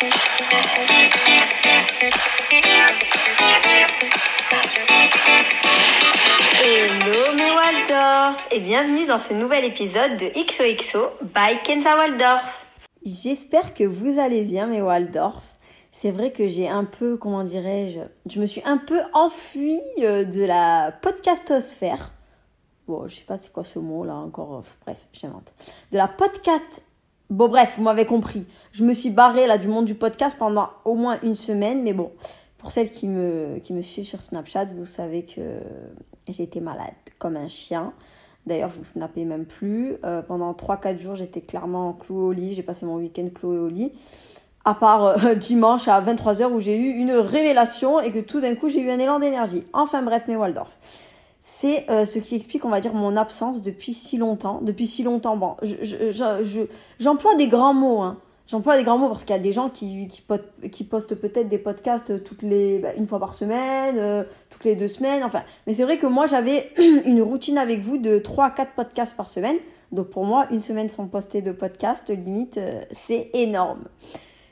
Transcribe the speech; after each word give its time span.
Hello 0.00 0.10
mes 7.34 7.50
Waldorf 7.50 8.46
et 8.52 8.60
bienvenue 8.60 9.06
dans 9.06 9.18
ce 9.18 9.34
nouvel 9.34 9.64
épisode 9.64 10.12
de 10.12 10.26
XOXO 10.26 11.00
by 11.22 11.60
Kenza 11.64 11.96
Waldorf. 11.96 12.64
J'espère 13.04 13.74
que 13.74 13.82
vous 13.82 14.20
allez 14.20 14.42
bien 14.42 14.68
mes 14.68 14.80
Waldorf. 14.80 15.42
C'est 15.92 16.12
vrai 16.12 16.30
que 16.30 16.46
j'ai 16.46 16.68
un 16.68 16.84
peu, 16.84 17.16
comment 17.16 17.42
dirais-je, 17.42 17.98
je 18.32 18.40
me 18.40 18.46
suis 18.46 18.62
un 18.64 18.78
peu 18.78 19.00
enfuie 19.14 19.80
euh, 19.98 20.22
de 20.24 20.44
la 20.44 20.92
podcastosphère. 21.02 22.12
Bon, 22.86 23.08
je 23.08 23.16
sais 23.16 23.24
pas 23.24 23.36
c'est 23.36 23.52
quoi 23.52 23.64
ce 23.64 23.80
mot 23.80 24.04
là 24.04 24.14
encore, 24.14 24.62
bref, 24.86 24.98
j'invente. 25.12 25.52
De 25.90 25.96
la 25.96 26.06
podcast 26.06 26.82
Bon, 27.30 27.48
bref, 27.48 27.74
vous 27.76 27.82
m'avez 27.82 28.06
compris. 28.06 28.46
Je 28.72 28.84
me 28.84 28.94
suis 28.94 29.10
barrée 29.10 29.46
là 29.46 29.58
du 29.58 29.68
monde 29.68 29.84
du 29.84 29.94
podcast 29.94 30.34
pendant 30.38 30.70
au 30.86 30.94
moins 30.94 31.18
une 31.22 31.34
semaine, 31.34 31.82
mais 31.82 31.92
bon, 31.92 32.10
pour 32.56 32.70
celles 32.70 32.90
qui 32.90 33.06
me, 33.06 33.58
qui 33.62 33.74
me 33.74 33.82
suivent 33.82 34.06
sur 34.06 34.22
Snapchat, 34.22 34.64
vous 34.76 34.86
savez 34.86 35.24
que 35.24 35.42
j'étais 36.26 36.60
malade 36.60 36.94
comme 37.18 37.36
un 37.36 37.48
chien. 37.48 37.92
D'ailleurs, 38.46 38.70
je 38.70 38.78
vous 38.78 38.84
snappais 38.84 39.24
même 39.24 39.44
plus. 39.44 39.96
Euh, 40.04 40.22
pendant 40.22 40.52
3-4 40.52 40.98
jours, 40.98 41.16
j'étais 41.16 41.42
clairement 41.42 41.92
clouée 41.92 42.22
au 42.22 42.32
lit. 42.32 42.54
J'ai 42.54 42.62
passé 42.62 42.86
mon 42.86 42.96
week-end 42.96 43.28
clouée 43.34 43.58
au 43.58 43.68
lit. 43.68 43.92
À 44.64 44.72
part 44.74 45.04
euh, 45.04 45.34
dimanche 45.34 45.86
à 45.86 46.00
23h 46.00 46.46
où 46.46 46.60
j'ai 46.60 46.78
eu 46.78 46.94
une 46.94 47.12
révélation 47.12 48.00
et 48.00 48.10
que 48.10 48.20
tout 48.20 48.40
d'un 48.40 48.54
coup, 48.54 48.70
j'ai 48.70 48.80
eu 48.80 48.90
un 48.90 48.98
élan 48.98 49.18
d'énergie. 49.18 49.64
Enfin 49.74 50.00
bref, 50.00 50.24
mes 50.28 50.36
Waldorf 50.36 50.70
c'est 51.60 51.90
euh, 51.90 52.04
ce 52.04 52.18
qui 52.18 52.36
explique, 52.36 52.64
on 52.64 52.68
va 52.68 52.80
dire, 52.80 52.94
mon 52.94 53.16
absence 53.16 53.62
depuis 53.62 53.92
si 53.92 54.16
longtemps. 54.16 54.60
Depuis 54.62 54.86
si 54.86 55.02
longtemps, 55.02 55.36
bon, 55.36 55.56
j'emploie 57.00 57.34
des 57.34 57.48
grands 57.48 57.74
mots, 57.74 58.00
hein. 58.00 58.18
J'emploie 58.46 58.78
des 58.78 58.82
grands 58.84 58.96
mots 58.96 59.08
parce 59.08 59.24
qu'il 59.24 59.36
y 59.36 59.38
a 59.38 59.42
des 59.42 59.52
gens 59.52 59.68
qui, 59.68 60.08
postent 60.88 61.14
peut-être 61.14 61.48
des 61.48 61.58
podcasts 61.58 62.24
toutes 62.24 62.42
les, 62.42 62.78
bah, 62.78 62.94
une 62.96 63.06
fois 63.06 63.18
par 63.18 63.34
semaine, 63.34 63.96
euh, 63.98 64.24
toutes 64.48 64.64
les 64.64 64.74
deux 64.74 64.88
semaines, 64.88 65.22
enfin. 65.22 65.42
Mais 65.66 65.74
c'est 65.74 65.82
vrai 65.82 65.98
que 65.98 66.06
moi, 66.06 66.26
j'avais 66.26 66.70
une 66.78 67.20
routine 67.20 67.58
avec 67.58 67.80
vous 67.80 67.98
de 67.98 68.18
3 68.18 68.46
à 68.46 68.50
4 68.50 68.72
podcasts 68.72 69.16
par 69.16 69.28
semaine. 69.28 69.56
Donc 69.92 70.08
pour 70.08 70.24
moi, 70.24 70.46
une 70.50 70.60
semaine 70.60 70.88
sans 70.88 71.08
poster 71.08 71.42
de 71.42 71.52
podcast, 71.52 72.08
limite, 72.08 72.56
euh, 72.56 72.82
c'est 73.06 73.30
énorme. 73.34 73.84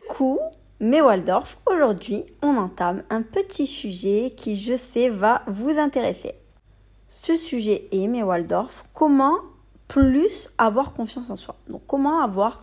Coup, 0.08 0.38
mais 0.80 1.00
Waldorf, 1.00 1.58
aujourd'hui, 1.66 2.24
on 2.42 2.56
entame 2.56 3.02
un 3.10 3.22
petit 3.22 3.66
sujet 3.66 4.34
qui, 4.36 4.56
je 4.56 4.76
sais, 4.76 5.08
va 5.08 5.42
vous 5.46 5.78
intéresser. 5.78 6.34
Ce 7.08 7.36
sujet 7.36 7.88
est, 7.92 8.06
mais 8.08 8.22
Waldorf, 8.22 8.84
comment 8.92 9.36
plus 9.88 10.50
avoir 10.58 10.92
confiance 10.92 11.30
en 11.30 11.36
soi? 11.36 11.54
Donc 11.68 11.82
comment 11.86 12.20
avoir 12.20 12.60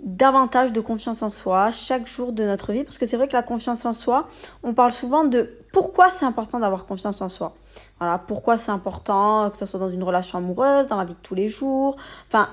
davantage 0.00 0.72
de 0.72 0.80
confiance 0.80 1.22
en 1.22 1.30
soi 1.30 1.70
chaque 1.70 2.06
jour 2.06 2.32
de 2.32 2.44
notre 2.44 2.72
vie? 2.72 2.84
Parce 2.84 2.98
que 2.98 3.06
c'est 3.06 3.16
vrai 3.16 3.28
que 3.28 3.32
la 3.32 3.42
confiance 3.42 3.84
en 3.84 3.92
soi, 3.92 4.28
on 4.62 4.74
parle 4.74 4.92
souvent 4.92 5.24
de 5.24 5.50
pourquoi 5.72 6.10
c'est 6.10 6.24
important 6.24 6.58
d'avoir 6.58 6.86
confiance 6.86 7.20
en 7.20 7.28
soi. 7.28 7.54
Voilà, 8.00 8.18
pourquoi 8.18 8.58
c'est 8.58 8.72
important 8.72 9.50
que 9.50 9.56
ce 9.56 9.66
soit 9.66 9.78
dans 9.78 9.90
une 9.90 10.02
relation 10.02 10.38
amoureuse, 10.38 10.86
dans 10.88 10.96
la 10.96 11.04
vie 11.04 11.14
de 11.14 11.20
tous 11.20 11.34
les 11.34 11.48
jours, 11.48 11.96
enfin 12.26 12.48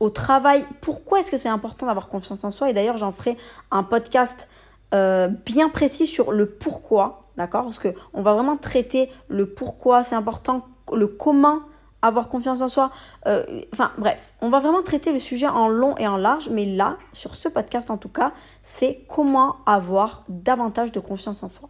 au 0.00 0.10
travail, 0.10 0.64
pourquoi 0.80 1.20
est-ce 1.20 1.30
que 1.30 1.36
c'est 1.36 1.48
important 1.48 1.86
d'avoir 1.86 2.08
confiance 2.08 2.44
en 2.44 2.50
soi? 2.50 2.70
Et 2.70 2.72
d'ailleurs 2.72 2.96
j'en 2.96 3.12
ferai 3.12 3.36
un 3.70 3.82
podcast 3.82 4.48
euh, 4.94 5.28
bien 5.28 5.68
précis 5.68 6.06
sur 6.06 6.32
le 6.32 6.46
pourquoi, 6.46 7.21
d'accord? 7.36 7.64
Parce 7.64 7.78
que 7.78 7.94
on 8.12 8.22
va 8.22 8.34
vraiment 8.34 8.56
traiter 8.56 9.10
le 9.28 9.46
pourquoi 9.46 10.04
c'est 10.04 10.14
important, 10.14 10.66
le 10.92 11.06
comment 11.06 11.60
avoir 12.02 12.28
confiance 12.28 12.60
en 12.60 12.68
soi. 12.68 12.90
Euh, 13.26 13.44
enfin 13.72 13.92
bref, 13.96 14.34
on 14.40 14.50
va 14.50 14.58
vraiment 14.58 14.82
traiter 14.82 15.12
le 15.12 15.20
sujet 15.20 15.46
en 15.46 15.68
long 15.68 15.96
et 15.96 16.06
en 16.06 16.16
large, 16.16 16.50
mais 16.50 16.66
là, 16.66 16.98
sur 17.12 17.36
ce 17.36 17.48
podcast 17.48 17.90
en 17.90 17.96
tout 17.96 18.08
cas, 18.08 18.32
c'est 18.62 19.06
comment 19.08 19.56
avoir 19.66 20.24
davantage 20.28 20.92
de 20.92 21.00
confiance 21.00 21.42
en 21.42 21.48
soi. 21.48 21.68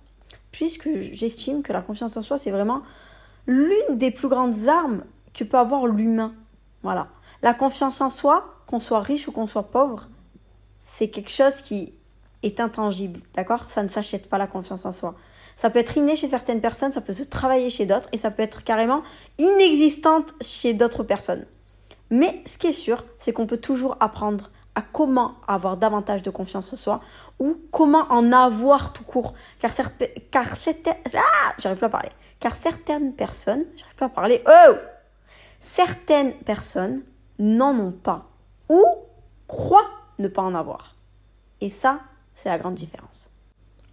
Puisque 0.51 0.89
j'estime 1.01 1.63
que 1.63 1.73
la 1.73 1.83
confiance 1.83 2.17
en 2.17 2.23
soi, 2.23 2.39
c'est 2.39 2.51
vraiment 2.51 2.83
l'une 3.47 3.97
des 3.97 4.11
plus 4.11 4.29
grandes 4.29 4.69
armes 4.69 5.05
que 5.35 5.45
peut 5.45 5.59
avoir 5.59 5.87
l'humain. 5.87 6.33
Voilà. 6.83 7.09
La 7.43 7.55
confiance 7.55 8.01
en 8.01 8.11
soi, 8.11 8.45
qu'on 8.67 8.81
soit 8.81 9.01
riche 9.01 9.29
ou 9.29 9.33
qu'on 9.33 9.47
soit 9.47 9.71
pauvre, 9.71 10.09
c'est 10.81 11.09
quelque 11.09 11.31
chose 11.31 11.61
qui 11.63 11.95
est 12.43 12.61
intangible, 12.61 13.21
d'accord? 13.35 13.65
Ça 13.69 13.83
ne 13.83 13.89
s'achète 13.89 14.29
pas 14.29 14.39
la 14.39 14.47
confiance 14.47 14.85
en 14.85 14.93
soi. 14.93 15.15
Ça 15.63 15.71
peut 15.71 15.79
être 15.79 15.97
inné 15.97 16.17
chez 16.17 16.27
certaines 16.27 16.61
personnes, 16.61 16.91
ça 16.91 17.01
peut 17.01 17.13
se 17.13 17.23
travailler 17.23 17.71
chez 17.71 17.87
d'autres 17.87 18.09
et 18.11 18.17
ça 18.17 18.33
peut 18.33 18.43
être 18.43 18.65
carrément 18.65 19.05
inexistante 19.39 20.35
chez 20.41 20.75
d'autres 20.75 21.05
personnes. 21.05 21.47
Mais 22.11 22.43
ce 22.47 22.59
qui 22.59 22.67
est 22.67 22.73
sûr, 22.73 23.05
c'est 23.17 23.33
qu'on 23.33 23.47
peut 23.47 23.59
toujours 23.59 23.97
apprendre 24.01 24.51
à 24.75 24.83
comment 24.83 25.37
avoir 25.47 25.77
davantage 25.77 26.25
de 26.25 26.31
confiance 26.31 26.73
en 26.73 26.77
soi 26.77 27.01
ou 27.39 27.57
comment 27.71 28.09
en 28.11 28.33
avoir 28.33 28.93
tout 28.93 29.05
court. 29.05 29.35
Car, 29.61 29.73
certaines... 29.73 30.97
Ah 31.15 31.53
J'arrive 31.59 31.79
pas 31.79 31.87
à 31.87 31.91
parler. 31.91 32.11
Car 32.41 32.57
certaines 32.57 33.15
personnes... 33.15 33.63
J'arrive 33.77 33.95
pas 33.95 34.07
à 34.07 34.09
parler. 34.09 34.43
Oh 34.45 34.73
Certaines 35.61 36.33
personnes 36.39 37.03
n'en 37.39 37.79
ont 37.79 37.93
pas 37.93 38.27
ou 38.69 38.85
croient 39.47 39.91
ne 40.19 40.27
pas 40.27 40.43
en 40.43 40.57
avoir. 40.57 40.97
Et 41.61 41.71
ça, 41.71 42.01
c'est 42.35 42.49
la 42.49 42.59
grande 42.59 42.75
différence. 42.75 43.31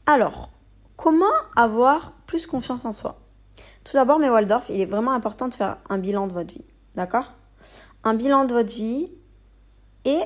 Alors, 0.07 0.49
comment 1.01 1.25
avoir 1.55 2.11
plus 2.25 2.45
confiance 2.45 2.83
en 2.83 2.91
soi? 2.91 3.19
Tout 3.85 3.93
d'abord, 3.93 4.19
mes 4.19 4.29
Waldorf, 4.29 4.69
il 4.69 4.81
est 4.81 4.85
vraiment 4.85 5.13
important 5.13 5.47
de 5.47 5.53
faire 5.53 5.77
un 5.89 5.97
bilan 5.97 6.27
de 6.27 6.33
votre 6.33 6.53
vie. 6.53 6.65
D'accord? 6.95 7.31
Un 8.03 8.13
bilan 8.13 8.45
de 8.45 8.53
votre 8.53 8.73
vie 8.73 9.07
et 10.05 10.19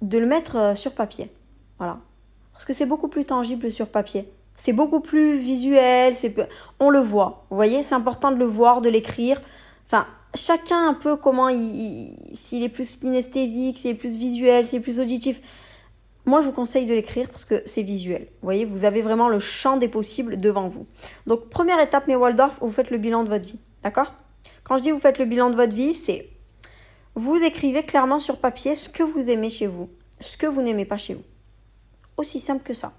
de 0.00 0.18
le 0.18 0.26
mettre 0.26 0.56
euh, 0.56 0.74
sur 0.74 0.94
papier. 0.94 1.30
Voilà. 1.78 1.98
Parce 2.52 2.64
que 2.64 2.72
c'est 2.72 2.86
beaucoup 2.86 3.08
plus 3.08 3.24
tangible 3.24 3.70
sur 3.70 3.88
papier. 3.88 4.32
C'est 4.54 4.72
beaucoup 4.72 5.00
plus 5.00 5.36
visuel, 5.36 6.14
c'est 6.14 6.34
on 6.80 6.90
le 6.90 6.98
voit. 6.98 7.44
Vous 7.50 7.56
voyez, 7.56 7.82
c'est 7.84 7.94
important 7.94 8.30
de 8.30 8.36
le 8.36 8.44
voir, 8.44 8.80
de 8.80 8.88
l'écrire. 8.88 9.40
Enfin, 9.86 10.06
chacun 10.34 10.88
un 10.88 10.94
peu 10.94 11.16
comment 11.16 11.48
il, 11.48 12.14
s'il 12.34 12.62
est 12.62 12.68
plus 12.68 12.96
kinesthésique, 12.96 13.78
s'il 13.78 13.90
est 13.90 13.94
plus 13.94 14.16
visuel, 14.16 14.66
s'il 14.66 14.78
est 14.78 14.82
plus 14.82 15.00
auditif. 15.00 15.40
Moi, 16.24 16.40
je 16.40 16.46
vous 16.46 16.52
conseille 16.52 16.86
de 16.86 16.94
l'écrire 16.94 17.28
parce 17.28 17.44
que 17.44 17.62
c'est 17.66 17.82
visuel. 17.82 18.22
Vous 18.22 18.46
voyez, 18.46 18.64
vous 18.64 18.84
avez 18.84 19.02
vraiment 19.02 19.28
le 19.28 19.40
champ 19.40 19.76
des 19.76 19.88
possibles 19.88 20.36
devant 20.36 20.68
vous. 20.68 20.86
Donc, 21.26 21.48
première 21.48 21.80
étape, 21.80 22.06
mes 22.06 22.16
Waldorf, 22.16 22.58
vous 22.60 22.70
faites 22.70 22.90
le 22.90 22.98
bilan 22.98 23.24
de 23.24 23.28
votre 23.28 23.46
vie. 23.46 23.58
D'accord? 23.82 24.14
Quand 24.64 24.76
je 24.76 24.82
dis 24.82 24.90
vous 24.92 24.98
faites 24.98 25.18
le 25.18 25.24
bilan 25.24 25.50
de 25.50 25.56
votre 25.56 25.74
vie, 25.74 25.94
c'est 25.94 26.28
vous 27.14 27.36
écrivez 27.36 27.82
clairement 27.82 28.20
sur 28.20 28.38
papier 28.38 28.74
ce 28.74 28.88
que 28.88 29.02
vous 29.02 29.28
aimez 29.28 29.50
chez 29.50 29.66
vous, 29.66 29.90
ce 30.20 30.36
que 30.36 30.46
vous 30.46 30.62
n'aimez 30.62 30.84
pas 30.84 30.96
chez 30.96 31.14
vous. 31.14 31.24
Aussi 32.16 32.40
simple 32.40 32.62
que 32.62 32.72
ça. 32.72 32.92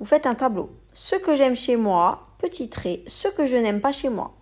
Vous 0.00 0.06
faites 0.06 0.26
un 0.26 0.34
tableau. 0.34 0.70
Ce 0.92 1.16
que 1.16 1.34
j'aime 1.34 1.56
chez 1.56 1.76
moi, 1.76 2.26
petit 2.38 2.68
trait. 2.68 3.02
Ce 3.06 3.28
que 3.28 3.46
je 3.46 3.56
n'aime 3.56 3.80
pas 3.80 3.92
chez 3.92 4.08
moi. 4.08 4.34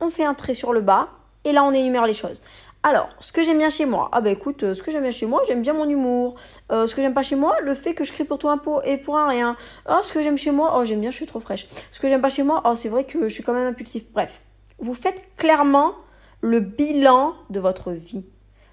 On 0.00 0.10
fait 0.10 0.24
un 0.24 0.34
trait 0.34 0.54
sur 0.54 0.72
le 0.72 0.80
bas 0.80 1.08
et 1.44 1.52
là 1.52 1.64
on 1.64 1.72
énumère 1.72 2.06
les 2.06 2.14
choses. 2.14 2.42
Alors, 2.84 3.10
ce 3.20 3.32
que 3.32 3.44
j'aime 3.44 3.58
bien 3.58 3.70
chez 3.70 3.86
moi, 3.86 4.08
ah 4.10 4.20
bah 4.20 4.30
écoute, 4.30 4.64
euh, 4.64 4.74
ce 4.74 4.82
que 4.82 4.90
j'aime 4.90 5.02
bien 5.02 5.12
chez 5.12 5.26
moi, 5.26 5.40
j'aime 5.46 5.62
bien 5.62 5.72
mon 5.72 5.88
humour. 5.88 6.34
Euh, 6.72 6.88
ce 6.88 6.96
que 6.96 7.00
j'aime 7.00 7.14
pas 7.14 7.22
chez 7.22 7.36
moi, 7.36 7.56
le 7.60 7.74
fait 7.74 7.94
que 7.94 8.02
je 8.02 8.10
crie 8.10 8.24
pour 8.24 8.38
tout 8.38 8.48
un 8.48 8.58
pot 8.58 8.82
et 8.82 8.96
pour 8.96 9.16
un 9.16 9.28
rien. 9.28 9.56
Ah, 9.86 10.00
ce 10.02 10.12
que 10.12 10.20
j'aime 10.20 10.36
chez 10.36 10.50
moi, 10.50 10.74
oh 10.76 10.84
j'aime 10.84 11.00
bien, 11.00 11.12
je 11.12 11.16
suis 11.16 11.26
trop 11.26 11.38
fraîche. 11.38 11.68
Ce 11.92 12.00
que 12.00 12.08
j'aime 12.08 12.20
pas 12.20 12.28
chez 12.28 12.42
moi, 12.42 12.60
oh 12.64 12.74
c'est 12.74 12.88
vrai 12.88 13.04
que 13.04 13.28
je 13.28 13.34
suis 13.34 13.44
quand 13.44 13.52
même 13.52 13.68
impulsif. 13.68 14.02
Bref, 14.12 14.42
vous 14.80 14.94
faites 14.94 15.22
clairement 15.36 15.92
le 16.40 16.58
bilan 16.58 17.34
de 17.50 17.60
votre 17.60 17.92
vie. 17.92 18.24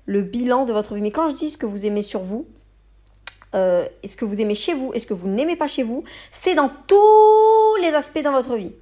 Le 0.07 0.23
bilan 0.23 0.65
de 0.65 0.73
votre 0.73 0.95
vie. 0.95 1.01
Mais 1.01 1.11
quand 1.11 1.27
je 1.27 1.35
dis 1.35 1.51
ce 1.51 1.57
que 1.57 1.67
vous 1.67 1.85
aimez 1.85 2.01
sur 2.01 2.21
vous, 2.21 2.47
euh, 3.53 3.87
ce 4.03 4.15
que 4.15 4.25
vous 4.25 4.41
aimez 4.41 4.55
chez 4.55 4.73
vous 4.73 4.91
et 4.95 4.99
ce 4.99 5.05
que 5.05 5.13
vous 5.13 5.27
n'aimez 5.27 5.55
pas 5.55 5.67
chez 5.67 5.83
vous, 5.83 6.03
c'est 6.31 6.55
dans 6.55 6.71
tous 6.87 7.75
les 7.83 7.89
aspects 7.89 8.23
de 8.23 8.29
votre 8.29 8.55
vie. 8.55 8.73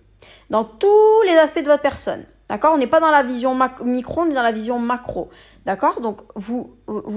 Dans 0.49 0.63
tous 0.63 1.21
les 1.25 1.35
aspects 1.35 1.59
de 1.59 1.67
votre 1.67 1.81
personne. 1.81 2.25
D'accord 2.50 2.74
On 2.74 2.78
n'est 2.78 2.88
pas 2.88 3.00
dans 3.00 3.12
la 3.12 3.24
vision 3.24 3.58
micro, 3.84 4.22
on 4.22 4.30
est 4.30 4.34
dans 4.34 4.41
la 4.41 4.52
vision 4.52 4.80
macro. 4.80 5.30
D'accord 5.66 6.02
Donc, 6.02 6.22
vous, 6.35 6.69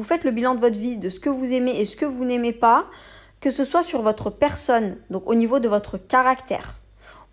faites 0.02 0.24
le 0.24 0.32
bilan 0.32 0.54
de 0.54 0.60
votre 0.60 0.78
vie, 0.78 0.98
de 0.98 1.08
ce 1.08 1.20
que 1.20 1.30
vous 1.30 1.52
aimez 1.52 1.78
et 1.80 1.84
ce 1.84 1.96
que 1.96 2.04
vous 2.04 2.24
n'aimez 2.24 2.52
pas, 2.52 2.86
que 3.40 3.50
ce 3.50 3.64
soit 3.64 3.82
sur 3.82 4.02
votre 4.02 4.30
personne, 4.30 4.98
donc 5.08 5.22
au 5.26 5.34
niveau 5.34 5.60
de 5.60 5.68
votre 5.68 5.98
caractère, 5.98 6.76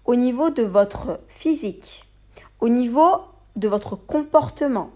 au 0.05 0.15
niveau 0.15 0.49
de 0.49 0.63
votre 0.63 1.19
physique, 1.27 2.07
au 2.61 2.69
niveau 2.69 3.21
de 3.55 3.67
votre 3.67 3.95
comportement, 3.95 4.91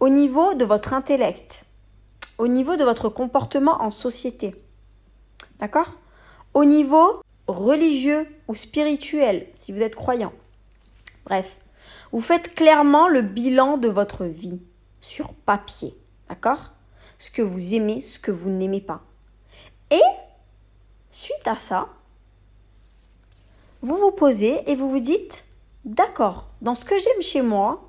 au 0.00 0.08
niveau 0.08 0.54
de 0.54 0.64
votre 0.64 0.94
intellect, 0.94 1.66
au 2.38 2.46
niveau 2.46 2.76
de 2.76 2.84
votre 2.84 3.08
comportement 3.08 3.82
en 3.82 3.90
société. 3.90 4.54
D'accord 5.58 5.94
Au 6.54 6.64
niveau 6.64 7.20
religieux 7.48 8.28
ou 8.46 8.54
spirituel, 8.54 9.48
si 9.56 9.72
vous 9.72 9.82
êtes 9.82 9.96
croyant. 9.96 10.32
Bref, 11.26 11.58
vous 12.12 12.20
faites 12.20 12.54
clairement 12.54 13.08
le 13.08 13.22
bilan 13.22 13.76
de 13.76 13.88
votre 13.88 14.24
vie 14.24 14.60
sur 15.00 15.32
papier. 15.34 15.94
D'accord? 16.28 16.72
Ce 17.18 17.30
que 17.30 17.42
vous 17.42 17.74
aimez, 17.74 18.02
ce 18.02 18.18
que 18.18 18.30
vous 18.30 18.50
n'aimez 18.50 18.80
pas. 18.80 19.02
Et, 19.90 20.00
suite 21.10 21.46
à 21.46 21.56
ça, 21.56 21.88
vous 23.82 23.96
vous 23.96 24.12
posez 24.12 24.70
et 24.70 24.74
vous 24.74 24.90
vous 24.90 25.00
dites, 25.00 25.44
d'accord, 25.84 26.48
dans 26.62 26.74
ce 26.74 26.84
que 26.84 26.98
j'aime 26.98 27.22
chez 27.22 27.42
moi 27.42 27.88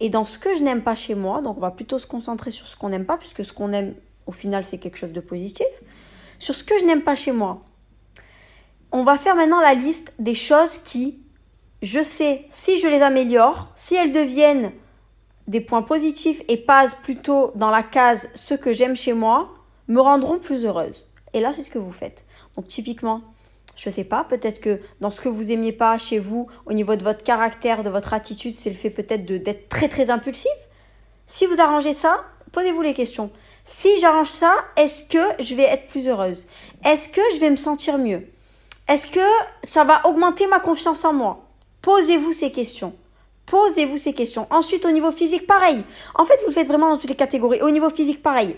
et 0.00 0.10
dans 0.10 0.24
ce 0.24 0.38
que 0.38 0.54
je 0.54 0.62
n'aime 0.62 0.82
pas 0.82 0.94
chez 0.94 1.14
moi, 1.14 1.42
donc 1.42 1.56
on 1.56 1.60
va 1.60 1.70
plutôt 1.70 1.98
se 1.98 2.06
concentrer 2.06 2.50
sur 2.50 2.66
ce 2.66 2.76
qu'on 2.76 2.88
n'aime 2.88 3.06
pas, 3.06 3.16
puisque 3.16 3.44
ce 3.44 3.52
qu'on 3.52 3.72
aime, 3.72 3.94
au 4.26 4.32
final, 4.32 4.64
c'est 4.64 4.78
quelque 4.78 4.96
chose 4.96 5.12
de 5.12 5.20
positif. 5.20 5.66
sur 6.38 6.54
ce 6.54 6.62
que 6.62 6.78
je 6.78 6.84
n'aime 6.84 7.02
pas 7.02 7.16
chez 7.16 7.32
moi. 7.32 7.62
On 8.92 9.02
va 9.02 9.18
faire 9.18 9.34
maintenant 9.34 9.60
la 9.60 9.74
liste 9.74 10.14
des 10.20 10.34
choses 10.34 10.78
qui, 10.78 11.20
je 11.82 12.02
sais, 12.02 12.44
si 12.50 12.78
je 12.78 12.88
les 12.88 13.02
améliore, 13.02 13.68
si 13.76 13.94
elles 13.94 14.10
deviennent 14.10 14.72
des 15.46 15.60
points 15.60 15.82
positifs 15.82 16.42
et 16.48 16.56
passent 16.56 16.96
plutôt 16.96 17.52
dans 17.54 17.70
la 17.70 17.82
case 17.82 18.28
ce 18.34 18.54
que 18.54 18.72
j'aime 18.72 18.96
chez 18.96 19.12
moi, 19.12 19.54
me 19.86 20.00
rendront 20.00 20.38
plus 20.38 20.64
heureuse. 20.64 21.06
Et 21.32 21.40
là, 21.40 21.52
c'est 21.52 21.62
ce 21.62 21.70
que 21.70 21.78
vous 21.78 21.92
faites. 21.92 22.24
Donc 22.56 22.68
typiquement, 22.68 23.22
je 23.76 23.90
sais 23.90 24.04
pas, 24.04 24.24
peut-être 24.24 24.60
que 24.60 24.80
dans 25.00 25.10
ce 25.10 25.20
que 25.20 25.28
vous 25.28 25.52
aimiez 25.52 25.72
pas 25.72 25.96
chez 25.98 26.18
vous, 26.18 26.48
au 26.66 26.72
niveau 26.72 26.96
de 26.96 27.04
votre 27.04 27.22
caractère, 27.22 27.82
de 27.82 27.90
votre 27.90 28.12
attitude, 28.12 28.56
c'est 28.56 28.70
le 28.70 28.76
fait 28.76 28.90
peut-être 28.90 29.24
d'être 29.24 29.68
très 29.68 29.88
très 29.88 30.10
impulsif. 30.10 30.50
Si 31.26 31.46
vous 31.46 31.60
arrangez 31.60 31.94
ça, 31.94 32.24
posez-vous 32.52 32.82
les 32.82 32.94
questions. 32.94 33.30
Si 33.64 33.88
j'arrange 34.00 34.30
ça, 34.30 34.52
est-ce 34.76 35.04
que 35.04 35.42
je 35.42 35.54
vais 35.54 35.62
être 35.62 35.86
plus 35.86 36.08
heureuse? 36.08 36.46
Est-ce 36.84 37.08
que 37.08 37.20
je 37.34 37.40
vais 37.40 37.50
me 37.50 37.56
sentir 37.56 37.98
mieux? 37.98 38.26
Est-ce 38.88 39.06
que 39.06 39.20
ça 39.62 39.84
va 39.84 40.06
augmenter 40.06 40.46
ma 40.46 40.58
confiance 40.58 41.04
en 41.04 41.12
moi? 41.12 41.47
Posez-vous 41.82 42.32
ces 42.32 42.50
questions. 42.50 42.94
Posez-vous 43.46 43.96
ces 43.96 44.12
questions. 44.12 44.46
Ensuite, 44.50 44.84
au 44.84 44.90
niveau 44.90 45.10
physique, 45.10 45.46
pareil. 45.46 45.82
En 46.14 46.24
fait, 46.24 46.38
vous 46.42 46.48
le 46.48 46.52
faites 46.52 46.68
vraiment 46.68 46.90
dans 46.90 46.98
toutes 46.98 47.10
les 47.10 47.16
catégories. 47.16 47.62
Au 47.62 47.70
niveau 47.70 47.88
physique, 47.88 48.22
pareil. 48.22 48.56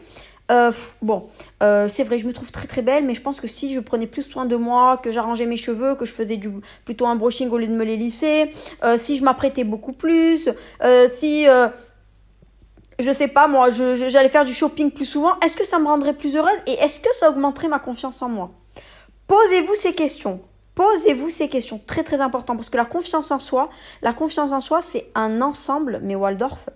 Euh, 0.51 0.73
bon, 1.01 1.29
euh, 1.63 1.87
c'est 1.87 2.03
vrai, 2.03 2.19
je 2.19 2.27
me 2.27 2.33
trouve 2.33 2.51
très 2.51 2.67
très 2.67 2.83
belle, 2.83 3.05
mais 3.05 3.15
je 3.15 3.23
pense 3.23 3.41
que 3.41 3.47
si 3.47 3.73
je 3.73 3.79
prenais 3.79 4.09
plus 4.09 4.23
soin 4.23 4.47
de 4.47 4.57
moi, 4.57 4.97
que 4.97 5.13
j'arrangeais 5.13 5.47
mes 5.47 5.57
cheveux, 5.57 5.95
que 5.95 6.05
je 6.05 6.13
faisais 6.13 6.41
plutôt 6.85 7.07
un 7.07 7.15
brushing 7.15 7.49
au 7.51 7.59
lieu 7.59 7.69
de 7.69 7.73
me 7.73 7.85
les 7.85 7.97
lisser, 7.97 8.51
euh, 8.83 8.99
si 8.99 9.17
je 9.17 9.23
m'apprêtais 9.23 9.63
beaucoup 9.63 9.93
plus, 9.93 10.49
si, 11.09 11.47
je 12.99 13.13
sais 13.13 13.29
pas 13.29 13.47
moi, 13.47 13.71
j'allais 13.71 14.29
faire 14.29 14.45
du 14.45 14.53
shopping 14.53 14.91
plus 14.91 15.07
souvent, 15.07 15.39
est-ce 15.39 15.57
que 15.57 15.65
ça 15.65 15.79
me 15.79 15.87
rendrait 15.87 16.15
plus 16.15 16.37
heureuse 16.37 16.59
et 16.67 16.73
est-ce 16.73 16.99
que 16.99 17.15
ça 17.15 17.31
augmenterait 17.31 17.69
ma 17.69 17.79
confiance 17.79 18.21
en 18.21 18.29
moi? 18.29 18.51
Posez-vous 19.29 19.77
ces 19.77 19.93
questions. 19.93 20.41
Posez-vous 20.75 21.31
ces 21.31 21.49
questions, 21.49 21.81
très 21.87 22.05
très 22.05 22.21
important, 22.21 22.57
parce 22.57 22.71
que 22.71 22.77
la 22.77 22.85
confiance 22.85 23.31
en 23.31 23.39
soi, 23.39 23.71
la 24.03 24.13
confiance 24.13 24.53
en 24.53 24.61
soi, 24.61 24.81
c'est 24.81 25.11
un 25.15 25.43
ensemble, 25.43 26.01
mais 26.03 26.15
Waldorf, 26.15 26.71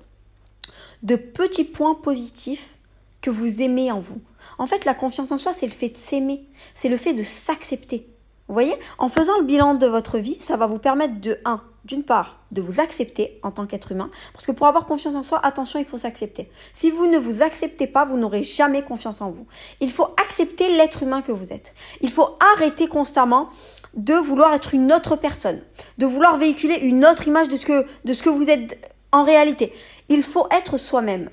de 1.02 1.17
petits 1.17 1.64
points 1.64 1.94
positifs 1.94 2.76
que 3.20 3.31
vous 3.31 3.62
aimez 3.62 3.91
en 3.91 4.00
vous. 4.00 4.20
En 4.58 4.67
fait, 4.67 4.85
la 4.85 4.94
confiance 4.94 5.32
en 5.32 5.38
soi, 5.38 5.52
c'est 5.52 5.67
le 5.67 5.73
fait 5.73 5.88
de 5.91 5.96
s'aimer, 5.96 6.44
c'est 6.75 6.88
le 6.88 6.96
fait 6.96 7.14
de 7.14 7.23
s'accepter. 7.23 8.08
Vous 8.49 8.52
voyez? 8.52 8.75
En 8.99 9.08
faisant 9.08 9.38
le 9.38 9.44
bilan 9.44 9.75
de 9.75 9.87
votre 9.87 10.19
vie, 10.19 10.38
ça 10.38 10.56
va 10.56 10.67
vous 10.67 10.79
permettre 10.79 11.20
de 11.20 11.38
1. 11.44 11.62
D'une 11.87 12.02
part, 12.02 12.38
de 12.50 12.62
vous 12.62 12.81
accepter 12.81 13.38
en 13.43 13.50
tant 13.50 13.67
qu'être 13.67 13.93
humain. 13.93 14.11
Parce 14.32 14.46
que 14.46 14.52
pour 14.52 14.67
avoir 14.67 14.87
confiance 14.87 15.14
en 15.14 15.23
soi, 15.23 15.38
attention, 15.43 15.79
il 15.79 15.85
faut 15.85 15.99
s'accepter. 15.99 16.50
Si 16.73 16.91
vous 16.91 17.06
ne 17.06 17.19
vous 17.19 17.43
acceptez 17.43 17.87
pas, 17.87 18.06
vous 18.06 18.17
n'aurez 18.17 18.43
jamais 18.43 18.82
confiance 18.82 19.20
en 19.20 19.31
vous. 19.31 19.46
Il 19.81 19.91
faut 19.91 20.08
accepter 20.23 20.75
l'être 20.75 21.02
humain 21.02 21.20
que 21.20 21.32
vous 21.32 21.52
êtes. 21.52 21.75
Il 22.00 22.11
faut 22.11 22.38
arrêter 22.55 22.87
constamment 22.87 23.50
de 23.96 24.14
vouloir 24.14 24.55
être 24.55 24.75
une 24.75 24.93
autre 24.93 25.17
personne, 25.17 25.61
de 25.99 26.06
vouloir 26.06 26.37
véhiculer 26.37 26.76
une 26.82 27.05
autre 27.05 27.29
image 27.29 27.49
de 27.49 27.56
ce 27.56 27.67
que, 27.67 27.87
de 28.05 28.12
ce 28.12 28.23
que 28.23 28.31
vous 28.31 28.49
êtes 28.49 28.79
en 29.12 29.25
réalité. 29.25 29.73
Il 30.08 30.23
faut 30.23 30.46
être 30.50 30.79
soi-même 30.79 31.31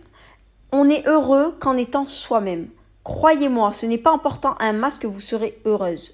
on 0.71 0.89
est 0.89 1.05
heureux 1.07 1.55
qu'en 1.59 1.77
étant 1.77 2.07
soi-même. 2.07 2.69
Croyez-moi, 3.03 3.73
ce 3.73 3.85
n'est 3.85 3.97
pas 3.97 4.11
en 4.11 4.19
portant 4.19 4.55
un 4.59 4.73
masque 4.73 5.01
que 5.01 5.07
vous 5.07 5.21
serez 5.21 5.59
heureuse. 5.65 6.13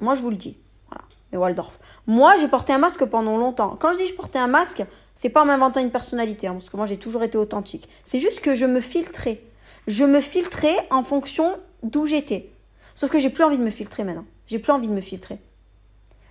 Moi, 0.00 0.14
je 0.14 0.22
vous 0.22 0.30
le 0.30 0.36
dis. 0.36 0.56
Voilà. 0.88 1.04
Mais 1.30 1.38
Waldorf. 1.38 1.78
Moi, 2.06 2.36
j'ai 2.38 2.48
porté 2.48 2.72
un 2.72 2.78
masque 2.78 3.04
pendant 3.04 3.36
longtemps. 3.36 3.76
Quand 3.78 3.92
je 3.92 3.98
dis 3.98 4.06
je 4.06 4.14
portais 4.14 4.38
un 4.38 4.46
masque, 4.46 4.84
c'est 5.14 5.28
pas 5.28 5.42
en 5.42 5.46
m'inventant 5.46 5.80
une 5.80 5.90
personnalité, 5.90 6.46
hein, 6.46 6.54
parce 6.54 6.70
que 6.70 6.76
moi, 6.76 6.86
j'ai 6.86 6.96
toujours 6.96 7.22
été 7.22 7.36
authentique. 7.36 7.88
C'est 8.04 8.18
juste 8.18 8.40
que 8.40 8.54
je 8.54 8.66
me 8.66 8.80
filtrais. 8.80 9.42
Je 9.86 10.04
me 10.04 10.20
filtrais 10.20 10.76
en 10.90 11.02
fonction 11.02 11.58
d'où 11.82 12.06
j'étais. 12.06 12.50
Sauf 12.94 13.10
que 13.10 13.18
j'ai 13.18 13.30
plus 13.30 13.44
envie 13.44 13.58
de 13.58 13.64
me 13.64 13.70
filtrer 13.70 14.04
maintenant. 14.04 14.24
J'ai 14.46 14.58
plus 14.58 14.72
envie 14.72 14.88
de 14.88 14.92
me 14.92 15.00
filtrer. 15.00 15.38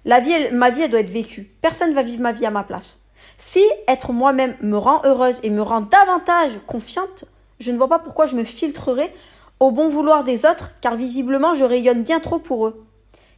La 0.07 0.21
vie, 0.21 0.33
ma 0.53 0.69
vie, 0.69 0.83
elle 0.83 0.89
doit 0.89 1.01
être 1.01 1.11
vécue. 1.11 1.51
Personne 1.61 1.89
ne 1.89 1.93
va 1.93 2.01
vivre 2.01 2.21
ma 2.21 2.31
vie 2.31 2.45
à 2.45 2.49
ma 2.49 2.63
place. 2.63 2.97
Si 3.37 3.61
être 3.89 4.13
moi-même 4.13 4.55
me 4.61 4.77
rend 4.77 5.01
heureuse 5.03 5.41
et 5.43 5.49
me 5.49 5.61
rend 5.61 5.81
davantage 5.81 6.61
confiante, 6.65 7.25
je 7.59 7.71
ne 7.73 7.77
vois 7.77 7.89
pas 7.89 7.99
pourquoi 7.99 8.25
je 8.25 8.37
me 8.37 8.45
filtrerais 8.45 9.13
au 9.59 9.69
bon 9.71 9.89
vouloir 9.89 10.23
des 10.23 10.45
autres, 10.45 10.71
car 10.79 10.95
visiblement 10.95 11.53
je 11.53 11.65
rayonne 11.65 12.03
bien 12.03 12.21
trop 12.21 12.39
pour 12.39 12.67
eux. 12.67 12.85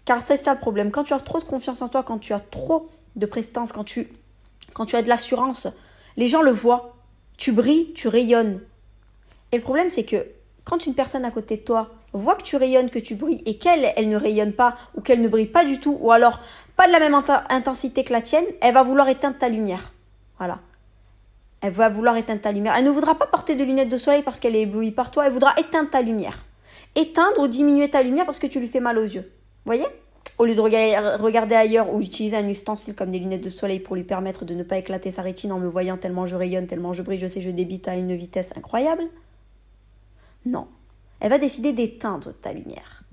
Car 0.05 0.21
c'est 0.21 0.37
ça 0.37 0.53
le 0.53 0.59
problème. 0.59 0.91
Quand 0.91 1.03
tu 1.03 1.13
as 1.13 1.19
trop 1.19 1.39
de 1.39 1.43
confiance 1.43 1.81
en 1.81 1.87
toi, 1.87 2.03
quand 2.03 2.19
tu 2.19 2.33
as 2.33 2.39
trop 2.39 2.87
de 3.15 3.25
prestance, 3.25 3.71
quand 3.71 3.83
tu, 3.83 4.07
quand 4.73 4.85
tu 4.85 4.95
as 4.95 5.01
de 5.01 5.09
l'assurance, 5.09 5.67
les 6.17 6.27
gens 6.27 6.43
le 6.43 6.51
voient. 6.51 6.95
Tu 7.37 7.51
brilles, 7.51 7.93
tu 7.93 8.07
rayonnes. 8.09 8.61
Et 9.51 9.57
le 9.57 9.63
problème, 9.63 9.89
c'est 9.89 10.03
que 10.05 10.23
quand 10.69 10.85
une 10.85 10.93
personne 10.93 11.25
à 11.25 11.31
côté 11.31 11.57
de 11.57 11.61
toi 11.61 11.89
voit 12.13 12.35
que 12.35 12.43
tu 12.43 12.55
rayonnes, 12.55 12.89
que 12.89 12.99
tu 12.99 13.15
brilles, 13.15 13.41
et 13.45 13.57
qu'elle, 13.57 13.91
elle 13.95 14.07
ne 14.07 14.17
rayonne 14.17 14.53
pas, 14.53 14.75
ou 14.95 15.01
qu'elle 15.01 15.21
ne 15.21 15.27
brille 15.27 15.47
pas 15.47 15.65
du 15.65 15.79
tout, 15.79 15.97
ou 15.99 16.11
alors 16.11 16.39
pas 16.75 16.87
de 16.87 16.91
la 16.91 16.99
même 16.99 17.19
intensité 17.49 18.03
que 18.03 18.13
la 18.13 18.21
tienne, 18.21 18.45
elle 18.61 18.73
va 18.73 18.83
vouloir 18.83 19.09
éteindre 19.09 19.37
ta 19.37 19.49
lumière. 19.49 19.91
Voilà. 20.37 20.59
Elle 21.61 21.73
va 21.73 21.89
vouloir 21.89 22.15
éteindre 22.15 22.41
ta 22.41 22.51
lumière. 22.51 22.73
Elle 22.77 22.85
ne 22.85 22.89
voudra 22.89 23.15
pas 23.15 23.25
porter 23.25 23.55
de 23.55 23.63
lunettes 23.63 23.89
de 23.89 23.97
soleil 23.97 24.21
parce 24.21 24.39
qu'elle 24.39 24.55
est 24.55 24.61
éblouie 24.61 24.91
par 24.91 25.11
toi. 25.11 25.25
Elle 25.25 25.33
voudra 25.33 25.53
éteindre 25.57 25.89
ta 25.89 26.01
lumière. 26.01 26.45
Éteindre 26.95 27.39
ou 27.39 27.47
diminuer 27.47 27.89
ta 27.89 28.01
lumière 28.01 28.25
parce 28.25 28.39
que 28.39 28.47
tu 28.47 28.59
lui 28.59 28.67
fais 28.67 28.79
mal 28.79 28.97
aux 28.97 29.03
yeux. 29.03 29.29
Voyez? 29.65 29.85
Au 30.37 30.45
lieu 30.45 30.55
de 30.55 30.61
regarder 30.61 31.55
ailleurs 31.55 31.93
ou 31.93 31.99
utiliser 31.99 32.37
un 32.37 32.47
ustensile 32.47 32.95
comme 32.95 33.09
des 33.09 33.19
lunettes 33.19 33.43
de 33.43 33.49
soleil 33.49 33.81
pour 33.81 33.97
lui 33.97 34.05
permettre 34.05 34.45
de 34.45 34.53
ne 34.53 34.63
pas 34.63 34.77
éclater 34.77 35.11
sa 35.11 35.21
rétine 35.21 35.51
en 35.51 35.59
me 35.59 35.67
voyant 35.67 35.97
tellement 35.97 36.25
je 36.25 36.37
rayonne, 36.37 36.65
tellement 36.65 36.93
je 36.93 37.03
brille, 37.03 37.19
je 37.19 37.27
sais, 37.27 37.41
je 37.41 37.49
débite 37.49 37.89
à 37.89 37.95
une 37.95 38.15
vitesse 38.15 38.53
incroyable. 38.55 39.03
Non. 40.45 40.67
Elle 41.19 41.29
va 41.29 41.37
décider 41.37 41.73
d'éteindre 41.73 42.33
ta 42.33 42.53
lumière. 42.53 43.03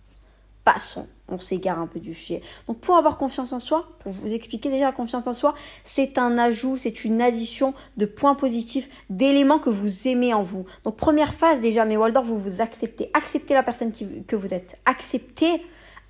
Passons 0.65 1.09
on 1.29 1.39
s'égare 1.39 1.79
un 1.79 1.87
peu 1.87 2.01
du 2.01 2.15
chier. 2.15 2.43
Donc 2.67 2.79
pour 2.79 2.97
avoir 2.97 3.19
confiance 3.19 3.53
en 3.53 3.61
soi, 3.61 3.89
pour 4.01 4.13
vous 4.13 4.33
expliquer 4.33 4.71
déjà 4.71 4.87
la 4.87 4.93
confiance 4.93 5.27
en 5.27 5.33
soi, 5.33 5.55
c'est 5.85 6.19
un 6.19 6.39
ajout, 6.39 6.77
c'est 6.77 7.05
une 7.05 7.21
addition 7.21 7.75
de 7.97 8.07
points 8.07 8.35
positifs, 8.35 8.89
d'éléments 9.11 9.59
que 9.59 9.71
vous 9.71 10.09
aimez 10.09 10.35
en 10.35 10.43
vous. 10.43 10.67
Donc 10.85 10.97
première 10.97 11.35
phase 11.35 11.61
déjà, 11.61 11.85
mais 11.85 11.97
Waldorf, 11.97 12.27
vous 12.27 12.39
vous 12.39 12.61
acceptez. 12.61 13.11
Acceptez 13.15 13.55
la 13.55 13.63
personne 13.63 13.93
que 13.93 14.37
vous 14.37 14.55
êtes. 14.55 14.79
Acceptez, 14.85 15.63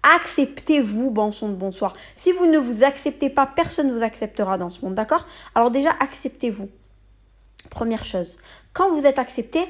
acceptez-vous, 0.03 1.11
bon 1.11 1.31
son 1.31 1.49
de 1.49 1.55
bonsoir. 1.55 1.95
Si 2.15 2.33
vous 2.33 2.47
ne 2.47 2.59
vous 2.59 2.85
acceptez 2.85 3.31
pas, 3.31 3.47
personne 3.47 3.89
ne 3.89 3.95
vous 3.95 4.03
acceptera 4.03 4.59
dans 4.59 4.71
ce 4.71 4.85
monde, 4.85 4.95
d'accord? 4.95 5.27
Alors 5.55 5.71
déjà, 5.71 5.91
acceptez-vous. 6.01 6.69
Première 7.71 8.05
chose. 8.05 8.37
Quand 8.73 8.91
vous 8.91 9.07
êtes 9.07 9.19
accepté, 9.19 9.61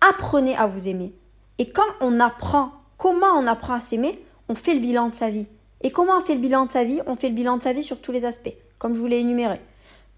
apprenez 0.00 0.56
à 0.56 0.66
vous 0.66 0.88
aimer. 0.88 1.14
Et 1.58 1.70
quand 1.70 1.82
on 2.00 2.20
apprend, 2.20 2.72
comment 2.96 3.32
on 3.36 3.46
apprend 3.46 3.74
à 3.74 3.80
s'aimer 3.80 4.24
on 4.50 4.56
fait 4.56 4.74
le 4.74 4.80
bilan 4.80 5.10
de 5.10 5.14
sa 5.14 5.30
vie. 5.30 5.46
Et 5.80 5.92
comment 5.92 6.16
on 6.16 6.20
fait 6.20 6.34
le 6.34 6.40
bilan 6.40 6.66
de 6.66 6.72
sa 6.72 6.82
vie 6.82 7.00
On 7.06 7.14
fait 7.14 7.28
le 7.28 7.36
bilan 7.36 7.56
de 7.56 7.62
sa 7.62 7.72
vie 7.72 7.84
sur 7.84 8.00
tous 8.00 8.10
les 8.10 8.24
aspects, 8.24 8.52
comme 8.78 8.94
je 8.94 8.98
vous 8.98 9.06
l'ai 9.06 9.20
énuméré. 9.20 9.60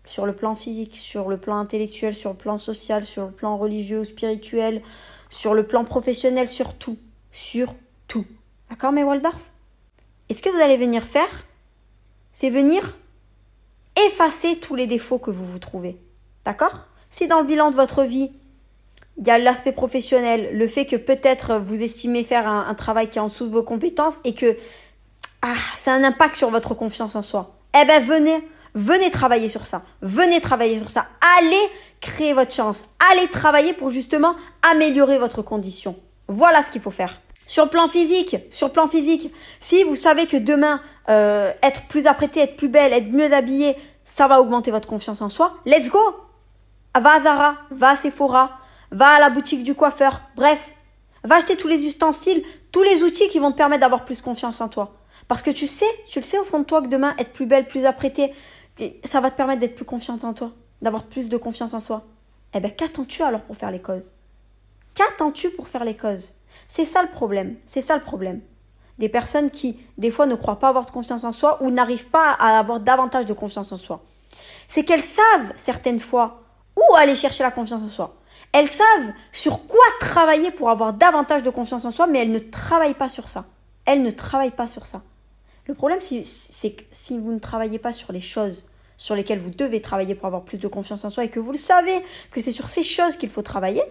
Sur 0.07 0.25
le 0.25 0.35
plan 0.35 0.55
physique, 0.55 0.97
sur 0.97 1.29
le 1.29 1.37
plan 1.37 1.59
intellectuel, 1.59 2.17
sur 2.17 2.31
le 2.31 2.37
plan 2.37 2.57
social, 2.57 3.05
sur 3.05 3.27
le 3.27 3.31
plan 3.31 3.59
religieux 3.59 4.05
spirituel, 4.05 4.81
sur 5.29 5.53
le 5.53 5.67
plan 5.67 5.85
professionnel, 5.85 6.49
sur 6.49 6.73
tout. 6.73 6.97
Sur 7.31 7.75
tout. 8.09 8.25
D'accord, 8.71 8.93
mais 8.93 9.03
Waldorf? 9.03 9.37
Et 10.31 10.35
ce 10.35 10.41
que 10.41 10.49
vous 10.49 10.63
allez 10.63 10.79
venir 10.79 11.05
faire, 11.05 11.29
c'est 12.33 12.49
venir 12.49 12.97
effacer 14.09 14.57
tous 14.57 14.77
les 14.77 14.87
défauts 14.87 15.19
que 15.19 15.31
vous 15.31 15.45
vous 15.45 15.59
trouvez. 15.59 15.99
D'accord? 16.47 16.87
Si 17.11 17.27
dans 17.27 17.41
le 17.41 17.47
bilan 17.47 17.71
de 17.71 17.77
votre 17.77 18.05
vie, 18.05 18.33
il 19.19 19.27
y 19.27 19.31
a 19.31 19.39
l'aspect 19.39 19.73
professionnel, 19.73 20.51
le 20.53 20.67
fait 20.67 20.87
que 20.87 20.97
peut-être 20.97 21.59
vous 21.59 21.83
estimez 21.83 22.25
faire 22.25 22.49
un, 22.49 22.75
travail 22.75 23.09
qui 23.09 23.19
est 23.19 23.21
en 23.21 23.27
dessous 23.27 23.47
de 23.47 23.53
vos 23.53 23.63
compétences 23.63 24.19
et 24.25 24.35
que 24.35 24.57
ah, 25.43 25.55
ça 25.77 25.93
a 25.93 25.97
un 25.97 26.05
impact 26.05 26.37
sur 26.37 26.51
votre 26.51 26.75
confiance 26.75 27.15
en 27.15 27.23
soi. 27.23 27.57
Eh 27.81 27.85
ben 27.87 28.03
venez, 28.03 28.39
venez 28.75 29.11
travailler 29.11 29.49
sur 29.49 29.67
ça. 29.67 29.83
Venez 30.01 30.41
travailler 30.41 30.79
sur 30.79 30.89
ça. 30.89 31.07
Allez 31.39 31.71
créer 32.01 32.33
votre 32.33 32.55
chance. 32.55 32.87
Allez 33.13 33.29
travailler 33.29 33.73
pour 33.75 33.91
justement 33.91 34.35
améliorer 34.71 35.19
votre 35.19 35.43
condition. 35.43 35.97
Voilà 36.29 36.63
ce 36.63 36.71
qu'il 36.71 36.81
faut 36.81 36.91
faire. 36.91 37.21
Sur 37.47 37.65
le 37.65 37.71
plan 37.71 37.89
physique, 37.89 38.37
sur 38.51 38.69
le 38.69 38.73
plan 38.73 38.87
physique, 38.87 39.31
si 39.61 39.85
vous 39.85 39.97
savez 39.97 40.27
que 40.27 40.37
demain 40.37 40.81
euh, 41.11 41.53
être 41.63 41.87
plus 41.89 42.07
apprêté, 42.07 42.41
être 42.41 42.57
plus 42.57 42.69
belle, 42.69 42.93
être 42.93 43.11
mieux 43.11 43.33
habillée, 43.33 43.77
ça 44.05 44.27
va 44.27 44.41
augmenter 44.41 44.71
votre 44.71 44.89
confiance 44.89 45.21
en 45.21 45.29
soi. 45.29 45.55
Let's 45.67 45.91
go. 45.91 46.01
Va 46.99 47.15
à 47.15 47.21
Zara, 47.21 47.55
va 47.71 47.91
à 47.91 47.97
Sephora, 47.97 48.51
va 48.93 49.09
à 49.09 49.21
la 49.21 49.31
boutique 49.31 49.65
du 49.65 49.75
coiffeur, 49.75 50.23
bref, 50.37 50.71
va 51.25 51.37
acheter 51.37 51.57
tous 51.57 51.69
les 51.69 51.85
ustensiles, 51.85 52.45
tous 52.71 52.83
les 52.83 53.03
outils 53.03 53.29
qui 53.29 53.39
vont 53.39 53.51
te 53.51 53.57
permettre 53.57 53.81
d'avoir 53.81 54.05
plus 54.05 54.21
confiance 54.21 54.61
en 54.61 54.69
toi. 54.69 54.93
Parce 55.29 55.43
que 55.43 55.51
tu 55.51 55.67
sais, 55.67 55.87
tu 56.07 56.21
le 56.21 56.25
sais 56.25 56.39
au 56.39 56.45
fond 56.45 56.61
de 56.61 56.65
toi 56.65 56.83
que 56.83 56.89
demain, 56.89 57.15
être 57.19 57.33
plus 57.33 57.47
belle, 57.47 57.67
plus 57.67 57.87
apprêtée, 57.87 58.33
ça 59.05 59.21
va 59.21 59.31
te 59.31 59.37
permettre 59.37 59.61
d'être 59.61 59.75
plus 59.75 59.85
confiante 59.85 60.25
en 60.25 60.35
toi, 60.35 60.53
d'avoir 60.81 61.05
plus 61.05 61.29
de 61.29 61.37
confiance 61.37 61.75
en 61.75 61.81
soi. 61.81 62.05
Eh 62.55 62.61
bien, 62.61 62.71
qu'attends-tu 62.71 63.23
alors 63.23 63.43
pour 63.43 63.57
faire 63.57 63.71
les 63.71 63.81
causes? 63.81 64.13
Qu'attends-tu 64.95 65.51
pour 65.51 65.69
faire 65.69 65.85
les 65.85 65.97
causes? 65.97 66.35
C'est 66.69 66.85
ça 66.85 67.03
le 67.03 67.09
problème, 67.09 67.57
c'est 67.65 67.81
ça 67.81 67.97
le 67.97 68.03
problème. 68.03 68.41
Des 68.99 69.09
personnes 69.09 69.51
qui, 69.51 69.79
des 69.97 70.11
fois, 70.11 70.27
ne 70.27 70.35
croient 70.35 70.59
pas 70.59 70.69
avoir 70.69 70.85
de 70.85 70.91
confiance 70.91 71.25
en 71.25 71.33
soi 71.33 71.63
ou 71.63 71.71
n'arrivent 71.71 72.09
pas 72.09 72.33
à 72.33 72.59
avoir 72.59 72.81
davantage 72.81 73.25
de 73.25 73.33
confiance 73.33 73.73
en 73.73 73.79
soi. 73.79 74.03
C'est 74.69 74.85
qu'elles 74.85 75.03
savent, 75.03 75.53
certaines 75.57 75.99
fois, 75.99 76.41
où 76.77 76.95
aller 76.97 77.15
chercher 77.15 77.43
la 77.43 77.51
confiance 77.51 77.83
en 77.83 77.89
soi. 77.89 78.17
Elles 78.53 78.69
savent 78.69 79.13
sur 79.33 79.67
quoi 79.67 79.85
travailler 79.99 80.51
pour 80.51 80.69
avoir 80.69 80.93
davantage 80.93 81.43
de 81.43 81.51
confiance 81.51 81.85
en 81.85 81.91
soi, 81.91 82.07
mais 82.07 82.21
elles 82.21 82.31
ne 82.31 82.39
travaillent 82.39 82.95
pas 82.95 83.09
sur 83.09 83.29
ça. 83.29 83.47
elle 83.85 84.03
ne 84.03 84.11
travaille 84.11 84.51
pas 84.51 84.67
sur 84.67 84.87
ça. 84.87 85.03
Le 85.67 85.75
problème, 85.75 86.01
c'est 86.01 86.71
que 86.71 86.83
si 86.91 87.19
vous 87.19 87.33
ne 87.33 87.39
travaillez 87.39 87.79
pas 87.79 87.93
sur 87.93 88.13
les 88.13 88.21
choses 88.21 88.67
sur 88.97 89.15
lesquelles 89.17 89.39
vous 89.39 89.51
devez 89.51 89.81
travailler 89.81 90.15
pour 90.15 90.27
avoir 90.27 90.43
plus 90.43 90.59
de 90.59 90.69
confiance 90.69 91.05
en 91.05 91.11
soi 91.11 91.25
et 91.25 91.29
que 91.29 91.41
vous 91.41 91.53
le 91.53 91.59
savez 91.59 92.05
que 92.31 92.41
c'est 92.41 92.53
sur 92.53 92.69
ces 92.69 92.83
choses 92.83 93.17
qu'il 93.17 93.31
faut 93.31 93.43
travailler, 93.43 93.83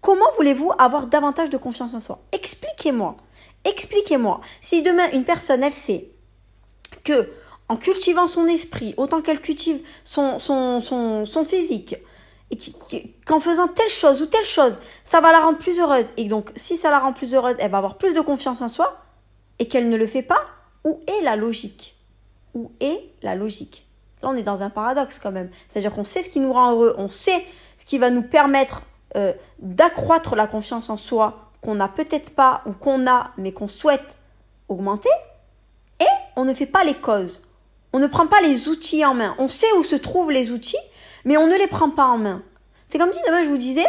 comment 0.00 0.24
voulez-vous 0.36 0.72
avoir 0.78 1.06
davantage 1.06 1.50
de 1.50 1.56
confiance 1.56 1.94
en 1.94 2.00
soi? 2.00 2.20
Expliquez-moi. 2.32 3.16
Expliquez-moi. 3.64 4.40
Si 4.60 4.82
demain 4.82 5.10
une 5.12 5.24
personne, 5.24 5.62
elle 5.62 5.72
sait 5.72 6.08
que 7.04 7.30
en 7.68 7.76
cultivant 7.76 8.26
son 8.26 8.46
esprit, 8.46 8.94
autant 8.96 9.20
qu'elle 9.20 9.40
cultive 9.40 9.80
son 10.04 10.38
physique, 11.46 11.96
et 12.50 13.14
qu'en 13.26 13.40
faisant 13.40 13.68
telle 13.68 13.88
chose 13.88 14.22
ou 14.22 14.26
telle 14.26 14.44
chose, 14.44 14.78
ça 15.04 15.20
va 15.20 15.32
la 15.32 15.40
rendre 15.40 15.58
plus 15.58 15.78
heureuse. 15.78 16.06
Et 16.16 16.24
donc, 16.28 16.50
si 16.56 16.76
ça 16.76 16.90
la 16.90 16.98
rend 16.98 17.12
plus 17.12 17.34
heureuse, 17.34 17.56
elle 17.58 17.70
va 17.70 17.78
avoir 17.78 17.98
plus 17.98 18.14
de 18.14 18.20
confiance 18.20 18.62
en 18.62 18.68
soi, 18.68 18.98
et 19.58 19.66
qu'elle 19.66 19.88
ne 19.88 19.96
le 19.96 20.06
fait 20.06 20.22
pas, 20.22 20.40
où 20.84 21.00
est 21.06 21.22
la 21.22 21.36
logique? 21.36 21.96
Où 22.54 22.72
est 22.80 23.10
la 23.22 23.34
logique? 23.34 23.86
Là, 24.22 24.30
on 24.30 24.34
est 24.34 24.42
dans 24.42 24.62
un 24.62 24.70
paradoxe 24.70 25.18
quand 25.18 25.30
même. 25.30 25.50
C'est-à-dire 25.68 25.92
qu'on 25.92 26.04
sait 26.04 26.22
ce 26.22 26.30
qui 26.30 26.40
nous 26.40 26.52
rend 26.52 26.72
heureux, 26.72 26.94
on 26.96 27.08
sait 27.08 27.44
ce 27.76 27.84
qui 27.84 27.98
va 27.98 28.10
nous 28.10 28.22
permettre 28.22 28.82
euh, 29.16 29.32
d'accroître 29.58 30.34
la 30.34 30.46
confiance 30.46 30.90
en 30.90 30.96
soi 30.96 31.36
qu'on 31.60 31.74
n'a 31.74 31.88
peut-être 31.88 32.34
pas 32.34 32.62
ou 32.66 32.72
qu'on 32.72 33.06
a, 33.06 33.32
mais 33.36 33.52
qu'on 33.52 33.68
souhaite 33.68 34.18
augmenter, 34.68 35.10
et 36.00 36.04
on 36.36 36.44
ne 36.44 36.54
fait 36.54 36.66
pas 36.66 36.84
les 36.84 36.94
causes. 36.94 37.42
On 37.92 37.98
ne 37.98 38.06
prend 38.06 38.26
pas 38.26 38.40
les 38.40 38.68
outils 38.68 39.04
en 39.04 39.14
main. 39.14 39.34
On 39.38 39.48
sait 39.48 39.72
où 39.78 39.82
se 39.82 39.96
trouvent 39.96 40.30
les 40.30 40.50
outils, 40.50 40.76
mais 41.24 41.36
on 41.36 41.46
ne 41.46 41.56
les 41.56 41.66
prend 41.66 41.90
pas 41.90 42.06
en 42.06 42.18
main. 42.18 42.42
C'est 42.88 42.98
comme 42.98 43.12
si 43.12 43.20
demain 43.26 43.42
je 43.42 43.48
vous 43.48 43.58
disais, 43.58 43.86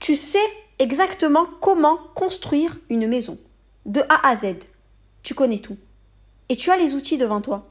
tu 0.00 0.16
sais 0.16 0.38
exactement 0.78 1.46
comment 1.60 1.98
construire 2.14 2.78
une 2.90 3.06
maison, 3.06 3.38
de 3.86 4.02
A 4.08 4.28
à 4.28 4.36
Z. 4.36 4.56
Tu 5.22 5.34
connais 5.34 5.58
tout. 5.58 5.76
Et 6.48 6.56
tu 6.56 6.70
as 6.70 6.76
les 6.76 6.94
outils 6.94 7.18
devant 7.18 7.40
toi. 7.40 7.66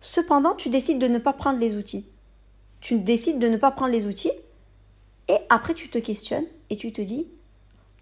Cependant, 0.00 0.54
tu 0.54 0.68
décides 0.68 0.98
de 0.98 1.08
ne 1.08 1.18
pas 1.18 1.32
prendre 1.32 1.58
les 1.58 1.76
outils. 1.76 2.08
Tu 2.80 2.98
décides 2.98 3.38
de 3.38 3.48
ne 3.48 3.56
pas 3.56 3.70
prendre 3.70 3.92
les 3.92 4.06
outils, 4.06 4.32
et 5.28 5.38
après 5.50 5.74
tu 5.74 5.88
te 5.88 5.98
questionnes 5.98 6.46
et 6.70 6.76
tu 6.76 6.92
te 6.92 7.02
dis, 7.02 7.26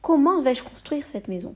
comment 0.01 0.41
vais-je 0.41 0.63
construire 0.63 1.07
cette 1.07 1.29
maison? 1.29 1.55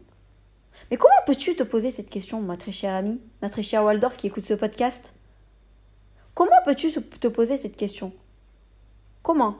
Mais 0.90 0.96
comment 0.96 1.12
peux-tu 1.26 1.54
te 1.54 1.62
poser 1.62 1.90
cette 1.90 2.10
question, 2.10 2.40
ma 2.40 2.56
très 2.56 2.72
chère 2.72 2.94
amie, 2.94 3.20
ma 3.42 3.50
très 3.50 3.62
chère 3.62 3.84
Waldorf 3.84 4.16
qui 4.16 4.26
écoute 4.26 4.46
ce 4.46 4.54
podcast? 4.54 5.12
Comment 6.34 6.50
peux-tu 6.64 6.90
te 6.90 7.28
poser 7.28 7.56
cette 7.56 7.76
question? 7.76 8.12
Comment? 9.22 9.56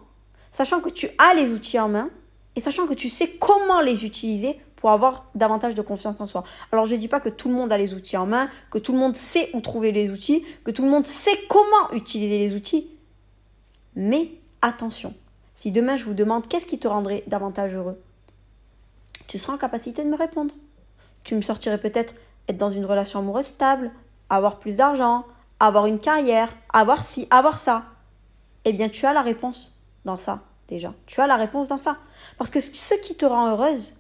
Sachant 0.51 0.81
que 0.81 0.89
tu 0.89 1.09
as 1.19 1.35
les 1.35 1.51
outils 1.51 1.79
en 1.79 1.89
main 1.89 2.11
et 2.57 2.61
sachant 2.61 2.87
que 2.87 2.95
tu 2.95 3.09
sais 3.09 3.29
comment 3.39 3.81
les 3.81 4.05
utiliser 4.05 4.59
pour 4.77 4.91
avoir 4.91 5.27
davantage 5.35 5.75
de 5.75 5.83
confiance 5.83 6.21
en 6.21 6.27
soi. 6.27 6.43
Alors 6.73 6.87
je 6.87 6.95
ne 6.95 7.01
dis 7.01 7.09
pas 7.09 7.21
que 7.21 7.29
tout 7.29 7.49
le 7.49 7.55
monde 7.55 7.71
a 7.71 7.79
les 7.79 7.95
outils 7.95 8.17
en 8.17 8.27
main, 8.27 8.49
que 8.71 8.79
tout 8.79 8.93
le 8.93 8.99
monde 8.99 9.15
sait 9.15 9.51
où 9.53 9.61
trouver 9.61 9.93
les 9.93 10.11
outils, 10.11 10.45
que 10.65 10.71
tout 10.71 10.83
le 10.83 10.89
monde 10.89 11.07
sait 11.07 11.39
comment 11.49 11.91
utiliser 11.93 12.39
les 12.39 12.55
outils. 12.55 12.91
Mais 13.95 14.31
attention, 14.63 15.15
si 15.55 15.71
demain 15.71 15.97
je 15.97 16.05
vous 16.05 16.15
demande 16.15 16.47
qu'est-ce 16.49 16.67
qui 16.67 16.79
te 16.79 16.89
rendrait 16.89 17.25
davantage 17.27 17.77
heureux, 17.77 18.01
tu 19.29 19.39
seras 19.39 19.55
en 19.55 19.59
capacité 19.59 20.03
de 20.03 20.09
me 20.09 20.17
répondre. 20.17 20.55
Tu 21.23 21.35
me 21.35 21.43
sortirais 21.43 21.79
peut-être 21.79 22.15
être 22.49 22.57
dans 22.57 22.71
une 22.71 22.87
relation 22.87 23.19
amoureuse 23.19 23.47
stable, 23.47 23.93
avoir 24.31 24.59
plus 24.59 24.77
d'argent, 24.77 25.27
avoir 25.61 25.87
une 25.87 25.99
carrière, 25.99 26.57
avoir 26.73 27.05
ci, 27.05 27.29
avoir 27.31 27.59
ça. 27.59 27.85
Eh 28.65 28.73
bien, 28.73 28.89
tu 28.89 29.07
as 29.07 29.13
la 29.13 29.23
réponse 29.23 29.77
dans 30.05 30.17
ça, 30.17 30.41
déjà. 30.69 30.93
Tu 31.07 31.21
as 31.21 31.27
la 31.27 31.37
réponse 31.37 31.69
dans 31.69 31.79
ça. 31.79 31.97
Parce 32.39 32.51
que 32.51 32.61
ce 32.61 32.95
qui 32.95 33.15
te 33.15 33.25
rend 33.25 33.49
heureuse 33.51 33.97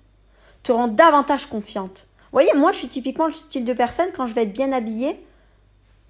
te 0.62 0.72
rend 0.72 0.88
davantage 0.88 1.46
confiante. 1.46 2.06
Vous 2.24 2.36
voyez, 2.36 2.52
moi, 2.54 2.72
je 2.72 2.78
suis 2.78 2.88
typiquement 2.88 3.26
le 3.26 3.32
style 3.32 3.64
de 3.64 3.72
personne, 3.72 4.08
quand 4.14 4.26
je 4.26 4.34
vais 4.34 4.42
être 4.42 4.52
bien 4.52 4.72
habillée, 4.72 5.24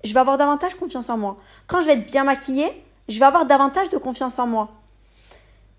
je 0.04 0.12
vais 0.12 0.20
avoir 0.20 0.36
davantage 0.36 0.74
confiance 0.74 1.08
en 1.08 1.16
moi. 1.16 1.36
Quand 1.66 1.80
je 1.80 1.86
vais 1.86 1.92
être 1.94 2.06
bien 2.06 2.24
maquillée, 2.24 2.84
je 3.08 3.18
vais 3.18 3.26
avoir 3.26 3.46
davantage 3.46 3.88
de 3.90 3.98
confiance 3.98 4.38
en 4.38 4.46
moi. 4.46 4.70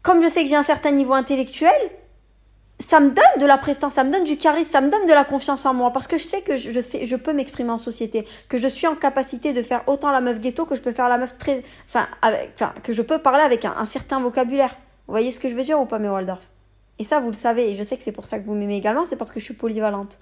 Comme 0.01 0.23
je 0.23 0.29
sais 0.29 0.43
que 0.43 0.49
j'ai 0.49 0.55
un 0.55 0.63
certain 0.63 0.91
niveau 0.91 1.13
intellectuel, 1.13 1.91
ça 2.81 2.99
me 2.99 3.09
donne 3.09 3.39
de 3.39 3.45
la 3.45 3.57
prestance, 3.57 3.93
ça 3.93 4.03
me 4.03 4.11
donne 4.11 4.23
du 4.23 4.37
charisme, 4.37 4.71
ça 4.71 4.81
me 4.81 4.89
donne 4.89 5.05
de 5.05 5.13
la 5.13 5.23
confiance 5.23 5.65
en 5.65 5.73
moi 5.73 5.91
parce 5.91 6.07
que 6.07 6.17
je 6.17 6.23
sais 6.23 6.41
que 6.41 6.55
je, 6.55 6.79
sais, 6.79 7.05
je 7.05 7.15
peux 7.15 7.33
m'exprimer 7.33 7.71
en 7.71 7.77
société, 7.77 8.25
que 8.47 8.57
je 8.57 8.67
suis 8.67 8.87
en 8.87 8.95
capacité 8.95 9.53
de 9.53 9.61
faire 9.61 9.83
autant 9.87 10.11
la 10.11 10.21
meuf 10.21 10.39
ghetto 10.39 10.65
que 10.65 10.75
je 10.75 10.81
peux 10.81 10.91
faire 10.91 11.09
la 11.09 11.17
meuf 11.17 11.37
très, 11.37 11.63
enfin, 11.87 12.07
avec, 12.21 12.63
que 12.83 12.93
je 12.93 13.01
peux 13.01 13.19
parler 13.19 13.43
avec 13.43 13.65
un, 13.65 13.85
certain 13.85 14.19
vocabulaire. 14.19 14.75
Vous 15.07 15.13
voyez 15.13 15.31
ce 15.31 15.39
que 15.39 15.49
je 15.49 15.55
veux 15.55 15.63
dire 15.63 15.79
ou 15.79 15.85
pas, 15.85 15.99
mes 15.99 16.09
Waldorf 16.09 16.49
Et 16.99 17.03
ça, 17.03 17.19
vous 17.19 17.27
le 17.27 17.35
savez, 17.35 17.71
et 17.71 17.75
je 17.75 17.83
sais 17.83 17.97
que 17.97 18.03
c'est 18.03 18.11
pour 18.11 18.25
ça 18.25 18.39
que 18.39 18.45
vous 18.45 18.53
m'aimez 18.53 18.77
également, 18.77 19.05
c'est 19.05 19.15
parce 19.17 19.31
que 19.31 19.39
je 19.39 19.45
suis 19.45 19.53
polyvalente. 19.53 20.19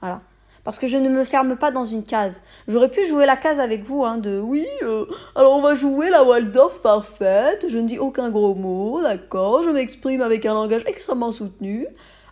Voilà. 0.00 0.22
Parce 0.70 0.78
que 0.78 0.86
je 0.86 0.96
ne 0.96 1.08
me 1.08 1.24
ferme 1.24 1.56
pas 1.56 1.72
dans 1.72 1.84
une 1.84 2.04
case. 2.04 2.42
J'aurais 2.68 2.92
pu 2.92 3.04
jouer 3.04 3.26
la 3.26 3.36
case 3.36 3.58
avec 3.58 3.82
vous, 3.82 4.04
hein, 4.04 4.18
de 4.18 4.38
oui, 4.38 4.68
euh, 4.84 5.04
alors 5.34 5.56
on 5.56 5.60
va 5.60 5.74
jouer 5.74 6.10
la 6.10 6.22
Waldorf 6.22 6.80
parfaite, 6.80 7.66
je 7.68 7.76
ne 7.76 7.88
dis 7.88 7.98
aucun 7.98 8.30
gros 8.30 8.54
mot, 8.54 9.02
d'accord, 9.02 9.64
je 9.64 9.70
m'exprime 9.70 10.20
avec 10.20 10.46
un 10.46 10.54
langage 10.54 10.84
extrêmement 10.86 11.32
soutenu. 11.32 11.88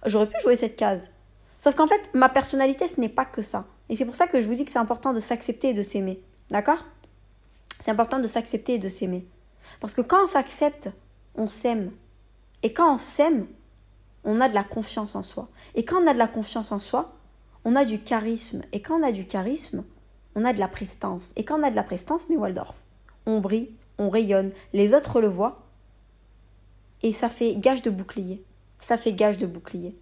J'aurais 0.07 0.29
pu 0.29 0.39
jouer 0.41 0.55
cette 0.55 0.77
case. 0.77 1.11
Sauf 1.57 1.75
qu'en 1.75 1.89
fait, 1.89 2.01
ma 2.15 2.29
personnalité, 2.29 2.87
ce 2.87 3.01
n'est 3.01 3.09
pas 3.09 3.25
que 3.25 3.43
ça. 3.43 3.67
Et 3.89 3.97
c'est 3.97 4.05
pour 4.05 4.15
ça 4.15 4.29
que 4.29 4.41
je 4.41 4.47
vous 4.47 4.55
dis 4.55 4.65
que 4.65 4.71
c'est 4.71 4.79
important 4.79 5.13
de 5.13 5.19
s'accepter 5.19 5.71
et 5.71 5.75
de 5.75 5.83
s'aimer. 5.83 6.23
D'accord? 6.49 6.85
C'est 7.81 7.91
important 7.91 8.21
de 8.21 8.29
s'accepter 8.29 8.75
et 8.75 8.79
de 8.79 8.89
s'aimer. 8.89 9.27
Parce 9.81 9.95
que 9.95 10.01
quand 10.01 10.23
on 10.23 10.29
s'accepte, 10.29 10.93
on 11.35 11.49
s'aime. 11.49 11.91
Et 12.63 12.73
quand 12.73 12.95
on 12.95 12.99
s'aime, 12.99 13.49
on 14.23 14.41
a 14.41 14.49
de 14.49 14.55
la 14.55 14.63
confiance 14.63 15.17
en 15.17 15.25
soi. 15.25 15.49
Et 15.75 15.85
quand 15.85 16.01
on 16.01 16.07
a 16.07 16.13
de 16.15 16.19
la 16.19 16.29
confiance 16.29 16.71
en 16.71 16.79
soi, 16.79 17.18
on 17.69 17.77
a 17.77 17.85
du 17.85 18.01
charisme. 18.01 18.63
Et 18.73 18.81
quand 18.81 18.99
on 18.99 19.03
a 19.03 19.13
du 19.13 19.27
charisme, 19.27 19.85
on 20.35 20.47
a 20.47 20.55
de 20.55 20.59
la 20.59 20.69
prestance. 20.69 21.29
Et 21.37 21.45
quand 21.45 21.61
on 21.61 21.63
a 21.63 21.71
de 21.71 21.77
la 21.77 21.83
prestance, 21.83 22.27
mais 22.31 22.37
Waldorf, 22.37 22.75
on 23.27 23.41
brille, 23.41 23.73
on 23.99 24.09
rayonne, 24.09 24.53
les 24.73 24.95
autres 24.95 25.21
le 25.21 25.29
voient. 25.29 25.59
Et 27.03 27.13
ça 27.13 27.29
fait 27.29 27.57
gage 27.57 27.83
de 27.83 27.91
bouclier. 27.91 28.43
Ça 28.81 28.97
fait 28.97 29.13
gage 29.13 29.37
de 29.37 29.47
bouclier. 29.47 29.95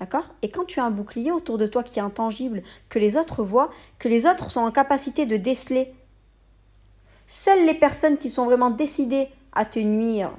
D'accord? 0.00 0.34
Et 0.40 0.50
quand 0.50 0.64
tu 0.64 0.80
as 0.80 0.86
un 0.86 0.90
bouclier 0.90 1.32
autour 1.32 1.58
de 1.58 1.66
toi 1.66 1.82
qui 1.82 1.98
est 1.98 2.02
intangible, 2.02 2.62
que 2.88 2.98
les 2.98 3.18
autres 3.18 3.44
voient, 3.44 3.70
que 3.98 4.08
les 4.08 4.24
autres 4.24 4.50
sont 4.50 4.62
en 4.62 4.72
capacité 4.72 5.26
de 5.26 5.36
déceler, 5.36 5.92
seules 7.26 7.66
les 7.66 7.74
personnes 7.74 8.16
qui 8.16 8.30
sont 8.30 8.46
vraiment 8.46 8.70
décidées 8.70 9.28
à 9.52 9.66
te 9.66 9.78
nuire, 9.78 10.32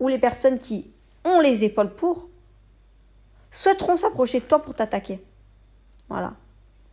ou 0.00 0.08
les 0.08 0.18
personnes 0.18 0.58
qui 0.58 0.90
ont 1.24 1.40
les 1.40 1.64
épaules 1.64 1.94
pour, 1.94 2.28
souhaiteront 3.50 3.96
s'approcher 3.96 4.40
de 4.40 4.44
toi 4.44 4.60
pour 4.60 4.74
t'attaquer. 4.74 5.18
Voilà. 6.08 6.34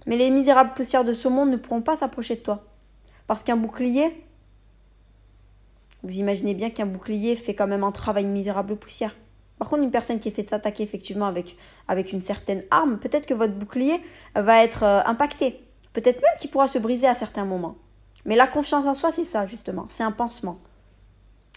Mais 0.05 0.17
les 0.17 0.29
misérables 0.29 0.74
poussières 0.74 1.03
de 1.03 1.13
ce 1.13 1.27
monde 1.27 1.50
ne 1.50 1.57
pourront 1.57 1.81
pas 1.81 1.95
s'approcher 1.95 2.36
de 2.36 2.41
toi. 2.41 2.63
Parce 3.27 3.43
qu'un 3.43 3.57
bouclier, 3.57 4.25
vous 6.03 6.17
imaginez 6.17 6.53
bien 6.53 6.69
qu'un 6.69 6.86
bouclier 6.86 7.36
fait 7.36 7.55
quand 7.55 7.67
même 7.67 7.84
un 7.84 7.91
travail 7.91 8.25
misérable 8.25 8.75
poussière. 8.75 9.15
Par 9.57 9.69
contre, 9.69 9.84
une 9.84 9.91
personne 9.91 10.19
qui 10.19 10.27
essaie 10.27 10.43
de 10.43 10.50
s'attaquer 10.50 10.84
effectivement 10.84 11.25
avec, 11.25 11.57
avec 11.88 12.12
une 12.12 12.22
certaine 12.22 12.63
arme, 12.72 13.00
peut-être 13.00 13.25
que 13.25 13.34
votre 13.34 13.53
bouclier 13.53 14.01
va 14.36 14.63
être 14.63 14.84
euh, 14.84 15.01
impacté. 15.05 15.62
Peut-être 15.93 16.22
même 16.22 16.38
qu'il 16.39 16.51
pourra 16.51 16.67
se 16.67 16.77
briser 16.77 17.07
à 17.07 17.15
certains 17.15 17.45
moments. 17.45 17.75
Mais 18.25 18.36
la 18.36 18.48
confiance 18.48 18.86
en 18.86 18.93
soi, 18.93 19.12
c'est 19.12 19.24
ça, 19.24 19.45
justement. 19.45 19.86
C'est 19.89 20.03
un 20.03 20.12
pansement. 20.12 20.60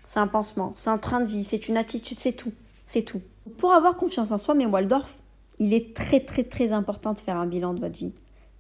C'est 0.05 0.21
un 0.21 0.29
pansement. 0.29 0.73
C'est 0.77 0.91
un 0.91 0.99
train 0.99 1.21
de 1.21 1.27
vie. 1.27 1.43
C'est 1.43 1.69
une 1.69 1.77
attitude. 1.77 2.21
C'est 2.21 2.33
tout. 2.33 2.53
C'est 2.87 3.03
tout. 3.03 3.21
Pour 3.59 3.73
avoir 3.73 3.97
confiance 3.97 4.31
en 4.31 4.39
soi, 4.39 4.55
mais 4.55 4.67
Waldorf, 4.67 5.17
il 5.59 5.75
est 5.75 5.95
très 5.95 6.21
très 6.21 6.45
très 6.45 6.73
important 6.73 7.13
de 7.13 7.19
faire 7.19 7.37
un 7.37 7.47
bilan 7.47 7.75
de 7.75 7.81
votre 7.81 7.99
vie. 7.99 8.15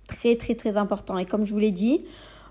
Très 0.06 0.36
très 0.36 0.54
très 0.54 0.76
important. 0.76 1.18
Et 1.18 1.26
comme 1.26 1.44
je 1.44 1.52
vous 1.52 1.58
l'ai 1.58 1.70
dit, 1.70 2.04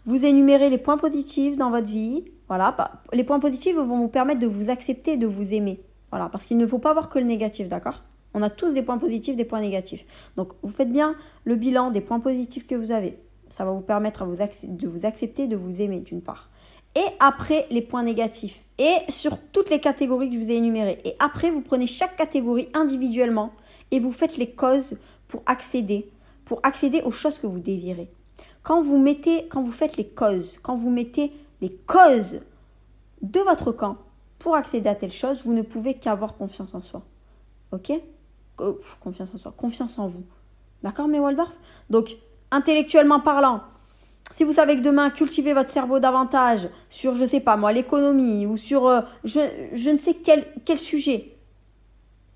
vous 0.05 0.25
énumérez 0.25 0.69
les 0.69 0.77
points 0.77 0.97
positifs 0.97 1.57
dans 1.57 1.69
votre 1.69 1.87
vie. 1.87 2.25
Voilà, 2.47 2.73
bah, 2.77 3.01
les 3.13 3.23
points 3.23 3.39
positifs 3.39 3.75
vont 3.75 3.97
vous 3.97 4.07
permettre 4.07 4.39
de 4.39 4.47
vous 4.47 4.69
accepter 4.69 5.17
de 5.17 5.27
vous 5.27 5.53
aimer. 5.53 5.81
Voilà, 6.11 6.29
parce 6.29 6.45
qu'il 6.45 6.57
ne 6.57 6.65
faut 6.65 6.79
pas 6.79 6.93
voir 6.93 7.09
que 7.09 7.19
le 7.19 7.25
négatif, 7.25 7.67
d'accord? 7.67 8.03
On 8.33 8.41
a 8.41 8.49
tous 8.49 8.71
des 8.73 8.83
points 8.83 8.97
positifs, 8.97 9.35
des 9.35 9.45
points 9.45 9.61
négatifs. 9.61 10.05
Donc 10.35 10.53
vous 10.61 10.71
faites 10.71 10.91
bien 10.91 11.15
le 11.43 11.55
bilan 11.55 11.91
des 11.91 12.01
points 12.01 12.19
positifs 12.19 12.67
que 12.67 12.75
vous 12.75 12.91
avez. 12.91 13.17
Ça 13.49 13.65
va 13.65 13.71
vous 13.71 13.81
permettre 13.81 14.25
de 14.25 14.87
vous 14.87 15.05
accepter, 15.05 15.47
de 15.47 15.55
vous 15.55 15.81
aimer 15.81 15.99
d'une 15.99 16.21
part. 16.21 16.49
Et 16.95 17.05
après 17.19 17.67
les 17.69 17.81
points 17.81 18.03
négatifs. 18.03 18.63
Et 18.77 18.95
sur 19.09 19.37
toutes 19.51 19.69
les 19.69 19.79
catégories 19.79 20.29
que 20.29 20.35
je 20.35 20.39
vous 20.39 20.51
ai 20.51 20.55
énumérées. 20.55 20.99
Et 21.05 21.15
après, 21.19 21.51
vous 21.51 21.61
prenez 21.61 21.87
chaque 21.87 22.15
catégorie 22.15 22.69
individuellement 22.73 23.51
et 23.91 23.99
vous 23.99 24.11
faites 24.11 24.37
les 24.37 24.51
causes 24.51 24.97
pour 25.27 25.41
accéder, 25.45 26.09
pour 26.45 26.59
accéder 26.63 27.01
aux 27.01 27.11
choses 27.11 27.39
que 27.39 27.47
vous 27.47 27.59
désirez. 27.59 28.09
Quand 28.63 28.81
vous 28.81 28.97
mettez, 28.97 29.47
quand 29.47 29.61
vous 29.61 29.71
faites 29.71 29.97
les 29.97 30.07
causes, 30.07 30.59
quand 30.61 30.75
vous 30.75 30.89
mettez 30.89 31.31
les 31.61 31.71
causes 31.85 32.39
de 33.21 33.39
votre 33.41 33.71
camp 33.71 33.97
pour 34.39 34.55
accéder 34.55 34.89
à 34.89 34.95
telle 34.95 35.11
chose, 35.11 35.43
vous 35.45 35.53
ne 35.53 35.61
pouvez 35.61 35.95
qu'avoir 35.95 36.35
confiance 36.35 36.73
en 36.73 36.81
soi. 36.81 37.01
Ok? 37.71 37.91
Oh, 38.59 38.77
Confiance 38.99 39.29
en 39.33 39.37
soi, 39.37 39.53
confiance 39.55 39.97
en 39.99 40.07
vous. 40.07 40.23
D'accord, 40.83 41.07
mais 41.07 41.19
Waldorf? 41.19 41.57
Donc, 41.89 42.17
intellectuellement 42.51 43.19
parlant, 43.19 43.61
si 44.31 44.43
vous 44.43 44.53
savez 44.53 44.75
que 44.75 44.81
demain, 44.81 45.09
cultivez 45.09 45.53
votre 45.53 45.71
cerveau 45.71 45.99
davantage 45.99 46.69
sur, 46.89 47.15
je 47.15 47.25
sais 47.25 47.39
pas 47.39 47.55
moi, 47.55 47.71
l'économie 47.71 48.45
ou 48.45 48.57
sur 48.57 48.87
euh, 48.87 49.01
je, 49.23 49.39
je, 49.73 49.89
ne 49.89 49.97
sais 49.97 50.15
quel, 50.15 50.45
quel 50.65 50.77
sujet, 50.77 51.36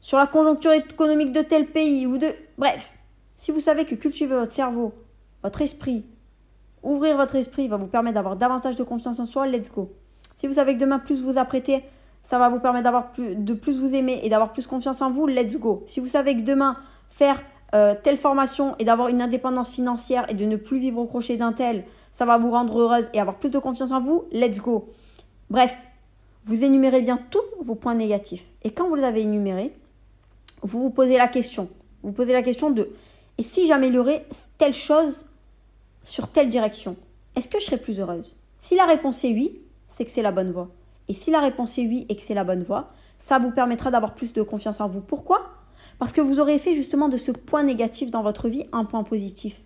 sur 0.01 0.17
la 0.17 0.27
conjoncture 0.27 0.71
économique 0.71 1.31
de 1.31 1.41
tel 1.41 1.67
pays 1.67 2.05
ou 2.07 2.17
de. 2.17 2.27
Bref, 2.57 2.93
Si 3.37 3.51
vous 3.51 3.59
savez 3.59 3.85
que 3.85 3.95
cultiver 3.95 4.35
votre 4.35 4.53
cerveau, 4.53 4.93
votre 5.41 5.61
esprit, 5.61 6.05
ouvrir 6.83 7.17
votre 7.17 7.35
esprit 7.35 7.67
va 7.67 7.77
vous 7.77 7.87
permettre 7.87 8.15
d'avoir 8.15 8.35
davantage 8.35 8.75
de 8.75 8.83
confiance 8.83 9.19
en 9.19 9.25
soi, 9.25 9.47
let's 9.47 9.71
go. 9.71 9.91
Si 10.35 10.47
vous 10.47 10.55
savez 10.55 10.75
que 10.75 10.79
demain, 10.79 10.99
plus 10.99 11.23
vous 11.23 11.37
apprêtez, 11.37 11.83
ça 12.23 12.37
va 12.37 12.49
vous 12.49 12.59
permettre 12.59 12.91
de 13.17 13.53
plus 13.53 13.79
vous 13.79 13.93
aimer 13.95 14.19
et 14.23 14.29
d'avoir 14.29 14.53
plus 14.53 14.67
confiance 14.67 15.01
en 15.01 15.09
vous, 15.09 15.27
let's 15.27 15.57
go. 15.57 15.83
Si 15.87 15.99
vous 15.99 16.07
savez 16.07 16.35
que 16.37 16.43
demain, 16.43 16.77
faire 17.09 17.41
euh, 17.73 17.95
telle 18.01 18.17
formation 18.17 18.75
et 18.79 18.83
d'avoir 18.83 19.07
une 19.07 19.21
indépendance 19.21 19.71
financière 19.71 20.25
et 20.29 20.33
de 20.33 20.45
ne 20.45 20.55
plus 20.55 20.77
vivre 20.77 20.99
au 20.99 21.05
crochet 21.05 21.37
d'un 21.37 21.53
tel, 21.53 21.85
ça 22.11 22.25
va 22.25 22.37
vous 22.37 22.51
rendre 22.51 22.79
heureuse 22.79 23.09
et 23.13 23.19
avoir 23.19 23.37
plus 23.37 23.49
de 23.49 23.59
confiance 23.59 23.91
en 23.91 24.01
vous, 24.01 24.25
let's 24.31 24.59
go. 24.59 24.89
Bref, 25.49 25.75
vous 26.43 26.63
énumérez 26.63 27.01
bien 27.01 27.19
tous 27.29 27.39
vos 27.61 27.75
points 27.75 27.95
négatifs. 27.95 28.45
Et 28.63 28.71
quand 28.71 28.87
vous 28.87 28.95
les 28.95 29.03
avez 29.03 29.21
énumérés, 29.21 29.73
vous 30.61 30.81
vous 30.81 30.89
posez 30.91 31.17
la 31.17 31.27
question. 31.27 31.69
Vous 32.03 32.11
posez 32.11 32.33
la 32.33 32.41
question 32.41 32.71
de 32.71 32.89
et 33.37 33.43
si 33.43 33.65
j'améliorais 33.65 34.25
telle 34.57 34.73
chose 34.73 35.25
sur 36.03 36.27
telle 36.27 36.49
direction, 36.49 36.95
est-ce 37.35 37.47
que 37.47 37.59
je 37.59 37.65
serais 37.65 37.77
plus 37.77 37.99
heureuse? 37.99 38.35
Si 38.59 38.75
la 38.75 38.85
réponse 38.85 39.23
est 39.23 39.33
oui, 39.33 39.59
c'est 39.87 40.05
que 40.05 40.11
c'est 40.11 40.21
la 40.21 40.31
bonne 40.31 40.51
voie. 40.51 40.69
Et 41.07 41.13
si 41.13 41.31
la 41.31 41.39
réponse 41.39 41.77
est 41.77 41.87
oui 41.87 42.05
et 42.09 42.15
que 42.15 42.21
c'est 42.21 42.33
la 42.33 42.43
bonne 42.43 42.63
voie, 42.63 42.89
ça 43.17 43.39
vous 43.39 43.51
permettra 43.51 43.91
d'avoir 43.91 44.13
plus 44.13 44.33
de 44.33 44.43
confiance 44.43 44.81
en 44.81 44.87
vous. 44.87 45.01
Pourquoi? 45.01 45.49
Parce 45.97 46.11
que 46.11 46.21
vous 46.21 46.39
aurez 46.39 46.59
fait 46.59 46.73
justement 46.73 47.09
de 47.09 47.17
ce 47.17 47.31
point 47.31 47.63
négatif 47.63 48.11
dans 48.11 48.21
votre 48.21 48.47
vie 48.47 48.65
un 48.71 48.85
point 48.85 49.03
positif. 49.03 49.61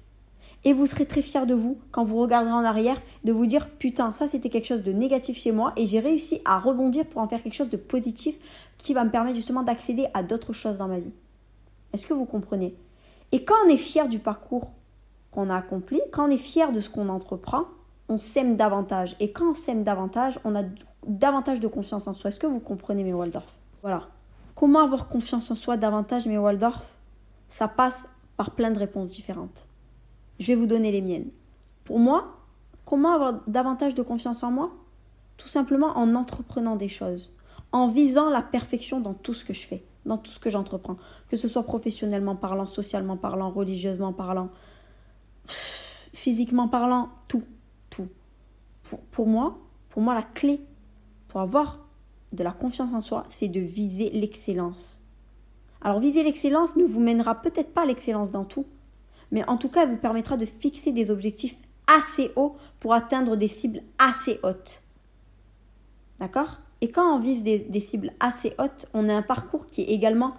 Et 0.66 0.74
vous 0.74 0.88
serez 0.88 1.06
très 1.06 1.22
fier 1.22 1.46
de 1.46 1.54
vous 1.54 1.78
quand 1.92 2.04
vous 2.04 2.18
regarderez 2.18 2.52
en 2.52 2.66
arrière, 2.66 3.00
de 3.24 3.32
vous 3.32 3.46
dire 3.46 3.70
putain, 3.70 4.14
ça 4.14 4.28
c'était 4.28 4.50
quelque 4.50 4.66
chose 4.66 4.84
de 4.84 4.92
négatif 4.92 5.38
chez 5.38 5.52
moi 5.52 5.72
et 5.78 5.86
j'ai 5.86 6.00
réussi 6.00 6.42
à 6.44 6.60
rebondir 6.60 7.06
pour 7.06 7.22
en 7.22 7.28
faire 7.28 7.42
quelque 7.42 7.54
chose 7.54 7.70
de 7.70 7.78
positif 7.78 8.36
qui 8.78 8.94
va 8.94 9.06
me 9.06 9.12
permettre 9.12 9.36
justement 9.36 9.62
d'accéder 9.62 10.08
à 10.14 10.24
d'autres 10.24 10.54
choses 10.54 10.78
dans 10.78 10.88
ma 10.88 11.00
vie. 11.00 11.14
Est-ce 11.94 12.08
que 12.08 12.14
vous 12.14 12.26
comprenez? 12.26 12.76
Et 13.32 13.46
quand 13.46 13.56
on 13.66 13.70
est 13.70 13.78
fier 13.78 14.08
du 14.08 14.20
parcours 14.20 14.72
qu'on 15.32 15.50
a 15.50 15.56
accompli, 15.56 16.02
quand 16.12 16.28
on 16.28 16.32
est 16.32 16.38
fier 16.38 16.72
de 16.72 16.82
ce 16.82 16.90
qu'on 16.90 17.10
entreprend, 17.10 17.66
on 18.10 18.20
s'aime 18.20 18.56
davantage. 18.56 19.16
Et 19.20 19.32
quand 19.32 19.52
on 19.52 19.54
s'aime 19.54 19.84
davantage, 19.84 20.40
on 20.46 20.56
a 20.56 20.64
davantage 21.06 21.60
de 21.60 21.68
confiance 21.68 22.08
en 22.08 22.14
soi. 22.14 22.30
Est-ce 22.30 22.40
que 22.40 22.48
vous 22.48 22.60
comprenez 22.60 23.04
mes 23.04 23.14
Waldorf? 23.14 23.46
Voilà. 23.82 24.08
Comment 24.56 24.84
avoir 24.84 25.08
confiance 25.08 25.52
en 25.52 25.56
soi 25.56 25.78
davantage, 25.78 26.26
mes 26.26 26.38
Waldorf? 26.38 26.86
Ça 27.50 27.68
passe 27.68 28.08
par 28.38 28.52
plein 28.52 28.72
de 28.72 28.80
réponses 28.80 29.12
différentes. 29.12 29.68
Je 30.40 30.48
vais 30.48 30.56
vous 30.56 30.68
donner 30.68 30.92
les 30.92 31.02
miennes. 31.02 31.30
Pour 31.84 32.00
moi, 32.00 32.38
comment 32.86 33.14
avoir 33.14 33.42
davantage 33.48 33.96
de 33.96 34.02
confiance 34.02 34.44
en 34.44 34.52
moi 34.52 34.72
Tout 35.38 35.48
simplement 35.48 35.98
en 35.98 36.16
entreprenant 36.16 36.76
des 36.76 36.88
choses, 36.88 37.34
en 37.72 37.88
visant 37.88 38.30
la 38.30 38.42
perfection 38.42 39.00
dans 39.00 39.14
tout 39.14 39.34
ce 39.34 39.46
que 39.46 39.54
je 39.54 39.66
fais, 39.66 39.84
dans 40.06 40.18
tout 40.18 40.32
ce 40.32 40.40
que 40.40 40.50
j'entreprends, 40.50 40.98
que 41.30 41.38
ce 41.38 41.48
soit 41.48 41.64
professionnellement 41.64 42.36
parlant, 42.36 42.66
socialement 42.66 43.18
parlant, 43.18 43.50
religieusement 43.50 44.14
parlant, 44.14 44.50
physiquement 46.14 46.68
parlant, 46.68 47.10
tout, 47.28 47.44
tout. 47.90 48.08
Pour, 48.84 49.00
pour 49.02 49.28
moi, 49.28 49.58
pour 49.90 50.02
moi, 50.02 50.14
la 50.14 50.24
clé 50.24 50.60
pour 51.30 51.42
avoir 51.42 51.80
de 52.34 52.44
la 52.44 52.52
confiance 52.52 52.94
en 52.94 53.02
soi, 53.02 53.26
c'est 53.30 53.48
de 53.48 53.60
viser 53.60 54.10
l'excellence. 54.10 55.00
Alors 55.82 56.00
viser 56.00 56.24
l'excellence 56.24 56.76
ne 56.76 56.84
vous 56.84 57.00
mènera 57.00 57.42
peut-être 57.42 57.74
pas 57.74 57.84
à 57.84 57.86
l'excellence 57.86 58.32
dans 58.32 58.46
tout, 58.46 58.66
mais 59.32 59.48
en 59.48 59.58
tout 59.58 59.70
cas, 59.70 59.84
elle 59.84 59.90
vous 59.90 59.98
permettra 59.98 60.38
de 60.38 60.46
fixer 60.46 60.92
des 60.92 61.10
objectifs 61.10 61.56
assez 61.88 62.32
hauts 62.36 62.56
pour 62.80 62.94
atteindre 62.94 63.36
des 63.36 63.48
cibles 63.48 63.82
assez 63.98 64.40
hautes. 64.44 64.82
D'accord 66.20 66.60
Et 66.82 66.90
quand 66.90 67.16
on 67.16 67.20
vise 67.20 67.44
des, 67.44 67.60
des, 67.60 67.80
cibles 67.80 68.14
assez 68.20 68.54
hautes, 68.58 68.88
on 68.94 69.10
a 69.10 69.14
un 69.14 69.22
parcours 69.22 69.68
qui 69.68 69.82
est 69.82 69.90
également 69.90 70.34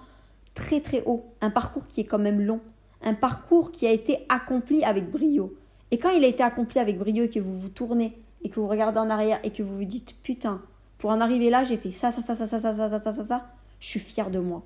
très 0.55 0.81
très 0.81 1.03
haut, 1.07 1.25
un 1.41 1.51
parcours 1.51 1.87
qui 1.87 2.01
est 2.01 2.05
quand 2.05 2.19
même 2.19 2.41
long, 2.41 2.61
un 3.03 3.15
parcours 3.15 3.71
qui 3.71 3.87
a 3.87 3.93
été 3.93 4.25
accompli 4.29 4.83
avec 4.85 5.11
brio. 5.11 5.55
Et 5.91 5.99
quand 5.99 6.11
il 6.11 6.25
a 6.25 6.29
été 6.29 6.43
accompli 6.43 6.81
avec 6.81 6.99
brio 6.99 7.25
et 7.25 7.29
que 7.29 7.41
vous 7.41 7.57
vous 7.57 7.69
tournez 7.69 8.19
et 8.43 8.49
que 8.49 8.59
vous 8.59 8.67
regardez 8.67 8.99
en 8.99 9.11
arrière 9.11 9.39
et 9.45 9.51
que 9.51 9.63
vous 9.63 9.77
vous 9.77 9.85
dites 9.85 10.17
putain, 10.23 10.63
pour 10.99 11.11
en 11.11 11.21
arriver 11.21 11.51
là, 11.51 11.63
j'ai 11.63 11.77
fait 11.77 11.93
ça, 11.93 12.11
ça, 12.11 12.23
ça, 12.23 12.35
ça, 12.35 12.47
ça, 12.47 12.61
ça, 12.61 12.75
ça, 12.75 12.89
ça, 12.91 13.01
ça, 13.01 13.15
ça, 13.15 13.27
ça, 13.27 13.47
je 13.81 13.87
suis 13.87 14.01
fière 14.01 14.31
de 14.31 14.39
moi. 14.39 14.63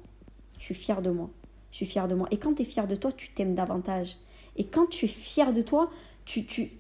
Je 0.59 0.64
suis 0.64 0.74
fière 0.74 1.02
de 1.02 1.11
moi. 1.11 1.30
Je 1.70 1.76
suis 1.76 1.87
fière 1.87 2.09
de 2.09 2.14
moi. 2.14 2.26
Et 2.30 2.38
quand 2.38 2.54
tu 2.54 2.62
es 2.62 2.64
fière 2.64 2.87
de 2.87 2.94
toi, 2.94 3.12
tu 3.12 3.30
t'aimes 3.30 3.54
davantage. 3.54 4.16
Et 4.56 4.64
quand 4.64 4.87
tu 4.87 5.04
es 5.04 5.09
fière 5.09 5.52
de 5.52 5.62
toi, 5.62 5.90
tu 6.24 6.44
tu 6.44 6.72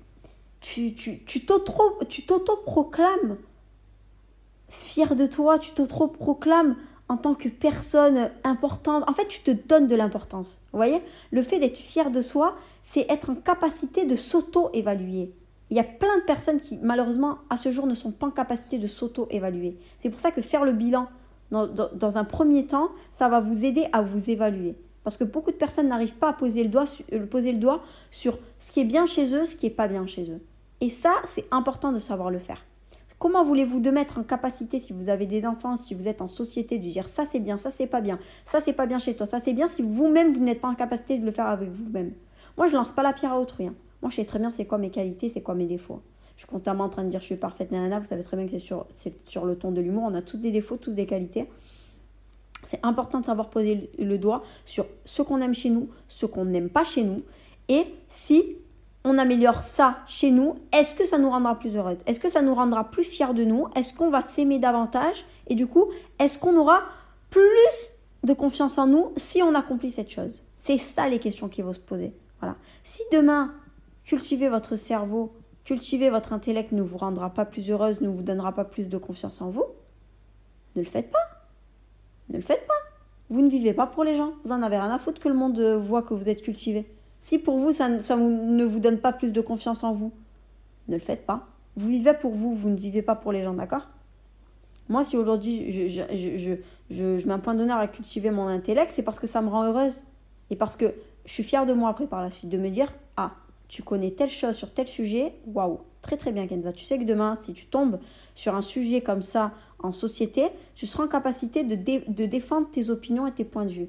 tu 0.60 0.94
tu 0.94 1.22
tu 1.24 1.46
t'auto-proclames 2.26 3.38
fière 4.68 5.16
de 5.16 5.26
toi, 5.26 5.58
tu 5.58 5.72
t'auto-proclames 5.72 6.76
en 7.08 7.16
tant 7.16 7.34
que 7.34 7.48
personne 7.48 8.30
importante. 8.44 9.04
En 9.08 9.12
fait, 9.12 9.26
tu 9.26 9.40
te 9.40 9.50
donnes 9.50 9.88
de 9.88 9.96
l'importance. 9.96 10.60
Vous 10.72 10.78
voyez? 10.78 11.02
Le 11.32 11.42
fait 11.42 11.58
d'être 11.58 11.78
fier 11.78 12.10
de 12.10 12.22
soi, 12.22 12.54
c'est 12.84 13.10
être 13.10 13.30
en 13.30 13.34
capacité 13.34 14.04
de 14.06 14.14
s'auto-évaluer. 14.14 15.32
Il 15.70 15.76
y 15.76 15.80
a 15.80 15.84
plein 15.84 16.16
de 16.18 16.22
personnes 16.22 16.60
qui, 16.60 16.78
malheureusement, 16.78 17.38
à 17.48 17.56
ce 17.56 17.70
jour, 17.70 17.86
ne 17.86 17.94
sont 17.94 18.12
pas 18.12 18.28
en 18.28 18.30
capacité 18.30 18.78
de 18.78 18.86
s'auto-évaluer. 18.86 19.76
C'est 19.98 20.10
pour 20.10 20.20
ça 20.20 20.30
que 20.30 20.40
faire 20.40 20.64
le 20.64 20.72
bilan 20.72 21.08
dans, 21.50 22.18
un 22.18 22.24
premier 22.24 22.66
temps, 22.66 22.90
ça 23.12 23.28
va 23.28 23.40
vous 23.40 23.64
aider 23.64 23.86
à 23.92 24.02
vous 24.02 24.30
évaluer. 24.30 24.76
Parce 25.02 25.16
que 25.16 25.24
beaucoup 25.24 25.50
de 25.50 25.56
personnes 25.56 25.88
n'arrivent 25.88 26.16
pas 26.16 26.28
à 26.28 26.32
poser 26.32 26.62
le, 26.62 26.68
doigt, 26.68 26.84
euh, 27.12 27.26
poser 27.26 27.52
le 27.52 27.58
doigt 27.58 27.82
sur 28.10 28.38
ce 28.58 28.70
qui 28.70 28.80
est 28.80 28.84
bien 28.84 29.06
chez 29.06 29.34
eux, 29.34 29.44
ce 29.44 29.56
qui 29.56 29.66
n'est 29.66 29.72
pas 29.72 29.88
bien 29.88 30.06
chez 30.06 30.30
eux. 30.30 30.40
Et 30.80 30.90
ça, 30.90 31.14
c'est 31.24 31.46
important 31.50 31.92
de 31.92 31.98
savoir 31.98 32.30
le 32.30 32.38
faire. 32.38 32.64
Comment 33.18 33.42
voulez-vous 33.44 33.80
de 33.80 33.90
mettre 33.90 34.18
en 34.18 34.22
capacité, 34.22 34.78
si 34.78 34.92
vous 34.94 35.10
avez 35.10 35.26
des 35.26 35.44
enfants, 35.44 35.76
si 35.76 35.94
vous 35.94 36.08
êtes 36.08 36.22
en 36.22 36.28
société, 36.28 36.78
de 36.78 36.84
dire 36.84 37.08
ça 37.08 37.26
c'est 37.26 37.38
bien, 37.38 37.58
ça 37.58 37.70
c'est 37.70 37.86
pas 37.86 38.00
bien, 38.00 38.18
ça 38.46 38.60
c'est 38.60 38.72
pas 38.72 38.86
bien 38.86 38.98
chez 38.98 39.14
toi, 39.14 39.26
ça 39.26 39.40
c'est 39.40 39.52
bien, 39.52 39.68
si 39.68 39.82
vous-même 39.82 40.32
vous, 40.32 40.40
n'êtes 40.40 40.62
pas 40.62 40.68
en 40.68 40.74
capacité 40.74 41.18
de 41.18 41.26
le 41.26 41.30
faire 41.30 41.46
avec 41.46 41.68
vous-même? 41.68 42.12
Moi, 42.56 42.66
je 42.66 42.74
lance 42.74 42.92
pas 42.92 43.02
la 43.02 43.12
pierre 43.12 43.32
à 43.32 43.40
autrui. 43.40 43.66
Hein. 43.66 43.74
Moi, 44.00 44.10
je 44.10 44.16
sais 44.16 44.24
très 44.24 44.38
bien 44.38 44.50
c'est 44.50 44.64
quoi 44.64 44.78
mes 44.78 44.90
qualités, 44.90 45.28
c'est 45.28 45.42
quoi 45.42 45.54
mes 45.54 45.66
défauts. 45.66 46.00
Je 46.40 46.46
suis 46.46 46.52
constamment 46.52 46.84
en 46.84 46.88
train 46.88 47.04
de 47.04 47.10
dire 47.10 47.20
je 47.20 47.26
suis 47.26 47.36
parfaite, 47.36 47.70
nanana. 47.70 47.98
Vous 47.98 48.06
savez 48.06 48.22
très 48.22 48.34
bien 48.34 48.46
que 48.46 48.52
c'est 48.52 48.58
sur, 48.58 48.86
sur 49.26 49.44
le 49.44 49.56
ton 49.56 49.72
de 49.72 49.82
l'humour. 49.82 50.04
On 50.10 50.14
a 50.14 50.22
tous 50.22 50.38
des 50.38 50.50
défauts, 50.50 50.78
tous 50.78 50.92
des 50.92 51.04
qualités. 51.04 51.46
C'est 52.64 52.80
important 52.82 53.20
de 53.20 53.26
savoir 53.26 53.50
poser 53.50 53.90
le 53.98 54.16
doigt 54.16 54.42
sur 54.64 54.86
ce 55.04 55.20
qu'on 55.20 55.42
aime 55.42 55.52
chez 55.52 55.68
nous, 55.68 55.90
ce 56.08 56.24
qu'on 56.24 56.46
n'aime 56.46 56.70
pas 56.70 56.82
chez 56.82 57.02
nous. 57.02 57.20
Et 57.68 57.84
si 58.08 58.56
on 59.04 59.18
améliore 59.18 59.60
ça 59.62 59.98
chez 60.06 60.30
nous, 60.30 60.54
est-ce 60.72 60.94
que 60.94 61.04
ça 61.04 61.18
nous 61.18 61.28
rendra 61.28 61.58
plus 61.58 61.76
heureux 61.76 61.98
Est-ce 62.06 62.18
que 62.18 62.30
ça 62.30 62.40
nous 62.40 62.54
rendra 62.54 62.84
plus 62.84 63.04
fiers 63.04 63.34
de 63.34 63.44
nous? 63.44 63.66
Est-ce 63.76 63.92
qu'on 63.92 64.08
va 64.08 64.22
s'aimer 64.22 64.58
davantage? 64.58 65.26
Et 65.48 65.54
du 65.54 65.66
coup, 65.66 65.90
est-ce 66.18 66.38
qu'on 66.38 66.56
aura 66.56 66.84
plus 67.28 67.92
de 68.24 68.32
confiance 68.32 68.78
en 68.78 68.86
nous 68.86 69.12
si 69.18 69.42
on 69.42 69.54
accomplit 69.54 69.90
cette 69.90 70.10
chose? 70.10 70.42
C'est 70.56 70.78
ça 70.78 71.06
les 71.06 71.18
questions 71.18 71.50
qu'il 71.50 71.64
faut 71.64 71.74
se 71.74 71.80
poser. 71.80 72.14
Voilà. 72.40 72.56
Si 72.82 73.02
demain, 73.12 73.52
cultivez 74.04 74.48
votre 74.48 74.76
cerveau 74.76 75.34
Cultiver 75.64 76.10
votre 76.10 76.32
intellect 76.32 76.72
ne 76.72 76.82
vous 76.82 76.98
rendra 76.98 77.30
pas 77.30 77.44
plus 77.44 77.70
heureuse, 77.70 78.00
ne 78.00 78.08
vous 78.08 78.22
donnera 78.22 78.52
pas 78.52 78.64
plus 78.64 78.88
de 78.88 78.98
confiance 78.98 79.40
en 79.40 79.50
vous. 79.50 79.64
Ne 80.76 80.82
le 80.82 80.86
faites 80.86 81.10
pas. 81.10 81.18
Ne 82.28 82.36
le 82.36 82.42
faites 82.42 82.66
pas. 82.66 82.74
Vous 83.28 83.42
ne 83.42 83.48
vivez 83.48 83.72
pas 83.72 83.86
pour 83.86 84.04
les 84.04 84.16
gens. 84.16 84.32
Vous 84.44 84.52
en 84.52 84.62
avez 84.62 84.78
rien 84.78 84.90
à 84.90 84.98
foutre 84.98 85.20
que 85.20 85.28
le 85.28 85.34
monde 85.34 85.60
voit 85.60 86.02
que 86.02 86.14
vous 86.14 86.28
êtes 86.28 86.42
cultivé. 86.42 86.86
Si 87.20 87.38
pour 87.38 87.58
vous, 87.58 87.72
ça, 87.72 87.88
ne 87.88 88.64
vous 88.64 88.80
donne 88.80 88.98
pas 88.98 89.12
plus 89.12 89.32
de 89.32 89.40
confiance 89.40 89.84
en 89.84 89.92
vous, 89.92 90.12
ne 90.88 90.94
le 90.94 91.00
faites 91.00 91.26
pas. 91.26 91.46
Vous 91.76 91.88
vivez 91.88 92.14
pour 92.14 92.32
vous, 92.32 92.54
vous 92.54 92.70
ne 92.70 92.76
vivez 92.76 93.02
pas 93.02 93.14
pour 93.14 93.32
les 93.32 93.42
gens, 93.42 93.54
d'accord? 93.54 93.88
Moi, 94.88 95.04
si 95.04 95.16
aujourd'hui 95.16 95.70
je, 95.70 95.88
je, 95.88 96.36
je, 96.36 96.54
je, 96.90 97.26
mets 97.26 97.34
un 97.34 97.38
point 97.38 97.54
d'honneur 97.54 97.78
à 97.78 97.86
cultiver 97.86 98.30
mon 98.30 98.48
intellect, 98.48 98.92
c'est 98.92 99.04
parce 99.04 99.20
que 99.20 99.28
ça 99.28 99.40
me 99.40 99.48
rend 99.48 99.64
heureuse. 99.64 100.04
Et 100.50 100.56
parce 100.56 100.74
que 100.74 100.92
je 101.24 101.32
suis 101.32 101.44
fière 101.44 101.66
de 101.66 101.72
moi 101.72 101.90
après 101.90 102.06
par 102.06 102.22
la 102.22 102.30
suite, 102.30 102.50
de 102.50 102.58
me 102.58 102.70
dire, 102.70 102.92
ah, 103.16 103.32
tu 103.70 103.84
connais 103.84 104.10
telle 104.10 104.28
chose 104.28 104.56
sur 104.56 104.74
tel 104.74 104.88
sujet, 104.88 105.32
waouh, 105.46 105.78
très 106.02 106.16
très 106.16 106.32
bien 106.32 106.48
Kenza. 106.48 106.72
Tu 106.72 106.84
sais 106.84 106.98
que 106.98 107.04
demain, 107.04 107.36
si 107.38 107.52
tu 107.52 107.66
tombes 107.66 108.00
sur 108.34 108.56
un 108.56 108.62
sujet 108.62 109.00
comme 109.00 109.22
ça 109.22 109.52
en 109.78 109.92
société, 109.92 110.48
tu 110.74 110.86
seras 110.86 111.04
en 111.04 111.08
capacité 111.08 111.62
de, 111.62 111.76
de 111.76 112.26
défendre 112.26 112.68
tes 112.68 112.90
opinions 112.90 113.28
et 113.28 113.32
tes 113.32 113.44
points 113.44 113.64
de 113.64 113.70
vue. 113.70 113.88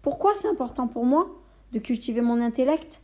Pourquoi 0.00 0.36
c'est 0.36 0.46
important 0.46 0.86
pour 0.86 1.04
moi 1.04 1.28
de 1.72 1.80
cultiver 1.80 2.20
mon 2.20 2.40
intellect? 2.40 3.00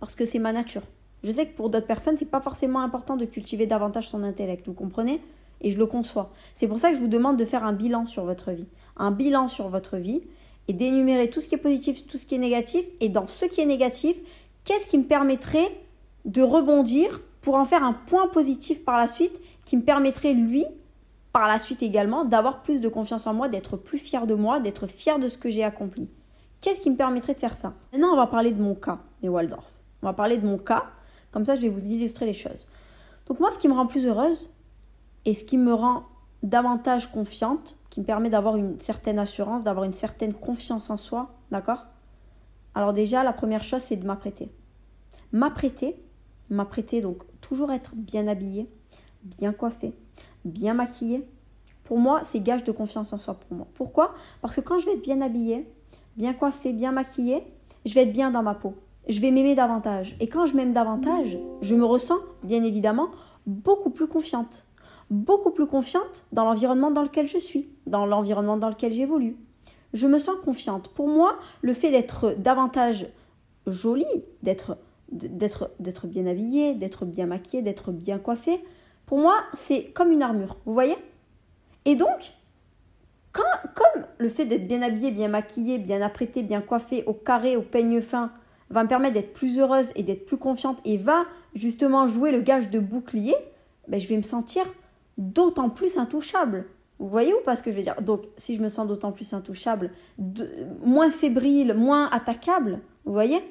Parce 0.00 0.14
que 0.14 0.24
c'est 0.24 0.38
ma 0.38 0.54
nature. 0.54 0.82
Je 1.22 1.30
sais 1.32 1.46
que 1.46 1.54
pour 1.54 1.68
d'autres 1.68 1.86
personnes, 1.86 2.16
c'est 2.16 2.24
pas 2.24 2.40
forcément 2.40 2.80
important 2.80 3.16
de 3.16 3.26
cultiver 3.26 3.66
davantage 3.66 4.08
son 4.08 4.22
intellect, 4.22 4.66
vous 4.66 4.72
comprenez? 4.72 5.20
Et 5.60 5.70
je 5.70 5.76
le 5.76 5.84
conçois. 5.84 6.32
C'est 6.54 6.66
pour 6.66 6.78
ça 6.78 6.88
que 6.88 6.96
je 6.96 7.00
vous 7.00 7.08
demande 7.08 7.36
de 7.36 7.44
faire 7.44 7.62
un 7.62 7.74
bilan 7.74 8.06
sur 8.06 8.24
votre 8.24 8.52
vie. 8.52 8.68
Un 8.96 9.10
bilan 9.10 9.48
sur 9.48 9.68
votre 9.68 9.98
vie 9.98 10.22
et 10.68 10.72
d'énumérer 10.72 11.28
tout 11.28 11.40
ce 11.40 11.48
qui 11.48 11.56
est 11.56 11.58
positif, 11.58 12.06
tout 12.06 12.16
ce 12.16 12.24
qui 12.24 12.36
est 12.36 12.38
négatif. 12.38 12.86
Et 13.00 13.10
dans 13.10 13.26
ce 13.26 13.44
qui 13.44 13.60
est 13.60 13.66
négatif, 13.66 14.16
qu'est-ce 14.66 14.86
qui 14.88 14.98
me 14.98 15.04
permettrait 15.04 15.80
de 16.26 16.42
rebondir 16.42 17.22
pour 17.40 17.54
en 17.54 17.64
faire 17.64 17.82
un 17.82 17.94
point 17.94 18.28
positif 18.28 18.84
par 18.84 18.98
la 18.98 19.08
suite 19.08 19.40
qui 19.64 19.76
me 19.76 19.82
permettrait, 19.82 20.34
lui, 20.34 20.66
par 21.32 21.48
la 21.48 21.58
suite 21.58 21.82
également, 21.82 22.24
d'avoir 22.24 22.62
plus 22.62 22.80
de 22.80 22.88
confiance 22.88 23.26
en 23.26 23.32
moi, 23.32 23.48
d'être 23.48 23.76
plus 23.76 23.98
fier 23.98 24.26
de 24.26 24.34
moi, 24.34 24.60
d'être 24.60 24.86
fier 24.86 25.18
de 25.18 25.28
ce 25.28 25.38
que 25.38 25.48
j'ai 25.48 25.64
accompli. 25.64 26.10
Qu'est-ce 26.60 26.80
qui 26.80 26.90
me 26.90 26.96
permettrait 26.96 27.34
de 27.34 27.38
faire 27.38 27.54
ça? 27.54 27.74
Maintenant, 27.92 28.12
on 28.12 28.16
va 28.16 28.26
parler 28.26 28.50
de 28.50 28.60
mon 28.60 28.74
cas, 28.74 28.98
les 29.22 29.28
Waldorf. 29.28 29.70
On 30.02 30.06
va 30.06 30.12
parler 30.12 30.36
de 30.36 30.46
mon 30.46 30.58
cas, 30.58 30.84
comme 31.30 31.46
ça 31.46 31.54
je 31.54 31.62
vais 31.62 31.68
vous 31.68 31.86
illustrer 31.86 32.26
les 32.26 32.32
choses. 32.32 32.66
Donc 33.26 33.40
moi, 33.40 33.50
ce 33.50 33.58
qui 33.58 33.68
me 33.68 33.74
rend 33.74 33.86
plus 33.86 34.06
heureuse 34.06 34.50
et 35.24 35.34
ce 35.34 35.44
qui 35.44 35.58
me 35.58 35.72
rend 35.72 36.04
davantage 36.42 37.12
confiante, 37.12 37.76
qui 37.90 38.00
me 38.00 38.04
permet 38.04 38.30
d'avoir 38.30 38.56
une 38.56 38.80
certaine 38.80 39.18
assurance, 39.18 39.64
d'avoir 39.64 39.84
une 39.84 39.92
certaine 39.92 40.34
confiance 40.34 40.90
en 40.90 40.96
soi, 40.96 41.30
d'accord? 41.50 41.86
Alors 42.76 42.92
déjà, 42.92 43.24
la 43.24 43.32
première 43.32 43.64
chose, 43.64 43.80
c'est 43.80 43.96
de 43.96 44.06
m'apprêter. 44.06 44.50
M'apprêter, 45.32 45.96
m'apprêter, 46.50 47.00
donc 47.00 47.22
toujours 47.40 47.72
être 47.72 47.92
bien 47.94 48.28
habillé, 48.28 48.68
bien 49.22 49.54
coiffé, 49.54 49.94
bien 50.44 50.74
maquillé. 50.74 51.26
Pour 51.84 51.98
moi, 51.98 52.20
c'est 52.22 52.40
gage 52.40 52.64
de 52.64 52.72
confiance 52.72 53.14
en 53.14 53.18
soi 53.18 53.32
pour 53.32 53.56
moi. 53.56 53.66
Pourquoi? 53.72 54.14
Parce 54.42 54.56
que 54.56 54.60
quand 54.60 54.76
je 54.76 54.84
vais 54.84 54.92
être 54.92 55.02
bien 55.02 55.22
habillé, 55.22 55.66
bien 56.18 56.34
coiffé, 56.34 56.74
bien 56.74 56.92
maquillé, 56.92 57.42
je 57.86 57.94
vais 57.94 58.02
être 58.02 58.12
bien 58.12 58.30
dans 58.30 58.42
ma 58.42 58.54
peau. 58.54 58.74
Je 59.08 59.22
vais 59.22 59.30
m'aimer 59.30 59.54
davantage. 59.54 60.14
Et 60.20 60.28
quand 60.28 60.44
je 60.44 60.54
m'aime 60.54 60.74
davantage, 60.74 61.38
je 61.62 61.74
me 61.74 61.84
ressens, 61.84 62.18
bien 62.42 62.62
évidemment, 62.62 63.08
beaucoup 63.46 63.90
plus 63.90 64.06
confiante. 64.06 64.66
Beaucoup 65.08 65.50
plus 65.50 65.66
confiante 65.66 66.26
dans 66.32 66.44
l'environnement 66.44 66.90
dans 66.90 67.04
lequel 67.04 67.26
je 67.26 67.38
suis, 67.38 67.70
dans 67.86 68.04
l'environnement 68.04 68.58
dans 68.58 68.68
lequel 68.68 68.92
j'évolue. 68.92 69.38
Je 69.92 70.06
me 70.06 70.18
sens 70.18 70.36
confiante. 70.44 70.88
Pour 70.88 71.08
moi, 71.08 71.38
le 71.62 71.72
fait 71.72 71.90
d'être 71.90 72.34
davantage 72.38 73.06
jolie, 73.66 74.04
d'être 74.42 74.78
d'être 75.10 76.06
bien 76.06 76.26
habillée, 76.26 76.74
d'être 76.74 77.04
bien 77.04 77.26
maquillée, 77.26 77.62
d'être 77.62 77.92
bien 77.92 78.18
coiffée, 78.18 78.60
pour 79.06 79.18
moi, 79.18 79.44
c'est 79.52 79.84
comme 79.92 80.10
une 80.10 80.22
armure. 80.22 80.56
Vous 80.66 80.72
voyez? 80.72 80.96
Et 81.84 81.94
donc, 81.94 82.32
quand, 83.32 83.42
comme 83.74 84.04
le 84.18 84.28
fait 84.28 84.46
d'être 84.46 84.66
bien 84.66 84.82
habillée, 84.82 85.12
bien 85.12 85.28
maquillée, 85.28 85.78
bien 85.78 86.02
apprêtée, 86.02 86.42
bien 86.42 86.60
coiffée, 86.60 87.04
au 87.06 87.12
carré, 87.12 87.56
au 87.56 87.62
peigne 87.62 88.00
fin, 88.00 88.32
va 88.70 88.82
me 88.82 88.88
permettre 88.88 89.14
d'être 89.14 89.32
plus 89.32 89.60
heureuse 89.60 89.92
et 89.94 90.02
d'être 90.02 90.26
plus 90.26 90.38
confiante 90.38 90.80
et 90.84 90.96
va 90.96 91.24
justement 91.54 92.08
jouer 92.08 92.32
le 92.32 92.40
gage 92.40 92.68
de 92.70 92.80
bouclier, 92.80 93.36
ben, 93.86 94.00
je 94.00 94.08
vais 94.08 94.16
me 94.16 94.22
sentir 94.22 94.64
d'autant 95.18 95.70
plus 95.70 95.98
intouchable. 95.98 96.66
Vous 96.98 97.08
voyez 97.08 97.34
ou 97.34 97.38
pas 97.44 97.56
ce 97.56 97.62
que 97.62 97.70
je 97.70 97.76
veux 97.76 97.82
dire? 97.82 98.00
Donc, 98.00 98.22
si 98.36 98.56
je 98.56 98.62
me 98.62 98.68
sens 98.68 98.86
d'autant 98.86 99.12
plus 99.12 99.32
intouchable, 99.32 99.90
moins 100.84 101.10
fébrile, 101.10 101.74
moins 101.74 102.08
attaquable, 102.10 102.80
vous 103.04 103.12
voyez? 103.12 103.42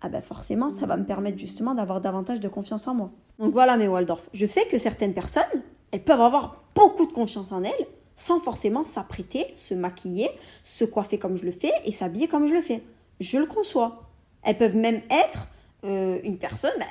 Ah 0.00 0.08
ben 0.08 0.20
forcément, 0.20 0.72
ça 0.72 0.84
va 0.84 0.96
me 0.96 1.04
permettre 1.04 1.38
justement 1.38 1.74
d'avoir 1.74 2.00
davantage 2.00 2.40
de 2.40 2.48
confiance 2.48 2.88
en 2.88 2.94
moi. 2.94 3.10
Donc 3.38 3.52
voilà 3.52 3.76
mes 3.76 3.86
Waldorf. 3.86 4.28
Je 4.32 4.46
sais 4.46 4.66
que 4.66 4.78
certaines 4.78 5.14
personnes, 5.14 5.44
elles 5.92 6.02
peuvent 6.02 6.20
avoir 6.20 6.64
beaucoup 6.74 7.06
de 7.06 7.12
confiance 7.12 7.52
en 7.52 7.62
elles 7.62 7.86
sans 8.16 8.40
forcément 8.40 8.84
s'apprêter, 8.84 9.46
se 9.56 9.74
maquiller, 9.74 10.28
se 10.62 10.84
coiffer 10.84 11.18
comme 11.18 11.36
je 11.36 11.44
le 11.44 11.50
fais 11.50 11.72
et 11.84 11.92
s'habiller 11.92 12.28
comme 12.28 12.46
je 12.46 12.54
le 12.54 12.62
fais. 12.62 12.82
Je 13.20 13.38
le 13.38 13.46
conçois. 13.46 14.02
Elles 14.42 14.58
peuvent 14.58 14.76
même 14.76 15.00
être 15.10 15.46
euh, 15.84 16.20
une 16.22 16.38
personne 16.38 16.70
bah, 16.78 16.84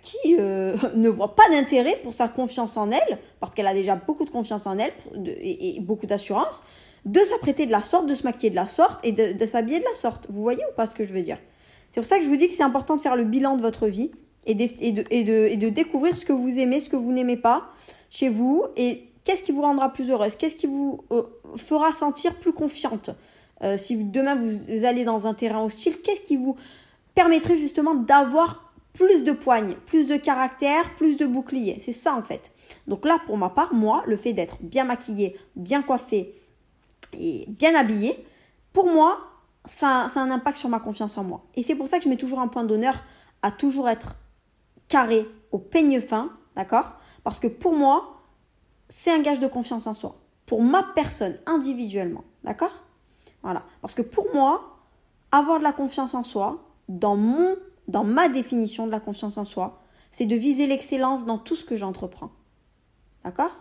qui 0.00 0.36
euh, 0.38 0.74
ne 0.94 1.10
voit 1.10 1.34
pas 1.34 1.50
d'intérêt 1.50 2.00
pour 2.02 2.14
sa 2.14 2.28
confiance 2.28 2.78
en 2.78 2.90
elle, 2.90 3.18
parce 3.40 3.54
qu'elle 3.54 3.66
a 3.66 3.74
déjà 3.74 3.94
beaucoup 3.94 4.24
de 4.24 4.30
confiance 4.30 4.66
en 4.66 4.78
elle 4.78 4.92
et, 5.26 5.78
beaucoup 5.80 6.06
d'assurance, 6.06 6.62
de 7.04 7.20
s'apprêter 7.20 7.66
de 7.66 7.72
la 7.72 7.82
sorte, 7.82 8.06
de 8.06 8.14
se 8.14 8.22
maquiller 8.22 8.48
de 8.48 8.56
la 8.56 8.66
sorte 8.66 9.04
et 9.04 9.12
de, 9.12 9.44
s'habiller 9.44 9.80
de 9.80 9.84
la 9.84 9.94
sorte. 9.94 10.28
Vous 10.30 10.40
voyez 10.40 10.62
ou 10.64 10.74
pas 10.74 10.86
ce 10.86 10.94
que 10.94 11.04
je 11.04 11.12
veux 11.12 11.20
dire? 11.20 11.36
C'est 11.92 12.00
pour 12.00 12.08
ça 12.08 12.16
que 12.16 12.24
je 12.24 12.28
vous 12.28 12.36
dis 12.36 12.48
que 12.48 12.54
c'est 12.54 12.62
important 12.62 12.96
de 12.96 13.02
faire 13.02 13.16
le 13.16 13.24
bilan 13.24 13.54
de 13.54 13.60
votre 13.60 13.86
vie 13.86 14.10
et 14.46 14.54
de, 14.54 15.04
et 15.10 15.56
de 15.56 15.68
découvrir 15.68 16.16
ce 16.16 16.24
que 16.24 16.32
vous 16.32 16.58
aimez, 16.58 16.80
ce 16.80 16.88
que 16.88 16.96
vous 16.96 17.12
n'aimez 17.12 17.36
pas 17.36 17.68
chez 18.08 18.30
vous 18.30 18.64
et 18.76 19.10
qu'est-ce 19.24 19.42
qui 19.42 19.52
vous 19.52 19.60
rendra 19.60 19.92
plus 19.92 20.10
heureuse, 20.10 20.36
qu'est-ce 20.36 20.54
qui 20.54 20.66
vous 20.66 21.04
euh, 21.10 21.22
fera 21.56 21.92
sentir 21.92 22.34
plus 22.36 22.52
confiante? 22.52 23.10
si 23.76 23.96
demain 24.04 24.36
vous 24.36 24.84
allez 24.84 25.02
dans 25.02 25.26
un 25.26 25.34
terrain 25.34 25.64
hostile, 25.64 26.00
qu'est-ce 26.00 26.20
qui 26.20 26.36
vous 26.36 26.54
permettrait 27.18 27.56
justement 27.56 27.96
d'avoir 27.96 28.70
plus 28.92 29.24
de 29.24 29.32
poignes, 29.32 29.74
plus 29.86 30.06
de 30.06 30.16
caractère, 30.16 30.94
plus 30.94 31.16
de 31.16 31.26
boucliers. 31.26 31.78
C'est 31.80 31.92
ça 31.92 32.14
en 32.14 32.22
fait. 32.22 32.52
Donc 32.86 33.04
là, 33.04 33.18
pour 33.26 33.36
ma 33.36 33.48
part, 33.48 33.74
moi, 33.74 34.04
le 34.06 34.16
fait 34.16 34.32
d'être 34.32 34.56
bien 34.60 34.84
maquillée, 34.84 35.36
bien 35.56 35.82
coiffée 35.82 36.32
et 37.12 37.44
bien 37.48 37.74
habillée, 37.74 38.24
pour 38.72 38.86
moi, 38.86 39.18
ça, 39.64 40.08
ça, 40.14 40.20
a 40.20 40.22
un 40.22 40.30
impact 40.30 40.58
sur 40.58 40.68
ma 40.68 40.78
confiance 40.78 41.18
en 41.18 41.24
moi. 41.24 41.42
Et 41.56 41.64
c'est 41.64 41.74
pour 41.74 41.88
ça 41.88 41.98
que 41.98 42.04
je 42.04 42.08
mets 42.08 42.16
toujours 42.16 42.38
un 42.38 42.46
point 42.46 42.62
d'honneur 42.62 42.94
à 43.42 43.50
toujours 43.50 43.88
être 43.88 44.14
carré 44.86 45.26
au 45.50 45.58
peigne 45.58 46.00
fin, 46.00 46.30
d'accord? 46.54 46.92
Parce 47.24 47.40
que 47.40 47.48
pour 47.48 47.74
moi, 47.74 48.22
c'est 48.88 49.10
un 49.10 49.22
gage 49.22 49.40
de 49.40 49.48
confiance 49.48 49.88
en 49.88 49.94
soi. 49.94 50.20
Pour 50.46 50.62
ma 50.62 50.84
personne, 50.94 51.36
individuellement, 51.46 52.22
d'accord? 52.44 52.78
Voilà. 53.42 53.64
Parce 53.82 53.94
que 53.94 54.02
pour 54.02 54.32
moi, 54.32 54.78
avoir 55.32 55.58
de 55.58 55.64
la 55.64 55.72
confiance 55.72 56.14
en 56.14 56.22
soi, 56.22 56.64
dans, 56.88 57.16
mon, 57.16 57.56
dans 57.86 58.04
ma 58.04 58.28
définition 58.28 58.86
de 58.86 58.92
la 58.92 59.00
confiance 59.00 59.38
en 59.38 59.44
soi, 59.44 59.82
c'est 60.12 60.26
de 60.26 60.36
viser 60.36 60.66
l'excellence 60.66 61.24
dans 61.24 61.38
tout 61.38 61.56
ce 61.56 61.64
que 61.64 61.76
j'entreprends. 61.76 62.30
D'accord? 63.24 63.52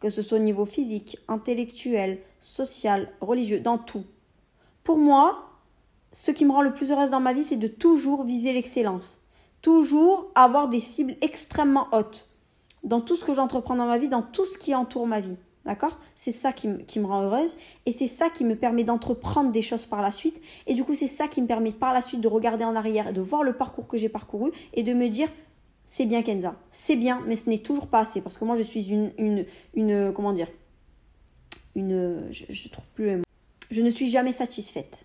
Que 0.00 0.10
ce 0.10 0.22
soit 0.22 0.38
au 0.38 0.42
niveau 0.42 0.66
physique, 0.66 1.18
intellectuel, 1.28 2.20
social, 2.40 3.10
religieux, 3.20 3.60
dans 3.60 3.78
tout. 3.78 4.04
Pour 4.82 4.98
moi, 4.98 5.50
ce 6.12 6.30
qui 6.30 6.44
me 6.44 6.52
rend 6.52 6.62
le 6.62 6.72
plus 6.72 6.90
heureuse 6.90 7.10
dans 7.10 7.20
ma 7.20 7.32
vie, 7.32 7.44
c'est 7.44 7.56
de 7.56 7.68
toujours 7.68 8.24
viser 8.24 8.52
l'excellence. 8.52 9.20
Toujours 9.62 10.30
avoir 10.34 10.68
des 10.68 10.80
cibles 10.80 11.16
extrêmement 11.20 11.88
hautes 11.92 12.28
dans 12.82 13.00
tout 13.00 13.16
ce 13.16 13.24
que 13.24 13.32
j'entreprends 13.32 13.76
dans 13.76 13.86
ma 13.86 13.98
vie, 13.98 14.08
dans 14.08 14.22
tout 14.22 14.44
ce 14.44 14.58
qui 14.58 14.74
entoure 14.74 15.06
ma 15.06 15.20
vie. 15.20 15.36
D'accord? 15.64 15.98
C'est 16.14 16.30
ça 16.30 16.52
qui, 16.52 16.68
me 16.68 17.06
rend 17.06 17.22
heureuse 17.22 17.56
et 17.86 17.92
c'est 17.92 18.06
ça 18.06 18.28
qui 18.28 18.44
me 18.44 18.54
permet 18.54 18.84
d'entreprendre 18.84 19.50
des 19.50 19.62
choses 19.62 19.86
par 19.86 20.02
la 20.02 20.12
suite. 20.12 20.40
Et 20.66 20.74
du 20.74 20.84
coup, 20.84 20.94
c'est 20.94 21.06
ça 21.06 21.26
qui 21.26 21.40
me 21.40 21.46
permet 21.46 21.72
par 21.72 21.94
la 21.94 22.02
suite 22.02 22.20
de 22.20 22.28
regarder 22.28 22.64
en 22.64 22.76
arrière 22.76 23.08
et 23.08 23.12
de 23.12 23.22
voir 23.22 23.42
le 23.42 23.54
parcours 23.54 23.86
que 23.88 23.96
j'ai 23.96 24.10
parcouru 24.10 24.52
et 24.74 24.82
de 24.82 24.92
me 24.92 25.08
dire 25.08 25.28
c'est 25.86 26.06
bien 26.06 26.22
Kenza, 26.22 26.54
c'est 26.72 26.96
bien, 26.96 27.22
mais 27.26 27.36
ce 27.36 27.48
n'est 27.48 27.58
toujours 27.58 27.86
pas 27.86 28.00
assez 28.00 28.20
parce 28.20 28.36
que 28.36 28.44
moi 28.44 28.56
je 28.56 28.62
suis 28.62 28.90
une, 28.90 29.12
une, 29.16 29.46
une 29.74 30.12
comment 30.12 30.32
dire, 30.32 30.48
une, 31.76 32.28
je, 32.30 32.44
je 32.48 32.68
trouve 32.68 32.84
plus 32.94 33.06
les 33.06 33.16
mots. 33.16 33.24
Je 33.70 33.80
ne 33.80 33.90
suis 33.90 34.10
jamais 34.10 34.32
satisfaite. 34.32 35.04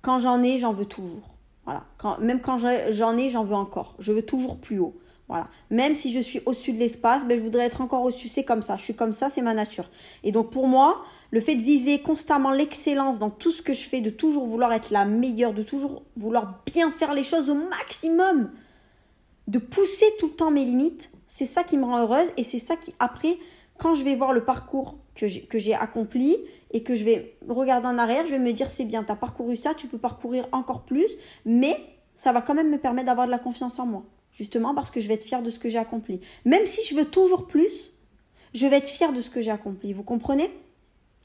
Quand 0.00 0.18
j'en 0.18 0.42
ai, 0.42 0.58
j'en 0.58 0.72
veux 0.72 0.86
toujours. 0.86 1.34
Voilà. 1.64 1.84
Quand, 1.98 2.18
même 2.18 2.40
quand 2.40 2.56
j'en 2.56 3.16
ai, 3.18 3.28
j'en 3.28 3.44
veux 3.44 3.54
encore. 3.54 3.94
Je 3.98 4.12
veux 4.12 4.22
toujours 4.22 4.58
plus 4.58 4.78
haut. 4.78 4.98
Voilà. 5.28 5.48
Même 5.70 5.94
si 5.94 6.12
je 6.12 6.20
suis 6.20 6.40
au-dessus 6.46 6.72
de 6.72 6.78
l'espace, 6.78 7.24
ben, 7.26 7.38
je 7.38 7.42
voudrais 7.42 7.64
être 7.64 7.80
encore 7.80 8.02
au-dessus. 8.02 8.28
C'est 8.28 8.44
comme 8.44 8.62
ça. 8.62 8.76
Je 8.76 8.82
suis 8.82 8.94
comme 8.94 9.12
ça, 9.12 9.28
c'est 9.28 9.42
ma 9.42 9.54
nature. 9.54 9.90
Et 10.24 10.32
donc 10.32 10.50
pour 10.50 10.66
moi, 10.66 11.04
le 11.30 11.40
fait 11.40 11.54
de 11.54 11.62
viser 11.62 12.00
constamment 12.00 12.50
l'excellence 12.50 13.18
dans 13.18 13.30
tout 13.30 13.52
ce 13.52 13.60
que 13.60 13.74
je 13.74 13.86
fais, 13.88 14.00
de 14.00 14.10
toujours 14.10 14.46
vouloir 14.46 14.72
être 14.72 14.90
la 14.90 15.04
meilleure, 15.04 15.52
de 15.52 15.62
toujours 15.62 16.02
vouloir 16.16 16.62
bien 16.72 16.90
faire 16.90 17.12
les 17.12 17.24
choses 17.24 17.50
au 17.50 17.54
maximum, 17.54 18.50
de 19.46 19.58
pousser 19.58 20.06
tout 20.18 20.28
le 20.28 20.32
temps 20.32 20.50
mes 20.50 20.64
limites, 20.64 21.10
c'est 21.26 21.46
ça 21.46 21.62
qui 21.62 21.76
me 21.76 21.84
rend 21.84 21.98
heureuse 21.98 22.28
et 22.38 22.44
c'est 22.44 22.58
ça 22.58 22.76
qui, 22.76 22.94
après, 22.98 23.36
quand 23.76 23.94
je 23.94 24.04
vais 24.04 24.16
voir 24.16 24.32
le 24.32 24.44
parcours 24.44 24.96
que 25.14 25.58
j'ai 25.58 25.74
accompli 25.74 26.36
et 26.70 26.82
que 26.82 26.94
je 26.94 27.04
vais 27.04 27.36
regarder 27.48 27.86
en 27.86 27.98
arrière, 27.98 28.24
je 28.26 28.30
vais 28.30 28.38
me 28.38 28.52
dire 28.52 28.70
c'est 28.70 28.84
bien, 28.84 29.04
tu 29.04 29.12
as 29.12 29.16
parcouru 29.16 29.56
ça, 29.56 29.74
tu 29.74 29.88
peux 29.88 29.98
parcourir 29.98 30.48
encore 30.52 30.82
plus, 30.82 31.18
mais 31.44 31.76
ça 32.16 32.32
va 32.32 32.40
quand 32.40 32.54
même 32.54 32.70
me 32.70 32.78
permettre 32.78 33.06
d'avoir 33.06 33.26
de 33.26 33.32
la 33.32 33.38
confiance 33.38 33.78
en 33.78 33.86
moi 33.86 34.04
justement 34.38 34.74
parce 34.74 34.90
que 34.90 35.00
je 35.00 35.08
vais 35.08 35.14
être 35.14 35.24
fière 35.24 35.42
de 35.42 35.50
ce 35.50 35.58
que 35.58 35.68
j'ai 35.68 35.78
accompli. 35.78 36.20
Même 36.44 36.64
si 36.64 36.82
je 36.84 36.94
veux 36.94 37.04
toujours 37.04 37.46
plus, 37.46 37.90
je 38.54 38.66
vais 38.66 38.76
être 38.76 38.88
fière 38.88 39.12
de 39.12 39.20
ce 39.20 39.28
que 39.28 39.42
j'ai 39.42 39.50
accompli. 39.50 39.92
Vous 39.92 40.04
comprenez? 40.04 40.50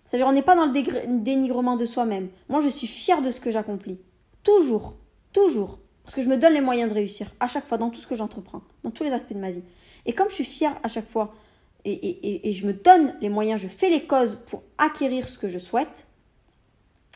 C'est-à-dire, 0.06 0.28
on 0.28 0.34
n'est 0.34 0.42
pas 0.42 0.56
dans 0.56 0.66
le 0.66 1.22
dénigrement 1.22 1.78
de 1.78 1.86
soi-même. 1.86 2.30
Moi, 2.50 2.60
je 2.60 2.70
suis 2.70 2.88
fière 2.88 3.22
de 3.22 3.32
ce 3.32 3.40
que 3.40 3.52
j'accomplis. 3.52 3.98
Toujours, 4.44 4.96
toujours. 5.32 5.80
Parce 6.04 6.16
que 6.16 6.22
je 6.22 6.30
me 6.30 6.38
donne 6.38 6.54
les 6.54 6.62
moyens 6.62 6.90
de 6.90 6.96
réussir 6.96 7.32
à 7.40 7.48
chaque 7.48 7.66
fois 7.68 7.78
dans 7.78 7.90
tout 7.90 8.02
ce 8.02 8.08
que 8.08 8.16
j'entreprends, 8.16 8.62
dans 8.84 8.92
tous 8.92 9.04
les 9.04 9.12
aspects 9.12 9.34
de 9.34 9.40
ma 9.40 9.52
vie. 9.52 9.64
Et 10.06 10.14
comme 10.14 10.30
je 10.30 10.36
suis 10.36 10.44
fière 10.44 10.78
à 10.84 10.88
chaque 10.90 11.10
fois 11.10 11.34
et, 11.86 12.50
et 12.50 12.54
je 12.54 12.66
me 12.66 12.74
donne 12.74 13.16
les 13.22 13.30
moyens, 13.30 13.62
je 13.62 13.68
fais 13.68 13.90
les 13.90 14.06
causes 14.06 14.40
pour 14.48 14.64
acquérir 14.78 15.28
ce 15.28 15.38
que 15.38 15.50
je 15.50 15.60
souhaite, 15.60 16.08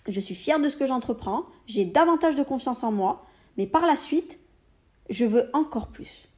je 0.07 0.19
suis 0.19 0.35
fière 0.35 0.59
de 0.59 0.69
ce 0.69 0.77
que 0.77 0.85
j'entreprends, 0.85 1.45
j'ai 1.67 1.85
davantage 1.85 2.35
de 2.35 2.43
confiance 2.43 2.83
en 2.83 2.91
moi, 2.91 3.25
mais 3.57 3.65
par 3.65 3.85
la 3.85 3.95
suite, 3.95 4.39
je 5.09 5.25
veux 5.25 5.49
encore 5.53 5.87
plus. 5.87 6.29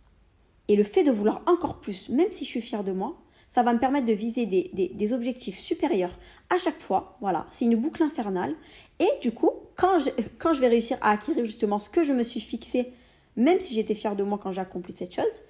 Et 0.68 0.76
le 0.76 0.84
fait 0.84 1.04
de 1.04 1.12
vouloir 1.12 1.42
encore 1.48 1.80
plus, 1.80 2.10
même 2.10 2.32
si 2.32 2.46
je 2.46 2.50
suis 2.50 2.62
fière 2.62 2.84
de 2.84 2.92
moi, 2.92 3.16
ça 3.54 3.64
va 3.64 3.74
me 3.74 3.80
permettre 3.80 4.06
de 4.06 4.14
viser 4.14 4.46
des, 4.46 5.14
objectifs 5.14 5.58
supérieurs 5.58 6.16
à 6.50 6.58
chaque 6.58 6.80
fois. 6.80 7.18
Voilà, 7.22 7.48
c'est 7.50 7.66
une 7.66 7.76
boucle 7.76 8.04
infernale. 8.04 8.56
Et 9.00 9.10
du 9.22 9.32
coup, 9.32 9.52
quand 9.76 9.98
je, 10.00 10.60
vais 10.60 10.68
réussir 10.68 10.98
à 11.02 11.12
acquérir 11.12 11.46
justement 11.46 11.80
ce 11.80 11.90
que 11.90 12.04
je 12.04 12.14
me 12.14 12.24
suis 12.24 12.40
fixé, 12.40 12.94
même 13.36 13.60
si 13.60 13.74
j'étais 13.74 13.96
fière 13.96 14.16
de 14.16 14.24
moi 14.24 14.40
quand 14.42 14.52
j'ai 14.52 14.62
accompli 14.62 14.94
cette 14.94 15.14
chose, 15.14 15.44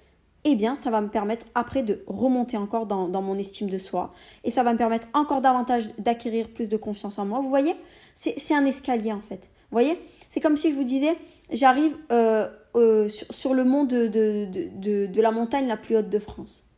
eh 0.44 0.54
bien, 0.54 0.76
ça 0.76 0.90
va 0.90 1.02
me 1.02 1.08
permettre 1.08 1.44
après 1.54 1.82
de 1.82 2.02
remonter 2.06 2.56
encore 2.56 2.86
dans, 2.86 3.08
dans 3.08 3.20
mon 3.20 3.36
estime 3.36 3.68
de 3.68 3.76
soi. 3.76 4.14
Et 4.42 4.50
ça 4.50 4.62
va 4.62 4.72
me 4.72 4.78
permettre 4.78 5.06
encore 5.12 5.42
davantage 5.42 5.90
d'acquérir 5.98 6.48
plus 6.48 6.66
de 6.66 6.78
confiance 6.78 7.18
en 7.18 7.26
moi. 7.26 7.40
Vous 7.40 7.50
voyez, 7.50 7.76
c'est 8.14 8.54
un 8.54 8.64
escalier 8.64 9.12
en 9.12 9.20
fait. 9.20 9.50
Vous 9.70 9.76
voyez, 9.76 10.00
c'est 10.30 10.40
comme 10.40 10.56
si 10.56 10.70
je 10.70 10.74
vous 10.74 10.84
disais, 10.84 11.16
j'arrive 11.52 11.94
euh, 12.10 12.48
euh, 12.76 13.08
sur, 13.08 13.54
le 13.54 13.64
mont 13.64 13.84
de, 13.84 14.06
de, 14.06 15.20
la 15.20 15.30
montagne 15.30 15.66
la 15.66 15.76
plus 15.76 15.96
haute 15.96 16.08
de 16.08 16.18
France. 16.18 16.68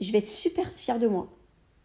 Je 0.00 0.10
vais 0.12 0.18
être 0.18 0.26
super 0.26 0.70
fière 0.76 0.98
de 0.98 1.06
moi. 1.06 1.28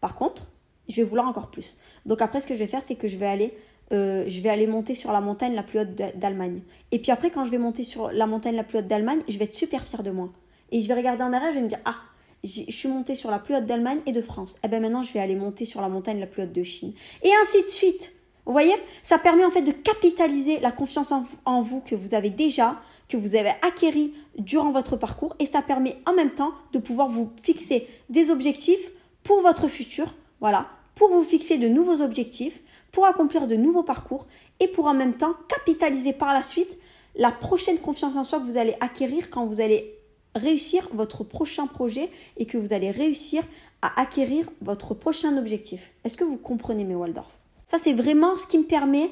Par 0.00 0.16
contre, 0.16 0.46
je 0.88 0.96
vais 0.96 1.02
vouloir 1.02 1.28
encore 1.28 1.50
plus. 1.50 1.76
Donc 2.06 2.22
après, 2.22 2.40
ce 2.40 2.46
que 2.46 2.54
je 2.54 2.58
vais 2.58 2.66
faire, 2.66 2.82
c'est 2.82 2.94
que 2.94 3.08
je 3.08 3.16
vais 3.16 3.26
aller, 3.26 3.54
euh, 3.92 4.24
je 4.26 4.40
vais 4.40 4.48
aller 4.48 4.66
monter 4.66 4.94
sur 4.94 5.12
la 5.12 5.20
montagne 5.20 5.54
la 5.54 5.62
plus 5.62 5.80
haute 5.80 5.94
d'Allemagne. 5.94 6.62
Et 6.90 6.98
puis 6.98 7.12
après, 7.12 7.30
quand 7.30 7.44
je 7.44 7.50
vais 7.50 7.58
monter 7.58 7.84
sur 7.84 8.10
la 8.10 8.26
montagne 8.26 8.56
la 8.56 8.64
plus 8.64 8.78
haute 8.78 8.88
d'Allemagne, 8.88 9.20
je 9.28 9.38
vais 9.38 9.44
être 9.44 9.54
super 9.54 9.84
fière 9.84 10.02
de 10.02 10.10
moi. 10.10 10.30
Et 10.70 10.80
je 10.80 10.88
vais 10.88 10.94
regarder 10.94 11.22
en 11.22 11.32
arrière, 11.32 11.52
je 11.52 11.58
vais 11.58 11.64
me 11.64 11.68
dire, 11.68 11.80
ah, 11.84 11.96
je 12.44 12.70
suis 12.70 12.88
montée 12.88 13.14
sur 13.14 13.30
la 13.30 13.38
plus 13.38 13.56
haute 13.56 13.66
d'Allemagne 13.66 14.00
et 14.06 14.12
de 14.12 14.22
France. 14.22 14.54
Et 14.56 14.58
eh 14.64 14.68
bien 14.68 14.80
maintenant, 14.80 15.02
je 15.02 15.12
vais 15.12 15.20
aller 15.20 15.34
monter 15.34 15.64
sur 15.64 15.80
la 15.80 15.88
montagne 15.88 16.20
la 16.20 16.26
plus 16.26 16.42
haute 16.42 16.52
de 16.52 16.62
Chine. 16.62 16.92
Et 17.22 17.30
ainsi 17.42 17.62
de 17.62 17.68
suite. 17.68 18.12
Vous 18.46 18.52
voyez? 18.52 18.74
Ça 19.02 19.18
permet 19.18 19.44
en 19.44 19.50
fait 19.50 19.62
de 19.62 19.72
capitaliser 19.72 20.58
la 20.60 20.72
confiance 20.72 21.12
en, 21.44 21.60
vous 21.60 21.80
que 21.82 21.94
vous 21.94 22.14
avez 22.14 22.30
déjà, 22.30 22.80
que 23.08 23.16
vous 23.16 23.34
avez 23.34 23.52
acquéri 23.62 24.14
durant 24.38 24.70
votre 24.70 24.96
parcours 24.96 25.34
et 25.38 25.46
ça 25.46 25.62
permet 25.62 25.96
en 26.06 26.12
même 26.12 26.32
temps 26.32 26.52
de 26.72 26.78
pouvoir 26.78 27.08
vous 27.08 27.30
fixer 27.42 27.88
des 28.08 28.30
objectifs 28.30 28.90
pour 29.22 29.40
votre 29.42 29.68
futur, 29.68 30.14
voilà, 30.40 30.68
pour 30.94 31.10
vous 31.10 31.22
fixer 31.22 31.58
de 31.58 31.68
nouveaux 31.68 32.02
objectifs, 32.02 32.60
pour 32.92 33.06
accomplir 33.06 33.46
de 33.46 33.56
nouveaux 33.56 33.82
parcours 33.82 34.26
et 34.60 34.68
pour 34.68 34.86
en 34.86 34.94
même 34.94 35.14
temps 35.14 35.34
capitaliser 35.48 36.12
par 36.12 36.32
la 36.32 36.42
suite 36.42 36.78
la 37.16 37.30
prochaine 37.30 37.78
confiance 37.78 38.16
en 38.16 38.24
soi 38.24 38.38
que 38.40 38.44
vous 38.44 38.58
allez 38.58 38.76
acquérir 38.80 39.30
quand 39.30 39.46
vous 39.46 39.60
allez 39.60 39.94
réussir 40.34 40.88
votre 40.92 41.24
prochain 41.24 41.66
projet 41.66 42.10
et 42.36 42.46
que 42.46 42.58
vous 42.58 42.72
allez 42.72 42.90
réussir 42.90 43.42
à 43.82 44.00
acquérir 44.00 44.48
votre 44.60 44.94
prochain 44.94 45.36
objectif. 45.36 45.92
Est-ce 46.04 46.16
que 46.16 46.24
vous 46.24 46.36
comprenez 46.36 46.84
mes 46.84 46.94
Waldorf? 46.94 47.30
Ça, 47.66 47.78
c'est 47.78 47.92
vraiment 47.92 48.36
ce 48.36 48.46
qui 48.46 48.58
me 48.58 48.64
permet 48.64 49.10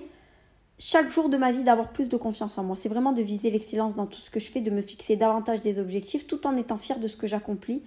chaque 0.79 1.11
jour 1.11 1.29
de 1.29 1.37
ma 1.37 1.53
vie 1.53 1.63
d'avoir 1.63 1.93
plus 1.93 2.09
de 2.09 2.17
confiance 2.17 2.59
en 2.59 2.65
moi. 2.65 2.77
C'est 2.77 2.89
vraiment 2.89 3.13
de 3.13 3.23
viser 3.23 3.51
l'excellence 3.51 3.95
dans 3.95 4.07
tout 4.07 4.21
ce 4.21 4.31
que 4.31 4.41
je 4.41 4.51
fais, 4.51 4.61
de 4.61 4.71
me 4.71 4.83
fixer 4.83 5.17
davantage 5.17 5.61
des 5.61 5.79
objectifs 5.79 6.27
tout 6.27 6.47
en 6.47 6.57
étant 6.57 6.79
fier 6.79 6.99
de 6.99 7.09
ce 7.09 7.17
que 7.17 7.27
j'accomplis 7.27 7.83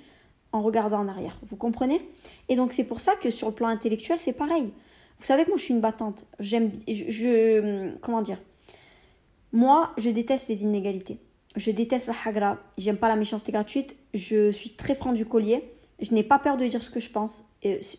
en 0.51 0.61
regardant 0.61 0.99
en 0.99 1.07
arrière. 1.07 1.37
Vous 1.43 1.55
comprenez? 1.55 2.01
Et 2.47 2.55
donc 2.55 2.73
c'est 2.73 2.85
pour 2.85 2.99
ça 2.99 3.15
que 3.15 3.29
sur 3.29 3.49
le 3.49 3.53
plan 3.53 3.67
intellectuel, 3.67 4.17
c'est 4.19 4.33
pareil. 4.33 4.71
Vous 5.19 5.25
savez 5.25 5.43
que 5.43 5.49
moi 5.49 5.57
je 5.57 5.63
suis 5.63 5.73
une 5.73 5.81
battante. 5.81 6.25
J'aime 6.39 6.71
je, 6.87 7.95
comment 7.97 8.21
dire? 8.21 8.39
Moi, 9.51 9.91
je 9.97 10.09
déteste 10.09 10.47
les 10.47 10.61
inégalités. 10.61 11.19
Je 11.55 11.71
déteste 11.71 12.07
la 12.07 12.13
hagra, 12.25 12.57
j'aime 12.77 12.97
pas 12.97 13.09
la 13.09 13.15
méchanceté 13.15 13.51
gratuite, 13.51 13.95
je 14.13 14.51
suis 14.51 14.71
très 14.71 14.93
franc 14.93 15.13
du 15.13 15.25
collier, 15.25 15.73
je 15.99 16.13
n'ai 16.13 16.21
pas 16.23 16.37
peur 16.37 16.57
de 16.57 16.65
dire 16.65 16.83
ce 16.83 16.91
que 16.91 16.99
je 16.99 17.09
pense, 17.09 17.43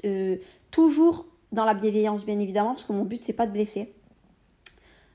euh, 0.05 0.37
toujours 0.71 1.27
dans 1.51 1.65
la 1.65 1.75
bienveillance 1.75 2.25
bien 2.25 2.39
évidemment, 2.39 2.75
parce 2.75 2.85
que 2.85 2.93
mon 2.93 3.05
but 3.05 3.23
c'est 3.25 3.33
pas 3.33 3.47
de 3.47 3.53
blesser 3.53 3.93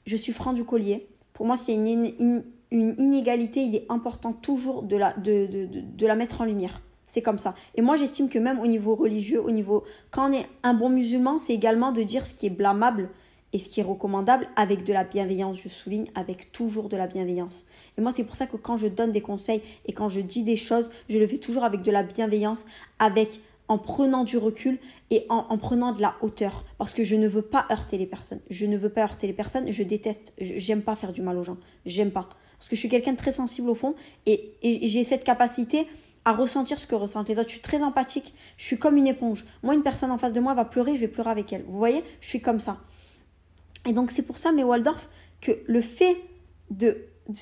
je 0.05 0.15
suis 0.15 0.33
franc 0.33 0.53
du 0.53 0.63
collier. 0.63 1.07
Pour 1.33 1.45
moi, 1.45 1.57
s'il 1.57 1.75
y 1.75 1.77
a 1.77 1.93
une, 2.19 2.43
inégalité, 2.71 3.61
il 3.61 3.75
est 3.75 3.85
important 3.89 4.33
toujours 4.33 4.83
de 4.83 4.95
la, 4.95 5.13
de, 5.13 6.05
la 6.05 6.15
mettre 6.15 6.41
en 6.41 6.45
lumière. 6.45 6.81
C'est 7.07 7.21
comme 7.21 7.37
ça. 7.37 7.55
Et 7.75 7.81
moi, 7.81 7.95
j'estime 7.95 8.29
que 8.29 8.39
même 8.39 8.59
au 8.59 8.67
niveau 8.67 8.95
religieux, 8.95 9.41
au 9.41 9.51
niveau. 9.51 9.83
Quand 10.11 10.29
on 10.29 10.33
est 10.33 10.47
un 10.63 10.73
bon 10.73 10.89
musulman, 10.89 11.39
c'est 11.39 11.53
également 11.53 11.91
de 11.91 12.03
dire 12.03 12.25
ce 12.25 12.33
qui 12.33 12.47
est 12.47 12.49
blâmable 12.49 13.09
et 13.53 13.59
ce 13.59 13.69
qui 13.69 13.79
est 13.79 13.83
recommandable 13.83 14.47
avec 14.55 14.83
de 14.83 14.91
la 14.91 15.03
bienveillance. 15.03 15.57
Je 15.57 15.69
souligne 15.69 16.07
avec 16.15 16.51
toujours 16.51 16.89
de 16.89 16.97
la 16.97 17.07
bienveillance. 17.07 17.63
Et 17.97 18.01
moi, 18.01 18.11
c'est 18.13 18.23
pour 18.23 18.35
ça 18.35 18.47
que 18.47 18.57
quand 18.57 18.77
je 18.77 18.87
donne 18.87 19.11
des 19.11 19.21
conseils 19.21 19.61
et 19.85 19.93
quand 19.93 20.09
je 20.09 20.19
dis 20.19 20.43
des 20.43 20.57
choses, 20.57 20.89
je 21.09 21.17
le 21.17 21.27
fais 21.27 21.37
toujours 21.37 21.63
avec 21.63 21.81
de 21.81 21.91
la 21.91 22.03
bienveillance, 22.03 22.65
avec 22.99 23.39
en 23.67 23.77
prenant 23.77 24.23
du 24.23 24.37
recul 24.37 24.77
et 25.09 25.25
en, 25.29 25.57
prenant 25.57 25.91
de 25.91 26.01
la 26.01 26.15
hauteur. 26.21 26.63
Parce 26.77 26.93
que 26.93 27.03
je 27.03 27.15
ne 27.15 27.27
veux 27.27 27.41
pas 27.41 27.65
heurter 27.71 27.97
les 27.97 28.05
personnes. 28.05 28.41
Je 28.49 28.65
ne 28.65 28.77
veux 28.77 28.89
pas 28.89 29.01
heurter 29.01 29.27
les 29.27 29.33
personnes. 29.33 29.71
Je 29.71 29.83
déteste. 29.83 30.33
J'aime 30.39 30.81
pas 30.81 30.95
faire 30.95 31.13
du 31.13 31.21
mal 31.21 31.37
aux 31.37 31.43
gens. 31.43 31.57
J'aime 31.85 32.11
pas. 32.11 32.29
Parce 32.57 32.69
que 32.69 32.75
je 32.75 32.79
suis 32.79 32.89
quelqu'un 32.89 33.13
de 33.13 33.17
très 33.17 33.31
sensible 33.31 33.69
au 33.69 33.75
fond 33.75 33.95
et, 34.25 34.53
j'ai 34.61 35.03
cette 35.03 35.23
capacité 35.23 35.87
à 36.23 36.33
ressentir 36.33 36.79
ce 36.79 36.87
que 36.87 36.95
ressentent 36.95 37.29
les 37.29 37.37
autres. 37.37 37.49
Je 37.49 37.53
suis 37.53 37.61
très 37.61 37.81
empathique. 37.81 38.33
Je 38.57 38.65
suis 38.65 38.77
comme 38.77 38.97
une 38.97 39.07
éponge. 39.07 39.45
Moi, 39.61 39.75
une 39.75 39.83
personne 39.83 40.11
en 40.11 40.17
face 40.17 40.33
de 40.33 40.39
moi 40.39 40.53
va 40.53 40.65
pleurer, 40.65 40.95
je 40.95 41.01
vais 41.01 41.07
pleurer 41.07 41.29
avec 41.29 41.53
elle. 41.53 41.63
Vous 41.67 41.77
voyez? 41.77 42.03
Je 42.21 42.29
suis 42.29 42.41
comme 42.41 42.59
ça. 42.59 42.77
Et 43.87 43.93
donc, 43.93 44.11
c'est 44.11 44.23
pour 44.23 44.37
ça, 44.37 44.51
mais 44.51 44.63
Waldorf, 44.63 45.07
que 45.41 45.51
le 45.67 45.81
fait 45.81 46.17
de, 46.71 46.97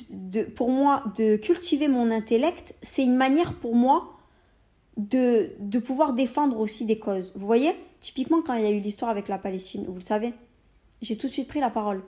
de, 0.09 0.43
pour 0.43 0.69
moi, 0.69 1.03
de 1.17 1.37
cultiver 1.37 1.87
mon 1.87 2.11
intellect, 2.11 2.75
c'est 2.81 3.03
une 3.03 3.15
manière 3.15 3.53
pour 3.53 3.75
moi 3.75 4.12
de, 4.97 5.49
de 5.59 5.79
pouvoir 5.79 6.13
défendre 6.13 6.59
aussi 6.59 6.85
des 6.85 6.99
causes. 6.99 7.33
Vous 7.35 7.45
voyez, 7.45 7.75
typiquement 8.01 8.41
quand 8.41 8.53
il 8.53 8.63
y 8.63 8.67
a 8.67 8.71
eu 8.71 8.79
l'histoire 8.79 9.09
avec 9.09 9.27
la 9.27 9.37
Palestine, 9.37 9.85
vous 9.87 9.95
le 9.95 10.01
savez, 10.01 10.33
j'ai 11.01 11.17
tout 11.17 11.27
de 11.27 11.31
suite 11.31 11.47
pris 11.47 11.59
la 11.59 11.69
parole. 11.69 12.01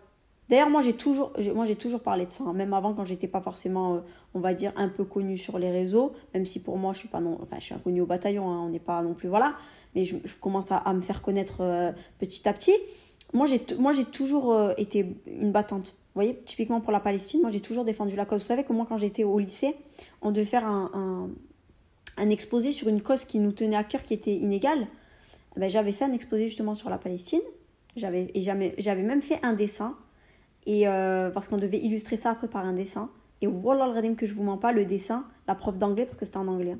D'ailleurs, 0.50 0.70
moi 0.70 0.82
j'ai 0.82 0.94
toujours, 0.94 1.34
toujours 1.80 2.02
parlé 2.02 2.26
de 2.26 2.32
ça, 2.32 2.44
hein. 2.44 2.54
même 2.54 2.74
avant 2.74 2.94
quand 2.94 3.06
j'étais 3.06 3.28
pas 3.28 3.42
forcément, 3.42 3.96
euh, 3.96 4.00
on 4.36 4.40
va 4.40 4.54
dire, 4.54 4.72
un 4.76 4.90
peu 4.90 5.04
connue 5.04 5.38
sur 5.38 5.58
les 5.58 5.72
réseaux, 5.72 6.14
même 6.34 6.46
si 6.46 6.62
pour 6.62 6.78
moi 6.78 6.94
je 6.94 7.00
suis 7.00 7.08
pas 7.08 7.20
non, 7.20 7.40
enfin 7.42 7.58
je 7.60 7.66
suis 7.66 7.74
inconnue 7.74 8.02
au 8.02 8.06
bataillon, 8.06 8.48
hein, 8.50 8.62
on 8.64 8.70
n'est 8.70 8.80
pas 8.80 9.02
non 9.02 9.16
plus 9.16 9.28
voilà, 9.28 9.56
mais 9.96 10.06
je, 10.06 10.18
commence 10.40 10.66
à, 10.70 10.94
me 10.94 11.02
faire 11.02 11.24
connaître 11.24 11.62
euh, 11.62 11.92
petit 12.20 12.48
à 12.48 12.54
petit. 12.54 12.76
Moi 13.34 13.48
j'ai, 13.48 13.60
moi 13.80 13.92
j'ai 13.92 14.06
toujours 14.06 14.54
euh, 14.54 14.74
été 14.78 15.16
une 15.26 15.52
battante. 15.52 15.88
Vous 15.88 16.22
voyez, 16.22 16.40
typiquement 16.46 16.80
pour 16.80 16.92
la 16.92 17.00
Palestine, 17.00 17.42
moi 17.42 17.50
j'ai 17.50 17.60
toujours 17.60 17.84
défendu 17.84 18.16
la 18.16 18.26
cause. 18.26 18.42
Vous 18.42 18.48
savez 18.48 18.64
que 18.64 18.72
moi 18.72 18.86
quand 18.88 19.00
j'étais 19.00 19.24
au 19.24 19.40
lycée, 19.40 19.76
on 20.22 20.30
devait 20.32 20.46
faire 20.46 20.66
un 20.68 21.30
exposé 22.30 22.72
sur 22.72 22.88
une 22.88 23.02
cause 23.02 23.26
qui 23.26 23.40
nous 23.40 23.52
tenait 23.52 23.76
à 23.76 23.84
cœur, 23.84 24.04
qui 24.04 24.14
était 24.14 24.36
inégale, 24.36 24.88
eh 25.56 25.60
ben, 25.60 25.70
j'avais 25.70 25.92
fait 25.92 26.06
un 26.06 26.14
exposé 26.14 26.48
justement 26.48 26.76
sur 26.76 26.90
la 26.90 26.98
Palestine. 26.98 27.42
J'avais, 27.96 28.30
et 28.34 28.42
j'avais 28.42 29.04
même 29.04 29.22
fait 29.22 29.40
un 29.42 29.54
dessin, 29.54 29.96
et, 30.66 30.88
euh, 30.88 31.30
parce 31.30 31.48
qu'on 31.48 31.58
devait 31.58 31.80
illustrer 31.80 32.18
ça 32.18 32.32
après 32.32 32.48
par 32.48 32.66
un 32.66 32.74
dessin. 32.74 33.10
Et 33.42 33.48
voilà 33.48 33.88
le 33.88 34.16
que 34.16 34.26
je 34.26 34.34
vous 34.34 34.44
mens 34.44 34.58
pas, 34.58 34.72
le 34.72 34.86
dessin, 34.86 35.26
la 35.48 35.56
prof 35.56 35.78
d'anglais, 35.78 36.06
parce 36.06 36.18
que 36.18 36.26
c'était 36.26 36.38
en 36.38 36.48
anglais. 36.48 36.74
Hein. 36.74 36.80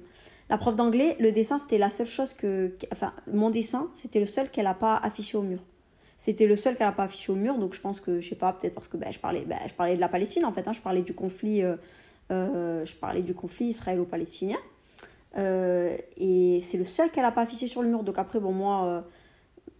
La 0.50 0.58
prof 0.58 0.76
d'anglais, 0.76 1.16
le 1.20 1.32
dessin, 1.32 1.60
c'était 1.60 1.78
la 1.78 1.90
seule 1.90 2.08
chose 2.08 2.34
que. 2.34 2.76
Enfin, 2.92 3.14
mon 3.32 3.50
dessin, 3.50 3.90
c'était 3.96 4.20
le 4.20 4.26
seul 4.26 4.50
qu'elle 4.50 4.66
n'a 4.66 4.74
pas 4.74 4.96
affiché 4.96 5.38
au 5.38 5.42
mur. 5.42 5.60
C'était 6.20 6.48
le 6.48 6.56
seul 6.56 6.76
qu'elle 6.76 6.88
n'a 6.88 6.94
pas 6.94 7.04
affiché 7.04 7.32
au 7.32 7.36
mur, 7.36 7.58
donc 7.58 7.74
je 7.74 7.82
pense 7.82 8.00
que, 8.00 8.20
je 8.20 8.30
sais 8.30 8.36
pas, 8.36 8.54
peut-être 8.54 8.74
parce 8.74 8.88
que 8.88 8.98
ben, 8.98 9.12
je, 9.12 9.20
parlais, 9.20 9.42
ben, 9.42 9.60
je 9.68 9.74
parlais 9.74 9.96
de 9.96 10.02
la 10.02 10.08
Palestine 10.08 10.46
en 10.46 10.52
fait, 10.52 10.68
hein. 10.68 10.74
je 10.74 10.82
parlais 10.82 11.02
du 11.02 11.14
conflit, 11.14 11.62
euh, 11.62 11.76
euh, 12.32 12.86
je 12.86 12.96
parlais 12.96 13.22
du 13.22 13.34
conflit 13.34 13.68
israélo-palestinien. 13.68 14.58
Euh, 15.38 15.98
et 16.18 16.62
c'est 16.64 16.78
le 16.78 16.86
seul 16.86 17.12
qu'elle 17.12 17.24
n'a 17.24 17.32
pas 17.32 17.42
affiché 17.42 17.68
sur 17.68 17.82
le 17.82 17.90
mur. 17.90 18.04
Donc 18.04 18.18
après, 18.18 18.40
bon, 18.40 18.52
moi, 18.52 18.86
euh, 18.86 19.02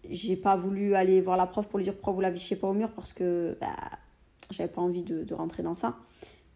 j'ai 0.10 0.36
pas 0.36 0.56
voulu 0.56 0.96
aller 0.96 1.22
voir 1.22 1.38
la 1.38 1.46
prof 1.46 1.68
pour 1.68 1.80
lui 1.80 1.86
dire 1.86 1.94
pourquoi 1.94 2.14
vous 2.14 2.22
l'affichez 2.22 2.56
pas 2.56 2.68
au 2.68 2.74
mur 2.74 2.90
parce 2.92 3.14
que 3.14 3.58
bah, 3.60 3.76
j'avais 4.52 4.70
pas 4.70 4.82
envie 4.82 5.04
de, 5.04 5.34
rentrer 5.34 5.64
dans 5.64 5.76
ça. 5.76 5.96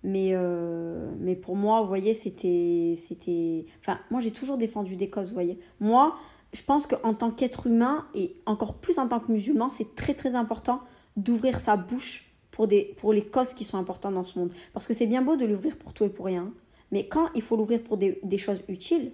Mais, 0.03 0.29
euh, 0.31 1.12
mais 1.19 1.35
pour 1.35 1.55
moi, 1.55 1.81
vous 1.81 1.88
voyez, 1.88 2.13
c'était. 2.13 2.97
c'était... 3.07 3.65
Enfin, 3.81 3.99
moi, 4.12 4.21
j'ai 4.21 4.31
toujours 4.31 4.57
défendu 4.57 4.95
des 4.95 5.09
causes, 5.09 5.27
vous 5.27 5.33
voyez. 5.33 5.59
Moi, 5.79 6.15
je 6.53 6.63
pense 6.63 6.88
qu'en 6.88 7.13
tant 7.13 7.31
qu'être 7.31 7.67
humain, 7.67 8.05
et 8.15 8.35
encore 8.45 8.75
plus 8.75 8.97
en 8.97 9.07
tant 9.07 9.19
que 9.19 9.31
musulman, 9.31 9.69
c'est 9.69 9.95
très 9.95 10.13
très 10.13 10.35
important 10.35 10.81
d'ouvrir 11.17 11.59
sa 11.59 11.75
bouche 11.75 12.31
pour, 12.51 12.67
des, 12.67 12.95
pour 12.97 13.13
les 13.13 13.23
causes 13.23 13.53
qui 13.53 13.63
sont 13.63 13.77
importantes 13.77 14.13
dans 14.13 14.23
ce 14.23 14.39
monde. 14.39 14.53
Parce 14.73 14.88
que 14.88 14.93
c'est 14.93 15.05
bien 15.05 15.21
beau 15.21 15.35
de 15.35 15.45
l'ouvrir 15.45 15.77
pour 15.77 15.93
tout 15.93 16.05
et 16.05 16.09
pour 16.09 16.25
rien. 16.25 16.51
Mais 16.91 17.08
quand 17.08 17.30
il 17.36 17.41
faut 17.41 17.56
l'ouvrir 17.56 17.82
pour 17.84 17.97
des, 17.97 18.38
choses 18.38 18.62
utiles, 18.67 19.12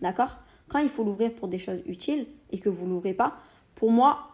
d'accord? 0.00 0.36
Quand 0.68 0.78
il 0.78 0.88
faut 0.88 1.04
l'ouvrir 1.04 1.32
pour 1.34 1.48
des 1.48 1.58
choses 1.58 1.82
utiles 1.86 2.26
et 2.50 2.58
que 2.58 2.68
vous 2.68 2.86
ne 2.86 2.90
l'ouvrez 2.92 3.14
pas, 3.14 3.36
pour 3.74 3.90
moi, 3.90 4.28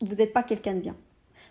vous 0.00 0.14
n'êtes 0.14 0.32
pas 0.32 0.42
quelqu'un 0.42 0.74
de 0.74 0.80
bien. 0.80 0.96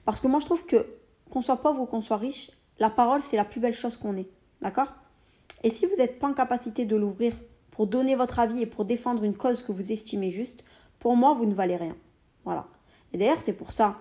Parce 0.06 0.20
que 0.20 0.28
moi, 0.28 0.40
je 0.40 0.46
trouve 0.46 0.66
que 0.66 0.86
qu'on 1.30 1.42
soit 1.42 1.58
pauvre 1.58 1.82
ou 1.82 1.86
qu'on 1.86 2.02
soit 2.02 2.18
riche, 2.18 2.52
la 2.80 2.90
parole, 2.90 3.22
c'est 3.22 3.36
la 3.36 3.44
plus 3.44 3.60
belle 3.60 3.74
chose 3.74 3.98
qu'on 3.98 4.16
ait. 4.18 4.28
D'accord? 4.62 4.94
Et 5.64 5.70
si 5.70 5.86
vous 5.86 5.96
n'êtes 5.98 6.20
pas 6.20 6.28
en 6.28 6.34
capacité 6.34 6.86
de 6.86 6.96
l'ouvrir 6.96 7.34
pour 7.72 7.88
donner 7.88 8.16
votre 8.16 8.40
avis 8.40 8.62
et 8.62 8.66
pour 8.66 8.86
défendre 8.86 9.24
une 9.24 9.36
cause 9.36 9.62
que 9.62 9.72
vous 9.72 9.92
estimez 9.92 10.32
juste, 10.32 10.64
pour 11.00 11.16
moi, 11.16 11.34
vous 11.34 11.46
ne 11.46 11.54
valez 11.54 11.76
rien. 11.76 11.96
Voilà. 12.46 12.68
Et 13.14 13.18
d'ailleurs, 13.18 13.42
c'est 13.42 13.54
pour 13.54 13.72
ça 13.72 13.98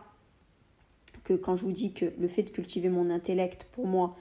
que 1.25 1.35
quand 1.35 1.57
je 1.57 1.65
vous 1.65 1.73
dis 1.73 1.93
que 1.93 2.07
le 2.19 2.29
fait 2.29 2.43
de 2.45 2.51
cultiver 2.51 2.89
mon 2.89 3.11
intellect, 3.11 3.65
pour 3.73 3.87
moi, 3.87 4.17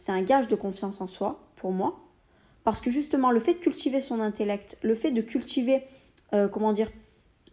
c'est 0.00 0.12
un 0.12 0.22
gage 0.22 0.48
de 0.48 0.56
confiance 0.56 1.00
en 1.00 1.06
soi, 1.06 1.40
pour 1.56 1.72
moi. 1.72 2.00
Parce 2.64 2.80
que 2.80 2.90
justement, 2.90 3.30
le 3.30 3.40
fait 3.40 3.54
de 3.54 3.58
cultiver 3.58 4.00
son 4.00 4.20
intellect, 4.20 4.76
le 4.82 4.94
fait 4.94 5.10
de 5.10 5.20
cultiver, 5.20 5.84
euh, 6.34 6.48
comment 6.48 6.72
dire, 6.72 6.90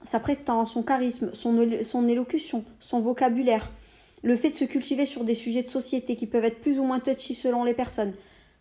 sa 0.04 0.20
prestance, 0.20 0.74
son 0.74 0.84
charisme, 0.84 1.32
son, 1.34 1.68
son 1.84 2.08
élocution, 2.08 2.64
son 2.80 3.00
vocabulaire, 3.00 3.72
le 4.24 4.36
fait 4.36 4.50
de 4.50 4.56
se 4.56 4.66
cultiver 4.66 5.06
sur 5.06 5.24
des 5.24 5.36
sujets 5.36 5.64
de 5.64 5.70
société 5.70 6.16
qui 6.16 6.28
peuvent 6.28 6.46
être 6.46 6.62
plus 6.62 6.80
ou 6.80 6.84
moins 6.84 7.00
touchy 7.00 7.34
selon 7.34 7.64
les 7.64 7.74
personnes, 7.74 8.14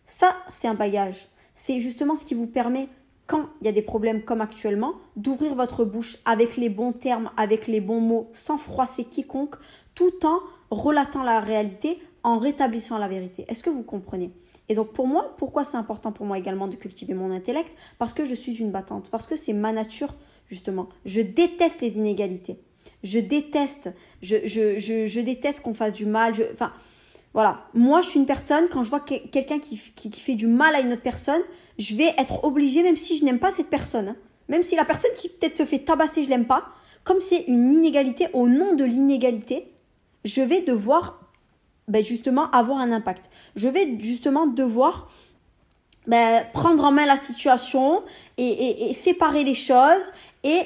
ça, 0.05 0.35
c'est 0.49 0.67
un 0.67 0.75
bagage. 0.75 1.27
C'est 1.55 1.79
justement 1.79 2.15
ce 2.15 2.25
qui 2.25 2.35
vous 2.35 2.47
permet, 2.47 2.87
quand 3.27 3.47
il 3.61 3.65
y 3.65 3.67
a 3.67 3.71
des 3.71 3.81
problèmes 3.81 4.21
comme 4.21 4.41
actuellement, 4.41 4.93
d'ouvrir 5.15 5.55
votre 5.55 5.83
bouche 5.83 6.17
avec 6.25 6.57
les 6.57 6.69
bons 6.69 6.93
termes, 6.93 7.31
avec 7.37 7.67
les 7.67 7.81
bons 7.81 8.01
mots, 8.01 8.29
sans 8.33 8.57
froisser 8.57 9.05
quiconque, 9.05 9.55
tout 9.95 10.25
en 10.25 10.39
relatant 10.69 11.23
la 11.23 11.39
réalité 11.39 11.99
en 12.25 12.39
rétablissant 12.39 12.97
la 12.97 13.07
vérité. 13.07 13.45
Est-ce 13.47 13.61
que 13.61 13.69
vous 13.69 13.83
comprenez? 13.83 14.31
Et 14.67 14.73
donc 14.73 14.93
pour 14.93 15.05
moi, 15.05 15.35
pourquoi 15.37 15.63
c'est 15.63 15.77
important 15.77 16.11
pour 16.11 16.25
moi 16.25 16.39
également 16.39 16.67
de 16.67 16.75
cultiver 16.75 17.13
mon 17.13 17.31
intellect? 17.31 17.69
Parce 17.99 18.13
que 18.13 18.25
je 18.25 18.33
suis 18.33 18.55
une 18.55 18.71
battante, 18.71 19.09
parce 19.11 19.27
que 19.27 19.35
c'est 19.35 19.53
ma 19.53 19.71
nature 19.71 20.15
justement. 20.49 20.89
Je 21.05 21.21
déteste 21.21 21.81
les 21.81 21.89
inégalités. 21.89 22.57
Je 23.03 23.19
déteste, 23.19 23.93
je, 24.23 24.37
je, 24.45 24.79
je, 25.07 25.19
déteste 25.19 25.61
qu'on 25.61 25.75
fasse 25.75 25.93
du 25.93 26.07
mal. 26.07 26.33
enfin, 26.51 26.73
voilà. 27.33 27.65
Moi, 27.75 28.01
je 28.01 28.09
suis 28.09 28.19
une 28.19 28.25
personne, 28.25 28.69
quand 28.71 28.81
je 28.81 28.89
vois 28.89 29.01
quelqu'un 29.01 29.59
qui, 29.59 29.79
qui, 29.95 30.19
fait 30.19 30.33
du 30.33 30.47
mal 30.47 30.73
à 30.73 30.79
une 30.79 30.93
autre 30.93 31.03
personne, 31.03 31.41
je 31.77 31.95
vais 31.95 32.15
être 32.17 32.43
obligée, 32.43 32.81
même 32.81 32.95
si 32.95 33.19
je 33.19 33.25
n'aime 33.25 33.39
pas 33.39 33.51
cette 33.51 33.69
personne, 33.69 34.09
hein, 34.09 34.15
même 34.49 34.63
si 34.63 34.75
la 34.75 34.85
personne 34.85 35.11
qui 35.15 35.29
peut-être 35.29 35.57
se 35.57 35.65
fait 35.65 35.79
tabasser, 35.79 36.23
je 36.23 36.29
l'aime 36.29 36.45
pas, 36.45 36.65
comme 37.03 37.19
c'est 37.19 37.43
une 37.43 37.71
inégalité, 37.71 38.29
au 38.33 38.47
nom 38.47 38.73
de 38.73 38.83
l'inégalité, 38.83 39.67
je 40.23 40.41
vais 40.41 40.61
devoir 40.61 41.24
ben, 41.87 42.03
justement 42.03 42.49
avoir 42.51 42.79
un 42.79 42.91
impact. 42.91 43.29
Je 43.55 43.67
vais 43.67 43.99
justement 43.99 44.47
devoir 44.47 45.09
ben, 46.07 46.45
prendre 46.53 46.83
en 46.83 46.91
main 46.91 47.05
la 47.05 47.17
situation 47.17 48.03
et, 48.37 48.91
séparer 48.93 49.43
les 49.43 49.55
choses 49.55 50.03
et, 50.43 50.63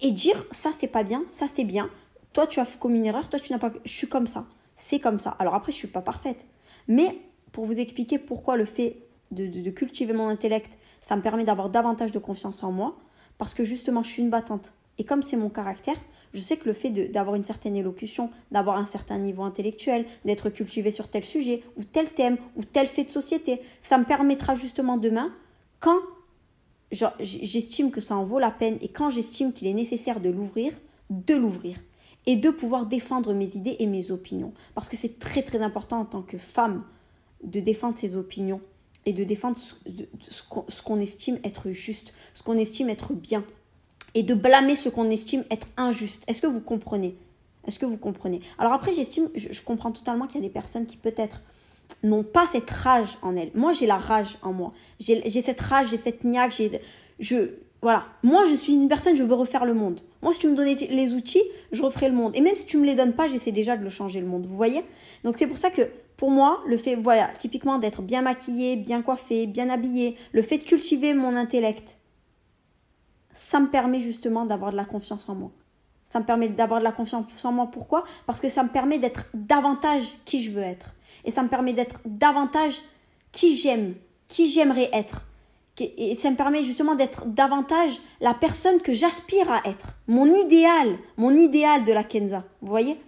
et 0.00 0.10
dire 0.10 0.44
ça 0.50 0.70
c'est 0.72 0.88
pas 0.88 1.02
bien, 1.02 1.22
ça 1.28 1.46
c'est 1.52 1.64
bien. 1.64 1.90
Toi 2.32 2.46
tu 2.46 2.60
as 2.60 2.66
commis 2.66 2.98
une 2.98 3.06
erreur, 3.06 3.28
toi 3.28 3.40
tu 3.40 3.52
n'as 3.52 3.58
pas. 3.58 3.72
Je 3.84 3.92
suis 3.92 4.08
comme 4.08 4.26
ça. 4.26 4.46
C'est 4.78 5.00
comme 5.00 5.18
ça. 5.18 5.36
Alors 5.38 5.54
après, 5.54 5.72
je 5.72 5.76
suis 5.76 5.88
pas 5.88 6.00
parfaite. 6.00 6.46
Mais 6.86 7.18
pour 7.52 7.66
vous 7.66 7.78
expliquer 7.78 8.18
pourquoi 8.18 8.56
le 8.56 8.64
fait 8.64 8.96
de, 9.32 9.70
cultiver 9.70 10.14
mon 10.14 10.28
intellect, 10.28 10.78
ça 11.08 11.16
me 11.16 11.20
permet 11.20 11.44
d'avoir 11.44 11.68
davantage 11.68 12.12
de 12.12 12.18
confiance 12.18 12.62
en 12.62 12.72
moi, 12.72 12.96
parce 13.36 13.54
que 13.54 13.64
justement, 13.64 14.02
je 14.02 14.10
suis 14.10 14.22
une 14.22 14.30
battante. 14.30 14.72
Et 14.96 15.04
comme 15.04 15.22
c'est 15.22 15.36
mon 15.36 15.50
caractère, 15.50 15.96
je 16.34 16.40
sais 16.40 16.56
que 16.56 16.66
le 16.66 16.72
fait 16.72 16.90
d'avoir 16.90 17.36
une 17.36 17.44
certaine 17.44 17.76
élocution, 17.76 18.30
d'avoir 18.50 18.78
un 18.78 18.84
certain 18.84 19.18
niveau 19.18 19.42
intellectuel, 19.42 20.06
d'être 20.24 20.50
cultivé 20.50 20.90
sur 20.90 21.08
tel 21.08 21.24
sujet, 21.24 21.62
ou 21.76 21.84
tel 21.84 22.10
thème, 22.10 22.36
ou 22.56 22.64
tel 22.64 22.86
fait 22.86 23.04
de 23.04 23.10
société, 23.10 23.60
ça 23.80 23.98
me 23.98 24.04
permettra 24.04 24.54
justement 24.54 24.96
demain, 24.96 25.32
quand 25.80 25.98
j'estime 27.20 27.90
que 27.90 28.00
ça 28.00 28.16
en 28.16 28.24
vaut 28.24 28.38
la 28.38 28.50
peine 28.50 28.78
et 28.80 28.88
quand 28.88 29.10
j'estime 29.10 29.52
qu'il 29.52 29.68
est 29.68 29.74
nécessaire 29.74 30.20
de 30.20 30.30
l'ouvrir, 30.30 30.72
de 31.10 31.34
l'ouvrir 31.34 31.78
et 32.26 32.36
de 32.36 32.50
pouvoir 32.50 32.86
défendre 32.86 33.32
mes 33.32 33.56
idées 33.56 33.76
et 33.78 33.86
mes 33.86 34.10
opinions. 34.10 34.52
Parce 34.74 34.88
que 34.88 34.96
c'est 34.96 35.18
très 35.18 35.42
très 35.42 35.60
important 35.60 36.00
en 36.00 36.04
tant 36.04 36.22
que 36.22 36.38
femme 36.38 36.84
de 37.42 37.60
défendre 37.60 37.96
ses 37.96 38.16
opinions 38.16 38.60
et 39.06 39.12
de 39.12 39.24
défendre 39.24 39.56
ce 40.28 40.82
qu'on 40.82 41.00
estime 41.00 41.38
être 41.44 41.70
juste, 41.70 42.12
ce 42.34 42.42
qu'on 42.42 42.58
estime 42.58 42.90
être 42.90 43.14
bien, 43.14 43.44
et 44.14 44.22
de 44.22 44.34
blâmer 44.34 44.76
ce 44.76 44.88
qu'on 44.88 45.10
estime 45.10 45.44
être 45.50 45.66
injuste. 45.76 46.22
Est-ce 46.26 46.40
que 46.40 46.46
vous 46.46 46.60
comprenez? 46.60 47.16
Est-ce 47.66 47.78
que 47.78 47.86
vous 47.86 47.98
comprenez? 47.98 48.40
Alors 48.58 48.72
après, 48.72 48.92
j'estime, 48.92 49.28
je, 49.34 49.62
comprends 49.62 49.92
totalement 49.92 50.26
qu'il 50.26 50.40
y 50.40 50.44
a 50.44 50.46
des 50.46 50.52
personnes 50.52 50.86
qui 50.86 50.96
peut-être 50.96 51.42
n'ont 52.02 52.22
pas 52.22 52.46
cette 52.46 52.70
rage 52.70 53.18
en 53.22 53.36
elles. 53.36 53.50
Moi, 53.54 53.72
j'ai 53.72 53.86
la 53.86 53.98
rage 53.98 54.38
en 54.42 54.52
moi. 54.52 54.72
J'ai 55.00 55.42
cette 55.42 55.60
rage, 55.60 55.88
j'ai 55.90 55.98
cette 55.98 56.24
niaque, 56.24 56.52
j'ai... 56.56 56.80
Je, 57.20 57.50
voilà. 57.82 58.06
Moi, 58.22 58.44
je 58.46 58.54
suis 58.54 58.72
une 58.72 58.88
personne, 58.88 59.16
je 59.16 59.22
veux 59.22 59.34
refaire 59.34 59.64
le 59.66 59.74
monde. 59.74 60.00
Moi, 60.22 60.32
si 60.32 60.40
tu 60.40 60.48
me 60.48 60.56
donnais 60.56 60.74
les 60.74 61.12
outils, 61.12 61.42
je 61.70 61.82
referais 61.82 62.08
le 62.08 62.14
monde. 62.14 62.34
Et 62.34 62.40
même 62.40 62.56
si 62.56 62.64
tu 62.64 62.78
me 62.78 62.86
les 62.86 62.94
donnes 62.94 63.12
pas, 63.12 63.26
j'essaie 63.26 63.52
déjà 63.52 63.76
de 63.76 63.84
le 63.84 63.90
changer, 63.90 64.20
le 64.20 64.26
monde. 64.26 64.46
Vous 64.46 64.56
voyez? 64.56 64.82
Donc, 65.22 65.36
c'est 65.38 65.46
pour 65.46 65.58
ça 65.58 65.70
que, 65.70 65.82
pour 66.16 66.30
moi, 66.30 66.60
le 66.66 66.78
fait, 66.78 66.94
voilà, 66.94 67.28
typiquement 67.38 67.78
d'être 67.78 68.02
bien 68.02 68.22
maquillée, 68.22 68.76
bien 68.76 69.02
coiffée, 69.02 69.46
bien 69.46 69.68
habillée, 69.68 70.16
le 70.32 70.42
fait 70.42 70.58
de 70.58 70.64
cultiver 70.64 71.12
mon 71.12 71.36
intellect, 71.36 71.97
ça 73.38 73.60
me 73.60 73.68
permet 73.68 74.00
justement 74.00 74.44
d'avoir 74.44 74.72
de 74.72 74.76
la 74.76 74.84
confiance 74.84 75.28
en 75.28 75.34
moi. 75.34 75.50
Ça 76.10 76.20
me 76.20 76.24
permet 76.24 76.48
d'avoir 76.48 76.80
de 76.80 76.84
la 76.84 76.92
confiance 76.92 77.44
en 77.44 77.52
moi. 77.52 77.68
Pourquoi? 77.70 78.04
Parce 78.26 78.40
que 78.40 78.48
ça 78.48 78.62
me 78.62 78.68
permet 78.68 78.98
d'être 78.98 79.24
davantage 79.34 80.04
qui 80.24 80.42
je 80.42 80.50
veux 80.50 80.62
être. 80.62 80.94
Et 81.24 81.30
ça 81.30 81.42
me 81.42 81.48
permet 81.48 81.72
d'être 81.72 82.00
davantage 82.06 82.80
qui 83.32 83.56
j'aime, 83.56 83.94
qui 84.28 84.48
j'aimerais 84.50 84.88
être 84.92 85.22
et 85.80 86.16
ça 86.16 86.30
me 86.30 86.36
permet 86.36 86.64
justement 86.64 86.94
d'être 86.94 87.26
davantage 87.26 87.98
la 88.20 88.34
personne 88.34 88.80
que 88.80 88.92
j'aspire 88.92 89.50
à 89.50 89.60
être, 89.68 89.88
mon 90.06 90.26
idéal, 90.34 90.98
mon 91.16 91.34
idéal 91.34 91.84
de 91.84 91.92
la 91.92 92.04
Kenza. 92.04 92.44
Vous 92.60 92.68
voyez? 92.68 93.00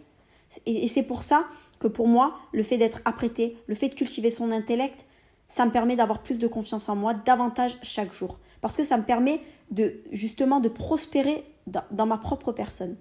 Et, 0.66 0.88
c'est 0.88 1.02
pour 1.02 1.22
ça 1.22 1.44
que 1.78 1.88
pour 1.88 2.08
moi, 2.08 2.36
le 2.52 2.62
fait 2.62 2.76
d'être 2.76 3.00
apprêté, 3.04 3.56
le 3.66 3.74
fait 3.74 3.88
de 3.88 3.94
cultiver 3.94 4.30
son 4.30 4.50
intellect, 4.50 5.04
ça 5.48 5.64
me 5.64 5.70
permet 5.70 5.96
d'avoir 5.96 6.20
plus 6.20 6.38
de 6.38 6.46
confiance 6.46 6.88
en 6.88 6.96
moi, 6.96 7.14
davantage 7.14 7.76
chaque 7.82 8.12
jour. 8.12 8.38
Parce 8.60 8.76
que 8.76 8.84
ça 8.84 8.96
me 8.96 9.04
permet 9.04 9.40
de 9.70 10.00
justement 10.12 10.60
de 10.60 10.68
prospérer 10.68 11.44
dans, 11.66 12.06
ma 12.06 12.18
propre 12.18 12.52
personne. 12.52 12.96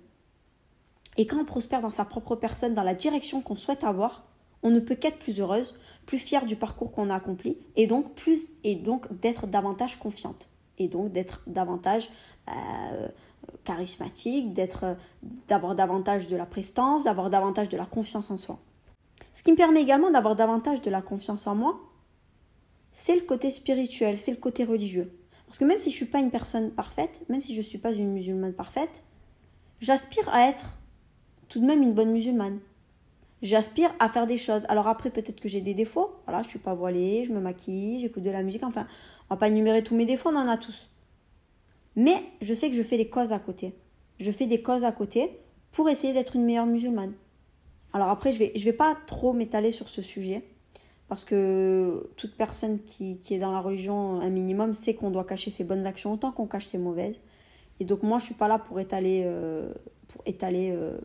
Et 1.18 1.26
quand 1.26 1.40
on 1.40 1.46
prospère 1.46 1.82
dans 1.82 1.90
sa 1.90 2.06
propre 2.06 2.36
personne, 2.36 2.74
dans 2.74 2.84
la 2.84 2.94
direction 2.94 3.42
qu'on 3.42 3.56
souhaite 3.56 3.84
avoir, 3.84 4.26
on 4.64 4.70
ne 4.70 4.80
peut 4.80 4.96
qu'être 4.96 5.20
plus 5.20 5.40
heureuse, 5.40 5.78
plus 6.06 6.18
fière 6.18 6.46
du 6.46 6.56
parcours 6.56 6.92
qu'on 6.92 7.10
a 7.10 7.16
accompli 7.16 7.58
et 7.76 7.88
donc 7.88 8.14
plus 8.14 8.42
et 8.64 8.76
donc 8.76 9.12
d'être 9.20 9.48
davantage 9.48 9.98
confiante 10.00 10.50
et 10.78 10.88
donc 10.88 11.12
d'être 11.12 11.42
davantage 11.48 12.10
euh, 12.50 13.08
charismatique, 13.64 14.54
d'être 14.54 14.98
d'avoir 15.48 15.76
davantage 15.76 16.28
de 16.28 16.38
la 16.38 16.46
prestance, 16.46 17.04
d'avoir 17.04 17.30
davantage 17.30 17.70
de 17.70 17.78
la 17.78 17.86
confiance 17.86 18.32
en 18.32 18.38
soi. 18.38 18.60
Ce 19.34 19.44
qui 19.44 19.52
me 19.52 19.58
permet 19.58 19.82
également 19.82 20.12
d'avoir 20.12 20.36
davantage 20.36 20.82
de 20.82 20.90
la 20.90 21.02
confiance 21.02 21.48
en 21.48 21.56
moi, 21.56 21.80
c'est 22.92 23.16
le 23.16 23.22
côté 23.22 23.52
spirituel, 23.52 24.20
c'est 24.20 24.32
le 24.32 24.38
côté 24.38 24.64
religieux. 24.64 25.12
Parce 25.50 25.58
que 25.58 25.66
même 25.66 25.80
si 25.80 25.90
je 25.90 25.96
ne 25.96 25.98
suis 25.98 26.06
pas 26.06 26.20
une 26.20 26.32
personne 26.32 26.72
parfaite, 26.72 27.26
même 27.28 27.42
si 27.42 27.54
je 27.54 27.60
ne 27.60 27.66
suis 27.66 27.78
pas 27.78 27.92
une 27.92 28.14
musulmane 28.14 28.54
parfaite, 28.54 29.04
j'aspire 29.82 30.30
à 30.30 30.48
être 30.48 30.78
tout 31.50 31.60
de 31.60 31.66
même 31.66 31.84
une 31.84 31.94
bonne 31.94 32.12
musulmane 32.12 32.60
j'aspire 33.42 33.94
à 34.00 34.10
faire 34.10 34.28
des 34.28 34.38
choses. 34.38 34.64
Alors 34.70 34.88
après, 34.88 35.10
peut-être 35.10 35.40
que 35.40 35.50
j'ai 35.50 35.62
des 35.62 35.74
défauts. 35.74 36.12
Voilà, 36.26 36.42
je 36.44 36.50
suis 36.50 36.60
pas 36.60 36.74
voilée, 36.74 37.26
je 37.26 37.32
me 37.32 37.40
maquille, 37.40 38.00
j'écoute 38.00 38.24
de 38.24 38.30
la 38.30 38.44
musique. 38.44 38.64
Enfin, 38.64 38.88
on 39.30 39.36
va 39.36 39.40
pas 39.40 39.48
énumérer 39.48 39.84
tous 39.84 39.96
mes 39.96 40.06
défauts, 40.06 40.30
on 40.30 40.36
en 40.36 40.48
a 40.48 40.58
tous. 40.58 40.90
Mais 41.96 42.24
je 42.42 42.54
sais 42.54 42.70
que 42.70 42.76
je 42.76 42.84
fais 42.84 42.98
des 42.98 43.10
causes 43.10 43.32
à 43.32 43.40
côté. 43.40 43.74
Je 44.20 44.32
fais 44.32 44.46
des 44.46 44.62
causes 44.62 44.84
à 44.84 44.92
côté 44.92 45.40
pour 45.72 45.90
essayer 45.90 46.14
d'être 46.14 46.36
une 46.36 46.46
meilleure 46.46 46.66
musulmane. 46.66 47.14
Alors 47.94 48.10
après, 48.10 48.32
je 48.32 48.40
vais, 48.40 48.52
je 48.56 48.64
vais 48.66 48.74
pas 48.74 48.98
trop 49.08 49.34
m'étaler 49.34 49.72
sur 49.72 49.90
ce 49.90 50.02
sujet. 50.02 50.44
Parce 51.10 51.26
que 51.26 52.08
toute 52.18 52.36
personne 52.36 52.80
qui, 52.84 53.18
qui, 53.18 53.34
est 53.34 53.40
dans 53.40 53.52
la 53.52 53.60
religion 53.60 54.22
un 54.22 54.30
minimum 54.30 54.74
sait 54.74 54.94
qu'on 54.94 55.10
doit 55.10 55.24
cacher 55.24 55.50
ses 55.50 55.64
bonnes 55.64 55.88
actions 55.88 56.14
autant 56.14 56.32
qu'on 56.32 56.46
cache 56.46 56.68
ses 56.68 56.78
mauvaises. 56.78 57.16
Et 57.80 57.86
donc 57.86 58.04
moi, 58.04 58.20
je 58.20 58.26
suis 58.26 58.36
pas 58.36 58.48
là 58.48 58.60
pour 58.60 58.80
étaler, 58.80 59.24
euh, 59.26 59.74
pour 60.08 60.22
étaler 60.28 60.72
euh, 60.72 61.00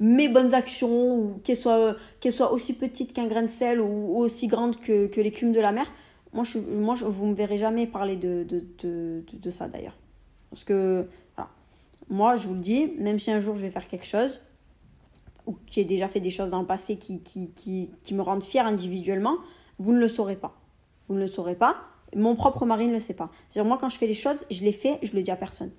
mes 0.00 0.28
bonnes 0.28 0.54
actions, 0.54 1.16
ou 1.18 1.40
qu'elles 1.44 1.58
soient, 1.58 1.96
soient 2.30 2.52
aussi 2.52 2.72
petites 2.72 3.12
qu'un 3.12 3.26
grain 3.26 3.42
de 3.42 3.48
sel 3.48 3.80
ou, 3.80 4.16
aussi 4.16 4.46
grandes 4.46 4.80
que, 4.80 5.08
que 5.08 5.20
l'écume 5.20 5.52
de 5.52 5.60
la 5.60 5.72
mer, 5.72 5.86
moi, 6.32 6.44
je, 6.44 6.58
moi 6.58 6.94
vous 6.94 7.26
ne 7.26 7.30
me 7.30 7.36
verrez 7.36 7.58
jamais 7.58 7.86
parler 7.86 8.16
de, 8.16 8.44
de, 8.44 9.24
de, 9.32 9.50
ça 9.50 9.68
d'ailleurs. 9.68 9.96
Parce 10.50 10.64
que, 10.64 11.06
moi, 12.08 12.36
je 12.36 12.48
vous 12.48 12.54
le 12.54 12.60
dis, 12.60 12.92
même 12.98 13.18
si 13.18 13.30
un 13.30 13.40
jour 13.40 13.56
je 13.56 13.60
vais 13.60 13.70
faire 13.70 13.88
quelque 13.88 14.06
chose, 14.06 14.40
ou 15.46 15.56
j'ai 15.70 15.84
déjà 15.84 16.08
fait 16.08 16.20
des 16.20 16.30
choses 16.30 16.50
dans 16.50 16.60
le 16.60 16.66
passé 16.66 16.98
qui, 16.98 17.20
qui, 17.20 17.50
qui, 17.50 17.90
qui 18.02 18.14
me 18.14 18.22
rendent 18.22 18.42
fière 18.42 18.66
individuellement, 18.66 19.36
vous 19.78 19.92
ne 19.92 19.98
le 19.98 20.08
saurez 20.08 20.36
pas. 20.36 20.54
Vous 21.08 21.14
ne 21.14 21.20
le 21.20 21.26
saurez 21.26 21.54
pas. 21.54 21.76
Mon 22.16 22.36
propre 22.36 22.64
mari 22.64 22.86
ne 22.86 22.94
le 22.94 23.00
sait 23.00 23.14
pas. 23.14 23.30
C'est-à-dire, 23.48 23.68
moi, 23.68 23.78
quand 23.80 23.88
je 23.88 23.98
fais 23.98 24.06
les 24.06 24.14
choses, 24.14 24.38
je 24.50 24.62
les 24.62 24.72
fais, 24.72 24.98
je 25.02 25.14
le 25.14 25.22
dis 25.22 25.30
à 25.30 25.36
personne. 25.36 25.70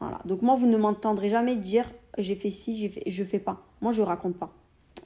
Voilà. 0.00 0.20
Donc, 0.24 0.42
moi, 0.42 0.54
vous 0.54 0.66
ne 0.66 0.76
m'entendrez 0.76 1.30
jamais 1.30 1.56
dire 1.56 1.90
j'ai 2.18 2.34
fait 2.34 2.50
ci, 2.50 2.78
j'ai 2.78 2.88
fait, 2.88 3.02
je 3.06 3.24
fais 3.24 3.38
pas. 3.38 3.62
Moi, 3.80 3.92
je 3.92 4.02
raconte 4.02 4.36
pas. 4.36 4.52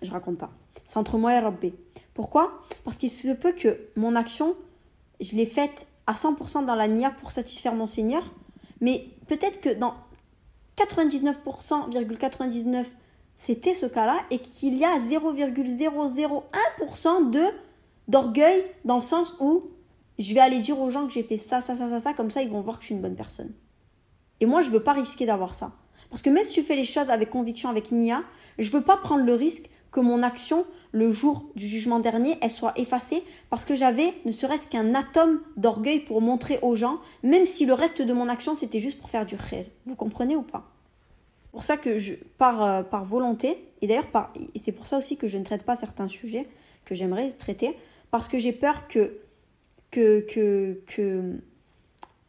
Je 0.02 0.10
raconte 0.10 0.38
pas. 0.38 0.50
C'est 0.86 0.98
entre 0.98 1.18
moi 1.18 1.34
et 1.34 1.38
Rabbi. 1.38 1.72
Pourquoi? 2.14 2.60
Parce 2.84 2.96
qu'il 2.96 3.10
se 3.10 3.32
peut 3.32 3.52
que 3.52 3.78
mon 3.96 4.16
action, 4.16 4.56
je 5.20 5.36
l'ai 5.36 5.46
faite 5.46 5.86
à 6.06 6.14
100% 6.14 6.66
dans 6.66 6.74
la 6.74 6.88
nia 6.88 7.10
pour 7.10 7.30
satisfaire 7.30 7.74
mon 7.74 7.86
Seigneur, 7.86 8.22
mais 8.80 9.06
peut-être 9.26 9.60
que 9.60 9.70
dans 9.70 9.94
99,99 10.76 12.86
c'était 13.38 13.74
ce 13.74 13.86
cas-là 13.86 14.20
et 14.30 14.38
qu'il 14.38 14.76
y 14.76 14.84
a 14.84 14.98
0,001% 14.98 17.30
de 17.30 17.44
d'orgueil 18.08 18.64
dans 18.84 18.96
le 18.96 19.02
sens 19.02 19.36
où 19.38 19.64
je 20.18 20.34
vais 20.34 20.40
aller 20.40 20.58
dire 20.58 20.80
aux 20.80 20.90
gens 20.90 21.06
que 21.06 21.12
j'ai 21.12 21.22
fait 21.22 21.38
ça, 21.38 21.60
ça, 21.60 21.76
ça, 21.76 21.88
ça, 21.88 22.00
ça, 22.00 22.12
comme 22.12 22.30
ça 22.30 22.42
ils 22.42 22.50
vont 22.50 22.60
voir 22.60 22.78
que 22.78 22.82
je 22.82 22.86
suis 22.86 22.94
une 22.94 23.02
bonne 23.02 23.16
personne. 23.16 23.52
Et 24.40 24.46
moi, 24.46 24.62
je 24.62 24.70
veux 24.70 24.82
pas 24.82 24.92
risquer 24.92 25.26
d'avoir 25.26 25.54
ça. 25.54 25.72
Parce 26.10 26.22
que 26.22 26.30
même 26.30 26.44
si 26.44 26.54
tu 26.54 26.62
fais 26.62 26.76
les 26.76 26.84
choses 26.84 27.10
avec 27.10 27.30
conviction, 27.30 27.68
avec 27.68 27.92
Nia, 27.92 28.22
je 28.58 28.70
veux 28.70 28.82
pas 28.82 28.96
prendre 28.96 29.24
le 29.24 29.34
risque 29.34 29.68
que 29.90 30.00
mon 30.00 30.22
action, 30.22 30.64
le 30.92 31.10
jour 31.10 31.44
du 31.54 31.66
jugement 31.66 31.98
dernier, 31.98 32.38
elle 32.40 32.50
soit 32.50 32.72
effacée 32.76 33.22
parce 33.50 33.64
que 33.64 33.74
j'avais 33.74 34.14
ne 34.24 34.32
serait-ce 34.32 34.68
qu'un 34.68 34.94
atome 34.94 35.40
d'orgueil 35.56 36.00
pour 36.00 36.20
montrer 36.20 36.58
aux 36.62 36.76
gens, 36.76 36.98
même 37.22 37.46
si 37.46 37.66
le 37.66 37.74
reste 37.74 38.02
de 38.02 38.12
mon 38.12 38.28
action, 38.28 38.56
c'était 38.56 38.80
juste 38.80 38.98
pour 38.98 39.10
faire 39.10 39.26
du 39.26 39.36
réel. 39.36 39.66
Vous 39.86 39.96
comprenez 39.96 40.36
ou 40.36 40.42
pas? 40.42 40.70
Pour 41.58 41.64
ça 41.64 41.76
que 41.76 41.98
je, 41.98 42.14
par, 42.38 42.62
euh, 42.62 42.82
par 42.84 43.04
volonté, 43.04 43.58
et 43.82 43.88
d'ailleurs 43.88 44.06
c'est 44.64 44.70
pour 44.70 44.86
ça 44.86 44.96
aussi 44.96 45.16
que 45.16 45.26
je 45.26 45.38
ne 45.38 45.42
traite 45.42 45.64
pas 45.64 45.74
certains 45.74 46.06
sujets 46.06 46.46
que 46.84 46.94
j'aimerais 46.94 47.32
traiter, 47.32 47.74
parce 48.12 48.28
que 48.28 48.38
j'ai 48.38 48.52
peur 48.52 48.86
que, 48.86 49.18
que, 49.90 50.20
que, 50.20 50.80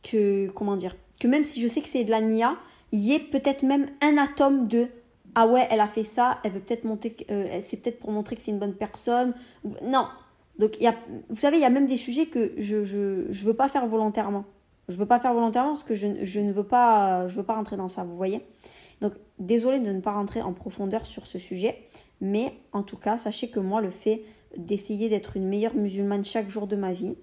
que, 0.01 0.49
comment 0.55 0.75
dire, 0.77 0.95
que 1.19 1.27
même 1.27 1.45
si 1.45 1.61
je 1.61 1.67
sais 1.67 1.81
que 1.81 1.87
c'est 1.87 2.03
de 2.03 2.09
la 2.09 2.21
NIA, 2.21 2.57
il 2.91 3.01
y 3.01 3.13
ait 3.13 3.19
peut-être 3.19 3.61
même 3.61 3.85
un 4.01 4.17
atome 4.17 4.67
de 4.67 4.87
ah 5.35 5.45
ouais, 5.45 5.67
elle 5.69 5.81
a 5.81 5.87
fait 5.87 6.03
ça, 6.03 6.39
elle 6.43 6.53
veut 6.53 6.59
peut-être 6.59 6.83
monter, 6.83 7.15
euh, 7.29 7.59
c'est 7.61 7.83
peut-être 7.83 7.99
pour 7.99 8.09
montrer 8.09 8.35
que 8.35 8.41
c'est 8.41 8.49
une 8.49 8.57
bonne 8.57 8.73
personne. 8.73 9.35
Non. 9.83 10.07
Donc, 10.57 10.81
y 10.81 10.87
a, 10.87 10.95
vous 11.29 11.39
savez, 11.39 11.57
il 11.57 11.61
y 11.61 11.65
a 11.65 11.69
même 11.69 11.85
des 11.85 11.97
sujets 11.97 12.25
que 12.25 12.51
je 12.57 12.77
ne 12.77 12.83
je, 12.83 13.25
je 13.29 13.45
veux 13.45 13.53
pas 13.53 13.67
faire 13.69 13.85
volontairement. 13.85 14.45
Je 14.87 14.97
veux 14.97 15.05
pas 15.05 15.19
faire 15.19 15.35
volontairement 15.35 15.73
parce 15.73 15.83
que 15.83 15.93
je, 15.93 16.07
je, 16.23 16.39
ne 16.39 16.51
veux 16.51 16.63
pas, 16.63 17.27
je 17.27 17.35
veux 17.35 17.43
pas 17.43 17.53
rentrer 17.53 17.77
dans 17.77 17.89
ça, 17.89 18.03
vous 18.03 18.17
voyez. 18.17 18.43
Donc, 19.01 19.13
désolé 19.37 19.79
de 19.79 19.91
ne 19.91 20.01
pas 20.01 20.13
rentrer 20.13 20.41
en 20.41 20.53
profondeur 20.53 21.05
sur 21.05 21.25
ce 21.25 21.39
sujet, 21.39 21.87
mais 22.21 22.53
en 22.73 22.83
tout 22.83 22.97
cas, 22.97 23.17
sachez 23.17 23.49
que 23.49 23.59
moi, 23.59 23.81
le 23.81 23.89
fait 23.89 24.23
d'essayer 24.57 25.09
d'être 25.09 25.37
une 25.37 25.47
meilleure 25.47 25.75
musulmane 25.75 26.25
chaque 26.25 26.49
jour 26.49 26.67
de 26.67 26.75
ma 26.75 26.91
vie, 26.91 27.15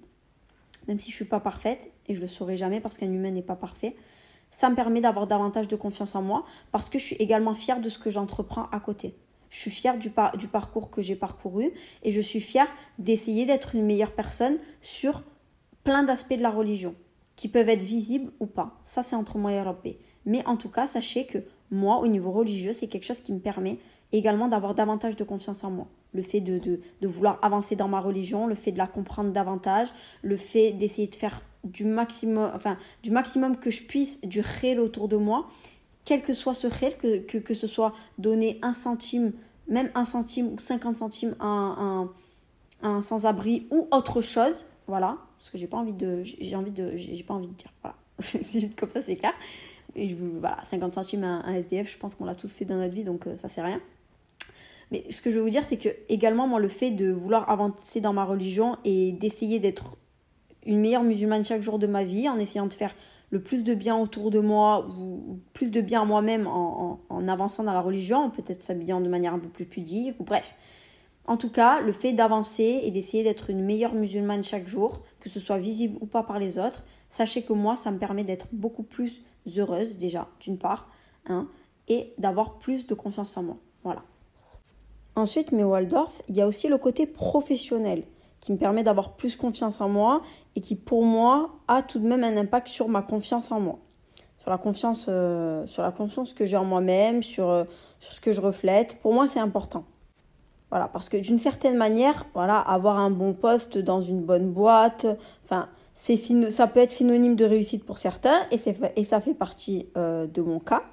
même 0.87 0.99
si 0.99 1.11
je 1.11 1.15
suis 1.15 1.25
pas 1.25 1.39
parfaite, 1.39 1.91
et 2.07 2.15
je 2.15 2.21
le 2.21 2.27
saurai 2.27 2.57
jamais 2.57 2.79
parce 2.79 2.97
qu'un 2.97 3.11
humain 3.11 3.31
n'est 3.31 3.41
pas 3.41 3.55
parfait, 3.55 3.95
ça 4.49 4.69
me 4.69 4.75
permet 4.75 5.01
d'avoir 5.01 5.27
davantage 5.27 5.67
de 5.67 5.75
confiance 5.75 6.15
en 6.15 6.21
moi 6.21 6.45
parce 6.71 6.89
que 6.89 6.97
je 6.97 7.03
suis 7.03 7.15
également 7.17 7.53
fière 7.53 7.81
de 7.81 7.89
ce 7.89 7.99
que 7.99 8.09
j'entreprends 8.09 8.69
à 8.71 8.79
côté. 8.79 9.15
Je 9.49 9.59
suis 9.59 9.71
fière 9.71 9.97
du, 9.97 10.11
du 10.37 10.47
parcours 10.47 10.89
que 10.89 11.01
j'ai 11.01 11.15
parcouru 11.15 11.73
et 12.03 12.11
je 12.11 12.21
suis 12.21 12.39
fière 12.39 12.67
d'essayer 12.97 13.45
d'être 13.45 13.75
une 13.75 13.85
meilleure 13.85 14.13
personne 14.13 14.57
sur 14.81 15.21
plein 15.83 16.03
d'aspects 16.03 16.33
de 16.37 16.41
la 16.41 16.49
religion. 16.49 16.95
qui 17.35 17.47
peuvent 17.47 17.69
être 17.69 17.83
visibles 17.83 18.31
ou 18.39 18.47
pas. 18.47 18.81
Ça, 18.83 19.03
c'est 19.03 19.15
entre 19.15 19.37
moi 19.37 19.51
et 19.51 19.61
Rabbi. 19.61 19.97
Mais 20.25 20.45
en 20.47 20.57
tout 20.57 20.69
cas, 20.69 20.87
sachez 20.87 21.27
que 21.27 21.37
moi, 21.71 21.99
au 21.99 22.07
niveau 22.07 22.31
religieux, 22.31 22.73
c'est 22.73 22.87
quelque 22.87 23.05
chose 23.05 23.19
qui 23.19 23.33
me 23.33 23.39
permet 23.39 23.77
également 24.11 24.47
d'avoir 24.47 24.73
davantage 24.73 25.15
de 25.15 25.23
confiance 25.23 25.63
en 25.63 25.71
moi. 25.71 25.87
Le 26.13 26.21
fait 26.21 26.39
de, 26.39 26.57
de, 26.57 27.07
vouloir 27.07 27.39
avancer 27.41 27.75
dans 27.75 27.87
ma 27.87 27.99
religion, 27.99 28.47
le 28.47 28.55
fait 28.55 28.71
de 28.71 28.77
la 28.77 28.87
comprendre 28.87 29.31
davantage, 29.31 29.89
le 30.21 30.37
fait 30.37 30.71
d'essayer 30.71 31.07
de 31.07 31.15
faire 31.15 31.41
du 31.63 31.85
maximum, 31.85 32.51
enfin, 32.55 32.77
du 33.03 33.11
maximum 33.11 33.57
que 33.57 33.69
je 33.69 33.83
puisse 33.83 34.21
du 34.21 34.39
réel 34.39 34.79
autour 34.79 35.09
de 35.09 35.17
moi, 35.17 35.47
quel 36.05 36.21
que 36.21 36.33
soit 36.33 36.53
ce 36.53 36.67
réel, 36.67 36.95
que, 36.97 37.19
que, 37.19 37.37
que 37.37 37.53
ce 37.53 37.67
soit 37.67 37.93
donner 38.17 38.59
un 38.61 38.73
centime, 38.73 39.33
même 39.67 39.91
un 39.93 40.05
centime 40.05 40.53
ou 40.53 40.59
50 40.59 40.97
centimes 40.97 41.35
à 41.39 41.45
un, 41.45 42.09
un 42.81 43.01
sans-abri 43.01 43.67
ou 43.71 43.87
autre 43.91 44.21
chose, 44.21 44.65
voilà, 44.87 45.17
parce 45.37 45.49
que 45.49 45.57
j'ai 45.57 45.67
pas 45.67 45.77
envie 45.77 45.91
de, 45.91 46.23
j'ai 46.23 46.55
envie 46.55 46.71
de, 46.71 46.95
j'ai 46.95 47.23
pas 47.23 47.33
envie 47.33 47.47
de 47.47 47.53
dire, 47.53 47.73
voilà, 47.81 47.97
comme 48.77 48.89
ça 48.89 49.01
c'est 49.01 49.17
clair. 49.17 49.33
Et 49.97 50.07
je, 50.09 50.15
voilà, 50.15 50.59
50 50.63 50.93
centimes 50.93 51.23
à 51.23 51.41
un 51.45 51.53
SDF, 51.55 51.91
je 51.91 51.97
pense 51.97 52.15
qu'on 52.15 52.25
l'a 52.25 52.35
tous 52.35 52.51
fait 52.51 52.65
dans 52.65 52.77
notre 52.77 52.93
vie, 52.93 53.03
donc 53.03 53.27
euh, 53.27 53.35
ça 53.37 53.49
c'est 53.49 53.61
rien. 53.61 53.81
Mais 54.91 55.03
ce 55.09 55.21
que 55.21 55.31
je 55.31 55.37
veux 55.37 55.43
vous 55.43 55.49
dire, 55.49 55.65
c'est 55.65 55.77
que 55.77 55.89
également, 56.07 56.47
moi, 56.47 56.59
le 56.59 56.69
fait 56.69 56.91
de 56.91 57.11
vouloir 57.11 57.49
avancer 57.49 57.99
dans 57.99 58.13
ma 58.13 58.23
religion 58.23 58.77
et 58.85 59.11
d'essayer 59.11 59.59
d'être 59.59 59.97
une 60.65 60.79
meilleure 60.79 61.03
musulmane 61.03 61.43
chaque 61.43 61.61
jour 61.61 61.79
de 61.79 61.87
ma 61.87 62.03
vie, 62.03 62.29
en 62.29 62.37
essayant 62.37 62.67
de 62.67 62.73
faire 62.73 62.95
le 63.29 63.41
plus 63.41 63.63
de 63.63 63.73
bien 63.73 63.97
autour 63.97 64.31
de 64.31 64.39
moi 64.39 64.87
ou 64.87 65.39
plus 65.53 65.69
de 65.69 65.81
bien 65.81 66.03
à 66.03 66.05
moi-même 66.05 66.47
en, 66.47 67.01
en, 67.09 67.27
avançant 67.27 67.63
dans 67.63 67.73
la 67.73 67.81
religion, 67.81 68.29
peut-être 68.29 68.63
s'habillant 68.63 69.01
de 69.01 69.09
manière 69.09 69.33
un 69.33 69.39
peu 69.39 69.49
plus 69.49 69.65
pudique, 69.65 70.17
ou 70.19 70.23
bref. 70.23 70.55
En 71.25 71.35
tout 71.35 71.49
cas, 71.49 71.81
le 71.81 71.91
fait 71.91 72.13
d'avancer 72.13 72.79
et 72.83 72.91
d'essayer 72.91 73.23
d'être 73.23 73.49
une 73.49 73.61
meilleure 73.61 73.93
musulmane 73.93 74.45
chaque 74.45 74.67
jour, 74.67 75.01
que 75.19 75.27
ce 75.27 75.41
soit 75.41 75.57
visible 75.57 75.97
ou 75.99 76.05
pas 76.05 76.23
par 76.23 76.39
les 76.39 76.57
autres, 76.57 76.85
sachez 77.09 77.41
que 77.41 77.51
moi, 77.51 77.75
ça 77.75 77.91
me 77.91 77.97
permet 77.97 78.23
d'être 78.23 78.47
beaucoup 78.53 78.83
plus 78.83 79.21
heureuse 79.55 79.95
déjà, 79.95 80.27
d'une 80.39 80.57
part, 80.57 80.87
hein, 81.27 81.47
et 81.87 82.13
d'avoir 82.17 82.55
plus 82.55 82.87
de 82.87 82.93
confiance 82.93 83.37
en 83.37 83.43
moi. 83.43 83.57
Voilà. 83.83 84.03
Ensuite, 85.15 85.51
mes 85.51 85.63
Waldorf, 85.63 86.21
il 86.27 86.35
y 86.35 86.41
a 86.41 86.47
aussi 86.47 86.67
le 86.67 86.77
côté 86.77 87.07
professionnel 87.07 88.03
qui 88.39 88.51
me 88.51 88.57
permet 88.57 88.83
d'avoir 88.83 89.13
plus 89.13 89.35
confiance 89.35 89.81
en 89.81 89.89
moi 89.89 90.21
et 90.55 90.61
qui 90.61 90.75
pour 90.75 91.03
moi 91.03 91.55
a 91.67 91.81
tout 91.81 91.99
de 91.99 92.07
même 92.07 92.23
un 92.23 92.37
impact 92.37 92.67
sur 92.67 92.87
ma 92.87 93.01
confiance 93.01 93.51
en 93.51 93.59
moi, 93.59 93.79
sur 94.37 94.51
la 94.51 94.57
confiance, 94.57 95.07
euh, 95.09 95.65
sur 95.65 95.81
la 95.83 95.91
confiance 95.91 96.33
que 96.33 96.45
j'ai 96.45 96.57
en 96.57 96.65
moi-même, 96.65 97.23
sur, 97.23 97.49
euh, 97.49 97.63
sur 97.99 98.13
ce 98.13 98.21
que 98.21 98.31
je 98.31 98.41
reflète. 98.41 98.99
Pour 99.01 99.13
moi, 99.13 99.27
c'est 99.27 99.39
important. 99.39 99.85
Voilà, 100.69 100.87
parce 100.87 101.09
que 101.09 101.17
d'une 101.17 101.37
certaine 101.37 101.77
manière, 101.77 102.25
voilà, 102.33 102.59
avoir 102.59 102.97
un 102.97 103.09
bon 103.09 103.33
poste 103.33 103.77
dans 103.77 104.01
une 104.01 104.21
bonne 104.21 104.51
boîte, 104.51 105.07
enfin, 105.45 105.69
ça 105.97 106.67
peut 106.67 106.79
être 106.79 106.91
synonyme 106.91 107.35
de 107.35 107.45
réussite 107.45 107.83
pour 107.83 107.97
certains 107.97 108.45
et, 108.51 108.59
et 108.95 109.03
ça 109.03 109.19
fait 109.19 109.33
partie 109.33 109.87
euh, 109.97 110.27
de 110.27 110.41
mon 110.41 110.59
cas. 110.59 110.83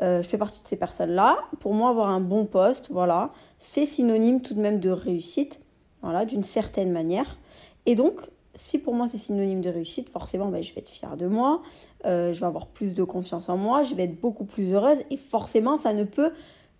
je 0.00 0.22
fais 0.22 0.38
partie 0.38 0.62
de 0.62 0.68
ces 0.68 0.76
personnes-là. 0.76 1.38
Pour 1.60 1.74
moi, 1.74 1.90
avoir 1.90 2.10
un 2.10 2.20
bon 2.20 2.44
poste, 2.44 2.90
voilà, 2.90 3.30
c'est 3.58 3.86
synonyme 3.86 4.42
tout 4.42 4.54
de 4.54 4.60
même 4.60 4.78
de 4.78 4.90
réussite, 4.90 5.60
voilà, 6.02 6.24
d'une 6.24 6.42
certaine 6.42 6.92
manière. 6.92 7.38
Et 7.86 7.94
donc, 7.94 8.20
si 8.54 8.78
pour 8.78 8.94
moi 8.94 9.06
c'est 9.06 9.18
synonyme 9.18 9.60
de 9.60 9.70
réussite, 9.70 10.08
forcément, 10.08 10.48
ben, 10.48 10.62
je 10.62 10.74
vais 10.74 10.80
être 10.80 10.88
fière 10.88 11.16
de 11.16 11.26
moi, 11.26 11.62
euh, 12.04 12.32
je 12.32 12.40
vais 12.40 12.46
avoir 12.46 12.66
plus 12.66 12.94
de 12.94 13.04
confiance 13.04 13.48
en 13.48 13.56
moi, 13.56 13.82
je 13.82 13.94
vais 13.94 14.04
être 14.04 14.20
beaucoup 14.20 14.44
plus 14.44 14.72
heureuse, 14.72 14.98
et 15.10 15.16
forcément, 15.16 15.76
ça 15.76 15.92
ne 15.92 16.04
peut 16.04 16.32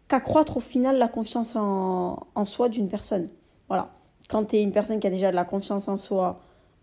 qu'accroître 0.08 0.58
au 0.58 0.60
final 0.60 0.98
la 0.98 1.08
confiance 1.08 1.56
en, 1.56 2.44
soi 2.44 2.68
d'une 2.68 2.88
personne. 2.88 3.26
Voilà. 3.68 3.90
Quand 4.28 4.44
tu 4.44 4.56
es 4.56 4.62
une 4.62 4.72
personne 4.72 5.00
qui 5.00 5.06
a 5.06 5.10
déjà 5.10 5.30
de 5.30 5.36
la 5.36 5.44
confiance 5.44 5.88
en 5.88 5.98
soi, 5.98 6.40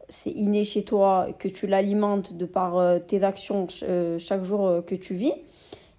c'est 0.09 0.31
inné 0.31 0.65
chez 0.65 0.83
toi, 0.83 1.27
que 1.37 1.47
tu 1.47 1.67
l'alimentes 1.67 2.33
de 2.33 2.45
par 2.45 2.77
euh, 2.77 2.99
tes 2.99 3.23
actions 3.23 3.67
euh, 3.83 4.17
chaque 4.19 4.43
jour 4.43 4.83
que 4.85 4.95
tu 4.95 5.13
vis, 5.13 5.33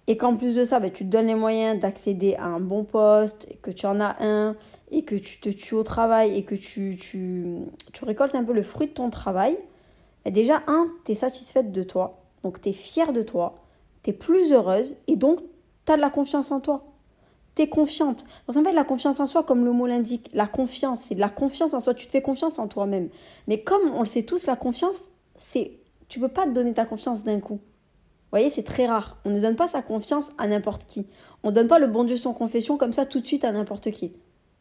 et 0.07 0.17
qu'en 0.17 0.35
plus 0.35 0.55
de 0.55 0.65
ça, 0.65 0.79
ben, 0.79 0.91
tu 0.91 1.05
te 1.05 1.09
donnes 1.09 1.27
les 1.27 1.35
moyens 1.35 1.79
d'accéder 1.79 2.35
à 2.35 2.45
un 2.45 2.59
bon 2.59 2.83
poste, 2.83 3.47
que 3.61 3.71
tu 3.71 3.85
en 3.85 3.99
as 4.01 4.17
un, 4.19 4.55
et 4.91 5.03
que 5.03 5.15
tu 5.15 5.39
te 5.39 5.49
tues 5.49 5.75
au 5.75 5.83
travail, 5.83 6.37
et 6.37 6.43
que 6.43 6.55
tu, 6.55 6.97
tu, 6.97 7.59
tu 7.93 8.05
récoltes 8.05 8.35
un 8.35 8.43
peu 8.43 8.53
le 8.53 8.63
fruit 8.63 8.87
de 8.87 8.93
ton 8.93 9.09
travail, 9.09 9.57
ben, 10.25 10.33
déjà, 10.33 10.61
un, 10.67 10.87
tu 11.05 11.13
es 11.13 11.15
satisfaite 11.15 11.71
de 11.71 11.83
toi, 11.83 12.11
donc 12.43 12.61
tu 12.61 12.69
es 12.69 12.73
fière 12.73 13.13
de 13.13 13.21
toi, 13.21 13.55
tu 14.03 14.09
es 14.09 14.13
plus 14.13 14.51
heureuse, 14.51 14.97
et 15.07 15.15
donc 15.15 15.39
tu 15.85 15.91
as 15.91 15.95
de 15.95 16.01
la 16.01 16.09
confiance 16.09 16.51
en 16.51 16.59
toi. 16.59 16.90
Tu 17.55 17.63
es 17.63 17.69
confiante. 17.69 18.25
Parce 18.45 18.57
qu'en 18.57 18.63
fait, 18.63 18.73
la 18.73 18.83
confiance 18.83 19.19
en 19.19 19.27
soi, 19.27 19.43
comme 19.43 19.65
le 19.65 19.71
mot 19.71 19.87
l'indique, 19.87 20.29
la 20.33 20.47
confiance, 20.47 21.01
c'est 21.07 21.15
de 21.15 21.19
la 21.19 21.29
confiance 21.29 21.73
en 21.73 21.79
soi. 21.79 21.93
Tu 21.93 22.05
te 22.07 22.11
fais 22.11 22.21
confiance 22.21 22.59
en 22.59 22.67
toi-même. 22.67 23.09
Mais 23.47 23.61
comme 23.61 23.91
on 23.93 24.01
le 24.01 24.05
sait 24.05 24.23
tous, 24.23 24.45
la 24.45 24.55
confiance, 24.55 25.09
c'est. 25.35 25.79
Tu 26.07 26.19
peux 26.19 26.27
pas 26.27 26.45
te 26.45 26.51
donner 26.51 26.73
ta 26.73 26.85
confiance 26.85 27.23
d'un 27.23 27.39
coup 27.39 27.59
voyez, 28.31 28.49
c'est 28.49 28.63
très 28.63 28.87
rare. 28.87 29.17
On 29.25 29.29
ne 29.29 29.39
donne 29.39 29.55
pas 29.55 29.67
sa 29.67 29.81
confiance 29.81 30.31
à 30.37 30.47
n'importe 30.47 30.85
qui. 30.85 31.05
On 31.43 31.49
ne 31.49 31.55
donne 31.55 31.67
pas 31.67 31.79
le 31.79 31.87
bon 31.87 32.03
Dieu 32.03 32.15
sans 32.15 32.33
confession 32.33 32.77
comme 32.77 32.93
ça 32.93 33.05
tout 33.05 33.19
de 33.19 33.27
suite 33.27 33.43
à 33.43 33.51
n'importe 33.51 33.91
qui. 33.91 34.13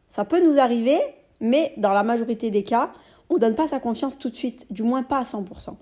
Ça 0.08 0.24
peut 0.24 0.44
nous 0.44 0.58
arriver, 0.58 1.00
mais 1.40 1.72
dans 1.76 1.92
la 1.92 2.02
majorité 2.02 2.50
des 2.50 2.64
cas, 2.64 2.92
on 3.28 3.34
ne 3.34 3.38
donne 3.38 3.54
pas 3.54 3.68
sa 3.68 3.78
confiance 3.78 4.18
tout 4.18 4.28
de 4.28 4.36
suite, 4.36 4.70
du 4.72 4.82
moins 4.82 5.02
pas 5.02 5.18
à 5.18 5.22
100%. 5.22 5.76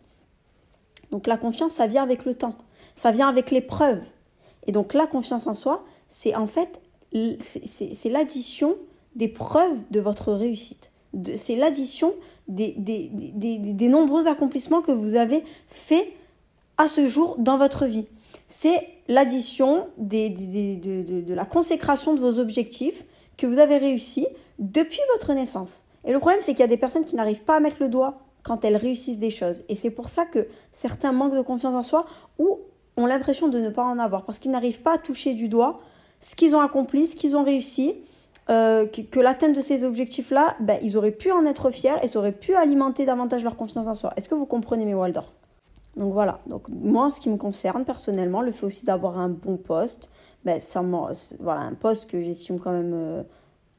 Donc 1.11 1.27
la 1.27 1.39
confiance, 1.39 1.73
ça 1.73 1.87
vient 1.87 2.03
avec 2.03 2.27
le 2.27 2.35
temps, 2.35 2.57
ça 2.95 3.11
vient 3.11 3.29
avec 3.29 3.51
les 3.51 3.63
preuves. 3.63 4.03
Et 4.67 4.73
donc 4.73 4.93
la 4.93 5.07
confiance 5.07 5.47
en 5.47 5.55
soi, 5.55 5.85
c'est 6.09 6.35
en 6.35 6.47
fait 6.47 6.83
c'est 7.13 8.11
l'addition 8.11 8.75
des 9.17 9.29
preuves 9.29 9.79
de 9.91 10.01
votre 10.01 10.33
réussite. 10.33 10.93
C'est 11.37 11.57
l'addition 11.57 12.13
des, 12.49 12.75
des, 12.77 13.11
des, 13.11 13.89
nombreux 13.89 14.29
accomplissements 14.29 14.83
que 14.83 14.93
vous 14.93 15.17
avez 15.17 15.43
faits 15.67 16.07
à 16.77 16.87
ce 16.87 17.09
jour 17.09 17.37
dans 17.39 17.57
votre 17.57 17.87
vie. 17.87 18.07
C'est 18.47 18.87
l'addition 19.09 19.89
des, 19.97 20.31
de, 20.31 21.23
de, 21.23 21.35
la 21.35 21.45
consécration 21.45 22.15
de 22.15 22.21
vos 22.21 22.39
objectifs 22.39 23.05
que 23.37 23.47
vous 23.47 23.59
avez 23.59 23.79
réussi 23.79 24.27
depuis 24.59 25.01
votre 25.15 25.33
naissance. 25.33 25.83
Et 26.05 26.13
le 26.13 26.19
problème, 26.19 26.41
c'est 26.43 26.53
qu'il 26.53 26.61
y 26.61 26.65
a 26.65 26.69
des 26.69 26.77
personnes 26.77 27.05
qui 27.05 27.17
n'arrivent 27.17 27.43
pas 27.43 27.57
à 27.57 27.61
mettre 27.61 27.77
le 27.81 27.89
doigt 27.89 28.19
quand 28.43 28.65
elles 28.65 28.77
réussissent 28.77 29.19
des 29.19 29.31
choses. 29.31 29.63
Et 29.69 29.77
c'est 29.77 29.91
pour 29.91 30.09
ça 30.09 30.25
que 30.25 30.47
certains 30.73 31.13
manquent 31.13 31.35
de 31.35 31.43
confiance 31.43 31.75
en 31.75 31.83
soi 31.83 32.07
ou 32.39 32.61
ont 32.97 33.07
l'impression 33.07 33.49
de 33.49 33.59
ne 33.59 33.71
pas 33.71 33.85
en 33.85 33.99
avoir, 33.99 34.25
parce 34.25 34.39
qu'ils 34.39 34.51
n'arrivent 34.51 34.81
pas 34.81 34.95
à 34.95 34.99
toucher 34.99 35.35
du 35.35 35.49
doigt 35.49 35.81
ce 36.21 36.35
qu'ils 36.37 36.55
ont 36.55 36.61
accompli, 36.61 37.07
ce 37.07 37.17
qu'ils 37.17 37.37
ont 37.37 37.45
réussi, 37.45 37.95
euh, 38.51 38.87
que, 38.87 39.21
l'atteinte 39.21 39.55
de 39.55 39.61
ces 39.61 39.85
objectifs-là, 39.85 40.57
ben, 40.61 40.79
ils 40.83 40.97
auraient 40.97 41.11
pu 41.11 41.31
en 41.31 41.45
être 41.45 41.71
fiers 41.71 41.97
et 42.03 42.07
ça 42.07 42.19
aurait 42.19 42.33
pu 42.33 42.55
alimenter 42.55 43.05
davantage 43.05 43.45
leur 43.45 43.57
confiance 43.57 43.87
en 43.87 43.95
soi. 43.95 44.11
Est-ce 44.17 44.29
que 44.29 44.35
vous 44.35 44.47
comprenez 44.47 44.87
mes 44.87 44.95
Waldorf? 44.95 45.29
Donc 45.97 46.13
voilà, 46.13 46.39
donc 46.47 46.69
moi 46.69 47.11
ce 47.11 47.21
qui 47.21 47.29
me 47.29 47.37
concerne 47.37 47.85
personnellement, 47.85 48.41
le 48.41 48.53
fait 48.53 48.65
aussi 48.65 48.85
d'avoir 48.85 49.19
un 49.19 49.29
bon 49.29 49.57
poste, 49.57 50.09
ben, 50.45 50.61
ça 50.61 50.83
voilà, 51.41 51.61
un 51.61 51.75
poste 51.75 52.09
que 52.09 52.23
j'estime 52.23 52.59
quand 52.59 52.71
même 52.71 52.93
euh, 52.95 53.23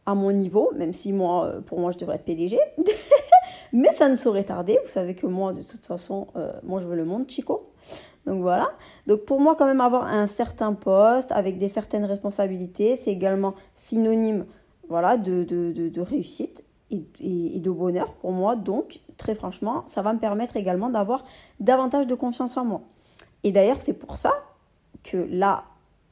à 0.05 0.13
mon 0.13 0.31
niveau, 0.31 0.71
même 0.75 0.93
si 0.93 1.13
moi, 1.13 1.45
euh, 1.45 1.61
pour 1.61 1.79
moi, 1.79 1.91
je 1.91 1.97
devrais 1.97 2.17
être 2.17 2.25
PDG. 2.25 2.59
Mais 3.73 3.91
ça 3.93 4.09
ne 4.09 4.15
saurait 4.15 4.43
tarder. 4.43 4.79
Vous 4.83 4.89
savez 4.89 5.15
que 5.15 5.27
moi, 5.27 5.53
de 5.53 5.61
toute 5.61 5.85
façon, 5.85 6.27
moi, 6.63 6.79
je 6.79 6.87
veux 6.87 6.95
le 6.95 7.05
monde, 7.05 7.29
Chico. 7.29 7.63
Donc 8.29 8.43
voilà. 8.43 8.69
Donc 9.07 9.25
pour 9.25 9.41
moi, 9.41 9.55
quand 9.55 9.65
même, 9.65 9.81
avoir 9.81 10.03
un 10.03 10.27
certain 10.27 10.73
poste 10.73 11.31
avec 11.31 11.57
des 11.57 11.67
certaines 11.67 12.05
responsabilités, 12.05 12.95
c'est 12.95 13.09
également 13.09 13.55
synonyme 13.75 14.45
voilà, 14.87 15.17
de, 15.17 15.99
réussite 15.99 16.63
et, 16.91 17.59
de 17.59 17.71
bonheur 17.71 18.13
pour 18.13 18.31
moi. 18.31 18.55
Donc, 18.55 18.99
très 19.17 19.33
franchement, 19.33 19.83
ça 19.87 20.03
va 20.03 20.13
me 20.13 20.19
permettre 20.19 20.57
également 20.57 20.91
d'avoir 20.91 21.25
davantage 21.59 22.05
de 22.05 22.13
confiance 22.13 22.55
en 22.55 22.65
moi. 22.65 22.81
Et 23.43 23.51
d'ailleurs, 23.51 23.81
c'est 23.81 23.93
pour 23.93 24.17
ça 24.17 24.31
que 25.03 25.17
là, 25.17 25.63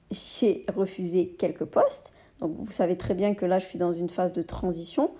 j'ai 0.09 0.65
refusé 0.75 1.35
quelques 1.37 1.65
postes. 1.65 2.13
Donc, 2.39 2.55
vous 2.57 2.71
savez 2.71 2.97
très 2.97 3.13
bien 3.13 3.35
que 3.35 3.45
là, 3.45 3.59
je 3.59 3.67
suis 3.67 3.77
dans 3.77 3.93
une 3.93 4.09
phase 4.09 4.33
de 4.33 4.41
transition, 4.41 5.11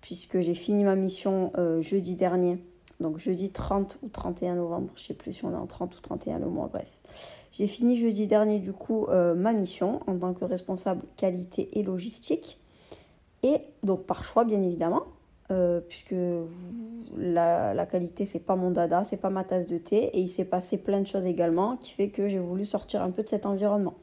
puisque 0.00 0.40
j'ai 0.40 0.54
fini 0.54 0.84
ma 0.84 0.96
mission 0.96 1.52
euh, 1.58 1.82
jeudi 1.82 2.16
dernier. 2.16 2.58
Donc, 3.00 3.18
jeudi 3.18 3.50
30 3.50 3.98
ou 4.02 4.08
31 4.08 4.54
novembre, 4.54 4.90
je 4.94 5.02
ne 5.02 5.06
sais 5.06 5.14
plus 5.14 5.32
si 5.32 5.44
on 5.44 5.52
est 5.52 5.56
en 5.56 5.66
30 5.66 5.96
ou 5.96 6.00
31 6.00 6.38
le 6.38 6.46
mois, 6.46 6.68
bref. 6.72 6.90
J'ai 7.52 7.66
fini 7.66 7.96
jeudi 7.96 8.26
dernier, 8.26 8.58
du 8.58 8.72
coup, 8.72 9.06
euh, 9.08 9.34
ma 9.34 9.52
mission 9.52 10.00
en 10.06 10.18
tant 10.18 10.34
que 10.34 10.44
responsable 10.44 11.02
qualité 11.16 11.78
et 11.78 11.82
logistique. 11.82 12.58
Et 13.42 13.60
donc 13.82 14.04
par 14.04 14.24
choix, 14.24 14.44
bien 14.44 14.60
évidemment, 14.60 15.04
euh, 15.50 15.80
puisque 15.80 16.14
la, 17.16 17.72
la, 17.72 17.86
qualité, 17.86 18.26
c'est 18.26 18.40
pas 18.40 18.56
mon 18.56 18.70
dada, 18.70 19.04
c'est 19.04 19.16
pas 19.16 19.30
ma 19.30 19.44
tasse 19.44 19.66
de 19.66 19.78
thé. 19.78 20.10
Et 20.14 20.20
il 20.20 20.28
s'est 20.28 20.44
passé 20.44 20.76
plein 20.78 21.00
de 21.00 21.06
choses 21.06 21.24
également 21.24 21.76
qui 21.76 21.92
fait 21.92 22.08
que 22.08 22.28
j'ai 22.28 22.38
voulu 22.38 22.64
sortir 22.64 23.02
un 23.02 23.10
peu 23.10 23.22
de 23.22 23.28
cet 23.28 23.46
environnement. 23.46 23.94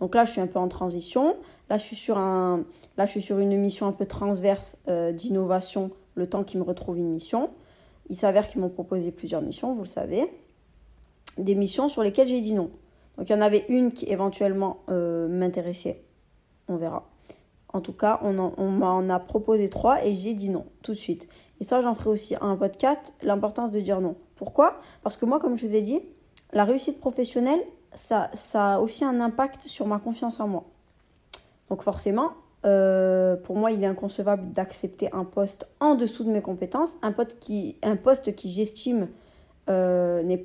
Donc 0.00 0.14
là, 0.14 0.24
je 0.24 0.32
suis 0.32 0.40
un 0.40 0.46
peu 0.46 0.58
en 0.58 0.68
transition. 0.68 1.36
Là, 1.68 1.78
je 1.78 1.82
suis 1.82 1.96
sur, 1.96 2.18
un, 2.18 2.64
là, 2.96 3.06
je 3.06 3.10
suis 3.10 3.22
sur 3.22 3.38
une 3.38 3.56
mission 3.58 3.86
un 3.86 3.92
peu 3.92 4.06
transverse 4.06 4.78
euh, 4.88 5.12
d'innovation, 5.12 5.90
le 6.14 6.28
temps 6.28 6.44
qu'ils 6.44 6.60
me 6.60 6.64
retrouvent 6.64 6.98
une 6.98 7.10
mission. 7.10 7.50
Il 8.08 8.16
s'avère 8.16 8.48
qu'ils 8.48 8.60
m'ont 8.60 8.68
proposé 8.68 9.10
plusieurs 9.10 9.42
missions, 9.42 9.72
vous 9.72 9.82
le 9.82 9.88
savez. 9.88 10.30
Des 11.38 11.54
missions 11.54 11.88
sur 11.88 12.02
lesquelles 12.02 12.28
j'ai 12.28 12.40
dit 12.40 12.54
non. 12.54 12.70
Donc 13.16 13.28
il 13.28 13.32
y 13.32 13.34
en 13.34 13.40
avait 13.40 13.64
une 13.68 13.92
qui 13.92 14.06
éventuellement 14.06 14.78
euh, 14.88 15.28
m'intéressait. 15.28 16.02
On 16.68 16.76
verra. 16.76 17.08
En 17.72 17.80
tout 17.80 17.92
cas, 17.92 18.20
on, 18.22 18.32
m'en 18.32 19.08
a 19.08 19.18
proposé 19.18 19.68
trois 19.68 20.04
et 20.04 20.14
j'ai 20.14 20.34
dit 20.34 20.48
non 20.48 20.66
tout 20.82 20.92
de 20.92 20.96
suite. 20.96 21.28
Et 21.60 21.64
ça, 21.64 21.82
j'en 21.82 21.94
ferai 21.94 22.10
aussi 22.10 22.34
un 22.40 22.56
podcast, 22.56 23.12
l'importance 23.22 23.70
de 23.70 23.80
dire 23.80 24.00
non. 24.00 24.16
Pourquoi? 24.36 24.80
Parce 25.02 25.16
que 25.16 25.26
moi, 25.26 25.40
comme 25.40 25.56
je 25.56 25.66
vous 25.66 25.74
ai 25.74 25.82
dit, 25.82 26.00
la 26.52 26.64
réussite 26.64 27.00
professionnelle, 27.00 27.60
ça, 27.94 28.30
ça 28.34 28.74
a 28.74 28.78
aussi 28.78 29.04
un 29.04 29.20
impact 29.20 29.62
sur 29.62 29.86
ma 29.86 29.98
confiance 29.98 30.40
en 30.40 30.48
moi. 30.48 30.64
Donc 31.68 31.82
forcément, 31.82 32.32
euh, 32.66 33.36
pour 33.36 33.56
moi, 33.56 33.70
il 33.70 33.82
est 33.82 33.86
inconcevable 33.86 34.50
d'accepter 34.50 35.08
un 35.12 35.24
poste 35.24 35.68
en 35.78 35.94
dessous 35.94 36.24
de 36.24 36.30
mes 36.30 36.42
compétences, 36.42 36.96
un 37.02 37.12
poste 37.12 37.38
qui, 37.38 37.76
un 37.82 37.96
poste 37.96 38.34
qui 38.34 38.50
j'estime 38.50 39.08
euh, 39.68 40.36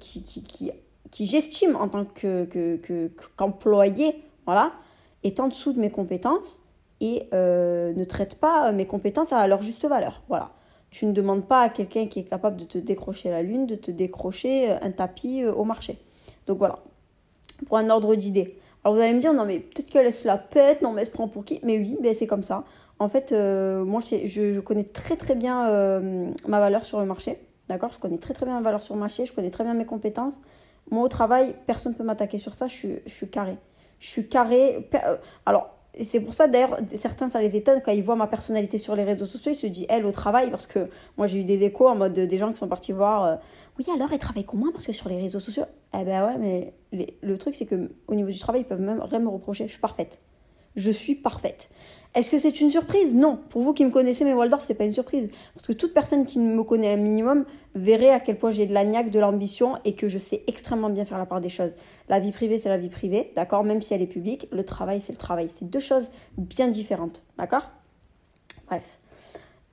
qui, 0.00 1.26
j'estime 1.26 1.76
en 1.76 1.88
tant 1.88 2.04
que, 2.04 2.44
que, 2.44 3.10
qu'employé, 3.36 4.22
voilà, 4.44 4.72
est 5.22 5.38
en 5.40 5.48
dessous 5.48 5.72
de 5.72 5.80
mes 5.80 5.90
compétences 5.90 6.60
et 7.00 7.28
euh, 7.32 7.92
ne 7.92 8.04
traite 8.04 8.36
pas 8.40 8.72
mes 8.72 8.86
compétences 8.86 9.32
à 9.32 9.46
leur 9.46 9.62
juste 9.62 9.84
valeur. 9.86 10.22
Voilà. 10.28 10.50
Tu 10.90 11.06
ne 11.06 11.12
demandes 11.12 11.46
pas 11.46 11.62
à 11.62 11.68
quelqu'un 11.68 12.06
qui 12.06 12.20
est 12.20 12.24
capable 12.24 12.56
de 12.56 12.64
te 12.64 12.78
décrocher 12.78 13.30
la 13.30 13.42
lune, 13.42 13.66
de 13.66 13.74
te 13.74 13.90
décrocher 13.90 14.70
un 14.70 14.90
tapis 14.90 15.44
au 15.44 15.64
marché. 15.64 15.98
Donc 16.46 16.58
voilà, 16.58 16.78
pour 17.66 17.76
un 17.78 17.90
ordre 17.90 18.14
d'idée. 18.14 18.58
Alors 18.86 18.94
vous 18.94 19.02
allez 19.02 19.14
me 19.14 19.20
dire, 19.20 19.34
non 19.34 19.44
mais 19.44 19.58
peut-être 19.58 19.90
qu'elle 19.90 20.12
se 20.12 20.28
la 20.28 20.38
pète, 20.38 20.80
non 20.80 20.92
mais 20.92 21.00
elle 21.00 21.08
se 21.08 21.12
prend 21.12 21.26
pour 21.26 21.44
qui? 21.44 21.58
Mais 21.64 21.76
oui, 21.76 21.98
c'est 22.14 22.28
comme 22.28 22.44
ça. 22.44 22.62
En 23.00 23.08
fait, 23.08 23.32
euh, 23.32 23.84
moi 23.84 24.00
je, 24.00 24.60
connais 24.60 24.84
très 24.84 25.16
très 25.16 25.34
bien 25.34 25.68
euh, 25.68 26.30
ma 26.46 26.60
valeur 26.60 26.84
sur 26.84 27.00
le 27.00 27.04
marché. 27.04 27.36
D'accord? 27.68 27.90
Je 27.90 27.98
connais 27.98 28.18
très 28.18 28.32
très 28.32 28.46
bien 28.46 28.54
ma 28.54 28.60
valeur 28.60 28.82
sur 28.82 28.94
le 28.94 29.00
marché, 29.00 29.26
je 29.26 29.32
connais 29.32 29.50
très 29.50 29.64
bien 29.64 29.74
mes 29.74 29.86
compétences. 29.86 30.40
Moi 30.92 31.02
au 31.02 31.08
travail, 31.08 31.56
personne 31.66 31.94
ne 31.94 31.98
peut 31.98 32.04
m'attaquer 32.04 32.38
sur 32.38 32.54
ça, 32.54 32.68
je 32.68 32.74
suis, 32.74 32.98
je 33.06 33.12
suis 33.12 33.28
carré. 33.28 33.56
Je 33.98 34.08
suis 34.08 34.28
carré. 34.28 34.88
Euh, 34.94 35.16
c'est 36.04 36.20
pour 36.20 36.34
ça 36.34 36.46
d'ailleurs, 36.46 36.78
certains 36.98 37.28
ça 37.28 37.40
les 37.40 37.56
étonne 37.56 37.80
quand 37.84 37.92
ils 37.92 38.02
voient 38.02 38.16
ma 38.16 38.26
personnalité 38.26 38.78
sur 38.78 38.94
les 38.96 39.04
réseaux 39.04 39.26
sociaux, 39.26 39.52
ils 39.52 39.56
se 39.56 39.66
disent 39.66 39.86
elle 39.88 40.06
au 40.06 40.12
travail, 40.12 40.50
parce 40.50 40.66
que 40.66 40.88
moi 41.16 41.26
j'ai 41.26 41.40
eu 41.40 41.44
des 41.44 41.62
échos 41.62 41.88
en 41.88 41.96
mode 41.96 42.12
des 42.12 42.38
gens 42.38 42.50
qui 42.52 42.58
sont 42.58 42.68
partis 42.68 42.92
voir 42.92 43.38
oui, 43.78 43.84
alors 43.94 44.10
elle 44.12 44.18
travaille 44.18 44.44
comment 44.44 44.72
Parce 44.72 44.86
que 44.86 44.92
sur 44.92 45.08
les 45.08 45.20
réseaux 45.20 45.40
sociaux, 45.40 45.64
eh 45.94 46.04
ben 46.04 46.24
ouais, 46.24 46.72
mais 46.92 47.12
le 47.22 47.38
truc, 47.38 47.54
c'est 47.54 47.66
que 47.66 47.90
au 48.06 48.14
niveau 48.14 48.30
du 48.30 48.38
travail, 48.38 48.62
ils 48.62 48.64
peuvent 48.64 48.80
même 48.80 49.00
rien 49.00 49.18
me 49.18 49.28
reprocher. 49.28 49.66
Je 49.66 49.72
suis 49.72 49.80
parfaite. 49.80 50.18
Je 50.76 50.90
suis 50.90 51.14
parfaite. 51.14 51.70
Est-ce 52.14 52.30
que 52.30 52.38
c'est 52.38 52.60
une 52.60 52.70
surprise? 52.70 53.14
Non. 53.14 53.38
Pour 53.50 53.60
vous 53.62 53.74
qui 53.74 53.84
me 53.84 53.90
connaissez, 53.90 54.24
mais 54.24 54.32
Waldorf, 54.32 54.64
c'est 54.64 54.74
pas 54.74 54.84
une 54.84 54.90
surprise. 54.90 55.28
Parce 55.54 55.66
que 55.66 55.72
toute 55.72 55.92
personne 55.92 56.24
qui 56.24 56.38
me 56.38 56.62
connaît 56.64 56.92
un 56.92 56.96
minimum 56.96 57.44
verrait 57.74 58.10
à 58.10 58.20
quel 58.20 58.38
point 58.38 58.50
j'ai 58.50 58.64
de 58.64 58.72
la 58.72 58.84
de 58.84 59.20
l'ambition 59.20 59.76
et 59.84 59.94
que 59.94 60.08
je 60.08 60.16
sais 60.16 60.42
extrêmement 60.46 60.88
bien 60.88 61.04
faire 61.04 61.18
la 61.18 61.26
part 61.26 61.42
des 61.42 61.50
choses. 61.50 61.72
La 62.08 62.18
vie 62.18 62.32
privée, 62.32 62.58
c'est 62.58 62.70
la 62.70 62.78
vie 62.78 62.88
privée, 62.88 63.32
d'accord? 63.36 63.64
Même 63.64 63.82
si 63.82 63.92
elle 63.92 64.00
est 64.00 64.06
publique, 64.06 64.48
le 64.50 64.64
travail, 64.64 65.00
c'est 65.00 65.12
le 65.12 65.18
travail. 65.18 65.50
C'est 65.54 65.68
deux 65.68 65.80
choses 65.80 66.10
bien 66.38 66.68
différentes, 66.68 67.22
d'accord? 67.36 67.70
Bref. 68.66 68.98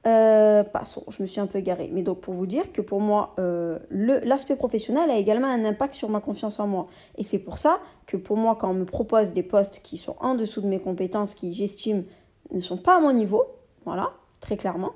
Euh, 0.05 0.63
passons, 0.65 1.03
je 1.07 1.21
me 1.21 1.27
suis 1.27 1.39
un 1.39 1.47
peu 1.47 1.59
égarée. 1.59 1.89
Mais 1.91 2.01
donc 2.01 2.19
pour 2.19 2.33
vous 2.33 2.45
dire 2.45 2.71
que 2.73 2.81
pour 2.81 2.99
moi, 2.99 3.35
euh, 3.39 3.79
l'aspect 3.89 4.55
professionnel 4.55 5.09
a 5.09 5.17
également 5.17 5.47
un 5.47 5.63
impact 5.63 5.93
sur 5.93 6.09
ma 6.09 6.19
confiance 6.19 6.59
en 6.59 6.67
moi. 6.67 6.87
Et 7.17 7.23
c'est 7.23 7.39
pour 7.39 7.57
ça 7.57 7.79
que 8.05 8.17
pour 8.17 8.35
moi, 8.35 8.57
quand 8.59 8.69
on 8.69 8.73
me 8.73 8.85
propose 8.85 9.31
des 9.31 9.43
postes 9.43 9.79
qui 9.81 9.97
sont 9.97 10.15
en 10.19 10.35
dessous 10.35 10.61
de 10.61 10.67
mes 10.67 10.79
compétences, 10.79 11.35
qui 11.35 11.53
j'estime 11.53 12.03
ne 12.51 12.59
sont 12.59 12.77
pas 12.77 12.97
à 12.97 12.99
mon 12.99 13.13
niveau, 13.13 13.45
voilà, 13.85 14.11
très 14.41 14.57
clairement, 14.57 14.91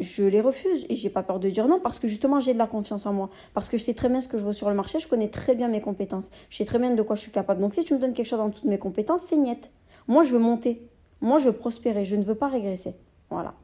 je 0.00 0.24
les 0.24 0.40
refuse 0.40 0.84
et 0.88 0.96
j'ai 0.96 1.10
pas 1.10 1.22
peur 1.22 1.38
de 1.38 1.48
dire 1.48 1.68
non 1.68 1.78
parce 1.78 2.00
que 2.00 2.08
justement 2.08 2.40
j'ai 2.40 2.52
de 2.52 2.58
la 2.58 2.66
confiance 2.66 3.06
en 3.06 3.12
moi. 3.12 3.30
Parce 3.54 3.68
que 3.68 3.76
je 3.76 3.84
sais 3.84 3.94
très 3.94 4.08
bien 4.08 4.20
ce 4.20 4.26
que 4.26 4.38
je 4.38 4.44
veux 4.44 4.52
sur 4.52 4.68
le 4.68 4.74
marché, 4.74 4.98
je 4.98 5.06
connais 5.06 5.28
très 5.28 5.54
bien 5.54 5.68
mes 5.68 5.80
compétences, 5.80 6.24
je 6.50 6.56
sais 6.56 6.64
très 6.64 6.80
bien 6.80 6.90
de 6.92 7.02
quoi 7.02 7.14
je 7.14 7.20
suis 7.20 7.30
capable. 7.30 7.60
Donc 7.60 7.74
si 7.74 7.84
tu 7.84 7.94
me 7.94 8.00
donnes 8.00 8.12
quelque 8.12 8.26
chose 8.26 8.40
en 8.40 8.48
dessous 8.48 8.64
de 8.64 8.70
mes 8.70 8.78
compétences, 8.78 9.22
c'est 9.22 9.36
niette. 9.36 9.70
Moi 10.08 10.24
je 10.24 10.32
veux 10.32 10.40
monter, 10.40 10.88
moi 11.20 11.38
je 11.38 11.46
veux 11.46 11.52
prospérer, 11.52 12.04
je 12.04 12.16
ne 12.16 12.24
veux 12.24 12.34
pas 12.34 12.48
régresser. 12.48 12.96
Voilà. 13.30 13.54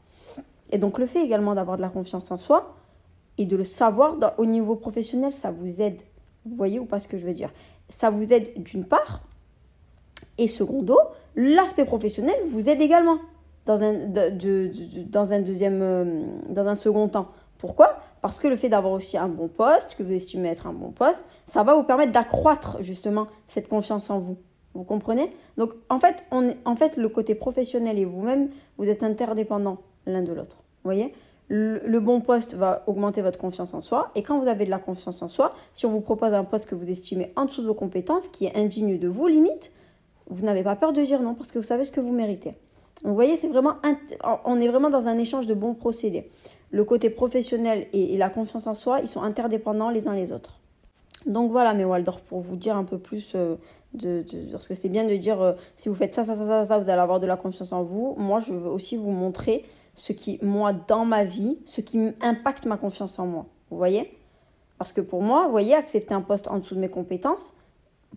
Et 0.70 0.78
donc 0.78 0.98
le 0.98 1.06
fait 1.06 1.22
également 1.24 1.54
d'avoir 1.54 1.76
de 1.76 1.82
la 1.82 1.88
confiance 1.88 2.30
en 2.30 2.38
soi 2.38 2.74
et 3.38 3.46
de 3.46 3.56
le 3.56 3.64
savoir 3.64 4.16
au 4.38 4.46
niveau 4.46 4.76
professionnel, 4.76 5.32
ça 5.32 5.50
vous 5.50 5.82
aide. 5.82 6.02
Vous 6.44 6.54
voyez 6.54 6.78
ou 6.78 6.84
pas 6.84 7.00
ce 7.00 7.08
que 7.08 7.18
je 7.18 7.26
veux 7.26 7.34
dire? 7.34 7.52
Ça 7.88 8.10
vous 8.10 8.32
aide 8.32 8.62
d'une 8.62 8.84
part. 8.84 9.22
Et 10.38 10.46
secondo, 10.46 10.98
l'aspect 11.36 11.84
professionnel 11.84 12.36
vous 12.48 12.68
aide 12.68 12.80
également 12.80 13.18
dans 13.66 13.82
un, 13.82 13.92
deuxième, 15.40 15.82
euh, 15.82 16.22
dans 16.48 16.66
un 16.66 16.74
second 16.74 17.08
temps. 17.08 17.28
Pourquoi? 17.58 17.98
Parce 18.22 18.38
que 18.38 18.48
le 18.48 18.56
fait 18.56 18.68
d'avoir 18.68 18.92
aussi 18.92 19.16
un 19.16 19.28
bon 19.28 19.48
poste, 19.48 19.94
que 19.96 20.02
vous 20.02 20.12
estimez 20.12 20.48
être 20.48 20.66
un 20.66 20.72
bon 20.72 20.90
poste, 20.90 21.24
ça 21.46 21.62
va 21.62 21.74
vous 21.74 21.84
permettre 21.84 22.12
d'accroître 22.12 22.78
justement 22.80 23.26
cette 23.48 23.68
confiance 23.68 24.10
en 24.10 24.18
vous. 24.18 24.38
Vous 24.74 24.84
comprenez? 24.84 25.32
Donc 25.56 25.72
en 25.88 25.98
fait, 25.98 26.24
en 26.30 26.76
fait, 26.76 26.96
le 26.96 27.08
côté 27.08 27.34
professionnel 27.34 27.98
et 27.98 28.04
vous-même, 28.04 28.50
vous 28.78 28.88
êtes 28.88 29.02
interdépendants 29.02 29.78
l'un 30.06 30.22
de 30.22 30.32
l'autre. 30.32 30.56
Vous 30.82 30.90
voyez? 30.90 31.12
Le, 31.52 31.98
bon 31.98 32.20
poste 32.20 32.54
va 32.54 32.84
augmenter 32.86 33.22
votre 33.22 33.38
confiance 33.38 33.74
en 33.74 33.80
soi. 33.80 34.12
Et 34.14 34.22
quand 34.22 34.38
vous 34.38 34.46
avez 34.46 34.64
de 34.64 34.70
la 34.70 34.78
confiance 34.78 35.20
en 35.20 35.28
soi, 35.28 35.52
si 35.74 35.84
on 35.84 35.90
vous 35.90 36.00
propose 36.00 36.32
un 36.32 36.44
poste 36.44 36.66
que 36.66 36.76
vous 36.76 36.88
estimez 36.88 37.32
en 37.34 37.44
dessous 37.44 37.62
de 37.62 37.66
vos 37.66 37.74
compétences, 37.74 38.28
qui 38.28 38.46
est 38.46 38.56
indigne 38.56 38.98
de 38.98 39.08
vos 39.08 39.26
limites, 39.26 39.72
vous 40.28 40.46
n'avez 40.46 40.62
pas 40.62 40.76
peur 40.76 40.92
de 40.92 41.02
dire 41.02 41.20
non 41.20 41.34
parce 41.34 41.50
que 41.50 41.58
vous 41.58 41.64
savez 41.64 41.82
ce 41.82 41.90
que 41.90 42.00
vous 42.00 42.12
méritez. 42.12 42.54
vous 43.02 43.14
voyez, 43.14 43.36
c'est 43.36 43.48
vraiment, 43.48 43.74
on 44.44 44.60
est 44.60 44.68
vraiment 44.68 44.90
dans 44.90 45.08
un 45.08 45.18
échange 45.18 45.48
de 45.48 45.54
bons 45.54 45.74
procédés. 45.74 46.30
Le 46.70 46.84
côté 46.84 47.10
professionnel 47.10 47.88
et, 47.92 48.16
la 48.16 48.30
confiance 48.30 48.68
en 48.68 48.74
soi, 48.74 49.00
ils 49.00 49.08
sont 49.08 49.22
interdépendants 49.22 49.90
les 49.90 50.06
uns 50.06 50.14
les 50.14 50.30
autres. 50.30 50.60
Donc 51.26 51.50
voilà, 51.50 51.74
mes 51.74 51.84
Waldorf, 51.84 52.22
pour 52.22 52.38
vous 52.38 52.54
dire 52.54 52.76
un 52.76 52.84
peu 52.84 52.96
plus 52.96 53.32
euh, 53.34 53.56
de, 53.92 54.24
parce 54.52 54.68
que 54.68 54.76
c'est 54.76 54.88
bien 54.88 55.04
de 55.04 55.16
dire 55.16 55.42
euh, 55.42 55.54
si 55.76 55.88
vous 55.88 55.96
faites 55.96 56.14
ça, 56.14 56.24
ça, 56.24 56.36
ça, 56.36 56.46
ça, 56.46 56.66
ça, 56.66 56.78
vous 56.78 56.88
allez 56.88 57.00
avoir 57.00 57.18
de 57.18 57.26
la 57.26 57.36
confiance 57.36 57.72
en 57.72 57.82
vous. 57.82 58.14
Moi, 58.16 58.38
je 58.38 58.52
veux 58.52 58.70
aussi 58.70 58.96
vous 58.96 59.10
montrer 59.10 59.64
ce 60.00 60.14
qui, 60.14 60.38
moi, 60.40 60.72
dans 60.72 61.04
ma 61.04 61.24
vie, 61.24 61.60
ce 61.66 61.82
qui 61.82 61.98
impacte 62.22 62.64
ma 62.64 62.78
confiance 62.78 63.18
en 63.18 63.26
moi. 63.26 63.46
Vous 63.70 63.76
voyez? 63.76 64.16
Parce 64.78 64.94
que 64.94 65.02
pour 65.02 65.20
moi, 65.20 65.44
vous 65.44 65.50
voyez, 65.50 65.74
accepter 65.74 66.14
un 66.14 66.22
poste 66.22 66.48
en 66.48 66.58
dessous 66.58 66.74
de 66.74 66.80
mes 66.80 66.88
compétences, 66.88 67.52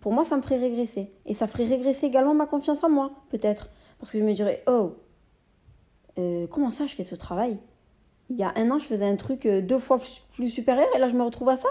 pour 0.00 0.10
moi, 0.12 0.24
ça 0.24 0.38
me 0.38 0.40
ferait 0.40 0.56
régresser. 0.56 1.12
Et 1.26 1.34
ça 1.34 1.46
ferait 1.46 1.66
régresser 1.66 2.06
également 2.06 2.32
ma 2.32 2.46
confiance 2.46 2.82
en 2.84 2.88
moi, 2.88 3.10
peut-être. 3.28 3.68
Parce 3.98 4.10
que 4.10 4.18
je 4.18 4.24
me 4.24 4.32
dirais, 4.32 4.64
oh, 4.66 4.94
euh, 6.18 6.46
comment 6.46 6.70
ça 6.70 6.86
je 6.86 6.94
fais 6.94 7.04
ce 7.04 7.16
travail? 7.16 7.58
Il 8.30 8.36
y 8.36 8.44
a 8.44 8.54
un 8.56 8.70
an, 8.70 8.78
je 8.78 8.86
faisais 8.86 9.06
un 9.06 9.16
truc 9.16 9.44
euh, 9.44 9.60
deux 9.60 9.78
fois 9.78 9.98
plus, 9.98 10.48
supérieur 10.48 10.88
et 10.96 10.98
là, 10.98 11.08
je 11.08 11.16
me 11.16 11.22
retrouve 11.22 11.50
à 11.50 11.58
ça 11.58 11.68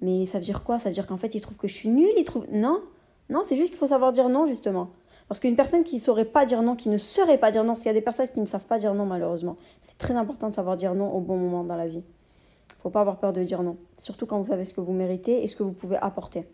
Mais 0.00 0.26
ça 0.26 0.40
veut 0.40 0.44
dire 0.44 0.64
quoi? 0.64 0.80
Ça 0.80 0.88
veut 0.88 0.94
dire 0.94 1.06
qu'en 1.06 1.16
fait, 1.16 1.36
ils 1.36 1.40
trouvent 1.40 1.58
que 1.58 1.68
je 1.68 1.74
suis 1.74 1.88
nulle 1.88 2.10
ils 2.16 2.24
trouvent... 2.24 2.48
Non, 2.50 2.82
non, 3.30 3.42
c'est 3.44 3.54
juste 3.54 3.68
qu'il 3.68 3.78
faut 3.78 3.86
savoir 3.86 4.12
dire 4.12 4.28
non, 4.28 4.48
justement. 4.48 4.90
Parce 5.28 5.40
qu'une 5.40 5.56
personne 5.56 5.84
qui 5.84 5.96
ne 5.96 6.00
saurait 6.00 6.24
pas 6.24 6.46
dire 6.46 6.62
non, 6.62 6.74
qui 6.74 6.88
ne 6.88 6.96
saurait 6.96 7.38
pas 7.38 7.50
dire 7.50 7.62
non, 7.62 7.76
s'il 7.76 7.86
y 7.86 7.90
a 7.90 7.92
des 7.92 8.00
personnes 8.00 8.28
qui 8.28 8.40
ne 8.40 8.46
savent 8.46 8.64
pas 8.64 8.78
dire 8.78 8.94
non, 8.94 9.04
malheureusement, 9.04 9.56
c'est 9.82 9.98
très 9.98 10.14
important 10.14 10.48
de 10.48 10.54
savoir 10.54 10.76
dire 10.76 10.94
non 10.94 11.12
au 11.12 11.20
bon 11.20 11.36
moment 11.36 11.64
dans 11.64 11.76
la 11.76 11.86
vie. 11.86 12.02
Il 12.02 12.76
ne 12.78 12.82
faut 12.82 12.90
pas 12.90 13.02
avoir 13.02 13.18
peur 13.18 13.32
de 13.32 13.42
dire 13.44 13.62
non, 13.62 13.76
surtout 13.98 14.24
quand 14.24 14.40
vous 14.40 14.48
savez 14.48 14.64
ce 14.64 14.72
que 14.72 14.80
vous 14.80 14.92
méritez 14.92 15.42
et 15.42 15.46
ce 15.46 15.56
que 15.56 15.62
vous 15.62 15.72
pouvez 15.72 15.96
apporter. 15.96 16.48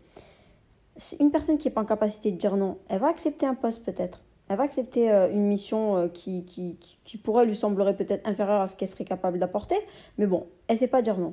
Une 1.20 1.30
personne 1.30 1.56
qui 1.56 1.68
n'est 1.68 1.74
pas 1.74 1.82
en 1.82 1.86
capacité 1.86 2.32
de 2.32 2.36
dire 2.36 2.56
non, 2.56 2.78
elle 2.88 3.00
va 3.00 3.08
accepter 3.08 3.46
un 3.46 3.54
poste 3.54 3.84
peut-être. 3.84 4.20
Elle 4.48 4.58
va 4.58 4.64
accepter 4.64 5.10
euh, 5.10 5.30
une 5.30 5.46
mission 5.46 5.96
euh, 5.96 6.08
qui, 6.08 6.44
qui, 6.44 6.76
qui, 7.04 7.16
pourrait 7.16 7.46
lui 7.46 7.56
semblerait 7.56 7.96
peut-être 7.96 8.28
inférieure 8.28 8.60
à 8.60 8.66
ce 8.66 8.76
qu'elle 8.76 8.88
serait 8.88 9.04
capable 9.04 9.38
d'apporter, 9.38 9.76
mais 10.18 10.26
bon, 10.26 10.46
elle 10.68 10.74
ne 10.74 10.80
sait 10.80 10.88
pas 10.88 11.00
dire 11.00 11.18
non. 11.18 11.32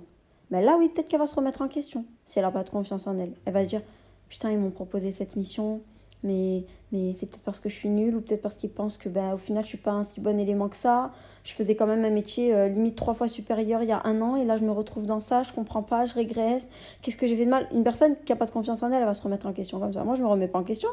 Mais 0.49 0.61
là, 0.61 0.77
oui, 0.77 0.89
peut-être 0.89 1.09
qu'elle 1.09 1.19
va 1.19 1.27
se 1.27 1.35
remettre 1.35 1.61
en 1.61 1.67
question 1.67 2.05
si 2.25 2.39
elle 2.39 2.45
n'a 2.45 2.51
pas 2.51 2.63
de 2.63 2.69
confiance 2.69 3.07
en 3.07 3.17
elle. 3.17 3.33
Elle 3.45 3.53
va 3.53 3.63
se 3.63 3.69
dire 3.69 3.81
Putain, 4.29 4.51
ils 4.51 4.57
m'ont 4.57 4.71
proposé 4.71 5.11
cette 5.11 5.35
mission, 5.35 5.81
mais, 6.23 6.65
mais 6.91 7.13
c'est 7.13 7.25
peut-être 7.25 7.43
parce 7.43 7.59
que 7.59 7.69
je 7.69 7.75
suis 7.75 7.89
nulle 7.89 8.15
ou 8.15 8.21
peut-être 8.21 8.41
parce 8.41 8.55
qu'ils 8.55 8.69
pensent 8.69 8.97
que 8.97 9.09
ben, 9.09 9.33
au 9.33 9.37
final 9.37 9.63
je 9.63 9.69
suis 9.69 9.77
pas 9.77 9.91
un 9.91 10.03
si 10.03 10.19
bon 10.19 10.39
élément 10.39 10.69
que 10.69 10.77
ça. 10.77 11.11
Je 11.43 11.53
faisais 11.53 11.75
quand 11.75 11.87
même 11.87 12.05
un 12.05 12.11
métier 12.11 12.53
euh, 12.53 12.67
limite 12.67 12.95
trois 12.95 13.15
fois 13.15 13.27
supérieur 13.27 13.81
il 13.81 13.89
y 13.89 13.91
a 13.91 14.01
un 14.05 14.21
an 14.21 14.35
et 14.35 14.45
là 14.45 14.57
je 14.57 14.63
me 14.63 14.71
retrouve 14.71 15.07
dans 15.07 15.21
ça, 15.21 15.41
je 15.41 15.51
comprends 15.53 15.81
pas, 15.81 16.05
je 16.05 16.13
régresse. 16.13 16.67
Qu'est-ce 17.01 17.17
que 17.17 17.25
j'ai 17.25 17.35
fait 17.35 17.45
de 17.45 17.49
mal? 17.49 17.67
Une 17.71 17.83
personne 17.83 18.15
qui 18.23 18.31
a 18.31 18.35
pas 18.35 18.45
de 18.45 18.51
confiance 18.51 18.83
en 18.83 18.91
elle, 18.91 18.99
elle 18.99 19.05
va 19.05 19.15
se 19.15 19.21
remettre 19.21 19.47
en 19.47 19.53
question 19.53 19.79
comme 19.79 19.93
ça. 19.93 20.03
Moi 20.03 20.15
je 20.15 20.21
me 20.21 20.27
remets 20.27 20.47
pas 20.47 20.59
en 20.59 20.63
question 20.63 20.89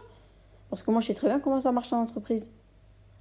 parce 0.71 0.83
que 0.83 0.91
moi 0.91 1.01
je 1.01 1.09
sais 1.09 1.15
très 1.15 1.29
bien 1.29 1.41
comment 1.41 1.61
ça 1.61 1.73
marche 1.73 1.93
en 1.93 2.01
entreprise. 2.01 2.49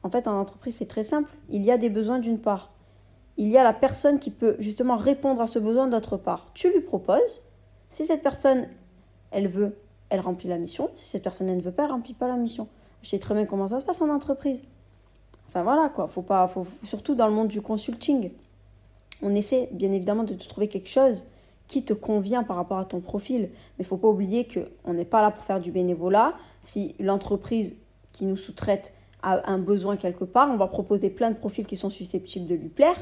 En 0.04 0.10
fait 0.10 0.28
en 0.28 0.40
entreprise 0.40 0.76
c'est 0.76 0.88
très 0.88 1.04
simple. 1.04 1.30
Il 1.50 1.64
y 1.64 1.72
a 1.72 1.78
des 1.78 1.90
besoins 1.90 2.20
d'une 2.20 2.40
part. 2.40 2.72
Il 3.36 3.50
y 3.50 3.58
a 3.58 3.64
la 3.64 3.74
personne 3.74 4.18
qui 4.18 4.32
peut 4.32 4.56
justement 4.60 4.96
répondre 4.96 5.42
à 5.42 5.48
ce 5.48 5.60
besoin 5.60 5.88
d'autre 5.88 6.16
part. 6.16 6.48
Tu 6.54 6.72
lui 6.72 6.82
proposes. 6.82 7.44
Si 7.90 8.06
cette 8.06 8.22
personne 8.22 8.68
elle 9.32 9.50
veut 9.50 9.76
elle 10.10 10.20
remplit 10.20 10.48
la 10.48 10.58
mission. 10.58 10.90
Si 10.96 11.06
cette 11.10 11.24
personne 11.24 11.48
ne 11.48 11.62
veut 11.62 11.72
pas, 11.72 11.86
elle 11.86 11.92
remplit 11.92 12.14
pas 12.14 12.28
la 12.28 12.36
mission. 12.36 12.68
Je 13.02 13.10
sais 13.10 13.20
très 13.20 13.34
bien 13.34 13.46
comment 13.46 13.68
ça 13.68 13.80
se 13.80 13.86
passe 13.86 14.02
en 14.02 14.10
entreprise. 14.10 14.64
Enfin 15.48 15.64
voilà 15.64 15.90
quoi, 15.90 16.08
faut 16.08 16.22
pas, 16.22 16.48
faut, 16.48 16.68
surtout 16.84 17.16
dans 17.16 17.28
le 17.28 17.34
monde 17.34 17.48
du 17.48 17.62
consulting. 17.62 18.32
On 19.22 19.34
essaie 19.34 19.70
bien 19.72 19.92
évidemment 19.92 20.24
de 20.24 20.34
te 20.34 20.48
trouver 20.48 20.68
quelque 20.68 20.90
chose 20.90 21.26
qui 21.68 21.84
te 21.84 21.94
convient 21.94 22.44
par 22.44 22.56
rapport 22.56 22.78
à 22.78 22.86
ton 22.86 23.00
profil. 23.00 23.50
Mais 23.52 23.84
il 23.84 23.86
faut 23.86 23.98
pas 23.98 24.08
oublier 24.08 24.48
qu'on 24.48 24.94
n'est 24.94 25.06
pas 25.06 25.22
là 25.22 25.32
pour 25.32 25.44
faire 25.44 25.60
du 25.60 25.72
bénévolat. 25.72 26.34
Si 26.62 26.96
l'entreprise 27.00 27.76
qui 28.14 28.26
nous 28.26 28.38
sous-traite 28.38 28.94
a 29.22 29.50
un 29.50 29.58
besoin 29.58 29.98
quelque 29.98 30.24
part, 30.24 30.50
on 30.50 30.58
va 30.58 30.68
proposer 30.68 31.10
plein 31.10 31.32
de 31.32 31.36
profils 31.36 31.66
qui 31.66 31.76
sont 31.76 31.90
susceptibles 31.90 32.48
de 32.48 32.56
lui 32.56 32.70
plaire. 32.70 32.96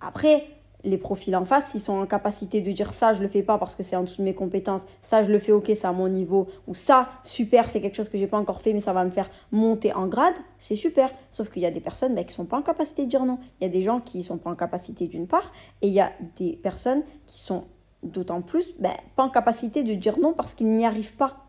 Après, 0.00 0.44
les 0.84 0.98
profils 0.98 1.34
en 1.34 1.44
face, 1.44 1.70
s'ils 1.70 1.80
sont 1.80 1.94
en 1.94 2.06
capacité 2.06 2.60
de 2.60 2.70
dire 2.72 2.92
ça, 2.92 3.12
je 3.12 3.20
le 3.20 3.28
fais 3.28 3.42
pas 3.42 3.58
parce 3.58 3.74
que 3.74 3.82
c'est 3.82 3.96
en 3.96 4.02
dessous 4.02 4.22
de 4.22 4.24
mes 4.24 4.34
compétences, 4.34 4.82
ça, 5.00 5.22
je 5.22 5.30
le 5.30 5.38
fais, 5.38 5.52
ok, 5.52 5.66
c'est 5.66 5.86
à 5.86 5.92
mon 5.92 6.08
niveau, 6.08 6.46
ou 6.66 6.74
ça, 6.74 7.08
super, 7.24 7.68
c'est 7.68 7.80
quelque 7.80 7.96
chose 7.96 8.08
que 8.08 8.18
j'ai 8.18 8.26
pas 8.26 8.38
encore 8.38 8.60
fait, 8.60 8.72
mais 8.72 8.80
ça 8.80 8.92
va 8.92 9.04
me 9.04 9.10
faire 9.10 9.28
monter 9.52 9.92
en 9.92 10.06
grade, 10.06 10.34
c'est 10.58 10.76
super. 10.76 11.10
Sauf 11.30 11.50
qu'il 11.50 11.62
y 11.62 11.66
a 11.66 11.70
des 11.70 11.80
personnes 11.80 12.14
bah, 12.14 12.24
qui 12.24 12.34
sont 12.34 12.44
pas 12.44 12.58
en 12.58 12.62
capacité 12.62 13.04
de 13.04 13.10
dire 13.10 13.24
non. 13.24 13.38
Il 13.60 13.64
y 13.64 13.66
a 13.66 13.70
des 13.70 13.82
gens 13.82 14.00
qui 14.00 14.22
sont 14.22 14.38
pas 14.38 14.50
en 14.50 14.54
capacité 14.54 15.06
d'une 15.06 15.26
part, 15.26 15.52
et 15.82 15.88
il 15.88 15.92
y 15.92 16.00
a 16.00 16.12
des 16.36 16.52
personnes 16.52 17.02
qui 17.26 17.40
sont 17.40 17.64
d'autant 18.02 18.40
plus 18.40 18.74
bah, 18.78 18.90
pas 19.16 19.24
en 19.24 19.30
capacité 19.30 19.82
de 19.82 19.94
dire 19.94 20.18
non 20.18 20.32
parce 20.32 20.54
qu'ils 20.54 20.70
n'y 20.70 20.86
arrivent 20.86 21.16
pas. 21.16 21.46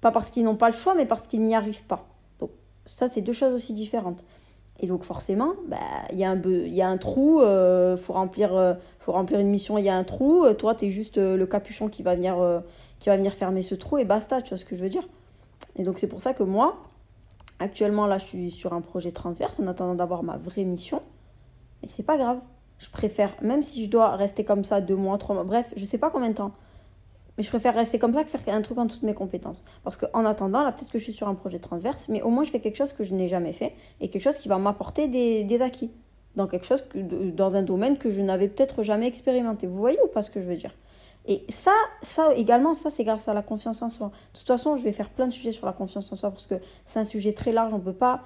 Pas 0.00 0.10
parce 0.10 0.30
qu'ils 0.30 0.44
n'ont 0.44 0.56
pas 0.56 0.68
le 0.68 0.76
choix, 0.76 0.94
mais 0.94 1.06
parce 1.06 1.26
qu'ils 1.26 1.42
n'y 1.42 1.54
arrivent 1.54 1.84
pas. 1.84 2.06
Donc 2.40 2.50
ça, 2.84 3.08
c'est 3.08 3.22
deux 3.22 3.32
choses 3.32 3.54
aussi 3.54 3.72
différentes. 3.72 4.22
Et 4.80 4.86
donc 4.86 5.04
forcément, 5.04 5.54
bah, 5.68 5.76
il 6.12 6.18
y, 6.18 6.24
a 6.24 6.30
un, 6.30 6.40
y 6.42 6.82
a 6.82 6.88
un 6.88 6.96
trou, 6.96 7.40
il 7.40 7.44
euh, 7.44 7.96
faut, 7.96 8.12
remplir, 8.12 8.54
euh, 8.54 8.74
faut 8.98 9.12
remplir 9.12 9.38
une 9.38 9.48
mission, 9.48 9.78
il 9.78 9.84
y 9.84 9.88
a 9.88 9.96
un 9.96 10.02
trou, 10.02 10.44
euh, 10.44 10.54
toi 10.54 10.74
tu 10.74 10.86
es 10.86 10.90
juste 10.90 11.16
le 11.16 11.46
capuchon 11.46 11.88
qui 11.88 12.02
va, 12.02 12.16
venir, 12.16 12.62
qui 12.98 13.08
va 13.08 13.16
venir 13.16 13.32
fermer 13.34 13.62
ce 13.62 13.76
trou 13.76 13.98
et 13.98 14.04
basta, 14.04 14.42
tu 14.42 14.50
vois 14.50 14.58
ce 14.58 14.64
que 14.64 14.74
je 14.74 14.82
veux 14.82 14.88
dire. 14.88 15.06
Et 15.76 15.84
donc 15.84 15.98
c'est 15.98 16.08
pour 16.08 16.20
ça 16.20 16.34
que 16.34 16.42
moi, 16.42 16.76
actuellement 17.60 18.06
là 18.06 18.18
je 18.18 18.24
suis 18.24 18.50
sur 18.50 18.72
un 18.72 18.80
projet 18.80 19.12
transverse 19.12 19.60
en 19.60 19.68
attendant 19.68 19.94
d'avoir 19.94 20.24
ma 20.24 20.36
vraie 20.36 20.64
mission. 20.64 21.00
Et 21.82 21.86
c'est 21.86 22.02
pas 22.02 22.16
grave. 22.16 22.40
Je 22.78 22.90
préfère, 22.90 23.30
même 23.42 23.62
si 23.62 23.84
je 23.84 23.90
dois 23.90 24.16
rester 24.16 24.44
comme 24.44 24.64
ça 24.64 24.80
deux 24.80 24.96
mois, 24.96 25.18
trois 25.18 25.36
mois, 25.36 25.44
bref, 25.44 25.72
je 25.76 25.84
sais 25.84 25.98
pas 25.98 26.10
combien 26.10 26.30
de 26.30 26.34
temps. 26.34 26.52
Mais 27.36 27.42
je 27.42 27.48
préfère 27.48 27.74
rester 27.74 27.98
comme 27.98 28.12
ça 28.12 28.22
que 28.22 28.30
faire 28.30 28.54
un 28.54 28.62
truc 28.62 28.78
en 28.78 28.86
toutes 28.86 29.02
mes 29.02 29.14
compétences. 29.14 29.62
Parce 29.82 29.96
qu'en 29.96 30.24
attendant, 30.24 30.62
là, 30.62 30.72
peut-être 30.72 30.90
que 30.90 30.98
je 30.98 31.04
suis 31.04 31.12
sur 31.12 31.28
un 31.28 31.34
projet 31.34 31.58
transverse, 31.58 32.08
mais 32.08 32.22
au 32.22 32.30
moins 32.30 32.44
je 32.44 32.50
fais 32.50 32.60
quelque 32.60 32.76
chose 32.76 32.92
que 32.92 33.02
je 33.02 33.14
n'ai 33.14 33.28
jamais 33.28 33.52
fait 33.52 33.74
et 34.00 34.08
quelque 34.08 34.22
chose 34.22 34.38
qui 34.38 34.48
va 34.48 34.58
m'apporter 34.58 35.08
des, 35.08 35.62
acquis. 35.62 35.90
Dans 36.36 36.48
quelque 36.48 36.66
chose, 36.66 36.84
dans 36.94 37.54
un 37.54 37.62
domaine 37.62 37.96
que 37.96 38.10
je 38.10 38.20
n'avais 38.20 38.48
peut-être 38.48 38.82
jamais 38.82 39.06
expérimenté. 39.06 39.68
Vous 39.68 39.78
voyez 39.78 39.98
ou 40.04 40.08
pas 40.08 40.22
ce 40.22 40.30
que 40.30 40.40
je 40.40 40.46
veux 40.46 40.56
dire? 40.56 40.74
Et 41.26 41.44
ça, 41.48 41.72
ça 42.02 42.34
également, 42.34 42.74
ça 42.74 42.90
c'est 42.90 43.04
grâce 43.04 43.28
à 43.28 43.34
la 43.34 43.42
confiance 43.42 43.82
en 43.82 43.88
soi. 43.88 44.08
De 44.08 44.38
toute 44.38 44.46
façon, 44.46 44.76
je 44.76 44.84
vais 44.84 44.92
faire 44.92 45.10
plein 45.10 45.26
de 45.26 45.32
sujets 45.32 45.52
sur 45.52 45.64
la 45.64 45.72
confiance 45.72 46.12
en 46.12 46.16
soi 46.16 46.30
parce 46.30 46.46
que 46.46 46.56
c'est 46.84 46.98
un 46.98 47.04
sujet 47.04 47.32
très 47.32 47.52
large. 47.52 47.72
On 47.72 47.80
peut 47.80 47.94
pas. 47.94 48.20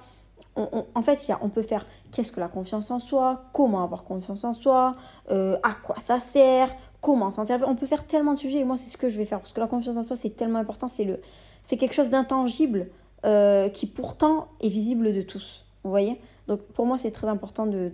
en 0.55 1.01
fait, 1.01 1.27
y 1.27 1.31
a, 1.31 1.39
on 1.41 1.49
peut 1.49 1.61
faire 1.61 1.85
qu'est-ce 2.11 2.31
que 2.31 2.39
la 2.39 2.49
confiance 2.49 2.91
en 2.91 2.99
soi, 2.99 3.43
comment 3.53 3.83
avoir 3.83 4.03
confiance 4.03 4.43
en 4.43 4.53
soi, 4.53 4.95
euh, 5.31 5.57
à 5.63 5.73
quoi 5.73 5.95
ça 6.03 6.19
sert, 6.19 6.75
comment 7.01 7.31
s'en 7.31 7.45
servir. 7.45 7.67
On 7.67 7.75
peut 7.75 7.85
faire 7.85 8.05
tellement 8.05 8.33
de 8.33 8.39
sujets 8.39 8.59
et 8.59 8.63
moi 8.63 8.77
c'est 8.77 8.89
ce 8.89 8.97
que 8.97 9.09
je 9.09 9.17
vais 9.17 9.25
faire 9.25 9.39
parce 9.39 9.53
que 9.53 9.59
la 9.59 9.67
confiance 9.67 9.97
en 9.97 10.03
soi 10.03 10.15
c'est 10.15 10.35
tellement 10.35 10.59
important, 10.59 10.87
c'est 10.87 11.05
le 11.05 11.19
c'est 11.63 11.77
quelque 11.77 11.93
chose 11.93 12.09
d'intangible 12.09 12.87
euh, 13.25 13.69
qui 13.69 13.85
pourtant 13.85 14.47
est 14.61 14.69
visible 14.69 15.13
de 15.13 15.21
tous. 15.21 15.65
Vous 15.83 15.89
voyez 15.89 16.19
Donc 16.47 16.61
pour 16.61 16.85
moi 16.85 16.97
c'est 16.97 17.11
très 17.11 17.27
important 17.27 17.65
de, 17.65 17.91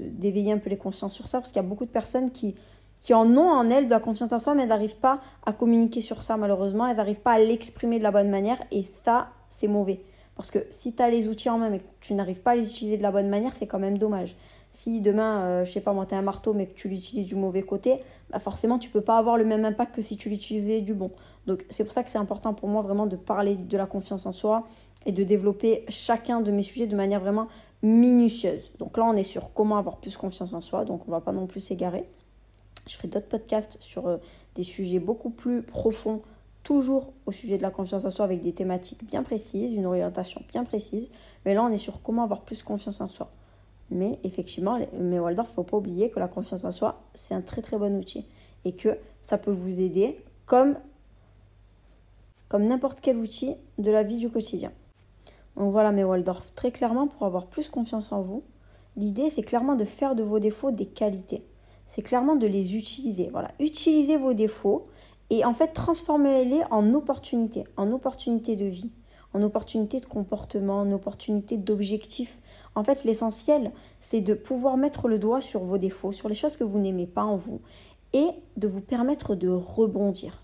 d'éveiller 0.00 0.52
un 0.52 0.58
peu 0.58 0.70
les 0.70 0.76
consciences 0.76 1.14
sur 1.14 1.28
ça 1.28 1.38
parce 1.38 1.50
qu'il 1.50 1.60
y 1.62 1.64
a 1.64 1.68
beaucoup 1.68 1.84
de 1.84 1.90
personnes 1.90 2.30
qui, 2.30 2.54
qui 3.00 3.14
en 3.14 3.36
ont 3.36 3.50
en 3.50 3.68
elles 3.70 3.86
de 3.86 3.90
la 3.90 4.00
confiance 4.00 4.32
en 4.32 4.38
soi 4.38 4.54
mais 4.54 4.62
elles 4.62 4.68
n'arrivent 4.68 4.96
pas 4.96 5.20
à 5.44 5.52
communiquer 5.52 6.00
sur 6.00 6.22
ça 6.22 6.36
malheureusement, 6.36 6.86
elles 6.86 6.96
n'arrivent 6.96 7.20
pas 7.20 7.32
à 7.32 7.38
l'exprimer 7.38 7.98
de 7.98 8.02
la 8.02 8.10
bonne 8.10 8.30
manière 8.30 8.62
et 8.70 8.82
ça 8.82 9.28
c'est 9.48 9.68
mauvais. 9.68 10.04
Parce 10.36 10.50
que 10.50 10.60
si 10.70 10.94
tu 10.94 11.02
as 11.02 11.10
les 11.10 11.28
outils 11.28 11.50
en 11.50 11.58
main 11.58 11.68
mais 11.68 11.80
que 11.80 11.84
tu 12.00 12.14
n'arrives 12.14 12.40
pas 12.40 12.52
à 12.52 12.56
les 12.56 12.64
utiliser 12.64 12.96
de 12.96 13.02
la 13.02 13.12
bonne 13.12 13.28
manière, 13.28 13.54
c'est 13.54 13.66
quand 13.66 13.78
même 13.78 13.98
dommage. 13.98 14.36
Si 14.72 15.02
demain, 15.02 15.42
euh, 15.42 15.64
je 15.66 15.72
sais 15.72 15.82
pas 15.82 15.92
moi, 15.92 16.06
tu 16.06 16.14
un 16.14 16.22
marteau 16.22 16.54
mais 16.54 16.66
que 16.66 16.72
tu 16.74 16.88
l'utilises 16.88 17.26
du 17.26 17.34
mauvais 17.34 17.62
côté, 17.62 18.00
bah 18.30 18.38
forcément 18.38 18.78
tu 18.78 18.88
peux 18.88 19.02
pas 19.02 19.18
avoir 19.18 19.36
le 19.36 19.44
même 19.44 19.66
impact 19.66 19.94
que 19.94 20.02
si 20.02 20.16
tu 20.16 20.30
l'utilisais 20.30 20.80
du 20.80 20.94
bon. 20.94 21.10
Donc 21.46 21.66
c'est 21.68 21.84
pour 21.84 21.92
ça 21.92 22.02
que 22.02 22.10
c'est 22.10 22.18
important 22.18 22.54
pour 22.54 22.68
moi 22.68 22.80
vraiment 22.80 23.06
de 23.06 23.16
parler 23.16 23.54
de 23.56 23.76
la 23.76 23.84
confiance 23.86 24.24
en 24.24 24.32
soi 24.32 24.64
et 25.04 25.12
de 25.12 25.24
développer 25.24 25.84
chacun 25.88 26.40
de 26.40 26.50
mes 26.50 26.62
sujets 26.62 26.86
de 26.86 26.96
manière 26.96 27.20
vraiment 27.20 27.48
minutieuse. 27.82 28.72
Donc 28.78 28.96
là 28.96 29.04
on 29.04 29.14
est 29.14 29.24
sur 29.24 29.52
comment 29.52 29.76
avoir 29.76 29.98
plus 29.98 30.16
confiance 30.16 30.54
en 30.54 30.62
soi, 30.62 30.86
donc 30.86 31.02
on 31.06 31.10
va 31.10 31.20
pas 31.20 31.32
non 31.32 31.46
plus 31.46 31.60
s'égarer. 31.60 32.08
Je 32.88 32.96
ferai 32.96 33.08
d'autres 33.08 33.28
podcasts 33.28 33.76
sur 33.80 34.06
euh, 34.06 34.16
des 34.54 34.64
sujets 34.64 35.00
beaucoup 35.00 35.30
plus 35.30 35.62
profonds, 35.62 36.22
toujours 36.62 37.12
au 37.26 37.32
sujet 37.32 37.58
de 37.58 37.62
la 37.62 37.70
confiance 37.70 38.06
en 38.06 38.10
soi 38.10 38.24
avec 38.24 38.42
des 38.42 38.54
thématiques 38.54 39.04
bien 39.04 39.22
précises, 39.22 39.74
une 39.74 39.84
orientation 39.84 40.42
bien 40.48 40.64
précise. 40.64 41.10
Mais 41.44 41.52
là 41.52 41.62
on 41.62 41.68
est 41.68 41.78
sur 41.78 42.00
comment 42.00 42.22
avoir 42.22 42.40
plus 42.40 42.62
confiance 42.62 43.02
en 43.02 43.08
soi. 43.08 43.30
Mais 43.92 44.18
effectivement, 44.24 44.78
mais 44.98 45.18
Waldorf, 45.18 45.50
faut 45.54 45.64
pas 45.64 45.76
oublier 45.76 46.10
que 46.10 46.18
la 46.18 46.28
confiance 46.28 46.64
en 46.64 46.72
soi, 46.72 47.02
c'est 47.12 47.34
un 47.34 47.42
très 47.42 47.60
très 47.60 47.76
bon 47.76 47.94
outil. 47.98 48.26
Et 48.64 48.72
que 48.72 48.96
ça 49.22 49.36
peut 49.36 49.50
vous 49.50 49.80
aider 49.80 50.24
comme, 50.46 50.76
comme 52.48 52.64
n'importe 52.64 53.00
quel 53.02 53.18
outil 53.18 53.54
de 53.78 53.90
la 53.90 54.02
vie 54.02 54.16
du 54.16 54.30
quotidien. 54.30 54.72
Donc 55.56 55.72
voilà, 55.72 55.92
mes 55.92 56.04
Waldorf, 56.04 56.52
très 56.54 56.70
clairement, 56.70 57.06
pour 57.06 57.26
avoir 57.26 57.46
plus 57.46 57.68
confiance 57.68 58.12
en 58.12 58.22
vous, 58.22 58.42
l'idée, 58.96 59.28
c'est 59.28 59.42
clairement 59.42 59.74
de 59.74 59.84
faire 59.84 60.14
de 60.14 60.22
vos 60.22 60.38
défauts 60.38 60.70
des 60.70 60.86
qualités. 60.86 61.44
C'est 61.86 62.02
clairement 62.02 62.36
de 62.36 62.46
les 62.46 62.76
utiliser. 62.76 63.28
Voilà, 63.30 63.50
utilisez 63.60 64.16
vos 64.16 64.32
défauts 64.32 64.84
et 65.28 65.44
en 65.44 65.52
fait, 65.52 65.74
transformez-les 65.74 66.62
en 66.70 66.94
opportunités, 66.94 67.64
en 67.76 67.92
opportunités 67.92 68.56
de 68.56 68.64
vie 68.64 68.92
en 69.34 69.42
opportunité 69.42 70.00
de 70.00 70.06
comportement, 70.06 70.80
en 70.80 70.90
opportunité 70.92 71.56
d'objectif. 71.56 72.38
En 72.74 72.84
fait, 72.84 73.04
l'essentiel, 73.04 73.72
c'est 74.00 74.20
de 74.20 74.34
pouvoir 74.34 74.76
mettre 74.76 75.08
le 75.08 75.18
doigt 75.18 75.40
sur 75.40 75.62
vos 75.62 75.78
défauts, 75.78 76.12
sur 76.12 76.28
les 76.28 76.34
choses 76.34 76.56
que 76.56 76.64
vous 76.64 76.78
n'aimez 76.78 77.06
pas 77.06 77.24
en 77.24 77.36
vous, 77.36 77.60
et 78.12 78.28
de 78.56 78.68
vous 78.68 78.80
permettre 78.80 79.34
de 79.34 79.48
rebondir. 79.48 80.42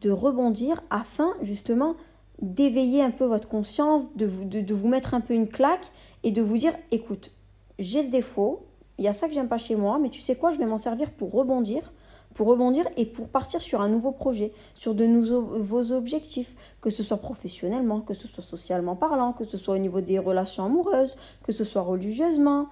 De 0.00 0.10
rebondir 0.10 0.82
afin 0.90 1.34
justement 1.42 1.96
d'éveiller 2.40 3.02
un 3.02 3.10
peu 3.10 3.24
votre 3.24 3.48
conscience, 3.48 4.14
de 4.14 4.26
vous, 4.26 4.88
mettre 4.88 5.14
un 5.14 5.20
peu 5.20 5.34
une 5.34 5.48
claque 5.48 5.90
et 6.22 6.30
de 6.30 6.40
vous 6.40 6.56
dire, 6.56 6.72
écoute, 6.90 7.32
j'ai 7.78 8.04
ce 8.04 8.10
défaut, 8.10 8.66
il 8.98 9.04
y 9.04 9.08
a 9.08 9.12
ça 9.12 9.28
que 9.28 9.34
j'aime 9.34 9.48
pas 9.48 9.58
chez 9.58 9.76
moi, 9.76 9.98
mais 9.98 10.08
tu 10.08 10.20
sais 10.20 10.36
quoi, 10.36 10.52
je 10.52 10.58
vais 10.58 10.66
m'en 10.66 10.78
servir 10.78 11.10
pour 11.12 11.32
rebondir 11.32 11.92
pour 12.38 12.46
rebondir 12.46 12.88
et 12.96 13.04
pour 13.04 13.26
partir 13.26 13.60
sur 13.60 13.80
un 13.80 13.88
nouveau 13.88 14.12
projet, 14.12 14.52
sur 14.76 14.94
de 14.94 15.04
nouveaux 15.04 15.90
objectifs, 15.90 16.54
que 16.80 16.88
ce 16.88 17.02
soit 17.02 17.16
professionnellement, 17.16 18.00
que 18.00 18.14
ce 18.14 18.28
soit 18.28 18.44
socialement 18.44 18.94
parlant, 18.94 19.32
que 19.32 19.42
ce 19.42 19.58
soit 19.58 19.74
au 19.74 19.78
niveau 19.78 20.00
des 20.00 20.20
relations 20.20 20.64
amoureuses, 20.64 21.16
que 21.42 21.50
ce 21.50 21.64
soit 21.64 21.82
religieusement, 21.82 22.68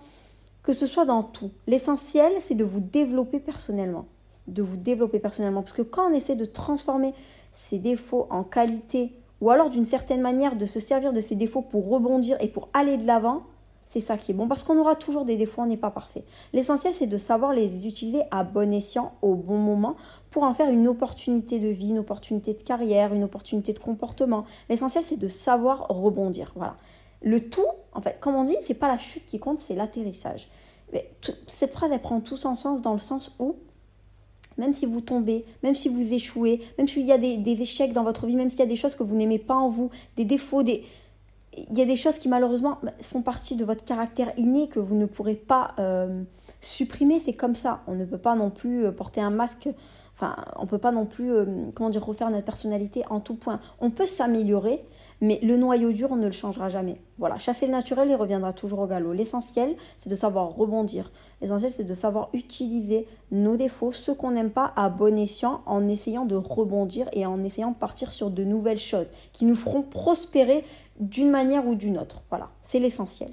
que 0.62 0.72
ce 0.72 0.86
soit 0.86 1.04
dans 1.04 1.24
tout. 1.24 1.50
L'essentiel, 1.66 2.32
c'est 2.40 2.54
de 2.54 2.62
vous 2.62 2.78
développer 2.78 3.40
personnellement. 3.40 4.06
De 4.46 4.62
vous 4.62 4.76
développer 4.76 5.18
personnellement. 5.18 5.62
Parce 5.62 5.72
que 5.72 5.82
quand 5.82 6.12
on 6.12 6.14
essaie 6.14 6.36
de 6.36 6.44
transformer 6.44 7.12
ses 7.52 7.80
défauts 7.80 8.28
en 8.30 8.44
qualité, 8.44 9.14
ou 9.40 9.50
alors 9.50 9.68
d'une 9.68 9.84
certaine 9.84 10.20
manière 10.20 10.54
de 10.54 10.64
se 10.64 10.78
servir 10.78 11.12
de 11.12 11.20
ses 11.20 11.34
défauts 11.34 11.62
pour 11.62 11.88
rebondir 11.88 12.36
et 12.38 12.46
pour 12.46 12.68
aller 12.72 12.98
de 12.98 13.04
l'avant, 13.04 13.42
c'est 13.86 14.00
ça 14.00 14.18
qui 14.18 14.32
est 14.32 14.34
bon 14.34 14.48
parce 14.48 14.64
qu'on 14.64 14.78
aura 14.78 14.96
toujours 14.96 15.24
des 15.24 15.36
défauts, 15.36 15.62
on 15.62 15.66
n'est 15.66 15.76
pas 15.76 15.90
parfait. 15.90 16.24
L'essentiel, 16.52 16.92
c'est 16.92 17.06
de 17.06 17.16
savoir 17.16 17.52
les 17.52 17.86
utiliser 17.86 18.22
à 18.32 18.42
bon 18.42 18.72
escient, 18.72 19.12
au 19.22 19.36
bon 19.36 19.58
moment, 19.58 19.96
pour 20.30 20.42
en 20.42 20.52
faire 20.52 20.68
une 20.68 20.88
opportunité 20.88 21.60
de 21.60 21.68
vie, 21.68 21.90
une 21.90 22.00
opportunité 22.00 22.52
de 22.52 22.62
carrière, 22.62 23.14
une 23.14 23.24
opportunité 23.24 23.72
de 23.72 23.78
comportement. 23.78 24.44
L'essentiel, 24.68 25.04
c'est 25.04 25.16
de 25.16 25.28
savoir 25.28 25.86
rebondir. 25.88 26.52
Voilà. 26.56 26.76
Le 27.22 27.48
tout, 27.48 27.66
en 27.92 28.00
fait, 28.00 28.18
comme 28.20 28.34
on 28.34 28.44
dit, 28.44 28.56
c'est 28.60 28.74
pas 28.74 28.88
la 28.88 28.98
chute 28.98 29.24
qui 29.26 29.38
compte, 29.38 29.60
c'est 29.60 29.76
l'atterrissage. 29.76 30.48
cette 31.46 31.72
phrase, 31.72 31.90
elle 31.92 32.00
prend 32.00 32.20
tout 32.20 32.36
son 32.36 32.56
sens 32.56 32.82
dans 32.82 32.92
le 32.92 32.98
sens 32.98 33.32
où 33.38 33.56
même 34.58 34.72
si 34.72 34.86
vous 34.86 35.02
tombez, 35.02 35.44
même 35.62 35.74
si 35.74 35.90
vous 35.90 36.14
échouez, 36.14 36.62
même 36.78 36.88
s'il 36.88 37.04
y 37.04 37.12
a 37.12 37.18
des, 37.18 37.36
des 37.36 37.60
échecs 37.60 37.92
dans 37.92 38.04
votre 38.04 38.24
vie, 38.24 38.36
même 38.36 38.48
s'il 38.48 38.60
y 38.60 38.62
a 38.62 38.66
des 38.66 38.76
choses 38.76 38.94
que 38.94 39.02
vous 39.02 39.14
n'aimez 39.14 39.38
pas 39.38 39.54
en 39.54 39.68
vous, 39.68 39.90
des 40.16 40.24
défauts, 40.24 40.62
des, 40.62 40.82
il 41.56 41.78
y 41.78 41.82
a 41.82 41.86
des 41.86 41.96
choses 41.96 42.18
qui 42.18 42.28
malheureusement 42.28 42.78
font 43.00 43.22
partie 43.22 43.56
de 43.56 43.64
votre 43.64 43.84
caractère 43.84 44.32
inné 44.36 44.68
que 44.68 44.78
vous 44.78 44.94
ne 44.94 45.06
pourrez 45.06 45.34
pas 45.34 45.74
euh, 45.78 46.22
supprimer. 46.60 47.18
C'est 47.18 47.32
comme 47.32 47.54
ça. 47.54 47.80
On 47.86 47.94
ne 47.94 48.04
peut 48.04 48.18
pas 48.18 48.34
non 48.34 48.50
plus 48.50 48.86
euh, 48.86 48.92
porter 48.92 49.20
un 49.20 49.30
masque. 49.30 49.68
Enfin, 50.14 50.36
on 50.56 50.62
ne 50.62 50.68
peut 50.68 50.78
pas 50.78 50.92
non 50.92 51.06
plus, 51.06 51.32
euh, 51.32 51.44
comment 51.74 51.90
dire, 51.90 52.04
refaire 52.04 52.30
notre 52.30 52.44
personnalité 52.44 53.04
en 53.10 53.20
tout 53.20 53.34
point. 53.34 53.60
On 53.80 53.90
peut 53.90 54.06
s'améliorer, 54.06 54.80
mais 55.20 55.38
le 55.42 55.56
noyau 55.56 55.92
dur, 55.92 56.08
on 56.12 56.16
ne 56.16 56.26
le 56.26 56.32
changera 56.32 56.68
jamais. 56.68 57.00
Voilà, 57.18 57.38
chasser 57.38 57.66
le 57.66 57.72
naturel, 57.72 58.08
il 58.10 58.14
reviendra 58.14 58.52
toujours 58.52 58.80
au 58.80 58.86
galop. 58.86 59.12
L'essentiel, 59.12 59.76
c'est 59.98 60.10
de 60.10 60.14
savoir 60.14 60.54
rebondir. 60.54 61.10
L'essentiel, 61.40 61.72
c'est 61.72 61.84
de 61.84 61.94
savoir 61.94 62.28
utiliser 62.32 63.06
nos 63.30 63.56
défauts, 63.56 63.92
ceux 63.92 64.14
qu'on 64.14 64.32
n'aime 64.32 64.50
pas, 64.50 64.72
à 64.76 64.88
bon 64.88 65.18
escient, 65.18 65.62
en 65.66 65.88
essayant 65.88 66.24
de 66.26 66.36
rebondir 66.36 67.08
et 67.12 67.24
en 67.24 67.42
essayant 67.42 67.70
de 67.70 67.76
partir 67.76 68.12
sur 68.12 68.30
de 68.30 68.44
nouvelles 68.44 68.78
choses 68.78 69.06
qui 69.32 69.46
nous 69.46 69.54
feront 69.54 69.82
prospérer 69.82 70.64
d'une 71.00 71.30
manière 71.30 71.66
ou 71.66 71.74
d'une 71.74 71.98
autre. 71.98 72.22
Voilà, 72.28 72.50
c'est 72.62 72.78
l'essentiel. 72.78 73.30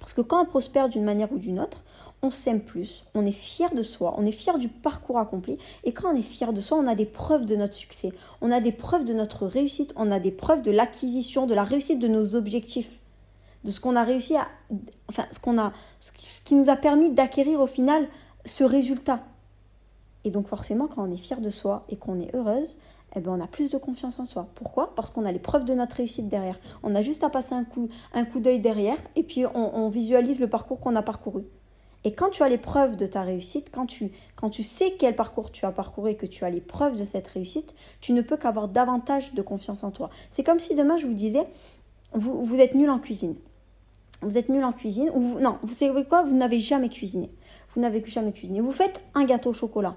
Parce 0.00 0.12
que 0.12 0.20
quand 0.20 0.42
on 0.42 0.46
prospère 0.46 0.88
d'une 0.90 1.04
manière 1.04 1.32
ou 1.32 1.38
d'une 1.38 1.60
autre, 1.60 1.82
on 2.24 2.30
s'aime 2.30 2.60
plus, 2.60 3.04
on 3.14 3.26
est 3.26 3.32
fier 3.32 3.74
de 3.74 3.82
soi, 3.82 4.14
on 4.16 4.24
est 4.24 4.32
fier 4.32 4.56
du 4.56 4.68
parcours 4.68 5.18
accompli. 5.18 5.58
Et 5.84 5.92
quand 5.92 6.10
on 6.10 6.16
est 6.16 6.22
fier 6.22 6.54
de 6.54 6.60
soi, 6.60 6.78
on 6.78 6.86
a 6.86 6.94
des 6.94 7.04
preuves 7.04 7.44
de 7.44 7.54
notre 7.54 7.74
succès, 7.74 8.12
on 8.40 8.50
a 8.50 8.60
des 8.60 8.72
preuves 8.72 9.04
de 9.04 9.12
notre 9.12 9.46
réussite, 9.46 9.92
on 9.96 10.10
a 10.10 10.18
des 10.18 10.30
preuves 10.30 10.62
de 10.62 10.70
l'acquisition, 10.70 11.46
de 11.46 11.52
la 11.52 11.64
réussite 11.64 11.98
de 11.98 12.08
nos 12.08 12.34
objectifs, 12.34 12.98
de 13.64 13.70
ce 13.70 13.78
qu'on 13.78 13.94
a 13.94 14.04
réussi 14.04 14.36
à. 14.36 14.48
Enfin, 15.08 15.26
ce, 15.30 15.60
a, 15.60 15.72
ce 16.00 16.40
qui 16.40 16.54
nous 16.54 16.70
a 16.70 16.76
permis 16.76 17.10
d'acquérir 17.10 17.60
au 17.60 17.66
final 17.66 18.08
ce 18.46 18.64
résultat. 18.64 19.20
Et 20.24 20.30
donc, 20.30 20.48
forcément, 20.48 20.86
quand 20.86 21.06
on 21.06 21.12
est 21.12 21.18
fier 21.18 21.42
de 21.42 21.50
soi 21.50 21.84
et 21.90 21.96
qu'on 21.96 22.18
est 22.18 22.34
heureuse, 22.34 22.74
eh 23.16 23.20
ben, 23.20 23.32
on 23.32 23.40
a 23.40 23.46
plus 23.46 23.68
de 23.68 23.76
confiance 23.76 24.18
en 24.18 24.24
soi. 24.24 24.48
Pourquoi? 24.54 24.94
Parce 24.94 25.10
qu'on 25.10 25.26
a 25.26 25.32
les 25.32 25.38
preuves 25.38 25.66
de 25.66 25.74
notre 25.74 25.96
réussite 25.96 26.28
derrière. 26.28 26.58
On 26.82 26.94
a 26.94 27.02
juste 27.02 27.22
à 27.22 27.28
passer 27.28 27.54
un 27.54 27.64
coup, 27.64 27.90
un 28.14 28.24
coup 28.24 28.40
d'œil 28.40 28.60
derrière 28.60 28.96
et 29.14 29.22
puis 29.22 29.44
on, 29.44 29.76
on 29.76 29.90
visualise 29.90 30.40
le 30.40 30.48
parcours 30.48 30.80
qu'on 30.80 30.96
a 30.96 31.02
parcouru. 31.02 31.44
Et 32.04 32.12
quand 32.12 32.28
tu 32.28 32.42
as 32.42 32.48
les 32.50 32.58
preuves 32.58 32.96
de 32.96 33.06
ta 33.06 33.22
réussite, 33.22 33.70
quand 33.72 33.86
tu, 33.86 34.62
sais 34.62 34.94
quel 34.98 35.16
parcours 35.16 35.50
tu 35.50 35.64
as 35.64 35.72
parcouru 35.72 36.10
et 36.10 36.16
que 36.16 36.26
tu 36.26 36.44
as 36.44 36.50
les 36.50 36.60
preuves 36.60 36.96
de 36.96 37.04
cette 37.04 37.26
réussite, 37.28 37.74
tu 38.00 38.12
ne 38.12 38.20
peux 38.20 38.36
qu'avoir 38.36 38.68
davantage 38.68 39.32
de 39.32 39.40
confiance 39.40 39.84
en 39.84 39.90
toi. 39.90 40.10
C'est 40.30 40.44
comme 40.44 40.58
si 40.58 40.74
demain 40.74 40.98
je 40.98 41.06
vous 41.06 41.14
disais, 41.14 41.44
vous, 42.12 42.60
êtes 42.60 42.74
nul 42.74 42.90
en 42.90 42.98
cuisine. 42.98 43.36
Vous 44.20 44.36
êtes 44.36 44.50
nul 44.50 44.64
en 44.64 44.72
cuisine, 44.72 45.10
ou 45.14 45.40
non, 45.40 45.58
vous 45.62 45.74
savez 45.74 46.04
quoi, 46.04 46.22
vous 46.22 46.36
n'avez 46.36 46.60
jamais 46.60 46.90
cuisiné. 46.90 47.30
Vous 47.70 47.80
n'avez 47.80 48.04
jamais 48.04 48.32
cuisiné. 48.32 48.60
Vous 48.60 48.72
faites 48.72 49.02
un 49.14 49.24
gâteau 49.24 49.50
au 49.50 49.54
chocolat. 49.54 49.96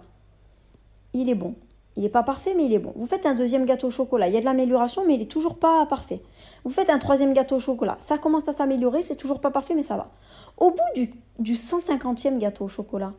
Il 1.14 1.30
est 1.30 1.36
bon. 1.36 1.56
Il 1.98 2.04
n'est 2.04 2.10
pas 2.10 2.22
parfait, 2.22 2.54
mais 2.56 2.66
il 2.66 2.74
est 2.74 2.80
bon. 2.80 2.94
Vous 2.96 3.08
faites 3.08 3.26
un 3.26 3.34
deuxième 3.34 3.66
gâteau 3.66 3.88
au 3.88 3.90
chocolat. 3.90 4.28
Il 4.28 4.34
y 4.36 4.38
a 4.38 4.40
de 4.40 4.46
l'amélioration, 4.46 5.04
mais 5.06 5.16
il 5.16 5.20
n'est 5.20 5.26
toujours 5.26 5.58
pas 5.58 5.84
parfait. 5.88 6.22
Vous 6.64 6.70
faites 6.70 6.92
un 6.92 7.00
troisième 7.00 7.34
gâteau 7.34 7.56
au 7.56 7.60
chocolat. 7.60 7.98
Ça 8.00 8.20
commence 8.20 8.48
à 8.48 8.52
s'améliorer, 8.52 9.02
c'est 9.02 9.16
toujours 9.16 9.42
pas 9.42 9.50
parfait, 9.50 9.74
mais 9.74 9.82
ça 9.82 9.98
va. 9.98 10.12
Au 10.58 10.70
bout 10.70 10.78
du, 10.96 11.12
du 11.40 11.56
150e 11.56 12.38
gâteau 12.38 12.66
au 12.66 12.68
chocolat, 12.68 13.14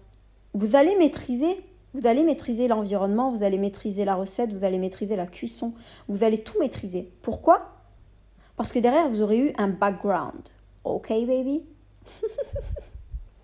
vous 0.55 0.77
allez 0.77 0.95
maîtriser. 0.95 1.61
Vous 1.95 2.07
allez 2.07 2.23
maîtriser 2.23 2.69
l'environnement, 2.69 3.31
vous 3.31 3.43
allez 3.43 3.59
maîtriser 3.59 4.05
la 4.05 4.15
recette, 4.15 4.53
vous 4.53 4.63
allez 4.63 4.79
maîtriser 4.79 5.17
la 5.17 5.27
cuisson, 5.27 5.73
vous 6.07 6.23
allez 6.23 6.39
tout 6.39 6.59
maîtriser. 6.61 7.11
Pourquoi? 7.23 7.71
Parce 8.57 8.73
que 8.73 8.79
derrière, 8.79 9.09
vous 9.09 9.23
aurez 9.23 9.39
eu 9.39 9.53
un 9.57 9.69
background. 9.69 10.43
Ok, 10.85 11.09
baby? 11.09 11.63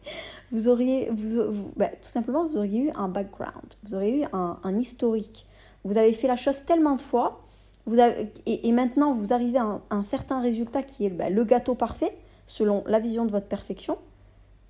vous 0.52 0.68
auriez, 0.68 1.09
vous, 1.11 1.70
bah, 1.76 1.88
tout 1.88 2.09
simplement, 2.09 2.46
vous 2.46 2.57
auriez 2.57 2.80
eu 2.80 2.90
un 2.94 3.09
background, 3.09 3.74
vous 3.84 3.94
auriez 3.94 4.22
eu 4.22 4.24
un, 4.32 4.76
historique. 4.76 5.46
Vous 5.84 5.98
avez 5.98 6.12
fait 6.12 6.28
la 6.28 6.36
chose 6.36 6.64
tellement 6.64 6.96
de 6.96 7.02
fois, 7.02 7.42
vous 7.86 7.98
et, 8.46 8.72
maintenant 8.72 9.12
vous 9.12 9.34
arrivez 9.34 9.59
à 9.59 9.80
un, 9.90 10.02
certain 10.02 10.40
résultat 10.40 10.82
qui 10.82 11.05
est 11.05 11.11
bah, 11.11 11.28
le 11.28 11.44
gâteau 11.44 11.74
parfait, 11.74 12.16
selon 12.46 12.82
la 12.86 12.98
vision 12.98 13.26
de 13.26 13.30
votre 13.30 13.46
perfection. 13.46 13.98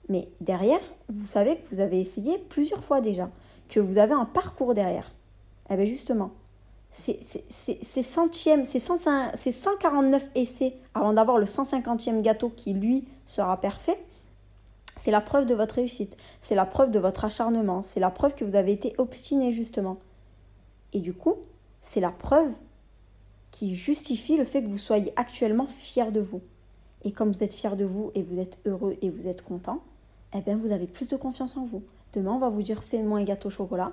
Mais 0.09 0.29
derrière, 0.41 0.81
vous 1.09 1.27
savez 1.27 1.57
que 1.57 1.69
vous 1.71 1.81
avez 1.81 2.01
essayé 2.01 2.39
plusieurs 2.39 2.85
fois 2.85 3.01
déjà, 3.01 3.31
que 3.69 3.81
vous 3.81 3.99
avez 3.99 4.13
un 4.13 4.27
parcours 4.27 4.75
derrière. 4.75 5.13
Eh 5.71 5.77
bien 5.77 5.87
justement, 5.87 6.33
c'est 6.91 8.03
centièmes, 8.03 8.65
c'est 8.65 8.79
149 8.79 10.31
essais 10.35 10.77
avant 10.95 11.13
d'avoir 11.13 11.39
le 11.39 11.47
150e 11.47 12.23
gâteau 12.23 12.51
qui, 12.51 12.73
lui, 12.73 13.09
sera 13.27 13.61
parfait. 13.61 13.99
C'est 14.97 15.11
la 15.11 15.21
preuve 15.21 15.47
de 15.47 15.55
votre 15.55 15.77
réussite, 15.77 16.17
c'est 16.41 16.55
la 16.55 16.67
preuve 16.67 16.91
de 16.91 16.99
votre 16.99 17.25
acharnement, 17.25 17.83
c'est 17.83 18.01
la 18.01 18.11
preuve 18.11 18.35
que 18.35 18.45
vous 18.45 18.55
avez 18.55 18.73
été 18.73 18.95
obstiné 18.99 19.53
justement. 19.53 19.99
Et 20.93 21.01
du 21.01 21.13
coup, 21.13 21.35
c'est 21.83 22.01
la 22.01 22.13
preuve 22.13 22.53
qui 23.51 23.75
justifie 23.75 24.37
le 24.37 24.45
fait 24.45 24.63
que 24.63 24.69
vous 24.69 24.79
soyez 24.79 25.13
actuellement 25.17 25.67
fier 25.67 26.13
de 26.13 26.21
vous. 26.21 26.43
Et 27.03 27.13
comme 27.13 27.33
vous 27.33 27.45
êtes 27.45 27.55
fier 27.55 27.77
de 27.77 27.85
vous 27.85 28.11
et 28.15 28.23
vous 28.23 28.39
êtes 28.39 28.59
heureux 28.67 28.97
et 29.03 29.11
vous 29.11 29.29
êtes 29.29 29.43
content, 29.43 29.81
eh 30.33 30.41
bien 30.41 30.57
vous 30.57 30.73
avez 30.73 30.87
plus 30.87 31.09
de 31.09 31.17
confiance 31.17 31.57
en 31.57 31.65
vous. 31.65 31.83
Demain, 32.13 32.33
on 32.33 32.39
va 32.39 32.49
vous 32.49 32.63
dire 32.63 32.83
fais-moi 32.83 33.19
un 33.19 33.25
gâteau 33.25 33.49
au 33.49 33.51
chocolat. 33.51 33.93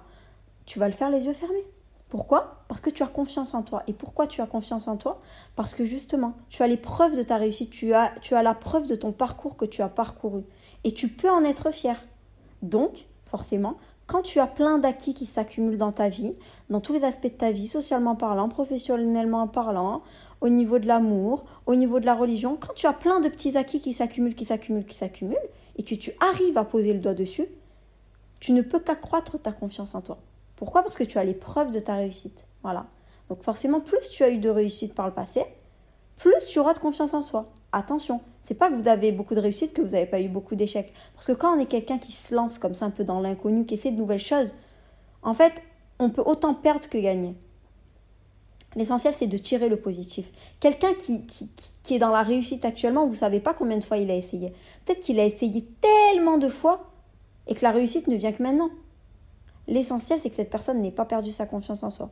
Tu 0.65 0.79
vas 0.79 0.87
le 0.87 0.93
faire 0.93 1.09
les 1.09 1.25
yeux 1.25 1.33
fermés. 1.33 1.65
Pourquoi? 2.09 2.63
Parce 2.67 2.81
que 2.81 2.89
tu 2.89 3.03
as 3.03 3.07
confiance 3.07 3.53
en 3.53 3.63
toi. 3.63 3.83
Et 3.87 3.93
pourquoi 3.93 4.27
tu 4.27 4.41
as 4.41 4.45
confiance 4.45 4.87
en 4.87 4.97
toi? 4.97 5.19
Parce 5.55 5.73
que 5.73 5.85
justement, 5.85 6.33
tu 6.49 6.61
as 6.61 6.67
les 6.67 6.77
preuves 6.77 7.15
de 7.15 7.23
ta 7.23 7.37
réussite, 7.37 7.69
tu 7.69 7.93
as, 7.93 8.13
tu 8.21 8.35
as 8.35 8.43
la 8.43 8.53
preuve 8.53 8.85
de 8.85 8.95
ton 8.95 9.11
parcours 9.11 9.55
que 9.55 9.65
tu 9.65 9.81
as 9.81 9.89
parcouru. 9.89 10.43
Et 10.83 10.93
tu 10.93 11.07
peux 11.07 11.29
en 11.29 11.43
être 11.43 11.71
fier. 11.71 12.01
Donc, 12.61 13.05
forcément, 13.25 13.77
quand 14.07 14.21
tu 14.23 14.39
as 14.39 14.47
plein 14.47 14.77
d'acquis 14.77 15.13
qui 15.13 15.25
s'accumulent 15.25 15.77
dans 15.77 15.91
ta 15.91 16.09
vie, 16.09 16.33
dans 16.69 16.81
tous 16.81 16.93
les 16.93 17.03
aspects 17.03 17.23
de 17.23 17.29
ta 17.29 17.51
vie, 17.51 17.67
socialement 17.67 18.15
parlant, 18.15 18.49
professionnellement 18.49 19.47
parlant, 19.47 20.01
au 20.41 20.49
niveau 20.49 20.79
de 20.79 20.87
l'amour, 20.87 21.45
au 21.65 21.75
niveau 21.75 21.99
de 21.99 22.05
la 22.05 22.15
religion, 22.15 22.57
quand 22.59 22.73
tu 22.73 22.87
as 22.87 22.93
plein 22.93 23.19
de 23.19 23.29
petits 23.29 23.57
acquis 23.57 23.79
qui 23.79 23.93
s'accumulent, 23.93 24.35
qui 24.35 24.45
s'accumulent, 24.45 24.85
qui 24.85 24.97
s'accumulent, 24.97 25.37
et 25.77 25.83
que 25.83 25.95
tu 25.95 26.11
arrives 26.19 26.57
à 26.57 26.65
poser 26.65 26.93
le 26.93 26.99
doigt 26.99 27.13
dessus, 27.13 27.45
tu 28.39 28.51
ne 28.51 28.61
peux 28.61 28.79
qu'accroître 28.79 29.39
ta 29.39 29.51
confiance 29.51 29.95
en 29.95 30.01
toi. 30.01 30.17
Pourquoi? 30.55 30.81
Parce 30.81 30.95
que 30.95 31.03
tu 31.03 31.17
as 31.17 31.23
les 31.23 31.33
preuves 31.33 31.71
de 31.71 31.79
ta 31.79 31.95
réussite. 31.95 32.45
Voilà. 32.63 32.87
Donc 33.29 33.43
forcément, 33.43 33.79
plus 33.79 34.09
tu 34.09 34.23
as 34.23 34.29
eu 34.29 34.39
de 34.39 34.49
réussite 34.49 34.93
par 34.93 35.07
le 35.07 35.13
passé, 35.13 35.45
plus 36.17 36.45
tu 36.51 36.59
auras 36.59 36.73
de 36.73 36.79
confiance 36.79 37.13
en 37.13 37.21
soi. 37.21 37.49
Attention, 37.73 38.19
c'est 38.43 38.53
pas 38.53 38.69
que 38.69 38.75
vous 38.75 38.89
avez 38.89 39.11
beaucoup 39.11 39.33
de 39.33 39.39
réussite 39.39 39.73
que 39.73 39.81
vous 39.81 39.91
n'avez 39.91 40.05
pas 40.05 40.19
eu 40.19 40.27
beaucoup 40.27 40.55
d'échecs. 40.55 40.93
Parce 41.13 41.25
que 41.25 41.31
quand 41.31 41.55
on 41.55 41.59
est 41.59 41.67
quelqu'un 41.67 41.99
qui 41.99 42.11
se 42.11 42.35
lance 42.35 42.59
comme 42.59 42.73
ça 42.73 42.85
un 42.85 42.89
peu 42.89 43.03
dans 43.03 43.21
l'inconnu, 43.21 43.65
qui 43.65 43.75
essaie 43.75 43.91
de 43.91 43.97
nouvelles 43.97 44.19
choses, 44.19 44.55
en 45.21 45.33
fait, 45.33 45.61
on 45.99 46.09
peut 46.09 46.23
autant 46.25 46.53
perdre 46.53 46.89
que 46.89 46.97
gagner. 46.97 47.35
L'essentiel, 48.75 49.13
c'est 49.13 49.27
de 49.27 49.37
tirer 49.37 49.69
le 49.69 49.77
positif. 49.77 50.31
Quelqu'un 50.59 50.93
qui, 50.93 51.25
est 51.89 51.99
dans 51.99 52.09
la 52.09 52.23
réussite 52.23 52.63
actuellement, 52.65 53.05
vous 53.05 53.13
ne 53.13 53.17
savez 53.17 53.39
pas 53.39 53.53
combien 53.53 53.77
de 53.77 53.83
fois 53.83 53.97
il 53.97 54.09
a 54.09 54.15
essayé. 54.15 54.53
Peut-être 54.85 55.01
qu'il 55.01 55.19
a 55.19 55.25
essayé 55.25 55.65
tellement 55.81 56.37
de 56.37 56.47
fois 56.47 56.89
et 57.47 57.55
que 57.55 57.63
la 57.63 57.71
réussite 57.71 58.07
ne 58.07 58.15
vient 58.15 58.31
que 58.31 58.43
maintenant. 58.43 58.69
L'essentiel, 59.67 60.19
c'est 60.19 60.29
que 60.29 60.35
cette 60.35 60.49
personne 60.49 60.81
n'ait 60.81 60.91
pas 60.91 61.05
perdu 61.05 61.31
sa 61.31 61.45
confiance 61.45 61.83
en 61.83 61.89
soi. 61.89 62.09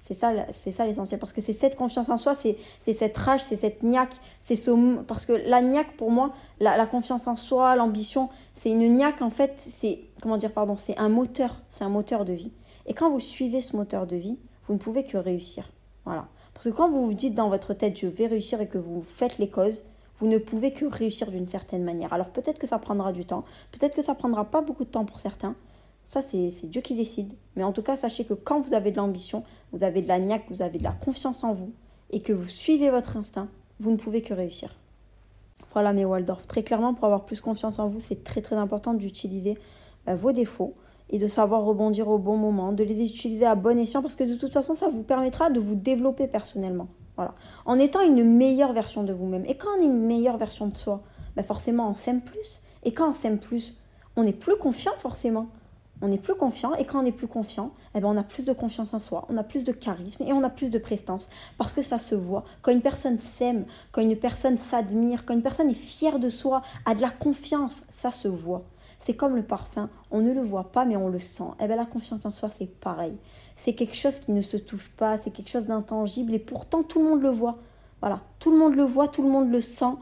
C'est 0.00 0.14
ça, 0.14 0.32
c'est 0.50 0.72
ça 0.72 0.86
l'essentiel. 0.86 1.20
Parce 1.20 1.34
que 1.34 1.42
c'est 1.42 1.52
cette 1.52 1.76
confiance 1.76 2.08
en 2.08 2.16
soi, 2.16 2.34
c'est, 2.34 2.56
cette 2.80 3.16
rage, 3.18 3.44
c'est 3.44 3.56
cette 3.56 3.82
niaque. 3.82 4.14
C'est 4.40 4.56
ce, 4.56 4.96
parce 5.02 5.26
que 5.26 5.34
la 5.34 5.60
niaque, 5.60 5.94
pour 5.96 6.10
moi, 6.10 6.32
la, 6.58 6.86
confiance 6.86 7.26
en 7.26 7.36
soi, 7.36 7.76
l'ambition, 7.76 8.30
c'est 8.54 8.70
une 8.70 8.96
niaque, 8.96 9.20
en 9.20 9.28
fait, 9.28 9.52
c'est, 9.58 10.00
comment 10.22 10.38
dire, 10.38 10.52
pardon, 10.52 10.76
c'est 10.78 10.98
un 10.98 11.10
moteur. 11.10 11.60
C'est 11.68 11.84
un 11.84 11.90
moteur 11.90 12.24
de 12.24 12.32
vie. 12.32 12.50
Et 12.86 12.94
quand 12.94 13.10
vous 13.10 13.20
suivez 13.20 13.60
ce 13.60 13.76
moteur 13.76 14.06
de 14.06 14.16
vie, 14.16 14.38
vous 14.64 14.72
ne 14.72 14.78
pouvez 14.78 15.04
que 15.04 15.18
réussir. 15.18 15.70
Voilà. 16.06 16.26
Parce 16.54 16.64
que 16.64 16.70
quand 16.70 16.88
vous 16.88 17.04
vous 17.04 17.14
dites 17.14 17.34
dans 17.34 17.50
votre 17.50 17.74
tête, 17.74 17.98
je 17.98 18.06
vais 18.06 18.26
réussir 18.26 18.60
et 18.62 18.68
que 18.68 18.78
vous 18.78 19.02
faites 19.02 19.36
les 19.36 19.50
causes, 19.50 19.84
vous 20.16 20.26
ne 20.26 20.38
pouvez 20.38 20.72
que 20.72 20.86
réussir 20.86 21.30
d'une 21.30 21.48
certaine 21.48 21.84
manière. 21.84 22.12
Alors 22.12 22.28
peut-être 22.28 22.58
que 22.58 22.66
ça 22.66 22.78
prendra 22.78 23.12
du 23.12 23.24
temps, 23.24 23.44
peut-être 23.72 23.94
que 23.94 24.02
ça 24.02 24.14
prendra 24.14 24.44
pas 24.44 24.60
beaucoup 24.60 24.84
de 24.84 24.90
temps 24.90 25.04
pour 25.04 25.18
certains, 25.18 25.54
ça, 26.10 26.22
c'est 26.22 26.66
Dieu 26.66 26.80
qui 26.80 26.96
décide. 26.96 27.34
Mais 27.54 27.62
en 27.62 27.70
tout 27.70 27.82
cas, 27.82 27.94
sachez 27.94 28.24
que 28.24 28.34
quand 28.34 28.58
vous 28.58 28.74
avez 28.74 28.90
de 28.90 28.96
l'ambition, 28.96 29.44
vous 29.70 29.84
avez 29.84 30.02
de 30.02 30.08
la 30.08 30.18
niaque, 30.18 30.42
vous 30.50 30.60
avez 30.60 30.76
de 30.76 30.82
la 30.82 30.90
confiance 30.90 31.44
en 31.44 31.52
vous, 31.52 31.72
et 32.10 32.20
que 32.20 32.32
vous 32.32 32.48
suivez 32.48 32.90
votre 32.90 33.16
instinct, 33.16 33.46
vous 33.78 33.92
ne 33.92 33.96
pouvez 33.96 34.20
que 34.20 34.34
réussir. 34.34 34.74
Voilà 35.72 35.92
mes 35.92 36.04
Waldorf. 36.04 36.48
Très 36.48 36.64
clairement, 36.64 36.94
pour 36.94 37.04
avoir 37.04 37.26
plus 37.26 37.40
confiance 37.40 37.78
en 37.78 37.86
vous, 37.86 38.00
c'est 38.00 38.24
très 38.24 38.42
très 38.42 38.56
important 38.56 38.92
d'utiliser 38.92 39.56
bah, 40.04 40.16
vos 40.16 40.32
défauts 40.32 40.74
et 41.10 41.18
de 41.18 41.28
savoir 41.28 41.62
rebondir 41.62 42.08
au 42.08 42.18
bon 42.18 42.36
moment, 42.36 42.72
de 42.72 42.82
les 42.82 43.04
utiliser 43.04 43.46
à 43.46 43.54
bon 43.54 43.78
escient, 43.78 44.02
parce 44.02 44.16
que 44.16 44.24
de 44.24 44.34
toute 44.34 44.52
façon, 44.52 44.74
ça 44.74 44.88
vous 44.88 45.04
permettra 45.04 45.48
de 45.48 45.60
vous 45.60 45.76
développer 45.76 46.26
personnellement. 46.26 46.88
Voilà. 47.14 47.36
En 47.66 47.78
étant 47.78 48.00
une 48.00 48.24
meilleure 48.24 48.72
version 48.72 49.04
de 49.04 49.12
vous-même. 49.12 49.44
Et 49.46 49.56
quand 49.56 49.68
on 49.78 49.80
est 49.80 49.86
une 49.86 50.06
meilleure 50.06 50.38
version 50.38 50.66
de 50.66 50.76
soi, 50.76 51.04
bah 51.36 51.44
forcément, 51.44 51.88
on 51.88 51.94
s'aime 51.94 52.20
plus. 52.20 52.62
Et 52.82 52.92
quand 52.92 53.10
on 53.10 53.14
s'aime 53.14 53.38
plus, 53.38 53.76
on 54.16 54.26
est 54.26 54.32
plus 54.32 54.56
confiant 54.56 54.94
forcément 54.98 55.50
on 56.02 56.10
est 56.10 56.18
plus 56.18 56.34
confiant 56.34 56.74
et 56.74 56.84
quand 56.84 57.02
on 57.02 57.06
est 57.06 57.12
plus 57.12 57.26
confiant, 57.26 57.72
eh 57.94 58.00
ben 58.00 58.08
on 58.08 58.16
a 58.16 58.22
plus 58.22 58.44
de 58.44 58.52
confiance 58.52 58.94
en 58.94 58.98
soi, 58.98 59.26
on 59.28 59.36
a 59.36 59.44
plus 59.44 59.64
de 59.64 59.72
charisme 59.72 60.24
et 60.24 60.32
on 60.32 60.42
a 60.42 60.50
plus 60.50 60.70
de 60.70 60.78
prestance 60.78 61.28
parce 61.58 61.72
que 61.72 61.82
ça 61.82 61.98
se 61.98 62.14
voit. 62.14 62.44
Quand 62.62 62.72
une 62.72 62.82
personne 62.82 63.18
s'aime, 63.18 63.66
quand 63.92 64.00
une 64.00 64.16
personne 64.16 64.58
s'admire, 64.58 65.24
quand 65.26 65.34
une 65.34 65.42
personne 65.42 65.70
est 65.70 65.74
fière 65.74 66.18
de 66.18 66.28
soi, 66.28 66.62
a 66.86 66.94
de 66.94 67.02
la 67.02 67.10
confiance, 67.10 67.82
ça 67.90 68.10
se 68.10 68.28
voit. 68.28 68.64
C'est 68.98 69.14
comme 69.14 69.34
le 69.34 69.42
parfum, 69.42 69.88
on 70.10 70.20
ne 70.20 70.32
le 70.32 70.42
voit 70.42 70.72
pas 70.72 70.84
mais 70.84 70.96
on 70.96 71.08
le 71.08 71.18
sent. 71.18 71.44
Eh 71.60 71.66
ben 71.66 71.76
la 71.76 71.86
confiance 71.86 72.24
en 72.24 72.30
soi 72.30 72.48
c'est 72.48 72.66
pareil. 72.66 73.16
C'est 73.56 73.74
quelque 73.74 73.96
chose 73.96 74.20
qui 74.20 74.32
ne 74.32 74.40
se 74.40 74.56
touche 74.56 74.90
pas, 74.90 75.18
c'est 75.18 75.30
quelque 75.30 75.50
chose 75.50 75.66
d'intangible 75.66 76.34
et 76.34 76.38
pourtant 76.38 76.82
tout 76.82 77.00
le 77.00 77.08
monde 77.08 77.22
le 77.22 77.30
voit. 77.30 77.58
Voilà, 78.00 78.20
tout 78.38 78.50
le 78.50 78.56
monde 78.56 78.74
le 78.74 78.82
voit, 78.82 79.08
tout 79.08 79.22
le 79.22 79.28
monde 79.28 79.50
le 79.50 79.60
sent. 79.60 79.92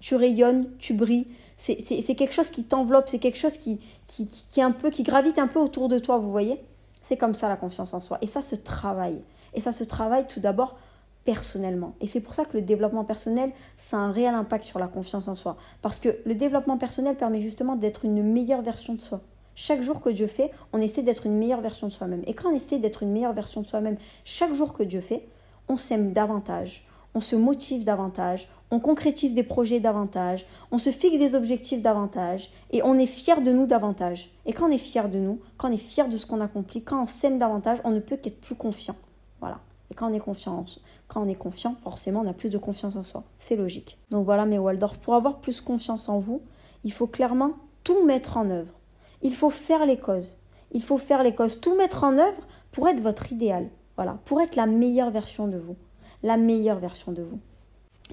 Tu 0.00 0.16
rayonnes, 0.16 0.66
tu 0.78 0.94
brilles 0.94 1.28
c'est 1.56 2.14
quelque 2.14 2.34
chose 2.34 2.50
qui 2.50 2.64
t'enveloppe, 2.64 3.08
c'est 3.08 3.18
quelque 3.18 3.38
chose 3.38 3.56
qui, 3.56 3.80
qui, 4.06 4.26
qui, 4.26 4.60
un 4.60 4.72
peu, 4.72 4.90
qui 4.90 5.02
gravite 5.02 5.38
un 5.38 5.46
peu 5.46 5.58
autour 5.58 5.88
de 5.88 5.98
toi, 5.98 6.18
vous 6.18 6.30
voyez? 6.30 6.60
C'est 7.02 7.16
comme 7.16 7.34
ça 7.34 7.48
la 7.48 7.56
confiance 7.56 7.94
en 7.94 8.00
soi. 8.00 8.18
Et 8.20 8.26
ça 8.26 8.42
se 8.42 8.56
travaille. 8.56 9.22
Et 9.54 9.60
ça 9.60 9.72
se 9.72 9.84
travaille 9.84 10.26
tout 10.26 10.40
d'abord 10.40 10.76
personnellement. 11.24 11.94
Et 12.00 12.06
c'est 12.06 12.20
pour 12.20 12.34
ça 12.34 12.44
que 12.44 12.56
le 12.56 12.62
développement 12.62 13.04
personnel, 13.04 13.52
ça 13.76 13.96
a 13.96 14.00
un 14.00 14.12
réel 14.12 14.34
impact 14.34 14.64
sur 14.64 14.78
la 14.78 14.86
confiance 14.86 15.28
en 15.28 15.34
soi. 15.34 15.56
Parce 15.82 15.98
que 15.98 16.16
le 16.24 16.34
développement 16.34 16.78
personnel 16.78 17.16
permet 17.16 17.40
justement 17.40 17.76
d'être 17.76 18.04
une 18.04 18.22
meilleure 18.22 18.62
version 18.62 18.94
de 18.94 19.00
soi. 19.00 19.20
Chaque 19.54 19.82
jour 19.82 20.00
que 20.00 20.10
Dieu 20.10 20.26
fait, 20.26 20.50
on 20.72 20.80
essaie 20.80 21.02
d'être 21.02 21.26
une 21.26 21.38
meilleure 21.38 21.62
version 21.62 21.86
de 21.86 21.92
soi-même. 21.92 22.22
Et 22.26 22.34
quand 22.34 22.50
on 22.50 22.54
essaie 22.54 22.78
d'être 22.78 23.02
une 23.02 23.12
meilleure 23.12 23.32
version 23.32 23.62
de 23.62 23.66
soi-même, 23.66 23.96
chaque 24.24 24.52
jour 24.52 24.72
que 24.72 24.82
Dieu 24.82 25.00
fait, 25.00 25.26
on 25.68 25.78
s'aime 25.78 26.12
davantage, 26.12 26.86
on 27.16 27.20
se 27.22 27.34
motive 27.34 27.84
davantage, 27.84 28.46
on 28.70 28.78
concrétise 28.78 29.32
des 29.32 29.42
projets 29.42 29.80
davantage, 29.80 30.46
on 30.70 30.76
se 30.76 30.90
fixe 30.90 31.18
des 31.18 31.34
objectifs 31.34 31.80
davantage 31.80 32.50
et 32.72 32.82
on 32.82 32.98
est 32.98 33.06
fier 33.06 33.40
de 33.40 33.52
nous 33.52 33.64
davantage. 33.64 34.30
Et 34.44 34.52
quand 34.52 34.68
on 34.68 34.70
est 34.70 34.76
fier 34.76 35.08
de 35.08 35.18
nous, 35.18 35.40
quand 35.56 35.70
on 35.70 35.72
est 35.72 35.78
fier 35.78 36.10
de 36.10 36.18
ce 36.18 36.26
qu'on 36.26 36.42
accomplit, 36.42 36.82
quand 36.82 37.02
on 37.02 37.06
s'aime 37.06 37.38
davantage, 37.38 37.78
on 37.84 37.90
ne 37.90 38.00
peut 38.00 38.18
qu'être 38.18 38.42
plus 38.42 38.54
confiant. 38.54 38.96
Voilà. 39.40 39.60
Et 39.90 39.94
quand 39.94 40.10
on 40.10 40.12
est 40.12 40.20
confiant, 40.20 40.62
quand 41.08 41.22
on 41.22 41.28
est 41.28 41.36
confiant, 41.36 41.74
forcément, 41.82 42.20
on 42.20 42.28
a 42.28 42.34
plus 42.34 42.50
de 42.50 42.58
confiance 42.58 42.96
en 42.96 43.02
soi. 43.02 43.24
C'est 43.38 43.56
logique. 43.56 43.98
Donc 44.10 44.26
voilà, 44.26 44.44
mes 44.44 44.58
Waldorf, 44.58 44.98
pour 44.98 45.14
avoir 45.14 45.38
plus 45.38 45.62
confiance 45.62 46.10
en 46.10 46.18
vous, 46.18 46.42
il 46.84 46.92
faut 46.92 47.06
clairement 47.06 47.52
tout 47.82 48.04
mettre 48.04 48.36
en 48.36 48.50
œuvre. 48.50 48.74
Il 49.22 49.34
faut 49.34 49.48
faire 49.48 49.86
les 49.86 49.98
causes. 49.98 50.36
Il 50.72 50.82
faut 50.82 50.98
faire 50.98 51.22
les 51.22 51.34
causes, 51.34 51.62
tout 51.62 51.76
mettre 51.76 52.04
en 52.04 52.18
œuvre 52.18 52.42
pour 52.72 52.88
être 52.88 53.00
votre 53.00 53.32
idéal. 53.32 53.70
Voilà, 53.96 54.18
pour 54.26 54.42
être 54.42 54.56
la 54.56 54.66
meilleure 54.66 55.10
version 55.10 55.48
de 55.48 55.56
vous 55.56 55.76
la 56.22 56.36
meilleure 56.36 56.78
version 56.78 57.12
de 57.12 57.22
vous. 57.22 57.40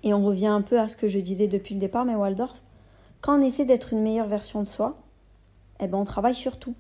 Et 0.02 0.14
on 0.14 0.26
revient 0.26 0.48
un 0.48 0.62
peu 0.62 0.80
à 0.80 0.88
ce 0.88 0.96
que 0.96 1.08
je 1.08 1.20
disais 1.20 1.48
depuis 1.48 1.76
le 1.76 1.80
départ, 1.80 2.06
mais 2.06 2.16
Waldorf, 2.16 2.62
quand 3.22 3.40
on 3.40 3.44
essaie 3.44 3.66
d'être 3.66 3.94
une 3.94 4.02
meilleure 4.02 4.28
version 4.28 4.62
de 4.62 4.68
soi, 4.68 4.98
eh 5.80 5.88
ben, 5.88 5.98
on 5.98 6.04
travaille 6.04 6.36
sur 6.36 6.58
tout. 6.58 6.76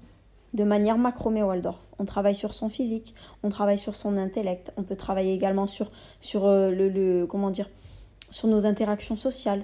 De 0.53 0.63
manière 0.63 0.97
macro, 0.97 1.29
mais 1.29 1.41
Waldorf. 1.41 1.79
On 1.99 2.05
travaille 2.05 2.35
sur 2.35 2.53
son 2.53 2.69
physique, 2.69 3.15
on 3.41 3.49
travaille 3.49 3.77
sur 3.77 3.95
son 3.95 4.17
intellect, 4.17 4.71
on 4.77 4.83
peut 4.83 4.95
travailler 4.95 5.33
également 5.33 5.67
sur, 5.67 5.91
sur 6.19 6.45
euh, 6.45 6.69
le, 6.69 6.89
le, 6.89 7.25
comment 7.25 7.49
dire, 7.49 7.69
sur 8.29 8.47
nos 8.47 8.65
interactions 8.65 9.15
sociales. 9.15 9.63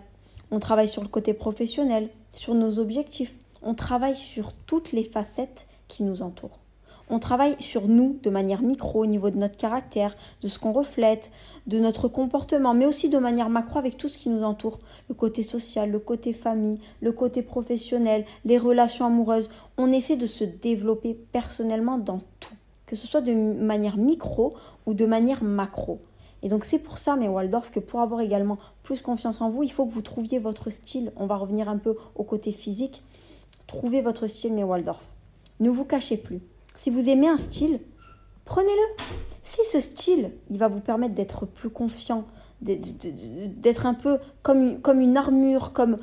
On 0.51 0.59
travaille 0.59 0.87
sur 0.87 1.03
le 1.03 1.07
côté 1.07 1.33
professionnel, 1.33 2.09
sur 2.31 2.55
nos 2.55 2.79
objectifs. 2.79 3.35
On 3.61 3.75
travaille 3.75 4.15
sur 4.15 4.53
toutes 4.53 4.91
les 4.91 5.03
facettes 5.03 5.67
qui 5.87 6.03
nous 6.03 6.21
entourent. 6.21 6.59
On 7.11 7.17
travaille 7.17 7.55
sur 7.59 7.87
nous 7.87 8.19
de 8.21 8.29
manière 8.29 8.61
micro 8.61 9.01
au 9.01 9.05
niveau 9.07 9.31
de 9.31 9.37
notre 9.37 9.57
caractère, 9.57 10.15
de 10.41 10.47
ce 10.47 10.59
qu'on 10.59 10.71
reflète, 10.71 11.31
de 11.65 11.79
notre 11.79 12.07
comportement, 12.07 12.75
mais 12.75 12.85
aussi 12.85 13.09
de 13.09 13.17
manière 13.17 13.49
macro 13.49 13.79
avec 13.79 13.97
tout 13.97 14.07
ce 14.07 14.17
qui 14.17 14.29
nous 14.29 14.43
entoure. 14.43 14.77
Le 15.07 15.15
côté 15.15 15.41
social, 15.41 15.89
le 15.89 15.97
côté 15.97 16.33
famille, 16.33 16.79
le 17.01 17.11
côté 17.11 17.41
professionnel, 17.41 18.25
les 18.45 18.59
relations 18.59 19.07
amoureuses. 19.07 19.49
On 19.77 19.91
essaie 19.91 20.17
de 20.17 20.27
se 20.27 20.43
développer 20.43 21.15
personnellement 21.15 21.97
dans 21.97 22.21
tout, 22.39 22.55
que 22.85 22.95
ce 22.95 23.07
soit 23.07 23.21
de 23.21 23.33
manière 23.33 23.97
micro 23.97 24.53
ou 24.85 24.93
de 24.93 25.05
manière 25.05 25.43
macro. 25.43 25.99
Et 26.43 26.47
donc 26.47 26.63
c'est 26.63 26.79
pour 26.79 26.99
ça, 26.99 27.15
mais 27.15 27.27
Waldorf, 27.27 27.71
que 27.71 27.79
pour 27.79 28.01
avoir 28.01 28.21
également 28.21 28.57
plus 28.83 29.01
confiance 29.01 29.41
en 29.41 29.49
vous, 29.49 29.63
il 29.63 29.71
faut 29.71 29.85
que 29.85 29.91
vous 29.91 30.03
trouviez 30.03 30.37
votre 30.37 30.69
style. 30.69 31.11
On 31.15 31.25
va 31.25 31.37
revenir 31.37 31.69
un 31.69 31.77
peu 31.77 31.95
au 32.15 32.23
côté 32.23 32.51
physique. 32.51 33.03
Trouvez 33.67 34.01
votre 34.01 34.27
style, 34.27 34.53
mais 34.53 34.63
Waldorf. 34.63 35.03
Ne 35.59 35.69
vous 35.69 35.85
cachez 35.85 36.15
plus. 36.15 36.41
Si 36.79 36.89
vous 36.89 37.09
aimez 37.09 37.27
un 37.27 37.37
style, 37.37 37.81
prenez-le. 38.45 39.03
Si 39.41 39.59
ce 39.65 39.81
style, 39.81 40.31
il 40.49 40.57
va 40.59 40.69
vous 40.69 40.79
permettre 40.79 41.13
d'être 41.13 41.45
plus 41.45 41.69
confiant, 41.69 42.23
d'être 42.61 43.85
un 43.85 43.93
peu 43.93 44.17
comme, 44.43 44.79
une 45.01 45.17
armure, 45.17 45.73
comme, 45.73 45.97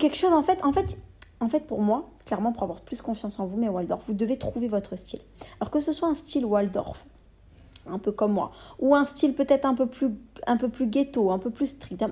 quelque 0.00 0.16
chose, 0.16 0.32
en 0.32 0.42
fait, 0.42 1.66
pour 1.68 1.80
moi, 1.80 2.10
clairement, 2.24 2.50
pour 2.50 2.64
avoir 2.64 2.80
plus 2.80 3.00
confiance 3.00 3.38
en 3.38 3.46
vous, 3.46 3.56
mais 3.56 3.68
Waldorf, 3.68 4.04
vous 4.04 4.14
devez 4.14 4.36
trouver 4.36 4.66
votre 4.66 4.96
style. 4.96 5.20
Alors 5.60 5.70
que 5.70 5.78
ce 5.78 5.92
soit 5.92 6.08
un 6.08 6.16
style 6.16 6.44
Waldorf, 6.44 7.06
un 7.86 8.00
peu 8.00 8.10
comme 8.10 8.32
moi, 8.32 8.50
ou 8.80 8.96
un 8.96 9.06
style 9.06 9.32
peut-être 9.36 9.64
un 9.64 9.74
peu 9.74 9.88
un 10.48 10.56
peu 10.56 10.68
plus 10.68 10.88
ghetto, 10.88 11.30
un 11.30 11.38
peu 11.38 11.50
plus 11.50 11.66
strict, 11.66 12.04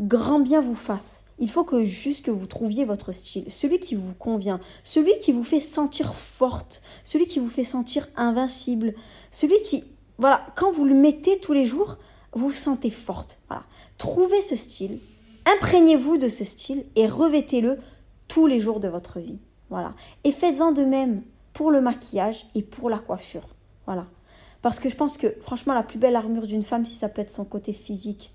grand 0.00 0.40
bien 0.40 0.60
vous 0.60 0.74
fasse. 0.74 1.23
Il 1.38 1.50
faut 1.50 1.64
que 1.64 1.84
juste 1.84 2.24
que 2.24 2.30
vous 2.30 2.46
trouviez 2.46 2.84
votre 2.84 3.12
style, 3.12 3.50
celui 3.50 3.78
qui 3.80 3.94
vous 3.94 4.14
convient, 4.14 4.60
celui 4.84 5.18
qui 5.18 5.32
vous 5.32 5.42
fait 5.42 5.60
sentir 5.60 6.14
forte, 6.14 6.82
celui 7.02 7.26
qui 7.26 7.40
vous 7.40 7.48
fait 7.48 7.64
sentir 7.64 8.08
invincible, 8.16 8.94
celui 9.30 9.60
qui, 9.62 9.84
voilà, 10.18 10.46
quand 10.54 10.70
vous 10.70 10.84
le 10.84 10.94
mettez 10.94 11.40
tous 11.40 11.52
les 11.52 11.64
jours, 11.64 11.98
vous 12.32 12.48
vous 12.48 12.54
sentez 12.54 12.90
forte. 12.90 13.40
Voilà. 13.48 13.64
Trouvez 13.98 14.40
ce 14.42 14.56
style, 14.56 15.00
imprégnez-vous 15.56 16.18
de 16.18 16.28
ce 16.28 16.44
style 16.44 16.84
et 16.94 17.06
revêtez-le 17.06 17.78
tous 18.28 18.46
les 18.46 18.60
jours 18.60 18.80
de 18.80 18.88
votre 18.88 19.18
vie. 19.18 19.38
Voilà. 19.70 19.94
Et 20.22 20.32
faites-en 20.32 20.72
de 20.72 20.84
même 20.84 21.22
pour 21.52 21.70
le 21.70 21.80
maquillage 21.80 22.46
et 22.54 22.62
pour 22.62 22.90
la 22.90 22.98
coiffure. 22.98 23.48
Voilà. 23.86 24.06
Parce 24.62 24.80
que 24.80 24.88
je 24.88 24.96
pense 24.96 25.18
que 25.18 25.34
franchement 25.40 25.74
la 25.74 25.82
plus 25.82 25.98
belle 25.98 26.16
armure 26.16 26.46
d'une 26.46 26.62
femme, 26.62 26.84
si 26.84 26.94
ça 26.94 27.08
peut 27.08 27.20
être 27.20 27.30
son 27.30 27.44
côté 27.44 27.72
physique, 27.72 28.32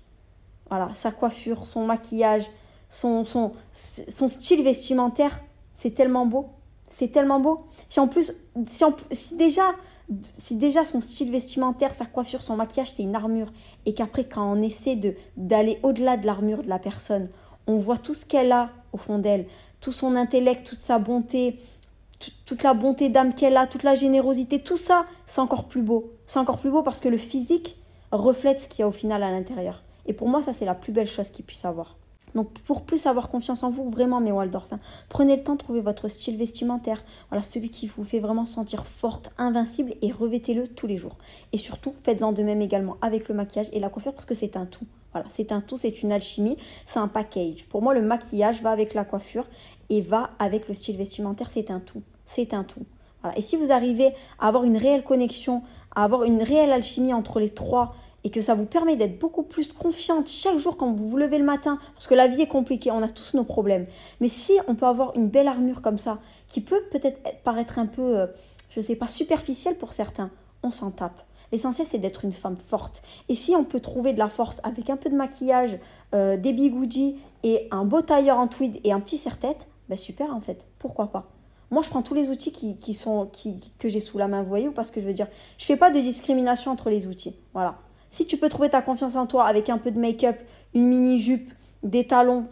voilà, 0.68 0.94
sa 0.94 1.10
coiffure, 1.10 1.66
son 1.66 1.84
maquillage, 1.84 2.48
son, 2.90 3.24
son, 3.24 3.52
son 3.72 4.28
style 4.28 4.62
vestimentaire, 4.62 5.40
c'est 5.74 5.92
tellement 5.92 6.26
beau. 6.26 6.48
C'est 6.92 7.08
tellement 7.08 7.40
beau. 7.40 7.60
Si 7.88 8.00
en 8.00 8.08
plus, 8.08 8.32
si, 8.66 8.84
si, 9.12 9.36
déjà, 9.36 9.74
si 10.36 10.56
déjà 10.56 10.84
son 10.84 11.00
style 11.00 11.30
vestimentaire, 11.30 11.94
sa 11.94 12.04
coiffure, 12.04 12.42
son 12.42 12.56
maquillage, 12.56 12.92
c'est 12.94 13.02
une 13.02 13.14
armure, 13.14 13.52
et 13.86 13.94
qu'après, 13.94 14.24
quand 14.24 14.52
on 14.52 14.60
essaie 14.60 14.98
d'aller 15.36 15.78
au-delà 15.82 16.16
de 16.16 16.26
l'armure 16.26 16.64
de 16.64 16.68
la 16.68 16.80
personne, 16.80 17.28
on 17.66 17.78
voit 17.78 17.96
tout 17.96 18.14
ce 18.14 18.26
qu'elle 18.26 18.50
a 18.52 18.70
au 18.92 18.98
fond 18.98 19.18
d'elle, 19.18 19.46
tout 19.80 19.92
son 19.92 20.16
intellect, 20.16 20.66
toute 20.66 20.80
sa 20.80 20.98
bonté, 20.98 21.58
toute 22.44 22.62
la 22.62 22.74
bonté 22.74 23.08
d'âme 23.08 23.32
qu'elle 23.32 23.56
a, 23.56 23.66
toute 23.66 23.84
la 23.84 23.94
générosité, 23.94 24.58
tout 24.58 24.76
ça, 24.76 25.06
c'est 25.26 25.40
encore 25.40 25.68
plus 25.68 25.82
beau. 25.82 26.12
C'est 26.26 26.38
encore 26.38 26.58
plus 26.58 26.70
beau 26.70 26.82
parce 26.82 27.00
que 27.00 27.08
le 27.08 27.16
physique 27.16 27.76
reflète 28.10 28.60
ce 28.60 28.68
qu'il 28.68 28.80
y 28.80 28.82
a 28.82 28.88
au 28.88 28.92
final 28.92 29.22
à 29.22 29.30
l'intérieur. 29.30 29.84
Et 30.06 30.12
pour 30.12 30.28
moi, 30.28 30.42
ça, 30.42 30.52
c'est 30.52 30.64
la 30.64 30.74
plus 30.74 30.92
belle 30.92 31.06
chose 31.06 31.30
qu'il 31.30 31.44
puisse 31.44 31.64
avoir. 31.64 31.96
Donc 32.34 32.52
pour 32.60 32.82
plus 32.82 33.06
avoir 33.06 33.28
confiance 33.28 33.62
en 33.62 33.70
vous, 33.70 33.88
vraiment 33.88 34.20
mes 34.20 34.32
Waldorf, 34.32 34.72
hein, 34.72 34.80
prenez 35.08 35.36
le 35.36 35.42
temps 35.42 35.54
de 35.54 35.58
trouver 35.58 35.80
votre 35.80 36.08
style 36.08 36.36
vestimentaire, 36.36 37.02
voilà 37.28 37.42
celui 37.42 37.70
qui 37.70 37.86
vous 37.86 38.04
fait 38.04 38.20
vraiment 38.20 38.46
sentir 38.46 38.86
forte, 38.86 39.32
invincible 39.38 39.94
et 40.02 40.12
revêtez-le 40.12 40.68
tous 40.68 40.86
les 40.86 40.96
jours. 40.96 41.16
Et 41.52 41.58
surtout, 41.58 41.92
faites-en 41.92 42.32
de 42.32 42.42
même 42.42 42.62
également 42.62 42.96
avec 43.02 43.28
le 43.28 43.34
maquillage 43.34 43.68
et 43.72 43.80
la 43.80 43.88
coiffure 43.88 44.12
parce 44.12 44.26
que 44.26 44.34
c'est 44.34 44.56
un 44.56 44.66
tout. 44.66 44.86
Voilà, 45.12 45.26
c'est 45.28 45.50
un 45.50 45.60
tout, 45.60 45.76
c'est 45.76 46.02
une 46.02 46.12
alchimie, 46.12 46.56
c'est 46.86 47.00
un 47.00 47.08
package. 47.08 47.66
Pour 47.66 47.82
moi, 47.82 47.94
le 47.94 48.02
maquillage 48.02 48.62
va 48.62 48.70
avec 48.70 48.94
la 48.94 49.04
coiffure 49.04 49.46
et 49.88 50.00
va 50.00 50.30
avec 50.38 50.68
le 50.68 50.74
style 50.74 50.96
vestimentaire, 50.96 51.50
c'est 51.50 51.70
un 51.70 51.80
tout. 51.80 52.02
C'est 52.26 52.54
un 52.54 52.62
tout. 52.62 52.86
Voilà. 53.22 53.36
Et 53.36 53.42
si 53.42 53.56
vous 53.56 53.72
arrivez 53.72 54.14
à 54.38 54.48
avoir 54.48 54.62
une 54.64 54.76
réelle 54.76 55.02
connexion, 55.02 55.62
à 55.94 56.04
avoir 56.04 56.22
une 56.22 56.42
réelle 56.42 56.70
alchimie 56.70 57.12
entre 57.12 57.40
les 57.40 57.50
trois 57.50 57.90
et 58.24 58.30
que 58.30 58.40
ça 58.40 58.54
vous 58.54 58.66
permet 58.66 58.96
d'être 58.96 59.18
beaucoup 59.18 59.42
plus 59.42 59.72
confiante 59.72 60.28
chaque 60.28 60.58
jour 60.58 60.76
quand 60.76 60.92
vous 60.92 61.08
vous 61.08 61.16
levez 61.16 61.38
le 61.38 61.44
matin, 61.44 61.78
parce 61.94 62.06
que 62.06 62.14
la 62.14 62.28
vie 62.28 62.42
est 62.42 62.48
compliquée, 62.48 62.90
on 62.90 63.02
a 63.02 63.08
tous 63.08 63.34
nos 63.34 63.44
problèmes. 63.44 63.86
Mais 64.20 64.28
si 64.28 64.52
on 64.68 64.74
peut 64.74 64.86
avoir 64.86 65.16
une 65.16 65.28
belle 65.28 65.48
armure 65.48 65.82
comme 65.82 65.98
ça, 65.98 66.18
qui 66.48 66.60
peut 66.60 66.82
peut-être 66.90 67.20
paraître 67.42 67.78
un 67.78 67.86
peu, 67.86 68.18
euh, 68.18 68.26
je 68.68 68.80
ne 68.80 68.84
sais 68.84 68.96
pas, 68.96 69.08
superficielle 69.08 69.76
pour 69.76 69.92
certains, 69.92 70.30
on 70.62 70.70
s'en 70.70 70.90
tape. 70.90 71.22
L'essentiel, 71.52 71.86
c'est 71.86 71.98
d'être 71.98 72.24
une 72.24 72.32
femme 72.32 72.56
forte. 72.56 73.02
Et 73.28 73.34
si 73.34 73.56
on 73.56 73.64
peut 73.64 73.80
trouver 73.80 74.12
de 74.12 74.18
la 74.18 74.28
force 74.28 74.60
avec 74.62 74.88
un 74.88 74.96
peu 74.96 75.10
de 75.10 75.16
maquillage, 75.16 75.78
euh, 76.14 76.36
des 76.36 76.52
bigoudis 76.52 77.16
et 77.42 77.66
un 77.70 77.84
beau 77.84 78.02
tailleur 78.02 78.38
en 78.38 78.46
tweed 78.46 78.80
et 78.84 78.92
un 78.92 79.00
petit 79.00 79.18
serre-tête, 79.18 79.66
ben 79.88 79.98
super 79.98 80.34
en 80.34 80.40
fait. 80.40 80.66
Pourquoi 80.78 81.08
pas? 81.08 81.28
Moi, 81.72 81.82
je 81.82 81.88
prends 81.88 82.02
tous 82.02 82.14
les 82.14 82.30
outils 82.30 82.52
qui, 82.52 82.94
sont, 82.94 83.26
qui, 83.26 83.72
que 83.78 83.88
j'ai 83.88 84.00
sous 84.00 84.18
la 84.18 84.26
main, 84.26 84.42
vous 84.42 84.48
voyez, 84.48 84.66
ou 84.66 84.72
parce 84.72 84.90
que 84.90 85.00
je 85.00 85.06
veux 85.06 85.12
dire, 85.12 85.28
je 85.56 85.64
fais 85.64 85.76
pas 85.76 85.90
de 85.90 86.00
discrimination 86.00 86.72
entre 86.72 86.90
les 86.90 87.06
outils. 87.06 87.36
Voilà. 87.52 87.78
Si 88.10 88.26
tu 88.26 88.36
peux 88.36 88.48
trouver 88.48 88.70
ta 88.70 88.82
confiance 88.82 89.16
en 89.16 89.26
toi 89.26 89.44
avec 89.44 89.68
un 89.68 89.78
peu 89.78 89.90
de 89.90 89.98
make-up, 89.98 90.36
une 90.74 90.86
mini-jupe, 90.86 91.52
des 91.82 92.06
talons 92.06 92.46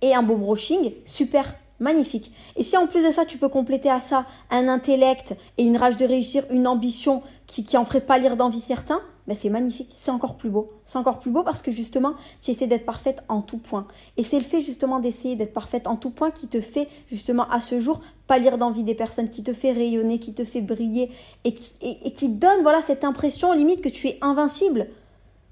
et 0.00 0.14
un 0.14 0.22
beau 0.22 0.36
brushing, 0.36 0.92
super, 1.04 1.54
magnifique. 1.78 2.32
Et 2.56 2.64
si 2.64 2.76
en 2.76 2.86
plus 2.86 3.04
de 3.04 3.10
ça, 3.10 3.24
tu 3.24 3.38
peux 3.38 3.48
compléter 3.48 3.90
à 3.90 4.00
ça 4.00 4.26
un 4.50 4.68
intellect 4.68 5.36
et 5.58 5.64
une 5.64 5.76
rage 5.76 5.96
de 5.96 6.04
réussir, 6.04 6.44
une 6.50 6.66
ambition 6.66 7.22
qui, 7.46 7.64
qui 7.64 7.76
en 7.76 7.84
ferait 7.84 8.00
pas 8.00 8.18
lire 8.18 8.36
d'envie 8.36 8.60
certains, 8.60 9.00
ben 9.28 9.36
c'est 9.36 9.50
magnifique, 9.50 9.92
c'est 9.94 10.10
encore 10.10 10.36
plus 10.36 10.50
beau. 10.50 10.72
C'est 10.84 10.98
encore 10.98 11.20
plus 11.20 11.30
beau 11.30 11.44
parce 11.44 11.62
que 11.62 11.70
justement, 11.70 12.14
tu 12.40 12.50
essaies 12.50 12.66
d'être 12.66 12.84
parfaite 12.84 13.22
en 13.28 13.40
tout 13.40 13.58
point. 13.58 13.86
Et 14.16 14.24
c'est 14.24 14.38
le 14.38 14.44
fait 14.44 14.60
justement 14.60 14.98
d'essayer 14.98 15.36
d'être 15.36 15.52
parfaite 15.52 15.86
en 15.86 15.96
tout 15.96 16.10
point 16.10 16.30
qui 16.32 16.48
te 16.48 16.60
fait 16.60 16.88
justement 17.08 17.48
à 17.48 17.60
ce 17.60 17.78
jour 17.78 18.00
pas 18.26 18.38
lire 18.38 18.58
d'envie 18.58 18.82
des 18.82 18.94
personnes, 18.94 19.28
qui 19.28 19.42
te 19.42 19.52
fait 19.52 19.72
rayonner, 19.72 20.18
qui 20.18 20.34
te 20.34 20.44
fait 20.44 20.60
briller 20.60 21.10
et 21.44 21.54
qui, 21.54 21.72
et, 21.82 22.12
qui 22.12 22.30
donne 22.30 22.62
voilà 22.62 22.82
cette 22.82 23.04
impression 23.04 23.52
limite 23.52 23.80
que 23.80 23.88
tu 23.88 24.08
es 24.08 24.18
invincible. 24.22 24.88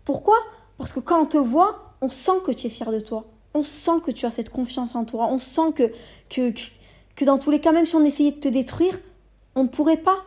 Pourquoi? 0.04 0.36
Parce 0.78 0.92
que 0.92 1.00
quand 1.00 1.20
on 1.20 1.26
te 1.26 1.36
voit, 1.36 1.94
on 2.00 2.08
sent 2.08 2.40
que 2.44 2.50
tu 2.50 2.66
es 2.66 2.70
fier 2.70 2.90
de 2.90 3.00
toi. 3.00 3.26
On 3.54 3.62
sent 3.62 4.00
que 4.04 4.10
tu 4.10 4.26
as 4.26 4.30
cette 4.30 4.50
confiance 4.50 4.94
en 4.94 5.04
toi. 5.04 5.28
On 5.30 5.38
sent 5.38 5.72
que, 5.74 5.92
que, 6.28 6.52
que 7.14 7.24
dans 7.24 7.38
tous 7.38 7.50
les 7.50 7.60
cas, 7.60 7.72
même 7.72 7.86
si 7.86 7.94
on 7.94 8.04
essayait 8.04 8.32
de 8.32 8.40
te 8.40 8.48
détruire, 8.48 8.98
on 9.54 9.64
ne 9.64 9.68
pourrait 9.68 9.98
pas. 9.98 10.24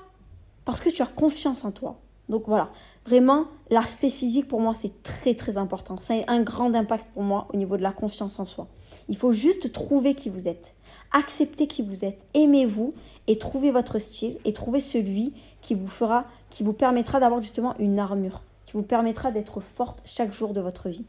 Parce 0.63 0.79
que 0.79 0.89
tu 0.89 1.01
as 1.01 1.07
confiance 1.07 1.65
en 1.65 1.71
toi. 1.71 1.97
Donc 2.29 2.43
voilà, 2.47 2.69
vraiment, 3.05 3.45
l'aspect 3.69 4.09
physique 4.09 4.47
pour 4.47 4.61
moi, 4.61 4.73
c'est 4.73 5.03
très 5.03 5.35
très 5.35 5.57
important. 5.57 5.97
C'est 5.99 6.29
un 6.29 6.41
grand 6.41 6.73
impact 6.73 7.05
pour 7.13 7.23
moi 7.23 7.47
au 7.53 7.57
niveau 7.57 7.77
de 7.77 7.83
la 7.83 7.91
confiance 7.91 8.39
en 8.39 8.45
soi. 8.45 8.67
Il 9.09 9.17
faut 9.17 9.31
juste 9.31 9.71
trouver 9.71 10.15
qui 10.15 10.29
vous 10.29 10.47
êtes, 10.47 10.75
accepter 11.11 11.67
qui 11.67 11.81
vous 11.81 12.05
êtes, 12.05 12.25
aimez-vous 12.33 12.93
et 13.27 13.37
trouver 13.37 13.71
votre 13.71 13.99
style 13.99 14.37
et 14.45 14.53
trouver 14.53 14.79
celui 14.79 15.33
qui 15.61 15.75
vous 15.75 15.87
fera, 15.87 16.25
qui 16.49 16.63
vous 16.63 16.73
permettra 16.73 17.19
d'avoir 17.19 17.41
justement 17.41 17.73
une 17.79 17.99
armure, 17.99 18.41
qui 18.65 18.73
vous 18.73 18.83
permettra 18.83 19.31
d'être 19.31 19.59
forte 19.59 20.01
chaque 20.05 20.33
jour 20.33 20.53
de 20.53 20.61
votre 20.61 20.89
vie. 20.89 21.05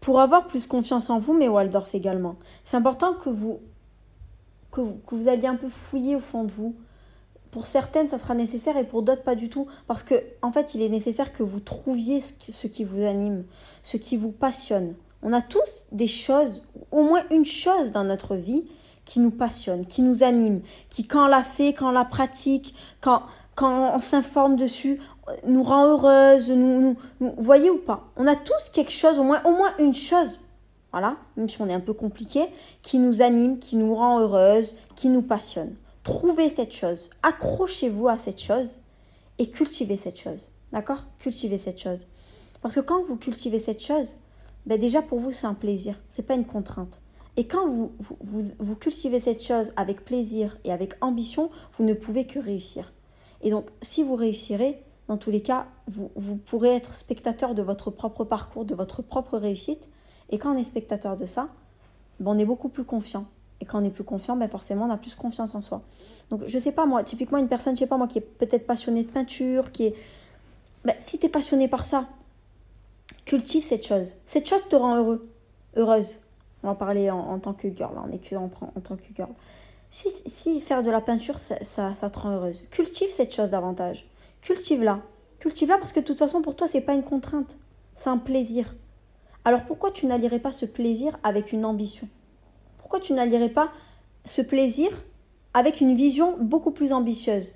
Pour 0.00 0.20
avoir 0.20 0.46
plus 0.46 0.66
confiance 0.66 1.10
en 1.10 1.18
vous, 1.18 1.32
mais 1.32 1.48
Waldorf 1.48 1.94
également, 1.94 2.36
c'est 2.64 2.76
important 2.76 3.14
que 3.14 3.30
vous, 3.30 3.60
que 4.70 4.80
vous 4.82 5.28
alliez 5.28 5.46
un 5.46 5.56
peu 5.56 5.68
fouiller 5.68 6.16
au 6.16 6.20
fond 6.20 6.44
de 6.44 6.52
vous, 6.52 6.76
pour 7.56 7.64
certaines, 7.64 8.10
ça 8.10 8.18
sera 8.18 8.34
nécessaire 8.34 8.76
et 8.76 8.84
pour 8.84 9.00
d'autres, 9.00 9.22
pas 9.22 9.34
du 9.34 9.48
tout. 9.48 9.66
Parce 9.86 10.02
que, 10.02 10.14
en 10.42 10.52
fait, 10.52 10.74
il 10.74 10.82
est 10.82 10.90
nécessaire 10.90 11.32
que 11.32 11.42
vous 11.42 11.58
trouviez 11.58 12.20
ce 12.20 12.66
qui 12.66 12.84
vous 12.84 13.02
anime, 13.02 13.44
ce 13.80 13.96
qui 13.96 14.18
vous 14.18 14.30
passionne. 14.30 14.92
On 15.22 15.32
a 15.32 15.40
tous 15.40 15.86
des 15.90 16.06
choses, 16.06 16.64
au 16.92 17.02
moins 17.02 17.22
une 17.30 17.46
chose 17.46 17.92
dans 17.92 18.04
notre 18.04 18.36
vie 18.36 18.66
qui 19.06 19.20
nous 19.20 19.30
passionne, 19.30 19.86
qui 19.86 20.02
nous 20.02 20.22
anime, 20.22 20.60
qui, 20.90 21.06
quand 21.06 21.24
on 21.24 21.28
la 21.28 21.42
fait, 21.42 21.72
quand 21.72 21.88
on 21.88 21.92
la 21.92 22.04
pratique, 22.04 22.74
quand, 23.00 23.22
quand 23.54 23.94
on 23.94 24.00
s'informe 24.00 24.56
dessus, 24.56 25.00
nous 25.46 25.62
rend 25.62 25.86
heureuse, 25.86 26.50
nous, 26.50 26.94
voyez 27.38 27.70
ou 27.70 27.78
pas? 27.78 28.02
On 28.18 28.26
a 28.26 28.36
tous 28.36 28.68
quelque 28.70 28.92
chose, 28.92 29.18
au 29.18 29.24
moins, 29.24 29.42
au 29.46 29.52
moins 29.52 29.72
une 29.78 29.94
chose, 29.94 30.40
voilà, 30.92 31.16
même 31.38 31.48
si 31.48 31.58
on 31.62 31.70
est 31.70 31.74
un 31.74 31.80
peu 31.80 31.94
compliqué, 31.94 32.48
qui 32.82 32.98
nous 32.98 33.22
anime, 33.22 33.58
qui 33.58 33.76
nous 33.76 33.94
rend 33.94 34.20
heureuse, 34.20 34.76
qui 34.94 35.08
nous 35.08 35.22
passionne. 35.22 35.74
Trouvez 36.06 36.48
cette 36.48 36.72
chose, 36.72 37.10
accrochez-vous 37.24 38.06
à 38.06 38.16
cette 38.16 38.40
chose 38.40 38.78
et 39.38 39.50
cultivez 39.50 39.96
cette 39.96 40.20
chose. 40.20 40.52
D'accord? 40.70 41.02
Cultivez 41.18 41.58
cette 41.58 41.80
chose. 41.80 42.06
Parce 42.62 42.76
que 42.76 42.80
quand 42.80 43.02
vous 43.02 43.16
cultivez 43.16 43.58
cette 43.58 43.82
chose, 43.82 44.14
ben 44.66 44.78
déjà 44.78 45.02
pour 45.02 45.18
vous 45.18 45.32
c'est 45.32 45.48
un 45.48 45.54
plaisir, 45.54 46.00
c'est 46.08 46.22
pas 46.22 46.36
une 46.36 46.44
contrainte. 46.44 47.00
Et 47.36 47.48
quand 47.48 47.66
vous, 47.66 47.90
vous, 48.20 48.76
cultivez 48.76 49.18
cette 49.18 49.42
chose 49.42 49.72
avec 49.74 50.04
plaisir 50.04 50.56
et 50.62 50.70
avec 50.70 50.94
ambition, 51.00 51.50
vous 51.72 51.82
ne 51.82 51.92
pouvez 51.92 52.24
que 52.24 52.38
réussir. 52.38 52.92
Et 53.42 53.50
donc, 53.50 53.66
si 53.82 54.04
vous 54.04 54.14
réussirez, 54.14 54.80
dans 55.08 55.18
tous 55.18 55.32
les 55.32 55.42
cas, 55.42 55.66
vous, 55.88 56.12
vous 56.14 56.36
pourrez 56.36 56.76
être 56.76 56.94
spectateur 56.94 57.52
de 57.52 57.62
votre 57.62 57.90
propre 57.90 58.22
parcours, 58.22 58.64
de 58.64 58.76
votre 58.76 59.02
propre 59.02 59.38
réussite. 59.38 59.90
Et 60.30 60.38
quand 60.38 60.54
on 60.54 60.56
est 60.56 60.62
spectateur 60.62 61.16
de 61.16 61.26
ça, 61.26 61.48
ben 62.20 62.30
on 62.30 62.38
est 62.38 62.44
beaucoup 62.44 62.68
plus 62.68 62.84
confiant. 62.84 63.26
Et 63.60 63.64
quand 63.64 63.80
on 63.80 63.84
est 63.84 63.90
plus 63.90 64.04
confiant, 64.04 64.36
ben 64.36 64.48
forcément, 64.48 64.84
on 64.86 64.90
a 64.90 64.96
plus 64.96 65.14
confiance 65.14 65.54
en 65.54 65.62
soi. 65.62 65.82
Donc, 66.30 66.42
je 66.46 66.58
sais 66.58 66.72
pas, 66.72 66.86
moi, 66.86 67.02
typiquement, 67.02 67.38
une 67.38 67.48
personne, 67.48 67.74
je 67.74 67.80
sais 67.80 67.86
pas, 67.86 67.96
moi, 67.96 68.06
qui 68.06 68.18
est 68.18 68.20
peut-être 68.20 68.66
passionnée 68.66 69.04
de 69.04 69.10
peinture, 69.10 69.72
qui 69.72 69.86
est. 69.86 69.94
Ben, 70.84 70.94
si 71.00 71.18
tu 71.18 71.26
es 71.26 71.28
passionné 71.28 71.66
par 71.68 71.84
ça, 71.84 72.06
cultive 73.24 73.64
cette 73.64 73.86
chose. 73.86 74.14
Cette 74.26 74.48
chose 74.48 74.68
te 74.68 74.76
rend 74.76 74.96
heureux, 74.96 75.28
heureuse. 75.76 76.14
On 76.62 76.68
va 76.68 76.74
parler 76.74 77.10
en, 77.10 77.38
tant 77.38 77.52
que 77.52 77.68
girl, 77.68 77.92
on 77.96 78.12
est 78.12 78.18
que 78.18 78.34
en, 78.34 78.48
tant 78.48 78.96
que 78.96 79.14
girl. 79.14 79.30
Si, 79.90 80.08
si, 80.26 80.60
faire 80.60 80.82
de 80.82 80.90
la 80.90 81.00
peinture, 81.00 81.38
ça, 81.38 81.56
ça, 81.62 81.94
ça, 81.94 82.10
te 82.10 82.18
rend 82.18 82.32
heureuse, 82.32 82.62
cultive 82.70 83.10
cette 83.10 83.34
chose 83.34 83.50
davantage. 83.50 84.06
Cultive-la. 84.42 85.00
Cultive-la 85.38 85.78
parce 85.78 85.92
que 85.92 86.00
de 86.00 86.04
toute 86.04 86.18
façon, 86.18 86.42
pour 86.42 86.56
toi, 86.56 86.66
c'est 86.66 86.80
pas 86.80 86.94
une 86.94 87.04
contrainte. 87.04 87.56
C'est 87.94 88.10
un 88.10 88.18
plaisir. 88.18 88.74
Alors 89.44 89.62
pourquoi 89.64 89.92
tu 89.92 90.06
n'allierais 90.06 90.40
pas 90.40 90.50
ce 90.50 90.66
plaisir 90.66 91.16
avec 91.22 91.52
une 91.52 91.64
ambition? 91.64 92.08
Pourquoi 92.86 93.00
tu 93.00 93.14
n'allierais 93.14 93.48
pas 93.48 93.72
ce 94.24 94.42
plaisir 94.42 94.90
avec 95.54 95.80
une 95.80 95.96
vision 95.96 96.36
beaucoup 96.38 96.70
plus 96.70 96.92
ambitieuse 96.92 97.50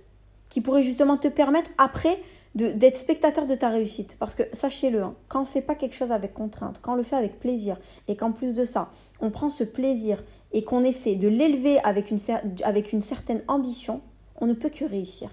qui 0.48 0.60
pourrait 0.60 0.82
justement 0.82 1.16
te 1.18 1.28
permettre 1.28 1.70
après 1.78 2.20
d'être 2.56 2.96
spectateur 2.96 3.46
de 3.46 3.54
ta 3.54 3.68
réussite? 3.68 4.16
Parce 4.18 4.34
que 4.34 4.42
sachez-le, 4.52 5.04
hein, 5.04 5.14
quand 5.28 5.38
on 5.38 5.42
ne 5.42 5.46
fait 5.46 5.60
pas 5.60 5.76
quelque 5.76 5.94
chose 5.94 6.10
avec 6.10 6.34
contrainte, 6.34 6.80
quand 6.82 6.94
on 6.94 6.96
le 6.96 7.04
fait 7.04 7.14
avec 7.14 7.38
plaisir, 7.38 7.76
et 8.08 8.16
qu'en 8.16 8.32
plus 8.32 8.54
de 8.54 8.64
ça, 8.64 8.90
on 9.20 9.30
prend 9.30 9.50
ce 9.50 9.62
plaisir 9.62 10.20
et 10.50 10.64
qu'on 10.64 10.82
essaie 10.82 11.14
de 11.14 11.28
l'élever 11.28 11.78
avec 11.84 12.10
une, 12.10 12.18
avec 12.64 12.92
une 12.92 13.00
certaine 13.00 13.44
ambition, 13.46 14.00
on 14.40 14.46
ne 14.46 14.54
peut 14.54 14.70
que 14.70 14.84
réussir. 14.84 15.30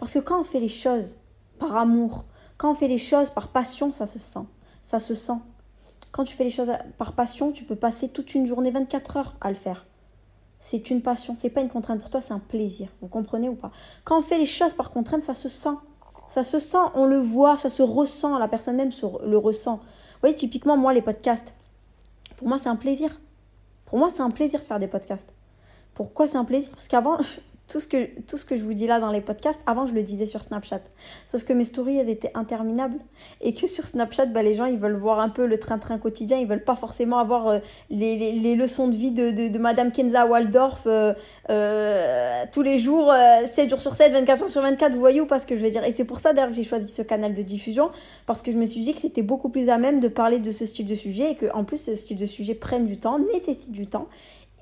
Parce 0.00 0.12
que 0.12 0.18
quand 0.18 0.40
on 0.40 0.44
fait 0.44 0.58
les 0.58 0.66
choses 0.66 1.16
par 1.60 1.76
amour, 1.76 2.24
quand 2.56 2.72
on 2.72 2.74
fait 2.74 2.88
les 2.88 2.98
choses 2.98 3.30
par 3.30 3.46
passion, 3.46 3.92
ça 3.92 4.08
se 4.08 4.18
sent. 4.18 4.46
Ça 4.82 4.98
se 4.98 5.14
sent. 5.14 5.38
Quand 6.12 6.24
tu 6.24 6.34
fais 6.34 6.44
les 6.44 6.50
choses 6.50 6.70
par 6.98 7.12
passion, 7.12 7.52
tu 7.52 7.64
peux 7.64 7.76
passer 7.76 8.08
toute 8.08 8.34
une 8.34 8.46
journée, 8.46 8.70
24 8.70 9.16
heures 9.16 9.36
à 9.40 9.48
le 9.48 9.54
faire. 9.54 9.86
C'est 10.58 10.90
une 10.90 11.00
passion, 11.00 11.36
c'est 11.38 11.50
pas 11.50 11.62
une 11.62 11.70
contrainte 11.70 12.00
pour 12.00 12.10
toi, 12.10 12.20
c'est 12.20 12.34
un 12.34 12.38
plaisir. 12.38 12.88
Vous 13.00 13.08
comprenez 13.08 13.48
ou 13.48 13.54
pas? 13.54 13.70
Quand 14.04 14.18
on 14.18 14.22
fait 14.22 14.38
les 14.38 14.46
choses 14.46 14.74
par 14.74 14.90
contrainte, 14.90 15.24
ça 15.24 15.34
se 15.34 15.48
sent. 15.48 15.76
Ça 16.28 16.42
se 16.42 16.58
sent, 16.58 16.78
on 16.94 17.06
le 17.06 17.18
voit, 17.18 17.56
ça 17.56 17.68
se 17.68 17.82
ressent, 17.82 18.38
la 18.38 18.46
personne 18.46 18.76
même 18.76 18.90
le 19.24 19.38
ressent. 19.38 19.76
Vous 19.76 20.20
voyez, 20.20 20.34
typiquement, 20.34 20.76
moi, 20.76 20.92
les 20.92 21.02
podcasts, 21.02 21.54
pour 22.36 22.46
moi, 22.46 22.58
c'est 22.58 22.68
un 22.68 22.76
plaisir. 22.76 23.20
Pour 23.86 23.98
moi, 23.98 24.08
c'est 24.10 24.22
un 24.22 24.30
plaisir 24.30 24.60
de 24.60 24.64
faire 24.64 24.78
des 24.78 24.86
podcasts. 24.86 25.32
Pourquoi 25.94 26.26
c'est 26.26 26.36
un 26.36 26.44
plaisir? 26.44 26.70
Parce 26.72 26.88
qu'avant, 26.88 27.18
tout 27.70 27.80
ce, 27.80 27.86
que, 27.86 28.20
tout 28.22 28.36
ce 28.36 28.44
que 28.44 28.56
je 28.56 28.62
vous 28.62 28.74
dis 28.74 28.86
là 28.86 28.98
dans 28.98 29.10
les 29.10 29.20
podcasts, 29.20 29.60
avant 29.66 29.86
je 29.86 29.94
le 29.94 30.02
disais 30.02 30.26
sur 30.26 30.42
Snapchat. 30.42 30.80
Sauf 31.24 31.44
que 31.44 31.52
mes 31.52 31.64
stories, 31.64 31.98
elles 31.98 32.10
étaient 32.10 32.32
interminables. 32.34 32.98
Et 33.40 33.54
que 33.54 33.66
sur 33.66 33.86
Snapchat, 33.86 34.26
bah, 34.26 34.42
les 34.42 34.54
gens, 34.54 34.64
ils 34.64 34.78
veulent 34.78 34.96
voir 34.96 35.20
un 35.20 35.28
peu 35.28 35.46
le 35.46 35.58
train-train 35.58 35.98
quotidien. 35.98 36.38
Ils 36.38 36.48
veulent 36.48 36.64
pas 36.64 36.74
forcément 36.74 37.18
avoir 37.18 37.48
euh, 37.48 37.58
les, 37.88 38.16
les, 38.16 38.32
les, 38.32 38.56
leçons 38.56 38.88
de 38.88 38.96
vie 38.96 39.12
de, 39.12 39.30
de, 39.30 39.48
de 39.48 39.58
Madame 39.58 39.92
Kenza 39.92 40.26
Waldorf 40.26 40.82
euh, 40.86 41.14
euh, 41.48 42.44
tous 42.52 42.62
les 42.62 42.78
jours, 42.78 43.12
7 43.46 43.70
jours 43.70 43.80
sur 43.80 43.94
7, 43.94 44.12
24 44.12 44.42
heures 44.42 44.50
sur 44.50 44.62
24. 44.62 44.92
Vous 44.92 45.00
voyez 45.00 45.20
ou 45.20 45.26
pas 45.26 45.38
ce 45.38 45.46
que 45.46 45.54
je 45.54 45.62
veux 45.62 45.70
dire? 45.70 45.84
Et 45.84 45.92
c'est 45.92 46.04
pour 46.04 46.18
ça 46.18 46.32
d'ailleurs 46.32 46.50
que 46.50 46.56
j'ai 46.56 46.64
choisi 46.64 46.88
ce 46.88 47.02
canal 47.02 47.34
de 47.34 47.42
diffusion. 47.42 47.90
Parce 48.26 48.42
que 48.42 48.50
je 48.50 48.56
me 48.56 48.66
suis 48.66 48.80
dit 48.80 48.94
que 48.94 49.00
c'était 49.00 49.22
beaucoup 49.22 49.48
plus 49.48 49.68
à 49.68 49.78
même 49.78 50.00
de 50.00 50.08
parler 50.08 50.40
de 50.40 50.50
ce 50.50 50.66
style 50.66 50.86
de 50.86 50.94
sujet. 50.96 51.32
Et 51.32 51.34
que 51.36 51.46
en 51.54 51.64
plus, 51.64 51.78
ce 51.78 51.94
style 51.94 52.16
de 52.16 52.26
sujet 52.26 52.54
prenne 52.54 52.84
du 52.84 52.98
temps, 52.98 53.18
nécessite 53.32 53.70
du 53.70 53.86
temps 53.86 54.08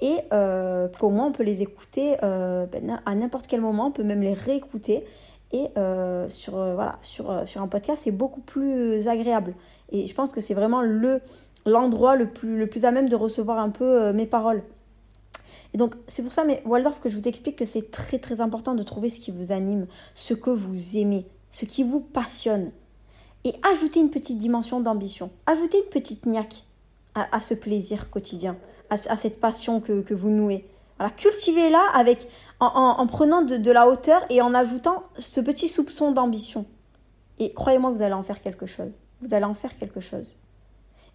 et 0.01 0.19
euh, 0.33 0.89
moins 1.03 1.27
on 1.27 1.33
peut 1.33 1.43
les 1.43 1.63
écouter 1.63 2.17
euh, 2.23 2.67
ben, 2.67 3.01
à 3.05 3.15
n'importe 3.15 3.47
quel 3.47 3.61
moment, 3.61 3.89
on 3.89 3.93
peut 3.93 4.05
même 4.05 4.23
les 4.23 4.35
réécouter. 4.35 5.05
Et 5.51 5.69
euh, 5.79 6.29
sur, 6.29 6.53
voilà, 6.53 6.99
sur, 7.01 7.49
sur 7.49 7.63
un 7.63 7.69
podcast, 7.69 8.03
c'est 8.05 8.11
beaucoup 8.11 8.41
plus 8.41 9.09
agréable. 9.09 9.55
Et 9.91 10.07
je 10.07 10.15
pense 10.15 10.31
que 10.31 10.41
c'est 10.41 10.55
vraiment 10.55 10.83
le, 10.83 11.21
l'endroit 11.65 12.17
le 12.17 12.29
plus, 12.29 12.59
le 12.59 12.67
plus 12.67 12.85
à 12.85 12.91
même 12.91 13.09
de 13.09 13.17
recevoir 13.17 13.59
un 13.59 13.71
peu 13.71 14.13
mes 14.13 14.27
paroles. 14.27 14.63
Et 15.75 15.79
donc, 15.79 15.95
c'est 16.07 16.23
pour 16.23 16.33
ça, 16.33 16.45
mais 16.45 16.63
Waldorf, 16.65 17.01
que 17.01 17.09
je 17.09 17.17
vous 17.17 17.29
explique 17.29 17.57
que 17.57 17.65
c'est 17.65 17.91
très 17.91 18.19
très 18.19 18.41
important 18.41 18.75
de 18.75 18.83
trouver 18.83 19.11
ce 19.11 19.21
qui 19.21 19.31
vous 19.31 19.53
anime, 19.53 19.87
ce 20.15 20.35
que 20.35 20.51
vous 20.51 20.97
aimez, 20.97 21.27
ce 21.51 21.65
qui 21.65 21.83
vous 21.83 22.01
passionne. 22.01 22.69
Et 23.45 23.55
ajouter 23.73 24.01
une 24.01 24.11
petite 24.11 24.39
dimension 24.39 24.81
d'ambition, 24.81 25.31
ajouter 25.47 25.79
une 25.79 25.89
petite 25.89 26.27
niaque 26.27 26.65
à 27.15 27.41
ce 27.41 27.55
plaisir 27.55 28.11
quotidien 28.11 28.57
à, 28.91 29.17
cette 29.17 29.41
passion 29.41 29.81
que, 29.81 30.15
vous 30.15 30.31
nouez. 30.31 30.67
Voilà, 30.99 31.13
cultivez-la 31.13 31.83
avec, 31.95 32.29
en, 32.61 33.07
prenant 33.07 33.43
de, 33.43 33.71
la 33.71 33.89
hauteur 33.89 34.23
et 34.31 34.41
en 34.41 34.55
ajoutant 34.55 35.05
ce 35.19 35.41
petit 35.41 35.69
soupçon 35.69 36.13
d'ambition. 36.13 36.67
Et 37.39 37.53
croyez-moi, 37.53 37.91
vous 37.91 38.03
allez 38.03 38.15
en 38.15 38.23
faire 38.23 38.41
quelque 38.41 38.67
chose. 38.67 38.91
Vous 39.21 39.35
allez 39.35 39.45
en 39.45 39.55
faire 39.55 39.77
quelque 39.79 40.01
chose. 40.01 40.37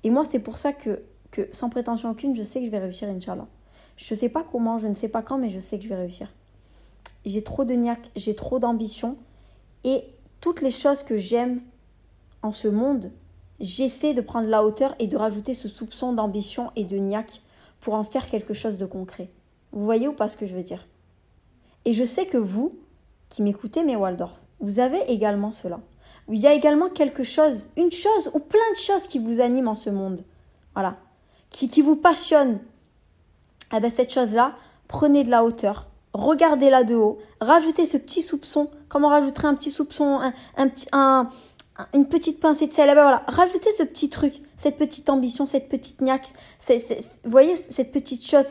Et 0.03 0.09
moi, 0.09 0.24
c'est 0.30 0.39
pour 0.39 0.57
ça 0.57 0.74
que, 0.74 1.01
que, 1.32 1.47
sans 1.51 1.69
prétention 1.69 2.11
aucune, 2.11 2.36
je 2.36 2.43
sais 2.43 2.59
que 2.59 2.65
je 2.65 2.71
vais 2.71 2.80
réussir, 2.80 3.09
Inch'Allah. 3.09 3.47
Je 3.97 4.13
ne 4.13 4.19
sais 4.19 4.30
pas 4.30 4.43
comment, 4.49 4.78
je 4.80 4.88
ne 4.88 4.93
sais 4.93 5.07
pas 5.07 5.21
quand, 5.21 5.38
mais 5.38 5.49
je 5.49 5.59
sais 5.59 5.78
que 5.78 5.84
je 5.84 5.89
vais 5.89 5.95
réussir. 5.95 6.34
J'ai 7.26 7.43
trop 7.43 7.63
de 7.63 7.74
niaque, 7.74 8.09
j'ai 8.15 8.36
trop 8.36 8.59
d'ambition. 8.59 9.17
Et 9.84 10.03
toutes 10.41 10.61
les 10.61 10.71
choses 10.71 11.03
que 11.03 11.17
j'aime 11.17 11.61
en 12.41 12.51
ce 12.51 12.67
monde, 12.67 13.11
j'essaie 13.59 14.13
de 14.13 14.21
prendre 14.21 14.47
la 14.47 14.63
hauteur 14.63 14.95
et 14.99 15.07
de 15.07 15.15
rajouter 15.15 15.53
ce 15.53 15.67
soupçon 15.67 16.13
d'ambition 16.13 16.71
et 16.76 16.84
de 16.84 16.97
niaque 16.97 17.41
pour 17.84 17.95
en 17.95 18.03
faire 18.05 18.29
quelque 18.29 18.53
chose 18.53 18.77
de 18.77 18.86
concret. 18.86 19.29
Vous 19.73 19.84
voyez 19.84 20.07
ou 20.07 20.13
pas 20.13 20.29
ce 20.29 20.38
que 20.38 20.45
je 20.45 20.55
veux 20.55 20.63
dire? 20.63 20.88
Et 21.84 21.91
je 21.91 22.05
sais 22.05 22.25
que 22.25 22.38
vous, 22.38 22.71
qui 23.27 23.41
m'écoutez, 23.41 23.84
mes 23.84 23.97
Waldorf, 23.97 24.39
vous 24.61 24.79
avez 24.79 25.01
également 25.09 25.51
cela. 25.51 25.81
Il 26.29 26.39
y 26.39 26.47
a 26.47 26.53
également 26.53 26.89
quelque 26.89 27.23
chose, 27.23 27.67
une 27.75 27.91
chose 27.91 28.31
ou 28.34 28.39
plein 28.39 28.71
de 28.71 28.77
choses 28.77 29.05
qui 29.05 29.19
vous 29.19 29.41
animent 29.41 29.67
en 29.67 29.75
ce 29.75 29.89
monde. 29.89 30.23
Voilà. 30.73 30.95
Qui, 31.49 31.81
vous 31.81 31.97
passionne. 31.97 32.59
Eh 33.75 33.81
bien, 33.81 33.89
cette 33.89 34.13
chose-là, 34.13 34.55
prenez 34.88 35.23
de 35.23 35.29
la 35.29 35.43
hauteur, 35.43 35.88
regardez-la 36.13 36.86
de 36.86 36.95
haut, 36.95 37.17
rajoutez 37.41 37.86
ce 37.86 37.97
petit 37.97 38.21
soupçon, 38.21 38.71
comme 38.88 39.03
on 39.03 39.09
rajouterait 39.09 39.49
un 39.49 39.55
petit 39.55 39.71
soupçon, 39.71 40.21
un, 40.21 40.34
un, 40.55 40.69
un, 40.93 41.29
une 41.93 42.07
petite 42.07 42.39
pincée 42.39 42.67
de 42.67 42.74
sel. 42.74 42.89
Eh 42.91 42.95
ben 42.95 43.01
voilà, 43.01 43.24
rajoutez 43.28 43.71
ce 43.78 43.84
petit 43.84 44.09
truc, 44.09 44.41
cette 44.57 44.78
petite 44.78 45.09
ambition, 45.09 45.45
cette 45.45 45.69
petite 45.69 46.01
niaque, 46.01 46.28
vous 46.69 47.32
voyez 47.32 47.55
cette 47.55 47.91
petite 47.91 48.26
chose, 48.26 48.45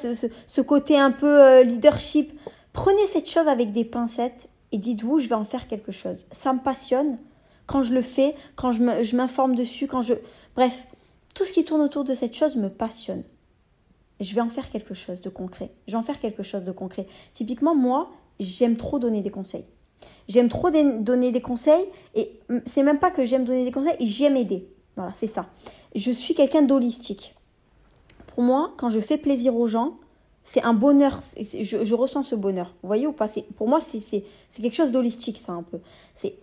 ce, 0.47 0.61
côté 0.61 0.99
un 0.99 1.11
peu 1.11 1.41
euh, 1.41 1.63
leadership. 1.63 2.39
Prenez 2.73 3.07
cette 3.07 3.29
chose 3.29 3.49
avec 3.49 3.73
des 3.73 3.85
pincettes 3.85 4.49
et 4.73 4.79
dites-vous, 4.79 5.19
je 5.19 5.29
vais 5.29 5.35
en 5.35 5.45
faire 5.45 5.69
quelque 5.69 5.93
chose. 5.93 6.27
Ça 6.33 6.53
me 6.53 6.61
passionne 6.61 7.19
quand 7.67 7.83
je 7.83 7.95
le 7.95 8.03
fais, 8.03 8.35
quand 8.57 8.73
je 8.73 9.17
m'informe 9.17 9.55
dessus, 9.55 9.87
quand 9.87 10.03
je... 10.03 10.15
Bref, 10.57 10.87
tout 11.35 11.45
ce 11.45 11.53
qui 11.53 11.65
tourne 11.65 11.81
autour 11.81 12.05
de 12.05 12.15
cette 12.15 12.35
chose 12.35 12.57
me 12.57 12.69
passionne. 12.69 13.23
Je 14.21 14.35
vais 14.35 14.41
en 14.41 14.49
faire 14.49 14.71
quelque 14.71 14.95
chose 14.95 15.21
de 15.21 15.29
concret. 15.29 15.71
Je 15.87 15.93
vais 15.93 15.99
en 15.99 16.03
faire 16.03 16.21
quelque 16.21 16.43
chose 16.43 16.65
de 16.65 16.73
concret. 16.73 17.07
Typiquement, 17.35 17.75
moi, 17.75 18.11
j'aime 18.41 18.77
trop 18.77 18.99
donner 18.99 19.21
des 19.21 19.31
conseils. 19.31 19.65
J'aime 20.29 20.49
trop 20.49 20.71
donner 20.71 21.33
des 21.33 21.41
conseils 21.41 21.87
et 22.15 22.41
c'est 22.67 22.83
même 22.83 22.99
pas 22.99 23.11
que 23.11 23.25
j'aime 23.25 23.45
donner 23.45 23.65
des 23.65 23.73
conseils, 23.73 23.97
j'aime 24.01 24.37
aider. 24.37 24.69
Voilà, 24.97 25.13
c'est 25.15 25.27
ça. 25.27 25.47
Je 25.95 26.11
suis 26.11 26.35
quelqu'un 26.35 26.63
d'holistique. 26.63 27.35
Pour 28.27 28.43
moi, 28.43 28.73
quand 28.77 28.89
je 28.89 29.01
fais 29.01 29.19
plaisir 29.19 29.57
aux 29.57 29.67
gens, 29.67 29.95
c'est 30.43 30.63
un 30.63 30.75
bonheur. 30.75 31.21
Je, 31.39 31.95
ressens 31.95 32.25
ce 32.25 32.35
bonheur. 32.35 32.75
Vous 32.83 32.89
voyez 32.89 33.07
ou 33.07 33.13
pas? 33.13 33.27
Pour 33.57 33.69
moi, 33.69 33.81
c'est 33.81 34.25
quelque 34.61 34.75
chose 34.75 34.91
d'holistique, 34.91 35.39
ça, 35.39 35.53
un 35.53 35.63
peu. 35.63 35.81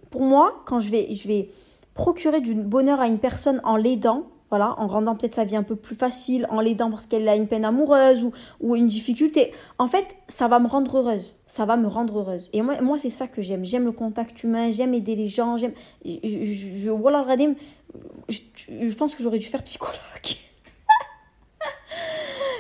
Pour 0.10 0.22
moi, 0.22 0.62
quand 0.66 0.80
je 0.80 0.90
vais, 0.90 1.14
je 1.14 1.28
vais 1.28 1.50
procurer 1.94 2.42
du 2.42 2.56
bonheur 2.56 3.00
à 3.00 3.08
une 3.08 3.20
personne 3.20 3.60
en 3.64 3.76
l'aidant, 3.76 4.28
voilà, 4.50 4.76
en 4.80 4.88
rendant 4.88 5.16
peut-être 5.16 5.36
sa 5.36 5.46
vie 5.46 5.56
un 5.56 5.64
peu 5.64 5.76
plus 5.76 5.96
facile, 5.96 6.48
en 6.50 6.60
l'aidant 6.60 6.90
parce 6.90 7.06
qu'elle 7.06 7.28
a 7.30 7.36
une 7.36 7.48
peine 7.48 7.66
amoureuse 7.66 8.28
ou, 8.60 8.76
une 8.76 8.88
difficulté. 8.88 9.52
En 9.78 9.88
fait, 9.88 10.16
ça 10.28 10.48
va 10.48 10.60
me 10.60 10.68
rendre 10.68 10.98
heureuse. 10.98 11.36
Ça 11.46 11.66
va 11.66 11.78
me 11.78 11.88
rendre 11.88 12.20
heureuse. 12.20 12.50
Et 12.54 12.62
moi, 12.62 12.82
moi 12.82 12.98
c'est 12.98 13.10
ça 13.10 13.28
que 13.28 13.42
j'aime. 13.42 13.64
J'aime 13.64 13.86
le 13.86 13.92
contact 13.92 14.44
humain, 14.44 14.72
j'aime 14.72 14.94
aider 14.94 15.16
les 15.16 15.28
gens, 15.28 15.58
j'aime. 15.58 15.74
Je, 16.04 16.18
je, 16.24 17.64
je, 18.30 18.90
je, 18.90 18.96
pense 18.96 19.16
que 19.16 19.22
j'aurais 19.22 19.40
dû 19.40 19.48
faire 19.48 19.64
psychologue. 19.64 19.98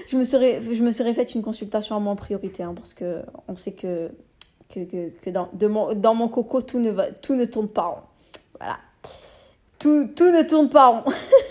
je, 0.07 0.17
me 0.17 0.23
serais, 0.23 0.61
je 0.61 0.83
me 0.83 0.91
serais 0.91 1.13
fait 1.13 1.33
une 1.33 1.41
consultation 1.41 1.95
à 1.95 1.99
moi 1.99 2.13
en 2.13 2.15
priorité 2.15 2.63
hein, 2.63 2.73
parce 2.75 2.93
que 2.93 3.21
on 3.47 3.55
sait 3.55 3.73
que, 3.73 4.11
que, 4.69 5.09
que, 5.09 5.29
dans, 5.29 5.49
mon, 5.69 5.93
dans 5.93 6.13
mon 6.13 6.27
coco, 6.27 6.61
tout 6.61 6.79
ne, 6.79 6.91
va, 6.91 7.11
tout 7.11 7.35
ne 7.35 7.45
tourne 7.45 7.67
pas 7.67 7.83
rond. 7.83 8.01
Voilà. 8.59 8.77
Tout, 9.79 10.09
tout 10.15 10.29
ne 10.29 10.43
tourne 10.43 10.69
pas 10.69 10.87
rond. 10.87 11.11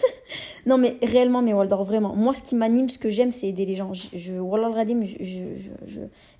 Non, 0.68 0.76
mais 0.76 0.98
réellement, 1.02 1.40
mais 1.40 1.54
Waldorf, 1.54 1.86
vraiment. 1.86 2.14
Moi, 2.14 2.34
ce 2.34 2.42
qui 2.42 2.54
m'anime, 2.54 2.90
ce 2.90 2.98
que 2.98 3.08
j'aime, 3.08 3.32
c'est 3.32 3.48
aider 3.48 3.64
les 3.64 3.74
gens. 3.74 3.94
Je, 3.94 4.08
je 4.14 4.38
Radim, 4.38 5.00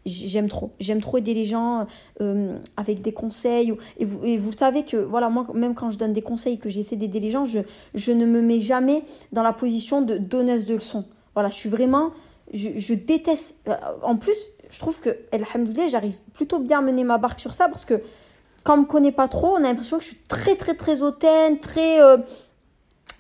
j'aime 0.05 0.49
trop. 0.51 0.71
J'aime 0.81 1.01
trop 1.01 1.17
aider 1.17 1.33
les 1.33 1.47
gens 1.47 1.87
euh, 2.21 2.59
avec 2.77 3.01
des 3.01 3.13
conseils. 3.13 3.73
Et 3.97 4.05
vous, 4.05 4.23
et 4.25 4.37
vous 4.37 4.53
savez 4.53 4.85
que, 4.85 4.99
voilà, 4.99 5.31
moi, 5.31 5.47
même 5.55 5.75
quand 5.75 5.91
je 5.91 5.97
donne 5.97 6.13
des 6.13 6.21
conseils, 6.21 6.59
que 6.59 6.69
j'essaie 6.69 6.97
d'aider 6.97 7.21
les 7.21 7.31
gens, 7.31 7.47
je, 7.47 7.61
je 7.95 8.13
ne 8.13 8.27
me 8.27 8.43
mets 8.43 8.61
jamais 8.61 9.03
dans 9.33 9.43
la 9.43 9.55
position 9.55 10.03
de 10.03 10.19
donneuse 10.19 10.67
de 10.67 10.75
leçons. 10.75 11.07
Voilà, 11.35 11.49
je 11.49 11.55
suis 11.55 11.71
vraiment 11.71 12.11
je, 12.53 12.95
déteste. 12.95 13.57
Euh, 13.67 13.77
en 14.03 14.17
plus, 14.17 14.37
je 14.69 14.79
trouve 14.79 15.01
que, 15.01 15.17
alhamdoulilah, 15.33 15.87
j'arrive 15.87 16.19
plutôt 16.35 16.59
bien 16.59 16.81
à 16.81 16.83
mener 16.83 17.05
ma 17.05 17.19
barque 17.19 17.41
sur 17.41 17.55
ça 17.55 17.69
parce 17.69 17.85
que 17.85 18.03
quand 18.65 18.75
on 18.75 18.83
me 18.83 18.87
connaît 18.87 19.13
pas 19.13 19.29
trop, 19.29 19.55
on 19.55 19.57
a 19.57 19.61
l'impression 19.61 19.99
que 19.99 20.05
je 20.05 20.09
suis 20.09 20.21
très, 20.29 20.57
très, 20.57 20.75
très 20.75 21.03
hautaine, 21.03 21.61
très. 21.61 22.03
Euh, 22.03 22.19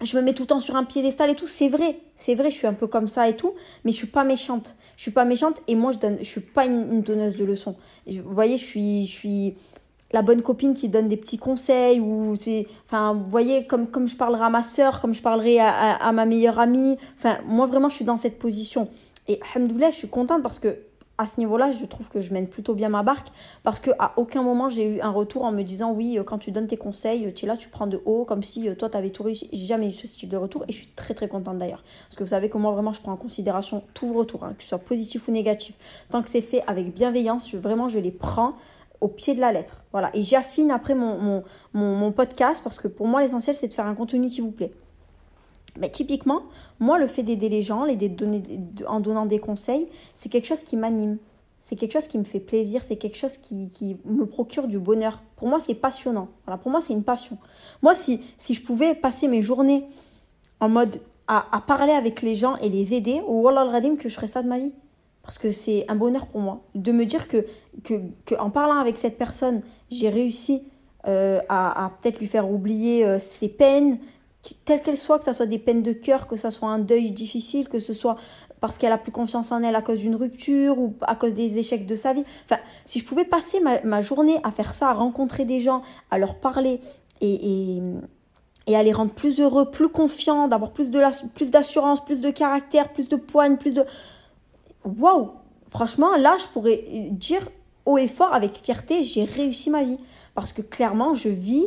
je 0.03 0.17
me 0.17 0.23
mets 0.23 0.33
tout 0.33 0.45
le 0.45 0.49
temps 0.49 0.61
sur 0.61 0.77
un 0.77 0.85
piédestal 0.85 1.31
et 1.31 1.35
tout. 1.35 1.47
C'est 1.47 1.69
vrai, 1.69 1.99
c'est 2.17 2.35
vrai, 2.35 2.51
je 2.51 2.57
suis 2.57 2.67
un 2.67 2.75
peu 2.75 2.87
comme 2.87 3.07
ça 3.07 3.29
et 3.29 3.37
tout, 3.37 3.53
mais 3.85 3.93
je 3.93 3.97
suis 3.97 4.07
pas 4.07 4.25
méchante. 4.25 4.77
Je 4.97 5.03
suis 5.03 5.11
pas 5.11 5.25
méchante 5.25 5.61
et 5.67 5.75
moi, 5.75 5.93
je 5.93 5.99
donne, 5.99 6.19
je 6.21 6.29
suis 6.29 6.41
pas 6.41 6.67
une, 6.67 7.03
donneuse 7.03 7.37
de 7.37 7.45
leçons. 7.45 7.77
Vous 8.07 8.35
voyez, 8.35 8.57
je 8.57 8.65
suis, 8.65 9.07
je 9.07 9.13
suis 9.13 9.55
la 10.13 10.23
bonne 10.23 10.43
copine 10.43 10.75
qui 10.75 10.89
donne 10.89 11.09
des 11.09 11.17
petits 11.17 11.39
conseils 11.39 12.01
ou 12.01 12.35
c'est 12.41 12.67
enfin 12.87 13.13
vous 13.13 13.29
voyez 13.29 13.67
comme 13.67 13.87
comme 13.87 14.09
je 14.09 14.17
parlerai 14.17 14.45
à 14.45 14.49
ma 14.49 14.63
soeur 14.63 15.03
comme 15.03 15.13
je 15.13 15.21
parlerai 15.21 15.61
à, 15.61 15.69
à, 15.97 16.13
ma 16.13 16.25
meilleure 16.25 16.59
amie 16.59 16.97
enfin 17.19 17.37
moi 17.45 17.67
vraiment 17.67 17.91
je 17.91 17.97
suis 17.97 18.07
dans 18.07 18.17
cette 18.17 18.39
position 18.39 18.89
et 19.27 19.39
alhamdoulilah 19.55 19.91
je 19.91 19.97
suis 19.97 20.09
contente 20.09 20.43
parce 20.43 20.61
que 20.61 20.79
à 21.19 21.27
ce 21.27 21.41
niveau-là, 21.41 21.73
je 21.73 21.85
trouve 21.85 22.09
que 22.09 22.21
je 22.21 22.33
mène 22.33 22.47
plutôt 22.47 22.75
bien 22.75 22.89
ma 22.89 23.03
barque 23.03 23.29
parce 23.64 23.81
que 23.81 23.91
à 23.99 24.12
aucun 24.16 24.43
moment 24.43 24.69
j'ai 24.69 24.97
eu 24.97 25.01
un 25.01 25.11
retour 25.11 25.43
en 25.45 25.51
me 25.51 25.62
disant 25.62 25.93
oui, 25.93 26.16
euh, 26.16 26.23
quand 26.23 26.39
tu 26.39 26.53
donnes 26.53 26.69
tes 26.69 26.77
conseils, 26.77 27.33
tu 27.35 27.45
es 27.45 27.49
là, 27.49 27.57
tu 27.57 27.69
prends 27.69 27.89
de 27.89 28.01
haut 28.05 28.25
comme 28.25 28.43
si 28.43 28.69
euh, 28.69 28.77
toi 28.77 28.89
tu 28.89 28.97
avais 28.97 29.11
tout 29.11 29.25
réussi. 29.25 29.49
J'ai 29.53 29.66
jamais 29.66 29.89
eu 29.89 29.93
ce 29.93 30.07
style 30.07 30.29
de 30.29 30.37
retour 30.37 30.64
et 30.69 30.73
je 30.73 30.79
suis 30.79 30.87
très 30.95 31.14
très 31.14 31.27
contente 31.27 31.59
d'ailleurs. 31.59 31.83
Parce 32.09 32.16
que 32.16 32.23
vous 32.23 32.31
savez 32.31 32.49
moi 32.55 32.73
vraiment 32.73 32.93
je 32.93 33.01
prends 33.01 33.12
en 33.12 33.16
considération 33.16 33.83
tout 33.95 34.12
retour, 34.14 34.45
hein, 34.45 34.55
que 34.57 34.62
ce 34.62 34.69
soit 34.69 34.79
positif 34.79 35.27
ou 35.27 35.33
négatif. 35.33 35.75
Tant 36.11 36.23
que 36.23 36.31
c'est 36.31 36.41
fait 36.41 36.62
avec 36.69 36.95
bienveillance, 36.95 37.51
je, 37.51 37.57
vraiment 37.57 37.89
je 37.89 37.99
les 37.99 38.12
prends 38.12 38.55
au 39.01 39.09
pied 39.09 39.35
de 39.35 39.41
la 39.41 39.53
lettre. 39.53 39.83
Voilà. 39.93 40.11
Et 40.14 40.23
j'affine 40.23 40.71
après 40.71 40.95
mon 40.95 42.12
podcast 42.12 42.62
parce 42.62 42.79
que 42.79 42.87
pour 42.87 43.09
moi 43.09 43.23
l'essentiel 43.23 43.57
c'est 43.57 43.69
de 43.69 43.75
faire 43.75 43.87
un 43.87 43.95
contenu 43.95 44.29
qui 44.29 44.41
vous 44.41 44.53
plaît. 44.53 44.73
Mais 45.77 45.91
typiquement, 45.91 46.43
moi, 46.81 46.99
le 46.99 47.07
fait 47.07 47.23
d'aider 47.23 47.49
les 47.49 47.62
gens, 47.62 47.85
les 47.85 47.97
donner, 47.97 48.43
en 48.87 49.01
donnant 49.01 49.27
des 49.27 49.39
conseils, 49.39 49.89
c'est 50.14 50.29
quelque 50.29 50.47
chose 50.47 50.62
qui 50.62 50.77
m'anime. 50.77 51.19
C'est 51.61 51.77
quelque 51.77 51.93
chose 51.93 52.07
qui 52.07 52.19
me 52.19 52.25
fait 52.25 52.41
plaisir, 52.41 52.83
c'est 52.83 52.97
quelque 52.97 53.19
chose 53.19 53.37
qui, 53.37 53.69
qui, 53.71 53.97
me 54.07 54.25
procure 54.25 54.69
du 54.69 54.79
bonheur. 54.79 55.23
Pour 55.37 55.49
moi, 55.49 55.61
c'est 55.61 55.75
passionnant. 55.75 56.29
Voilà, 56.47 56.57
pour 56.57 56.71
moi, 56.71 56.81
c'est 56.81 56.95
une 56.95 57.05
passion. 57.05 57.37
Moi, 57.83 57.95
si, 57.95 58.23
si 58.39 58.55
je 58.55 58.62
pouvais 58.62 58.95
passer 58.95 59.29
mes 59.29 59.43
journées 59.43 59.85
en 60.61 60.69
mode 60.69 61.01
à, 61.27 61.55
à 61.55 61.61
parler 61.61 61.93
avec 61.93 62.23
les 62.23 62.35
gens 62.35 62.57
et 62.57 62.69
les 62.69 62.95
aider, 62.95 63.21
ou 63.27 63.43
Wallah 63.43 63.71
al 63.71 63.97
que 63.99 64.09
je 64.09 64.14
ferais 64.14 64.29
ça 64.29 64.43
de 64.43 64.49
ma 64.49 64.59
vie. 64.59 64.73
Parce 65.23 65.37
que 65.37 65.51
c'est 65.51 65.85
un 65.89 65.95
bonheur 65.95 66.27
pour 66.27 66.41
moi. 66.41 66.62
De 66.75 66.91
me 66.91 67.05
dire 67.05 67.29
que, 67.29 67.45
que, 67.85 68.01
que 68.25 68.35
en 68.37 68.49
parlant 68.49 68.81
avec 68.81 68.97
cette 68.97 69.19
personne, 69.19 69.61
j'ai 69.91 70.09
réussi 70.09 70.62
euh, 71.07 71.39
à, 71.51 71.85
à 71.85 71.91
peut-être 71.91 72.19
lui 72.19 72.27
faire 72.27 72.51
oublier 72.51 73.05
euh, 73.05 73.19
ses 73.19 73.49
peines, 73.49 73.99
telle 74.64 74.82
qu'elle 74.82 74.97
soit, 74.97 75.18
que 75.18 75.24
ce 75.24 75.32
soit 75.32 75.47
des 75.47 75.59
peines 75.59 75.82
de 75.82 75.93
cœur, 75.93 76.26
que 76.26 76.36
ce 76.36 76.51
soit 76.51 76.68
un 76.68 76.78
deuil 76.78 77.11
difficile, 77.11 77.68
que 77.68 77.78
ce 77.78 77.93
soit 77.93 78.16
parce 78.61 78.78
qu'elle 78.78 78.93
a 78.93 78.99
plus 78.99 79.12
confiance 79.12 79.53
en 79.53 79.62
elle 79.62 79.76
à 79.76 79.82
cause 79.82 80.01
d'une 80.01 80.16
rupture 80.16 80.78
ou 80.78 80.95
à 81.03 81.14
cause 81.14 81.34
des 81.34 81.59
échecs 81.59 81.86
de 81.86 81.97
sa 81.97 82.12
vie. 82.12 82.24
Enfin, 82.45 82.61
si 82.86 82.99
je 83.01 83.05
pouvais 83.05 83.24
passer 83.24 83.61
ma, 83.61 84.03
journée 84.03 84.39
à 84.43 84.51
faire 84.51 84.74
ça, 84.74 84.91
à 84.91 84.93
rencontrer 84.95 85.45
des 85.45 85.61
gens, 85.61 85.82
à 86.11 86.18
leur 86.18 86.36
parler 86.36 86.80
et, 87.20 87.80
à 88.68 88.82
les 88.82 88.93
rendre 88.93 89.12
plus 89.12 89.41
heureux, 89.41 89.70
plus 89.70 89.89
confiants, 89.89 90.49
d'avoir 90.49 90.72
plus 90.72 90.91
plus 91.34 91.51
d'assurance, 91.51 92.05
plus 92.05 92.20
de 92.20 92.30
caractère, 92.30 92.93
plus 92.93 93.09
de 93.09 93.16
poigne, 93.16 93.57
plus 93.57 93.72
de 93.72 93.84
waouh. 94.84 95.30
Franchement, 95.68 96.16
là, 96.16 96.36
je 96.41 96.47
pourrais 96.49 96.84
dire 97.11 97.49
haut 97.86 97.99
et 97.99 98.09
fort 98.09 98.34
avec 98.34 98.53
fierté, 98.55 99.03
j'ai 99.03 99.24
réussi 99.24 99.70
ma 99.70 99.84
vie 99.84 99.99
parce 100.34 100.53
que 100.53 100.62
clairement, 100.62 101.14
je 101.14 101.28
vis 101.28 101.66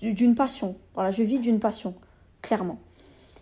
d'une 0.00 0.34
passion. 0.34 0.76
Voilà, 0.94 1.10
je 1.10 1.22
vis 1.22 1.38
d'une 1.38 1.60
passion, 1.60 1.94
clairement. 2.40 2.78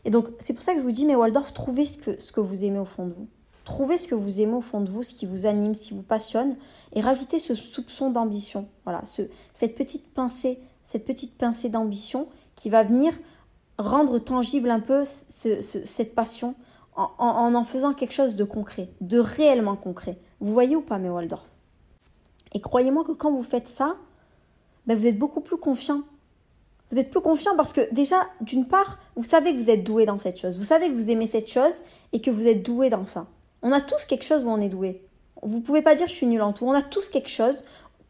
Et 0.04 0.10
donc, 0.10 0.28
c'est 0.40 0.54
pour 0.54 0.62
ça 0.62 0.72
que 0.72 0.78
je 0.78 0.84
vous 0.84 0.92
dis, 0.92 1.04
mais 1.04 1.14
Waldorf, 1.14 1.52
trouvez 1.52 1.86
ce 1.86 1.98
que, 1.98 2.20
ce 2.20 2.32
que 2.32 2.40
vous 2.40 2.64
aimez 2.64 2.78
au 2.78 2.84
fond 2.84 3.06
de 3.06 3.12
vous. 3.12 3.28
Trouvez 3.64 3.98
ce 3.98 4.08
que 4.08 4.14
vous 4.14 4.40
aimez 4.40 4.54
au 4.54 4.62
fond 4.62 4.80
de 4.80 4.88
vous, 4.88 5.02
ce 5.02 5.14
qui 5.14 5.26
vous 5.26 5.46
anime, 5.46 5.74
ce 5.74 5.88
qui 5.88 5.94
vous 5.94 6.02
passionne, 6.02 6.56
et 6.94 7.00
rajoutez 7.00 7.38
ce 7.38 7.54
soupçon 7.54 8.10
d'ambition. 8.10 8.66
Voilà, 8.84 9.04
ce, 9.04 9.22
cette 9.52 9.76
petite 9.76 10.12
pincée, 10.12 10.58
cette 10.82 11.04
petite 11.04 11.36
pincée 11.36 11.68
d'ambition 11.68 12.28
qui 12.56 12.70
va 12.70 12.82
venir 12.82 13.12
rendre 13.78 14.18
tangible 14.18 14.70
un 14.70 14.80
peu 14.80 15.04
cette 15.04 16.14
passion 16.14 16.54
en, 16.96 17.10
en, 17.18 17.54
en 17.54 17.64
faisant 17.64 17.94
quelque 17.94 18.12
chose 18.12 18.34
de 18.34 18.44
concret, 18.44 18.88
de 19.00 19.18
réellement 19.18 19.76
concret. 19.76 20.18
Vous 20.40 20.52
voyez 20.52 20.74
ou 20.74 20.82
pas, 20.82 20.98
mes 20.98 21.10
Waldorf? 21.10 21.46
Et 22.52 22.60
croyez-moi 22.60 23.04
que 23.04 23.12
quand 23.12 23.30
vous 23.30 23.42
faites 23.42 23.68
ça, 23.68 23.96
ben, 24.90 24.98
vous 24.98 25.06
êtes 25.06 25.18
beaucoup 25.18 25.40
plus 25.40 25.56
confiant. 25.56 26.02
Vous 26.90 26.98
êtes 26.98 27.12
plus 27.12 27.20
confiant 27.20 27.54
parce 27.56 27.72
que 27.72 27.92
déjà, 27.94 28.26
d'une 28.40 28.66
part, 28.66 28.98
vous 29.14 29.22
savez 29.22 29.52
que 29.52 29.56
vous 29.56 29.70
êtes 29.70 29.84
doué 29.84 30.04
dans 30.04 30.18
cette 30.18 30.36
chose. 30.36 30.58
Vous 30.58 30.64
savez 30.64 30.88
que 30.88 30.94
vous 30.94 31.10
aimez 31.10 31.28
cette 31.28 31.48
chose 31.48 31.82
et 32.12 32.20
que 32.20 32.28
vous 32.28 32.48
êtes 32.48 32.64
doué 32.64 32.90
dans 32.90 33.06
ça. 33.06 33.28
On 33.62 33.70
a 33.70 33.80
tous 33.80 34.04
quelque 34.04 34.24
chose 34.24 34.44
où 34.44 34.48
on 34.48 34.58
est 34.58 34.68
doué. 34.68 35.00
Vous 35.42 35.60
pouvez 35.60 35.80
pas 35.80 35.94
dire 35.94 36.08
je 36.08 36.12
suis 36.12 36.26
nul 36.26 36.42
en 36.42 36.52
tout. 36.52 36.66
On 36.66 36.72
a 36.72 36.82
tous 36.82 37.08
quelque 37.08 37.28
chose 37.28 37.62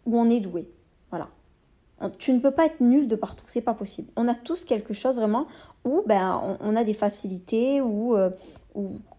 où 0.06 0.18
on 0.18 0.30
est 0.30 0.40
doué. 0.40 0.70
Voilà. 1.10 1.28
Tu 2.16 2.32
ne 2.32 2.38
peux 2.38 2.50
pas 2.50 2.64
être 2.64 2.80
nul 2.80 3.06
de 3.06 3.14
partout, 3.14 3.44
c'est 3.46 3.60
pas 3.60 3.74
possible. 3.74 4.10
On 4.16 4.26
a 4.26 4.34
tous 4.34 4.64
quelque 4.64 4.94
chose 4.94 5.16
vraiment 5.16 5.48
où 5.84 6.02
ben, 6.06 6.56
on, 6.60 6.76
a 6.76 6.82
des 6.82 6.94
facilités 6.94 7.82
ou, 7.82 8.16
euh, 8.16 8.30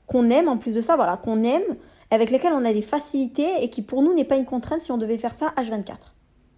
qu'on 0.07 0.31
aime 0.31 0.47
en 0.47 0.57
plus 0.57 0.73
de 0.73 0.81
ça, 0.81 0.95
voilà, 0.95 1.15
qu'on 1.17 1.43
aime, 1.43 1.75
avec 2.09 2.31
lesquelles 2.31 2.53
on 2.53 2.65
a 2.65 2.73
des 2.73 2.81
facilités 2.81 3.61
et 3.61 3.69
qui 3.69 3.83
pour 3.83 4.01
nous 4.01 4.15
n'est 4.15 4.25
pas 4.25 4.37
une 4.37 4.45
contrainte 4.45 4.81
si 4.81 4.91
on 4.91 4.97
devait 4.97 5.19
faire 5.19 5.35
ça 5.35 5.53
H24. 5.57 5.97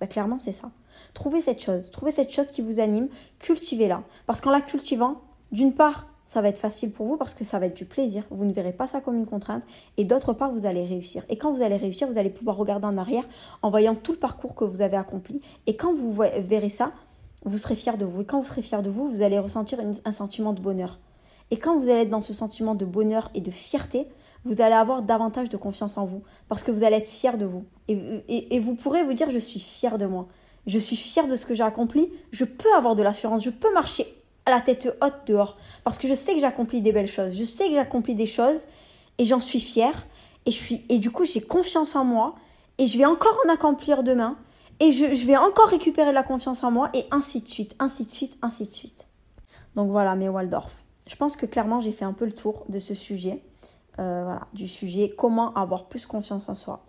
Ben, 0.04 0.10
clairement, 0.10 0.38
c'est 0.38 0.52
ça. 0.52 0.70
Trouvez 1.14 1.40
cette 1.40 1.62
chose, 1.62 1.90
trouvez 1.90 2.12
cette 2.12 2.30
chose 2.30 2.52
qui 2.52 2.62
vous 2.62 2.82
anime, 2.82 3.08
cultivez-la. 3.40 4.04
Parce 4.26 4.42
qu'en 4.42 4.52
la 4.52 4.60
cultivant, 4.60 5.22
d'une 5.54 5.74
part, 5.74 6.08
ça 6.26 6.42
va 6.42 6.50
être 6.50 6.60
facile 6.60 6.92
pour 6.92 7.06
vous 7.06 7.16
parce 7.16 7.34
que 7.34 7.46
ça 7.46 7.58
va 7.58 7.68
être 7.68 7.78
du 7.78 7.86
plaisir. 7.86 8.26
Vous 8.30 8.44
ne 8.44 8.52
verrez 8.52 8.74
pas 8.74 8.86
ça 8.86 9.00
comme 9.00 9.16
une 9.16 9.26
contrainte. 9.26 9.64
Et 9.96 10.04
d'autre 10.04 10.34
part, 10.34 10.52
vous 10.52 10.66
allez 10.66 10.86
réussir. 10.86 11.24
Et 11.30 11.38
quand 11.38 11.54
vous 11.54 11.62
allez 11.62 11.78
réussir, 11.78 12.10
vous 12.10 12.18
allez 12.18 12.32
pouvoir 12.32 12.58
regarder 12.58 12.86
en 12.86 12.98
arrière 12.98 13.24
en 13.62 13.70
voyant 13.70 13.96
tout 13.96 14.12
le 14.12 14.18
parcours 14.18 14.56
que 14.56 14.66
vous 14.66 14.82
avez 14.82 14.98
accompli. 14.98 15.42
Et 15.68 15.78
quand 15.78 15.94
vous 15.94 16.12
verrez 16.12 16.70
ça, 16.70 16.92
vous 17.46 17.58
serez 17.58 17.76
fier 17.76 17.98
de 17.98 18.04
vous. 18.04 18.24
Et 18.24 18.26
quand 18.26 18.42
vous 18.42 18.48
serez 18.48 18.62
fier 18.62 18.82
de 18.82 18.90
vous, 18.90 19.08
vous 19.08 19.22
allez 19.22 19.40
ressentir 19.40 19.80
un 20.04 20.12
sentiment 20.12 20.52
de 20.52 20.60
bonheur. 20.60 21.00
Et 21.50 21.58
quand 21.58 21.78
vous 21.78 21.88
allez 21.88 22.02
être 22.02 22.10
dans 22.10 22.20
ce 22.20 22.34
sentiment 22.34 22.76
de 22.76 22.84
bonheur 22.84 23.32
et 23.36 23.40
de 23.40 23.52
fierté, 23.52 24.10
vous 24.46 24.62
allez 24.62 24.76
avoir 24.76 25.02
davantage 25.02 25.50
de 25.50 25.58
confiance 25.58 25.98
en 25.98 26.06
vous 26.06 26.22
parce 26.50 26.64
que 26.64 26.72
vous 26.72 26.84
allez 26.84 26.98
être 26.98 27.10
fier 27.10 27.38
de 27.38 27.46
vous. 27.46 27.66
Et, 27.88 28.60
vous 28.60 28.76
pourrez 28.76 29.04
vous 29.04 29.14
dire, 29.14 29.30
je 29.30 29.40
suis 29.40 29.60
fier 29.60 29.98
de 29.98 30.06
moi. 30.06 30.28
Je 30.66 30.80
suis 30.80 30.96
fière 30.96 31.28
de 31.28 31.36
ce 31.36 31.46
que 31.46 31.54
j'ai 31.54 31.64
accompli, 31.64 32.10
je 32.32 32.46
peux 32.46 32.74
avoir 32.74 32.96
de 32.96 33.04
l'assurance, 33.04 33.44
je 33.44 33.50
peux 33.50 33.74
marcher 33.74 34.08
à 34.46 34.52
la 34.52 34.62
tête 34.62 34.88
haute 35.02 35.28
dehors 35.28 35.58
parce 35.84 35.98
que 35.98 36.08
je 36.08 36.14
sais 36.14 36.34
que 36.34 36.40
j'accomplis 36.40 36.82
des 36.82 36.94
belles 36.94 37.08
choses, 37.08 37.34
je 37.38 37.44
sais 37.44 37.68
que 37.68 37.74
j'accomplis 37.74 38.16
des 38.16 38.26
choses 38.26 38.66
et 39.18 39.26
j'en 39.26 39.42
suis 39.42 39.60
fière. 39.60 40.08
Et 40.46 40.52
je 40.52 40.76
et 40.90 41.00
du 41.00 41.12
coup 41.12 41.26
j'ai 41.26 41.42
confiance 41.42 41.96
en 41.96 42.06
moi 42.06 42.36
et 42.78 42.88
je 42.88 42.98
vais 42.98 43.06
encore 43.06 43.38
en 43.46 43.54
accomplir 43.54 44.04
demain. 44.04 44.38
Et 44.80 44.92
je, 44.92 45.28
vais 45.28 45.38
encore 45.38 45.70
récupérer 45.70 46.12
la 46.12 46.24
confiance 46.24 46.64
en 46.64 46.72
moi 46.72 46.90
et 46.94 47.06
ainsi 47.12 47.42
de 47.42 47.48
suite, 47.48 47.76
ainsi 47.80 48.06
de 48.06 48.12
suite, 48.12 48.38
ainsi 48.42 48.68
de 48.68 48.74
suite. 48.74 49.08
Donc 49.76 49.92
voilà 49.92 50.16
mes 50.16 50.28
Waldorf. 50.28 50.84
Je 51.08 51.16
pense 51.16 51.36
que 51.36 51.46
clairement 51.46 51.80
j'ai 51.80 51.92
fait 51.92 52.06
un 52.06 52.14
peu 52.14 52.26
le 52.26 52.34
tour 52.34 52.66
de 52.70 52.80
ce 52.80 52.94
sujet, 52.94 53.42
euh, 54.00 54.24
voilà, 54.24 54.42
du 54.54 54.68
sujet 54.68 55.14
comment 55.16 55.54
avoir 55.54 55.86
plus 55.86 56.06
confiance 56.06 56.50
en 56.50 56.56
soi. 56.56 56.84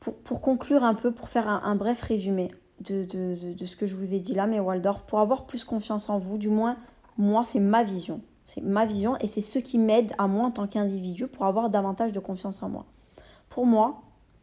Pour, 0.00 0.40
conclure 0.40 0.84
un 0.84 0.94
peu, 0.94 1.12
pour 1.12 1.28
faire 1.28 1.48
un 1.48 1.74
bref 1.74 2.00
résumé, 2.02 2.52
de, 2.80 3.64
ce 3.64 3.76
que 3.76 3.86
je 3.86 3.96
vous 3.96 4.14
ai 4.14 4.20
dit 4.20 4.34
là, 4.34 4.46
mais 4.46 4.60
Waldorf, 4.60 5.02
pour 5.04 5.18
avoir 5.18 5.46
plus 5.46 5.64
confiance 5.64 6.08
en 6.08 6.18
vous, 6.18 6.38
du 6.38 6.48
moins, 6.48 6.76
moi, 7.16 7.44
c'est 7.44 7.60
ma 7.60 7.82
vision. 7.82 8.20
C'est 8.46 8.62
ma 8.62 8.86
vision 8.86 9.16
et 9.18 9.26
c'est 9.26 9.40
ce 9.40 9.58
qui 9.58 9.78
m'aide 9.78 10.12
à 10.16 10.26
moi 10.26 10.46
en 10.46 10.50
tant 10.50 10.66
qu'individu 10.66 11.26
pour 11.26 11.44
avoir 11.44 11.68
davantage 11.68 12.12
de 12.12 12.20
confiance 12.20 12.62
en 12.62 12.68
moi. 12.68 12.86
Pour 13.50 13.66
moi, 13.66 14.02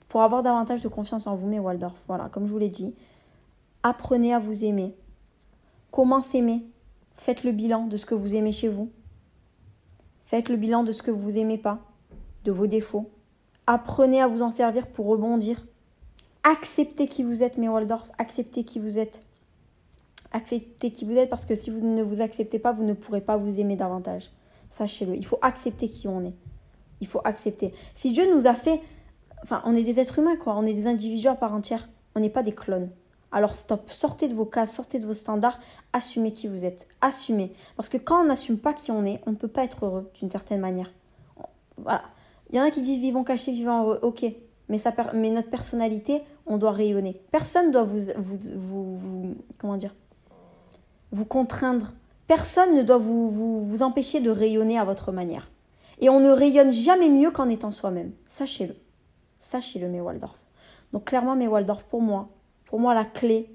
pour 0.10 0.22
avoir 0.22 0.44
davantage 0.44 0.82
de 0.82 0.88
confiance 0.88 1.26
en 1.26 1.36
vous, 1.36 1.48
mais 1.48 1.60
Waldorf, 1.60 2.00
voilà, 2.08 2.30
comme 2.30 2.46
je 2.46 2.52
vous 2.52 2.60
l'ai 2.60 2.70
dit, 2.70 2.94
apprenez 3.82 4.34
à 4.34 4.40
vous 4.40 4.64
aimer. 4.64 4.96
Comment 5.90 6.22
s'aimer? 6.22 6.66
Faites 7.16 7.44
le 7.44 7.52
bilan 7.52 7.88
de 7.88 7.98
ce 7.98 8.06
que 8.06 8.14
vous 8.14 8.36
aimez 8.36 8.52
chez 8.52 8.68
vous. 8.68 8.92
Faites 10.26 10.50
le 10.50 10.58
bilan 10.58 10.84
de 10.84 10.92
ce 10.92 11.04
que 11.04 11.12
vous 11.12 11.32
n'aimez 11.32 11.58
pas, 11.58 11.80
de 12.44 12.52
vos 12.52 12.68
défauts. 12.68 13.10
Apprenez 13.68 14.22
à 14.22 14.28
vous 14.28 14.42
en 14.42 14.52
servir 14.52 14.88
pour 14.88 15.08
rebondir 15.08 15.66
acceptez 16.46 17.08
qui 17.08 17.24
vous 17.24 17.44
êtes, 17.44 17.58
mes 17.58 17.68
Waldorf, 17.68 18.10
acceptez 18.18 18.64
qui 18.64 18.80
vous 18.80 18.98
êtes. 18.98 19.22
Acceptez 20.32 20.92
qui 20.92 21.04
vous 21.04 21.16
êtes 21.18 21.30
parce 21.30 21.46
que 21.46 21.56
si 21.56 21.70
vous 21.70 21.82
ne 21.82 22.04
vous 22.04 22.22
acceptez 22.22 22.60
pas, 22.60 22.72
vous 22.72 22.84
ne 22.84 22.94
pourrez 22.94 23.22
pas 23.22 23.36
vous 23.36 23.60
aimer 23.60 23.76
davantage. 23.76 24.32
Sachez-le, 24.70 25.16
il 25.16 25.26
faut 25.26 25.40
accepter 25.42 25.90
qui 25.90 26.08
on 26.08 26.24
est. 26.24 26.36
Il 27.02 27.08
faut 27.08 27.22
accepter. 27.24 27.74
Si 27.96 28.12
Dieu 28.12 28.32
nous 28.34 28.48
a 28.48 28.54
fait, 28.54 28.82
enfin, 29.44 29.62
on 29.66 29.76
est 29.76 29.84
des 29.84 30.00
êtres 30.00 30.20
humains, 30.20 30.36
quoi, 30.38 30.56
on 30.56 30.66
est 30.66 30.74
des 30.74 30.88
individus 30.88 31.28
à 31.28 31.36
part 31.36 31.54
entière, 31.54 31.90
on 32.16 32.20
n'est 32.20 32.30
pas 32.30 32.44
des 32.44 32.54
clones. 32.54 32.90
Alors 33.36 33.54
stop, 33.54 33.90
sortez 33.90 34.30
de 34.30 34.34
vos 34.34 34.46
cases, 34.46 34.74
sortez 34.74 34.98
de 34.98 35.06
vos 35.06 35.14
standards, 35.14 35.60
assumez 35.92 36.32
qui 36.32 36.48
vous 36.48 36.64
êtes, 36.64 36.88
assumez. 37.02 37.52
Parce 37.76 37.90
que 37.90 37.98
quand 37.98 38.22
on 38.22 38.24
n'assume 38.24 38.58
pas 38.58 38.74
qui 38.74 38.92
on 38.92 39.04
est, 39.04 39.20
on 39.26 39.32
ne 39.32 39.36
peut 39.36 39.50
pas 39.50 39.66
être 39.66 39.86
heureux 39.86 40.10
d'une 40.18 40.32
certaine 40.32 40.62
manière. 40.62 40.90
Voilà. 41.76 42.04
Il 42.50 42.56
y 42.56 42.62
en 42.62 42.64
a 42.64 42.72
qui 42.72 42.82
disent 42.82 43.02
vivons 43.02 43.26
cachés, 43.26 43.52
vivons 43.52 43.84
heureux. 43.84 44.00
Ok, 44.04 44.24
mais, 44.70 44.78
ça, 44.78 44.94
mais 45.14 45.32
notre 45.32 45.50
personnalité, 45.50 46.22
on 46.46 46.58
doit 46.58 46.72
rayonner. 46.72 47.14
Personne 47.30 47.68
ne 47.68 47.72
doit 47.74 47.84
vous, 47.84 48.00
vous, 48.16 48.96
vous, 48.96 49.36
comment 49.58 49.76
dire, 49.76 49.94
vous 51.12 51.26
contraindre. 51.26 51.92
Personne 52.28 52.74
ne 52.74 52.84
doit 52.84 53.00
vous, 53.00 53.28
vous, 53.28 53.66
vous 53.66 53.84
empêcher 53.84 54.22
de 54.22 54.30
rayonner 54.30 54.80
à 54.80 54.86
votre 54.86 55.12
manière. 55.12 55.52
Et 56.00 56.08
on 56.08 56.22
ne 56.22 56.30
rayonne 56.30 56.72
jamais 56.72 57.10
mieux 57.10 57.32
qu'en 57.32 57.50
étant 57.50 57.72
soi-même. 57.72 58.14
Sachez-le. 58.28 58.78
Sachez-le, 59.40 59.90
mes 59.90 60.00
Waldorf. 60.00 60.40
Donc 60.94 61.04
clairement, 61.04 61.36
mes 61.36 61.50
Waldorf, 61.50 61.84
pour 61.84 62.02
moi, 62.02 62.30
pour 62.66 62.80
moi, 62.80 62.94
la 62.94 63.06
clé, 63.06 63.50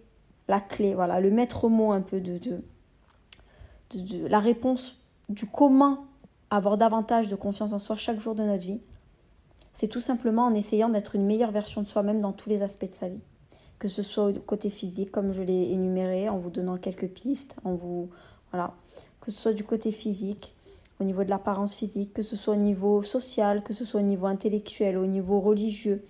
la 0.48 0.60
clé, 0.60 0.94
voilà, 0.94 1.20
le 1.20 1.30
maître 1.30 1.68
mot 1.68 1.92
un 1.92 2.00
peu 2.00 2.20
de, 2.20 2.38
de, 2.38 4.26
la 4.26 4.40
réponse 4.40 4.96
du 5.28 5.46
comment 5.46 6.06
avoir 6.50 6.76
davantage 6.76 7.28
de 7.28 7.36
confiance 7.36 7.72
en 7.72 7.78
soi 7.78 7.96
chaque 7.96 8.18
jour 8.18 8.34
de 8.34 8.42
notre 8.42 8.62
vie, 8.62 8.80
c'est 9.72 9.88
tout 9.88 10.00
simplement 10.00 10.46
en 10.46 10.54
essayant 10.54 10.88
d'être 10.88 11.14
une 11.14 11.24
meilleure 11.24 11.52
version 11.52 11.82
de 11.82 11.86
soi-même 11.86 12.20
dans 12.20 12.32
tous 12.32 12.48
les 12.48 12.62
aspects 12.62 12.90
de 12.90 12.94
sa 12.94 13.08
vie. 13.08 13.20
Que 13.78 13.88
ce 13.88 14.02
soit 14.02 14.26
au 14.26 14.32
côté 14.32 14.68
physique, 14.68 15.10
comme 15.10 15.32
je 15.32 15.42
l'ai 15.42 15.70
énuméré, 15.70 16.28
en 16.28 16.38
vous 16.38 16.50
donnant 16.50 16.76
quelques 16.76 17.08
pistes, 17.08 17.56
en 17.64 17.74
vous. 17.74 18.10
Voilà. 18.50 18.74
Que 19.20 19.30
ce 19.30 19.40
soit 19.40 19.52
du 19.52 19.64
côté 19.64 19.92
physique, 19.92 20.54
au 21.00 21.04
niveau 21.04 21.24
de 21.24 21.30
l'apparence 21.30 21.74
physique, 21.74 22.12
que 22.12 22.22
ce 22.22 22.36
soit 22.36 22.54
au 22.54 22.58
niveau 22.58 23.02
social, 23.02 23.62
que 23.62 23.72
ce 23.72 23.84
soit 23.84 24.00
au 24.00 24.04
niveau 24.04 24.26
intellectuel, 24.26 24.98
au 24.98 25.06
niveau 25.06 25.40
religieux, 25.40 26.04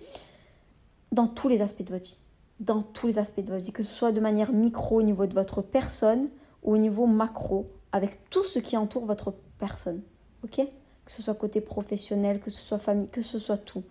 dans 1.11 1.27
tous 1.27 1.47
les 1.47 1.61
aspects 1.61 1.83
de 1.83 1.91
votre 1.93 2.05
vie. 2.05 2.17
Dans 2.61 2.83
tous 2.83 3.07
les 3.07 3.19
aspects 3.19 3.41
de 3.41 3.51
votre 3.51 3.65
vie, 3.65 3.71
que 3.71 3.83
ce 3.83 3.91
soit 3.91 4.11
de 4.11 4.19
manière 4.19 4.53
micro 4.53 4.99
au 4.99 5.03
niveau 5.03 5.25
de 5.25 5.33
votre 5.33 5.61
personne 5.61 6.29
ou 6.63 6.73
au 6.73 6.77
niveau 6.77 7.07
macro, 7.07 7.65
avec 7.91 8.29
tout 8.29 8.43
ce 8.43 8.59
qui 8.59 8.77
entoure 8.77 9.05
votre 9.05 9.33
personne. 9.57 10.01
Ok? 10.43 10.57
Que 10.57 11.11
ce 11.11 11.23
soit 11.23 11.33
côté 11.33 11.59
professionnel, 11.59 12.39
que 12.39 12.51
ce 12.51 12.61
soit 12.61 12.77
famille, 12.77 13.09
que 13.09 13.23
ce 13.23 13.39
soit 13.39 13.57
tout. 13.57 13.83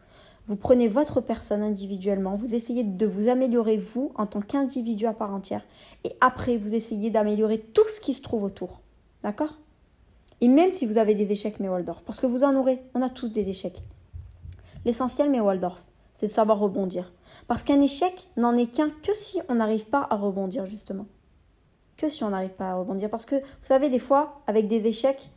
Vous 0.47 0.55
prenez 0.55 0.87
votre 0.87 1.21
personne 1.21 1.63
individuellement, 1.63 2.37
vous 2.37 2.55
essayez 2.55 2.85
de 2.85 3.07
vous 3.07 3.29
améliorer 3.29 3.77
vous 3.77 4.13
en 4.15 4.27
tant 4.27 4.41
qu'individu 4.41 5.07
à 5.07 5.13
part 5.13 5.35
entière, 5.35 5.67
et 6.05 6.13
après 6.21 6.57
vous 6.57 6.75
essayez 6.75 7.11
d'améliorer 7.11 7.59
tout 7.59 7.87
ce 7.89 8.01
qui 8.01 8.15
se 8.15 8.23
trouve 8.23 8.45
autour. 8.45 8.81
D'accord? 9.25 9.59
Et 10.41 10.49
même 10.49 10.73
si 10.73 10.87
vous 10.87 10.97
avez 10.97 11.15
des 11.17 11.33
échecs, 11.33 11.61
mes 11.61 11.69
Waldorf, 11.69 12.03
parce 12.05 12.21
que 12.21 12.27
vous 12.27 12.45
en 12.45 12.55
aurez, 12.55 12.83
on 12.95 13.03
a 13.03 13.11
tous 13.11 13.33
des 13.33 13.51
échecs. 13.51 13.83
L'essentiel, 14.85 15.29
mes 15.29 15.41
Waldorf, 15.41 15.85
c'est 16.21 16.27
de 16.27 16.33
savoir 16.33 16.59
rebondir. 16.59 17.15
Parce 17.47 17.63
qu'un 17.63 17.81
échec 17.81 18.29
n'en 18.37 18.55
est 18.55 18.67
qu'un 18.67 18.91
que 18.91 19.15
si 19.15 19.41
on 19.49 19.55
n'arrive 19.55 19.87
pas 19.87 20.07
à 20.11 20.17
rebondir, 20.17 20.67
justement. 20.67 21.07
Que 21.97 22.11
si 22.11 22.25
on 22.25 22.29
n'arrive 22.29 22.53
pas 22.53 22.73
à 22.73 22.75
rebondir. 22.75 23.09
Parce 23.09 23.25
que, 23.25 23.37
vous 23.37 23.67
savez, 23.67 23.89
des 23.89 23.99
fois, 23.99 24.43
avec 24.47 24.69
des 24.69 24.87
échecs, 24.87 25.31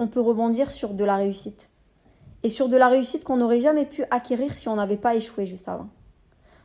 on 0.00 0.08
peut 0.08 0.20
rebondir 0.20 0.72
sur 0.72 0.92
de 0.92 1.04
la 1.04 1.14
réussite. 1.14 1.70
Et 2.42 2.48
sur 2.48 2.68
de 2.68 2.76
la 2.76 2.88
réussite 2.88 3.22
qu'on 3.22 3.36
n'aurait 3.36 3.60
jamais 3.60 3.86
pu 3.86 4.02
acquérir 4.10 4.56
si 4.56 4.68
on 4.68 4.74
n'avait 4.74 4.96
pas 4.96 5.14
échoué 5.14 5.46
juste 5.46 5.68
avant. 5.68 5.86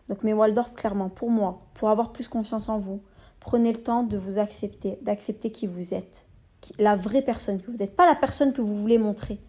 Donc 0.07 0.23
mes 0.23 0.33
Waldorf, 0.33 0.73
clairement, 0.73 1.09
pour 1.09 1.29
moi, 1.29 1.61
pour 1.75 1.91
avoir 1.91 2.11
plus 2.11 2.27
confiance 2.27 2.69
en 2.69 2.79
vous, 2.79 3.03
prenez 3.39 3.71
le 3.71 3.83
temps 3.83 4.01
de 4.01 4.17
vous 4.17 4.39
accepter, 4.39 4.97
d'accepter 5.03 5.51
qui 5.51 5.67
vous 5.67 5.93
êtes. 5.93 6.25
La 6.79 6.95
vraie 6.95 7.21
personne 7.21 7.61
que 7.61 7.69
vous 7.69 7.83
êtes, 7.83 7.95
pas 7.95 8.07
la 8.07 8.15
personne 8.15 8.51
que 8.51 8.61
vous 8.61 8.75
voulez 8.75 8.97
montrer. 8.97 9.39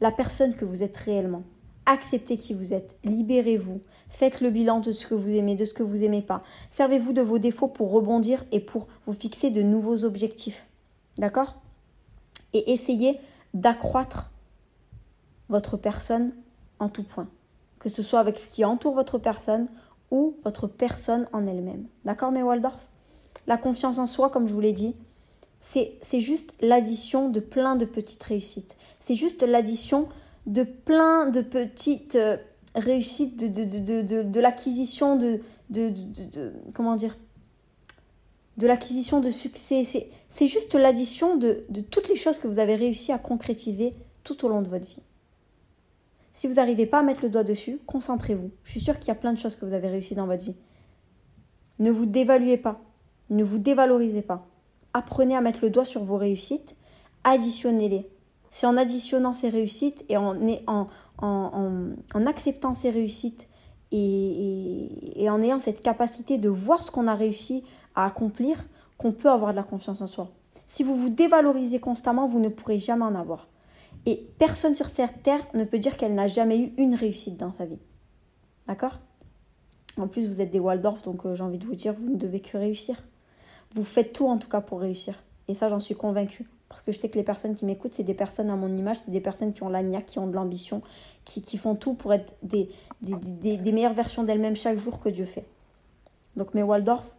La 0.00 0.10
personne 0.10 0.54
que 0.54 0.64
vous 0.64 0.82
êtes 0.82 0.96
réellement. 0.96 1.42
Acceptez 1.86 2.36
qui 2.36 2.52
vous 2.52 2.74
êtes, 2.74 2.96
libérez-vous, 3.04 3.80
faites 4.08 4.40
le 4.40 4.50
bilan 4.50 4.80
de 4.80 4.90
ce 4.90 5.06
que 5.06 5.14
vous 5.14 5.30
aimez, 5.30 5.54
de 5.54 5.64
ce 5.64 5.72
que 5.72 5.84
vous 5.84 6.02
aimez 6.02 6.20
pas. 6.20 6.42
Servez-vous 6.70 7.12
de 7.12 7.22
vos 7.22 7.38
défauts 7.38 7.68
pour 7.68 7.92
rebondir 7.92 8.44
et 8.50 8.58
pour 8.58 8.88
vous 9.06 9.12
fixer 9.12 9.50
de 9.50 9.62
nouveaux 9.62 10.04
objectifs. 10.04 10.66
D'accord? 11.16 11.54
Et 12.52 12.72
essayez 12.72 13.20
d'accroître 13.54 14.32
votre 15.48 15.76
personne 15.76 16.32
en 16.80 16.88
tout 16.88 17.04
point. 17.04 17.28
Que 17.78 17.88
ce 17.88 18.02
soit 18.02 18.20
avec 18.20 18.38
ce 18.38 18.48
qui 18.48 18.64
entoure 18.64 18.94
votre 18.94 19.18
personne 19.18 19.68
ou 20.10 20.36
votre 20.42 20.66
personne 20.66 21.28
en 21.32 21.46
elle-même. 21.46 21.86
D'accord, 22.04 22.32
mes 22.32 22.42
Waldorf? 22.42 22.88
La 23.46 23.58
confiance 23.58 23.98
en 23.98 24.06
soi, 24.06 24.28
comme 24.30 24.48
je 24.48 24.52
vous 24.52 24.60
l'ai 24.60 24.72
dit, 24.72 24.96
c'est 25.60 26.20
juste 26.20 26.52
l'addition 26.60 27.28
de 27.28 27.40
plein 27.40 27.76
de 27.76 27.84
petites 27.84 28.22
réussites. 28.24 28.76
C'est 28.98 29.14
juste 29.14 29.42
l'addition 29.42 30.08
de 30.46 30.62
plein 30.62 31.28
de 31.28 31.40
petites 31.40 32.16
euh, 32.16 32.36
réussites, 32.74 33.36
de, 33.36 34.40
l'acquisition 34.40 35.16
de, 35.16 35.40
Comment 36.74 36.96
dire 36.96 37.16
de 38.56 38.66
l'acquisition 38.66 39.20
de 39.20 39.30
succès. 39.30 39.84
C'est 40.28 40.46
juste 40.46 40.74
l'addition 40.74 41.36
de, 41.36 41.64
toutes 41.90 42.08
les 42.08 42.16
choses 42.16 42.38
que 42.38 42.46
vous 42.46 42.58
avez 42.58 42.74
réussi 42.76 43.12
à 43.12 43.18
concrétiser 43.18 43.92
tout 44.24 44.44
au 44.44 44.48
long 44.48 44.62
de 44.62 44.68
votre 44.68 44.88
vie. 44.88 45.02
Si 46.32 46.46
vous 46.46 46.54
n'arrivez 46.54 46.86
pas 46.86 47.00
à 47.00 47.02
mettre 47.02 47.22
le 47.22 47.30
doigt 47.30 47.44
dessus, 47.44 47.78
concentrez-vous. 47.86 48.50
Je 48.64 48.70
suis 48.70 48.80
sûre 48.80 48.98
qu'il 48.98 49.08
y 49.08 49.10
a 49.10 49.14
plein 49.14 49.32
de 49.32 49.38
choses 49.38 49.56
que 49.56 49.64
vous 49.64 49.74
avez 49.74 49.88
réussi 49.88 50.14
dans 50.14 50.26
votre 50.26 50.44
vie. 50.44 50.54
Ne 51.78 51.90
vous 51.90 52.06
dévaluez 52.06 52.56
pas. 52.56 52.80
Ne 53.30 53.44
vous 53.44 53.58
dévalorisez 53.58 54.22
pas. 54.22 54.46
Apprenez 54.94 55.36
à 55.36 55.40
mettre 55.40 55.60
le 55.62 55.70
doigt 55.70 55.84
sur 55.84 56.02
vos 56.02 56.16
réussites. 56.16 56.76
Additionnez-les. 57.24 58.08
C'est 58.56 58.66
en 58.66 58.78
additionnant 58.78 59.34
ces 59.34 59.50
réussites 59.50 60.02
et 60.08 60.16
en, 60.16 60.34
en, 60.66 60.88
en, 61.18 61.90
en 62.14 62.26
acceptant 62.26 62.72
ces 62.72 62.88
réussites 62.88 63.50
et, 63.92 65.22
et, 65.22 65.28
en 65.28 65.42
ayant 65.42 65.60
cette 65.60 65.82
capacité 65.82 66.38
de 66.38 66.48
voir 66.48 66.82
ce 66.82 66.90
qu'on 66.90 67.06
a 67.06 67.14
réussi 67.14 67.64
à 67.94 68.06
accomplir 68.06 68.66
qu'on 68.96 69.12
peut 69.12 69.28
avoir 69.28 69.50
de 69.50 69.56
la 69.56 69.62
confiance 69.62 70.00
en 70.00 70.06
soi. 70.06 70.30
Si 70.68 70.84
vous 70.84 70.96
vous 70.96 71.10
dévalorisez 71.10 71.80
constamment, 71.80 72.26
vous 72.26 72.40
ne 72.40 72.48
pourrez 72.48 72.78
jamais 72.78 73.04
en 73.04 73.14
avoir. 73.14 73.46
Et 74.06 74.26
personne 74.38 74.74
sur 74.74 74.88
cette 74.88 75.22
terre 75.22 75.46
ne 75.52 75.64
peut 75.64 75.78
dire 75.78 75.98
qu'elle 75.98 76.14
n'a 76.14 76.26
jamais 76.26 76.58
eu 76.58 76.72
une 76.78 76.94
réussite 76.94 77.36
dans 77.36 77.52
sa 77.52 77.66
vie. 77.66 77.82
D'accord? 78.66 79.00
En 79.98 80.08
plus, 80.08 80.26
vous 80.26 80.40
êtes 80.40 80.50
des 80.50 80.60
Waldorf, 80.60 81.02
donc 81.02 81.26
euh, 81.26 81.34
j'ai 81.34 81.42
envie 81.42 81.58
de 81.58 81.66
vous 81.66 81.74
dire, 81.74 81.92
vous 81.92 82.08
ne 82.08 82.16
devez 82.16 82.40
que 82.40 82.56
réussir. 82.56 82.96
Vous 83.74 83.84
faites 83.84 84.14
tout 84.14 84.26
en 84.26 84.38
tout 84.38 84.48
cas 84.48 84.62
pour 84.62 84.80
réussir. 84.80 85.22
Et 85.46 85.54
ça, 85.54 85.68
j'en 85.68 85.78
suis 85.78 85.94
convaincue. 85.94 86.48
Parce 86.68 86.82
que 86.82 86.92
je 86.92 86.98
sais 86.98 87.08
que 87.08 87.16
les 87.16 87.24
personnes 87.24 87.54
qui 87.54 87.64
m'écoutent, 87.64 87.94
c'est 87.94 88.02
des 88.02 88.14
personnes 88.14 88.50
à 88.50 88.56
mon 88.56 88.74
image, 88.76 88.98
c'est 89.04 89.10
des 89.10 89.20
personnes 89.20 89.52
qui 89.52 89.62
ont 89.62 89.68
l'agnac, 89.68 90.06
qui 90.06 90.18
ont 90.18 90.26
de 90.26 90.34
l'ambition, 90.34 90.82
qui, 91.24 91.42
qui, 91.42 91.56
font 91.56 91.74
tout 91.74 91.94
pour 91.94 92.12
être 92.12 92.34
des, 92.42 92.68
des, 93.02 93.14
des, 93.16 93.56
des 93.56 93.72
meilleures 93.72 93.94
versions 93.94 94.24
d'elles-mêmes 94.24 94.56
chaque 94.56 94.76
jour 94.76 95.00
que 95.00 95.08
Dieu 95.08 95.24
fait. 95.24 95.46
Donc 96.36 96.54
mes 96.54 96.62
Waldorf, 96.62 97.14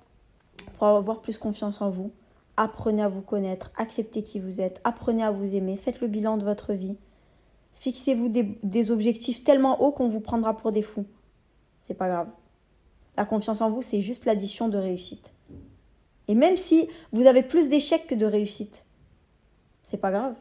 pour 0.78 0.88
avoir 0.88 1.22
plus 1.22 1.38
confiance 1.38 1.82
en 1.82 1.90
vous. 1.90 2.11
Apprenez 2.56 3.03
à 3.03 3.07
vous 3.07 3.22
connaître, 3.22 3.72
acceptez 3.78 4.24
qui 4.24 4.40
vous 4.40 4.61
êtes, 4.61 4.82
apprenez 4.84 5.24
à 5.24 5.32
vous 5.32 5.53
aimer, 5.53 5.78
faites 5.78 6.02
le 6.02 6.07
bilan 6.07 6.38
de 6.38 6.44
votre 6.44 6.74
vie. 6.74 6.98
Fixez-vous 7.76 8.30
des, 8.30 8.91
objectifs 8.91 9.44
tellement 9.44 9.82
hauts 9.82 9.91
qu'on 9.91 10.07
vous 10.07 10.22
prendra 10.22 10.57
pour 10.57 10.72
des 10.72 10.82
fous. 10.82 11.06
C'est 11.82 11.94
pas 11.94 12.07
grave. 12.07 12.30
La 13.15 13.26
confiance 13.26 13.61
en 13.61 13.69
vous, 13.69 13.84
c'est 13.84 14.02
juste 14.02 14.26
l'addition 14.26 14.69
de 14.69 14.78
réussite. 14.78 15.34
Et 16.28 16.34
même 16.34 16.57
si 16.57 16.88
vous 17.11 17.28
avez 17.28 17.44
plus 17.44 17.69
d'échecs 17.69 18.07
que 18.07 18.15
de 18.15 18.26
réussites, 18.26 18.86
c'est 19.88 19.97
pas 19.97 20.11
grave. 20.11 20.35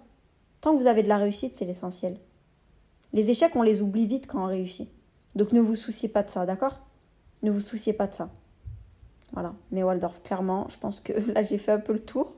Tant 0.60 0.74
que 0.74 0.81
vous 0.81 0.89
avez 0.89 1.05
de 1.05 1.09
la 1.09 1.18
réussite, 1.18 1.55
c'est 1.55 1.64
l'essentiel. 1.64 2.18
Les 3.12 3.31
échecs, 3.31 3.55
on 3.55 3.62
les 3.62 3.81
oublie 3.81 4.05
vite 4.05 4.27
quand 4.27 4.43
on 4.43 4.48
réussit. 4.48 4.89
Donc 5.36 5.52
ne 5.52 5.60
vous 5.60 5.77
souciez 5.77 6.09
pas 6.09 6.24
de 6.24 6.31
ça, 6.31 6.44
d'accord? 6.47 6.81
Ne 7.44 7.52
vous 7.52 7.60
souciez 7.60 7.93
pas 7.93 8.09
de 8.09 8.14
ça. 8.14 8.28
Voilà, 9.32 9.55
mais 9.70 9.85
Waldorf, 9.85 10.20
clairement, 10.24 10.66
je 10.68 10.77
pense 10.78 10.98
que 10.98 11.12
là 11.32 11.43
j'ai 11.43 11.59
fait 11.59 11.70
un 11.70 11.78
peu 11.78 11.93
le 11.93 12.01
tour. 12.01 12.32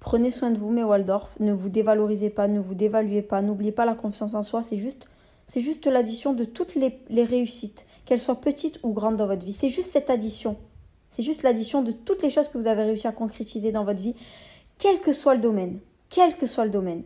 Prenez 0.00 0.32
soin 0.32 0.50
de 0.50 0.58
vous, 0.58 0.70
mes 0.70 0.82
Waldorf. 0.82 1.38
Ne 1.38 1.52
vous 1.52 1.68
dévalorisez 1.68 2.30
pas, 2.30 2.48
ne 2.48 2.58
vous 2.58 2.74
dévaluez 2.74 3.22
pas, 3.22 3.42
n'oubliez 3.42 3.70
pas 3.70 3.84
la 3.84 3.94
confiance 3.94 4.34
en 4.34 4.42
soi. 4.42 4.64
C'est 4.64 4.76
juste, 4.76 5.08
c'est 5.46 5.60
juste 5.60 5.86
l'addition 5.86 6.32
de 6.32 6.42
toutes 6.42 6.74
les 6.74 7.24
réussites, 7.24 7.86
qu'elles 8.06 8.18
soient 8.18 8.40
petites 8.40 8.80
ou 8.82 8.92
grandes 8.92 9.16
dans 9.16 9.28
votre 9.28 9.46
vie. 9.46 9.52
C'est 9.52 9.68
juste 9.68 9.92
cette 9.92 10.10
addition. 10.10 10.56
C'est 11.10 11.22
juste 11.22 11.44
l'addition 11.44 11.82
de 11.82 11.92
toutes 11.92 12.22
les 12.22 12.30
choses 12.30 12.48
que 12.48 12.58
vous 12.58 12.66
avez 12.66 12.82
réussi 12.82 13.06
à 13.06 13.12
concrétiser 13.12 13.70
dans 13.70 13.84
votre 13.84 14.00
vie, 14.00 14.16
quel 14.82 14.98
que 14.98 15.12
soit 15.12 15.34
le 15.34 15.40
domaine. 15.40 15.78
Quel 16.08 16.34
que 16.36 16.44
soit 16.44 16.64
le 16.64 16.70
domaine. 16.72 17.04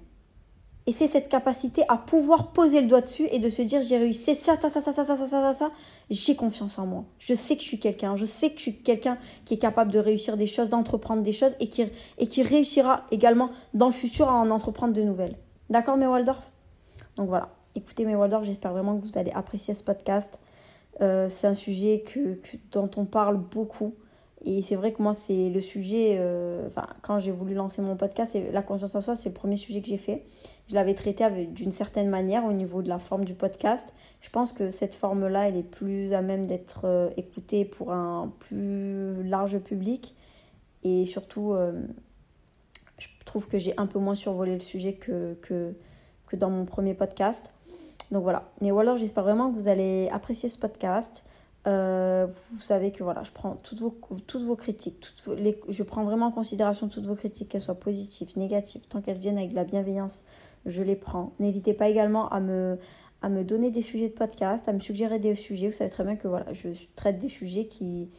Et 0.86 0.92
c'est 0.92 1.08
cette 1.08 1.28
capacité 1.28 1.82
à 1.88 1.98
pouvoir 1.98 2.52
poser 2.52 2.80
le 2.80 2.86
doigt 2.86 3.02
dessus 3.02 3.28
et 3.30 3.38
de 3.38 3.50
se 3.50 3.60
dire 3.60 3.82
j'ai 3.82 3.98
réussi 3.98 4.34
ça, 4.34 4.58
ça, 4.58 4.70
ça, 4.70 4.80
ça, 4.80 4.94
ça, 4.94 5.04
ça, 5.04 5.14
ça, 5.14 5.28
ça, 5.28 5.54
ça, 5.54 5.70
j'ai 6.08 6.36
confiance 6.36 6.78
en 6.78 6.86
moi. 6.86 7.04
Je 7.18 7.34
sais 7.34 7.54
que 7.54 7.60
je 7.60 7.66
suis 7.66 7.78
quelqu'un. 7.78 8.16
Je 8.16 8.24
sais 8.24 8.48
que 8.48 8.56
je 8.56 8.62
suis 8.62 8.78
quelqu'un 8.78 9.18
qui 9.44 9.54
est 9.54 9.58
capable 9.58 9.92
de 9.92 9.98
réussir 9.98 10.38
des 10.38 10.46
choses, 10.46 10.70
d'entreprendre 10.70 11.22
des 11.22 11.32
choses 11.32 11.54
et 11.60 11.68
qui, 11.68 11.84
et 12.16 12.26
qui 12.26 12.42
réussira 12.42 13.04
également 13.10 13.50
dans 13.74 13.88
le 13.88 13.92
futur 13.92 14.30
à 14.30 14.32
en 14.32 14.48
entreprendre 14.48 14.94
de 14.94 15.02
nouvelles. 15.02 15.36
D'accord, 15.68 15.98
mes 15.98 16.06
Waldorf 16.06 16.50
Donc 17.16 17.28
voilà. 17.28 17.50
Écoutez, 17.74 18.06
mes 18.06 18.16
Waldorf, 18.16 18.44
j'espère 18.44 18.72
vraiment 18.72 18.96
que 18.96 19.04
vous 19.04 19.18
allez 19.18 19.32
apprécier 19.32 19.74
ce 19.74 19.84
podcast. 19.84 20.40
Euh, 21.02 21.28
c'est 21.28 21.46
un 21.46 21.54
sujet 21.54 22.04
que, 22.06 22.40
dont 22.72 22.90
on 22.96 23.04
parle 23.04 23.36
beaucoup. 23.36 23.92
Et 24.48 24.62
c'est 24.62 24.76
vrai 24.76 24.92
que 24.92 25.02
moi, 25.02 25.12
c'est 25.12 25.50
le 25.50 25.60
sujet, 25.60 26.16
euh, 26.20 26.68
quand 27.02 27.18
j'ai 27.18 27.32
voulu 27.32 27.52
lancer 27.52 27.82
mon 27.82 27.96
podcast, 27.96 28.38
la 28.52 28.62
confiance 28.62 28.94
en 28.94 29.00
soi, 29.00 29.16
c'est 29.16 29.30
le 29.30 29.34
premier 29.34 29.56
sujet 29.56 29.82
que 29.82 29.88
j'ai 29.88 29.96
fait. 29.96 30.24
Je 30.68 30.76
l'avais 30.76 30.94
traité 30.94 31.28
d'une 31.46 31.72
certaine 31.72 32.08
manière 32.08 32.44
au 32.44 32.52
niveau 32.52 32.80
de 32.80 32.88
la 32.88 33.00
forme 33.00 33.24
du 33.24 33.34
podcast. 33.34 33.92
Je 34.20 34.30
pense 34.30 34.52
que 34.52 34.70
cette 34.70 34.94
forme-là, 34.94 35.48
elle 35.48 35.56
est 35.56 35.64
plus 35.64 36.14
à 36.14 36.22
même 36.22 36.46
d'être 36.46 36.82
euh, 36.84 37.10
écoutée 37.16 37.64
pour 37.64 37.92
un 37.92 38.32
plus 38.38 39.24
large 39.24 39.58
public. 39.58 40.14
Et 40.84 41.06
surtout, 41.06 41.52
euh, 41.52 41.82
je 42.98 43.08
trouve 43.24 43.48
que 43.48 43.58
j'ai 43.58 43.74
un 43.78 43.86
peu 43.86 43.98
moins 43.98 44.14
survolé 44.14 44.54
le 44.54 44.60
sujet 44.60 44.92
que, 44.92 45.34
que, 45.42 45.74
que 46.28 46.36
dans 46.36 46.50
mon 46.50 46.66
premier 46.66 46.94
podcast. 46.94 47.52
Donc 48.12 48.22
voilà. 48.22 48.52
Mais 48.60 48.70
ou 48.70 48.78
alors, 48.78 48.96
j'espère 48.96 49.24
vraiment 49.24 49.50
que 49.50 49.56
vous 49.56 49.66
allez 49.66 50.08
apprécier 50.12 50.48
ce 50.48 50.58
podcast. 50.58 51.24
Euh, 51.66 52.26
vous 52.52 52.60
savez 52.60 52.92
que 52.92 53.02
voilà, 53.02 53.22
je 53.24 53.32
prends 53.32 53.56
toutes 53.62 53.80
vos, 53.80 54.56
critiques, 54.56 55.04
je 55.68 55.82
prends 55.82 56.04
vraiment 56.04 56.26
en 56.26 56.32
considération 56.32 56.88
toutes 56.88 57.04
vos 57.04 57.16
critiques, 57.16 57.48
qu'elles 57.48 57.60
soient 57.60 57.74
positives, 57.74 58.36
négatives, 58.36 58.82
tant 58.88 59.00
qu'elles 59.00 59.18
viennent 59.18 59.38
avec 59.38 59.50
de 59.50 59.56
la 59.56 59.64
bienveillance, 59.64 60.22
je 60.64 60.82
les 60.82 60.94
prends. 60.94 61.32
N'hésitez 61.40 61.74
pas 61.74 61.88
également 61.88 62.28
à 62.28 62.38
me, 62.40 62.78
donner 63.42 63.72
des 63.72 63.82
sujets 63.82 64.08
de 64.08 64.14
podcast, 64.14 64.68
à 64.68 64.72
me 64.72 64.78
suggérer 64.78 65.18
des 65.18 65.34
sujets. 65.34 65.66
Vous 65.66 65.74
savez 65.74 65.90
très 65.90 66.04
bien 66.04 66.14
que 66.14 66.28
voilà, 66.28 66.52
je 66.52 66.68
traite 66.94 67.18
des 67.18 67.28
sujets 67.28 67.66
qui, 67.66 68.10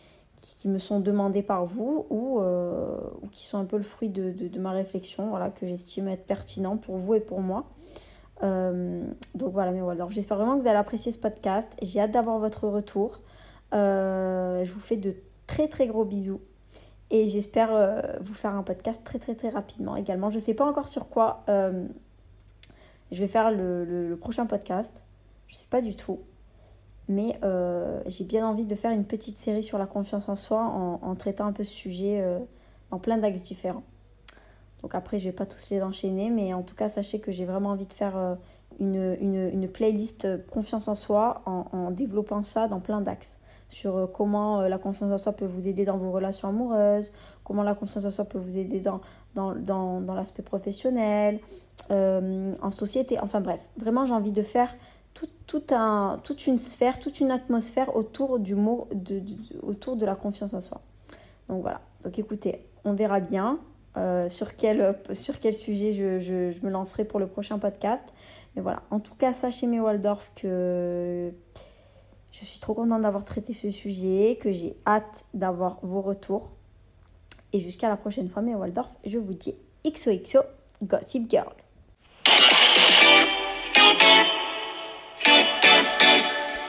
me 0.65 0.77
sont 0.77 0.99
demandés 0.99 1.41
par 1.41 1.65
vous 1.65 2.05
ou, 2.09 2.41
euh, 2.41 2.97
ou 3.21 3.27
qui 3.27 3.45
sont 3.45 3.57
un 3.57 3.65
peu 3.65 3.77
le 3.77 3.83
fruit 3.83 4.09
de, 4.09 4.31
de, 4.31 4.59
ma 4.59 4.71
réflexion, 4.71 5.29
voilà, 5.29 5.49
que 5.49 5.65
j'estime 5.65 6.09
être 6.09 6.25
pertinent 6.25 6.75
pour 6.75 6.97
vous 6.97 7.15
et 7.15 7.21
pour 7.21 7.39
moi. 7.39 7.67
Euh, 8.43 9.03
donc 9.35 9.53
voilà, 9.53 9.71
mais 9.71 9.81
voilà. 9.81 10.05
J'espère 10.09 10.37
vraiment 10.37 10.57
que 10.57 10.61
vous 10.61 10.67
allez 10.67 10.77
apprécier 10.77 11.13
ce 11.13 11.19
podcast. 11.19 11.67
J'ai 11.81 12.01
hâte 12.01 12.11
d'avoir 12.11 12.39
votre 12.39 12.67
retour. 12.67 13.21
Euh, 13.73 14.63
je 14.63 14.71
vous 14.71 14.79
fais 14.79 14.97
de 14.97 15.15
très 15.45 15.67
très 15.67 15.87
gros 15.87 16.05
bisous. 16.05 16.41
Et 17.09 17.29
j'espère 17.29 17.69
vous 18.19 18.33
faire 18.33 18.53
un 18.53 18.63
podcast 18.63 18.99
très 19.05 19.17
très 19.17 19.33
très 19.33 19.47
rapidement 19.47 19.95
également. 19.95 20.29
Je 20.29 20.35
ne 20.35 20.41
sais 20.41 20.53
pas 20.53 20.65
encore 20.65 20.89
sur 20.89 21.07
quoi 21.07 21.45
je 23.11 23.19
vais 23.19 23.27
faire 23.27 23.51
le, 23.51 23.85
le, 23.85 24.15
prochain 24.17 24.45
podcast. 24.45 25.03
Je 25.47 25.55
ne 25.55 25.59
sais 25.59 25.67
pas 25.69 25.81
du 25.81 25.95
tout. 25.95 26.19
Mais 27.09 27.39
euh, 27.43 28.01
j'ai 28.07 28.25
bien 28.25 28.45
envie 28.45 28.65
de 28.65 28.75
faire 28.75 28.91
une 28.91 29.05
petite 29.05 29.39
série 29.39 29.63
sur 29.63 29.77
la 29.77 29.85
confiance 29.85 30.27
en 30.27 30.35
soi 30.35 30.61
en, 30.61 31.15
traitant 31.15 31.45
un 31.45 31.53
peu 31.53 31.63
ce 31.63 31.73
sujet 31.73 32.21
euh, 32.21 32.39
dans 32.91 32.99
plein 32.99 33.17
d'axes 33.17 33.43
différents. 33.43 33.83
Donc 34.81 34.93
après, 34.93 35.17
je 35.17 35.29
vais 35.29 35.35
pas 35.35 35.45
tous 35.45 35.69
les 35.69 35.81
enchaîner, 35.81 36.29
mais 36.29 36.53
en 36.53 36.63
tout 36.63 36.75
cas, 36.75 36.89
sachez 36.89 37.19
que 37.19 37.31
j'ai 37.31 37.45
vraiment 37.45 37.69
envie 37.69 37.87
de 37.87 37.93
faire 37.93 38.17
euh, 38.17 38.35
une, 38.79 39.17
une, 39.21 39.49
une, 39.53 39.67
playlist 39.69 40.27
confiance 40.47 40.89
en 40.89 40.95
soi 40.95 41.41
en, 41.45 41.91
développant 41.91 42.43
ça 42.43 42.67
dans 42.67 42.81
plein 42.81 42.99
d'axes. 43.01 43.37
Sur 43.69 44.09
comment 44.13 44.61
la 44.61 44.77
confiance 44.77 45.11
en 45.11 45.17
soi 45.17 45.33
peut 45.33 45.45
vous 45.45 45.67
aider 45.67 45.83
dans 45.83 45.97
vos 45.97 46.11
relations 46.11 46.47
amoureuses, 46.47 47.11
comment 47.43 47.63
la 47.63 47.75
confiance 47.75 48.05
en 48.05 48.11
soi 48.11 48.25
peut 48.25 48.37
vous 48.37 48.57
aider 48.57 48.79
dans, 48.79 49.01
l'aspect 50.15 50.41
professionnel, 50.41 51.39
en 51.89 52.71
société. 52.71 53.19
Enfin 53.19 53.41
bref, 53.41 53.59
vraiment, 53.75 54.05
j'ai 54.05 54.13
envie 54.13 54.31
de 54.31 54.41
faire 54.41 54.73
toute 55.47 56.47
une 56.47 56.57
sphère, 56.57 56.99
toute 56.99 57.19
une 57.19 57.31
atmosphère 57.31 57.95
autour 57.95 58.39
du 58.39 58.55
mot, 58.55 58.87
de, 58.93 60.05
la 60.05 60.15
confiance 60.15 60.53
en 60.53 60.61
soi. 60.61 60.81
Donc 61.47 61.61
voilà. 61.61 61.81
Donc 62.03 62.19
écoutez, 62.19 62.65
on 62.85 62.93
verra 62.93 63.19
bien 63.19 63.59
euh, 63.95 64.29
sur, 64.29 64.55
quel, 64.55 64.95
sur 65.13 65.39
quel 65.39 65.53
sujet 65.53 65.93
je, 65.93 66.19
je, 66.19 66.65
me 66.65 66.69
lancerai 66.69 67.05
pour 67.05 67.19
le 67.19 67.27
prochain 67.27 67.57
podcast. 67.59 68.03
Mais 68.55 68.61
voilà. 68.61 68.81
En 68.91 68.99
tout 68.99 69.15
cas, 69.15 69.33
sachez 69.33 69.67
mes 69.67 69.79
Waldorf 69.79 70.31
que 70.35 71.31
je 72.39 72.45
suis 72.45 72.59
trop 72.59 72.73
contente 72.73 73.01
d'avoir 73.01 73.25
traité 73.25 73.53
ce 73.53 73.71
sujet, 73.71 74.37
que 74.41 74.51
j'ai 74.51 74.75
hâte 74.85 75.25
d'avoir 75.33 75.79
vos 75.81 76.01
retours. 76.01 76.51
Et 77.53 77.59
jusqu'à 77.59 77.89
la 77.89 77.97
prochaine 77.97 78.29
fois, 78.29 78.41
mes 78.41 78.53
Waldorf, 78.53 78.91
je 79.05 79.17
vous 79.17 79.33
dis 79.33 79.55
XOXO 79.85 80.41
Gossip 80.83 81.29
Girl. 81.29 81.53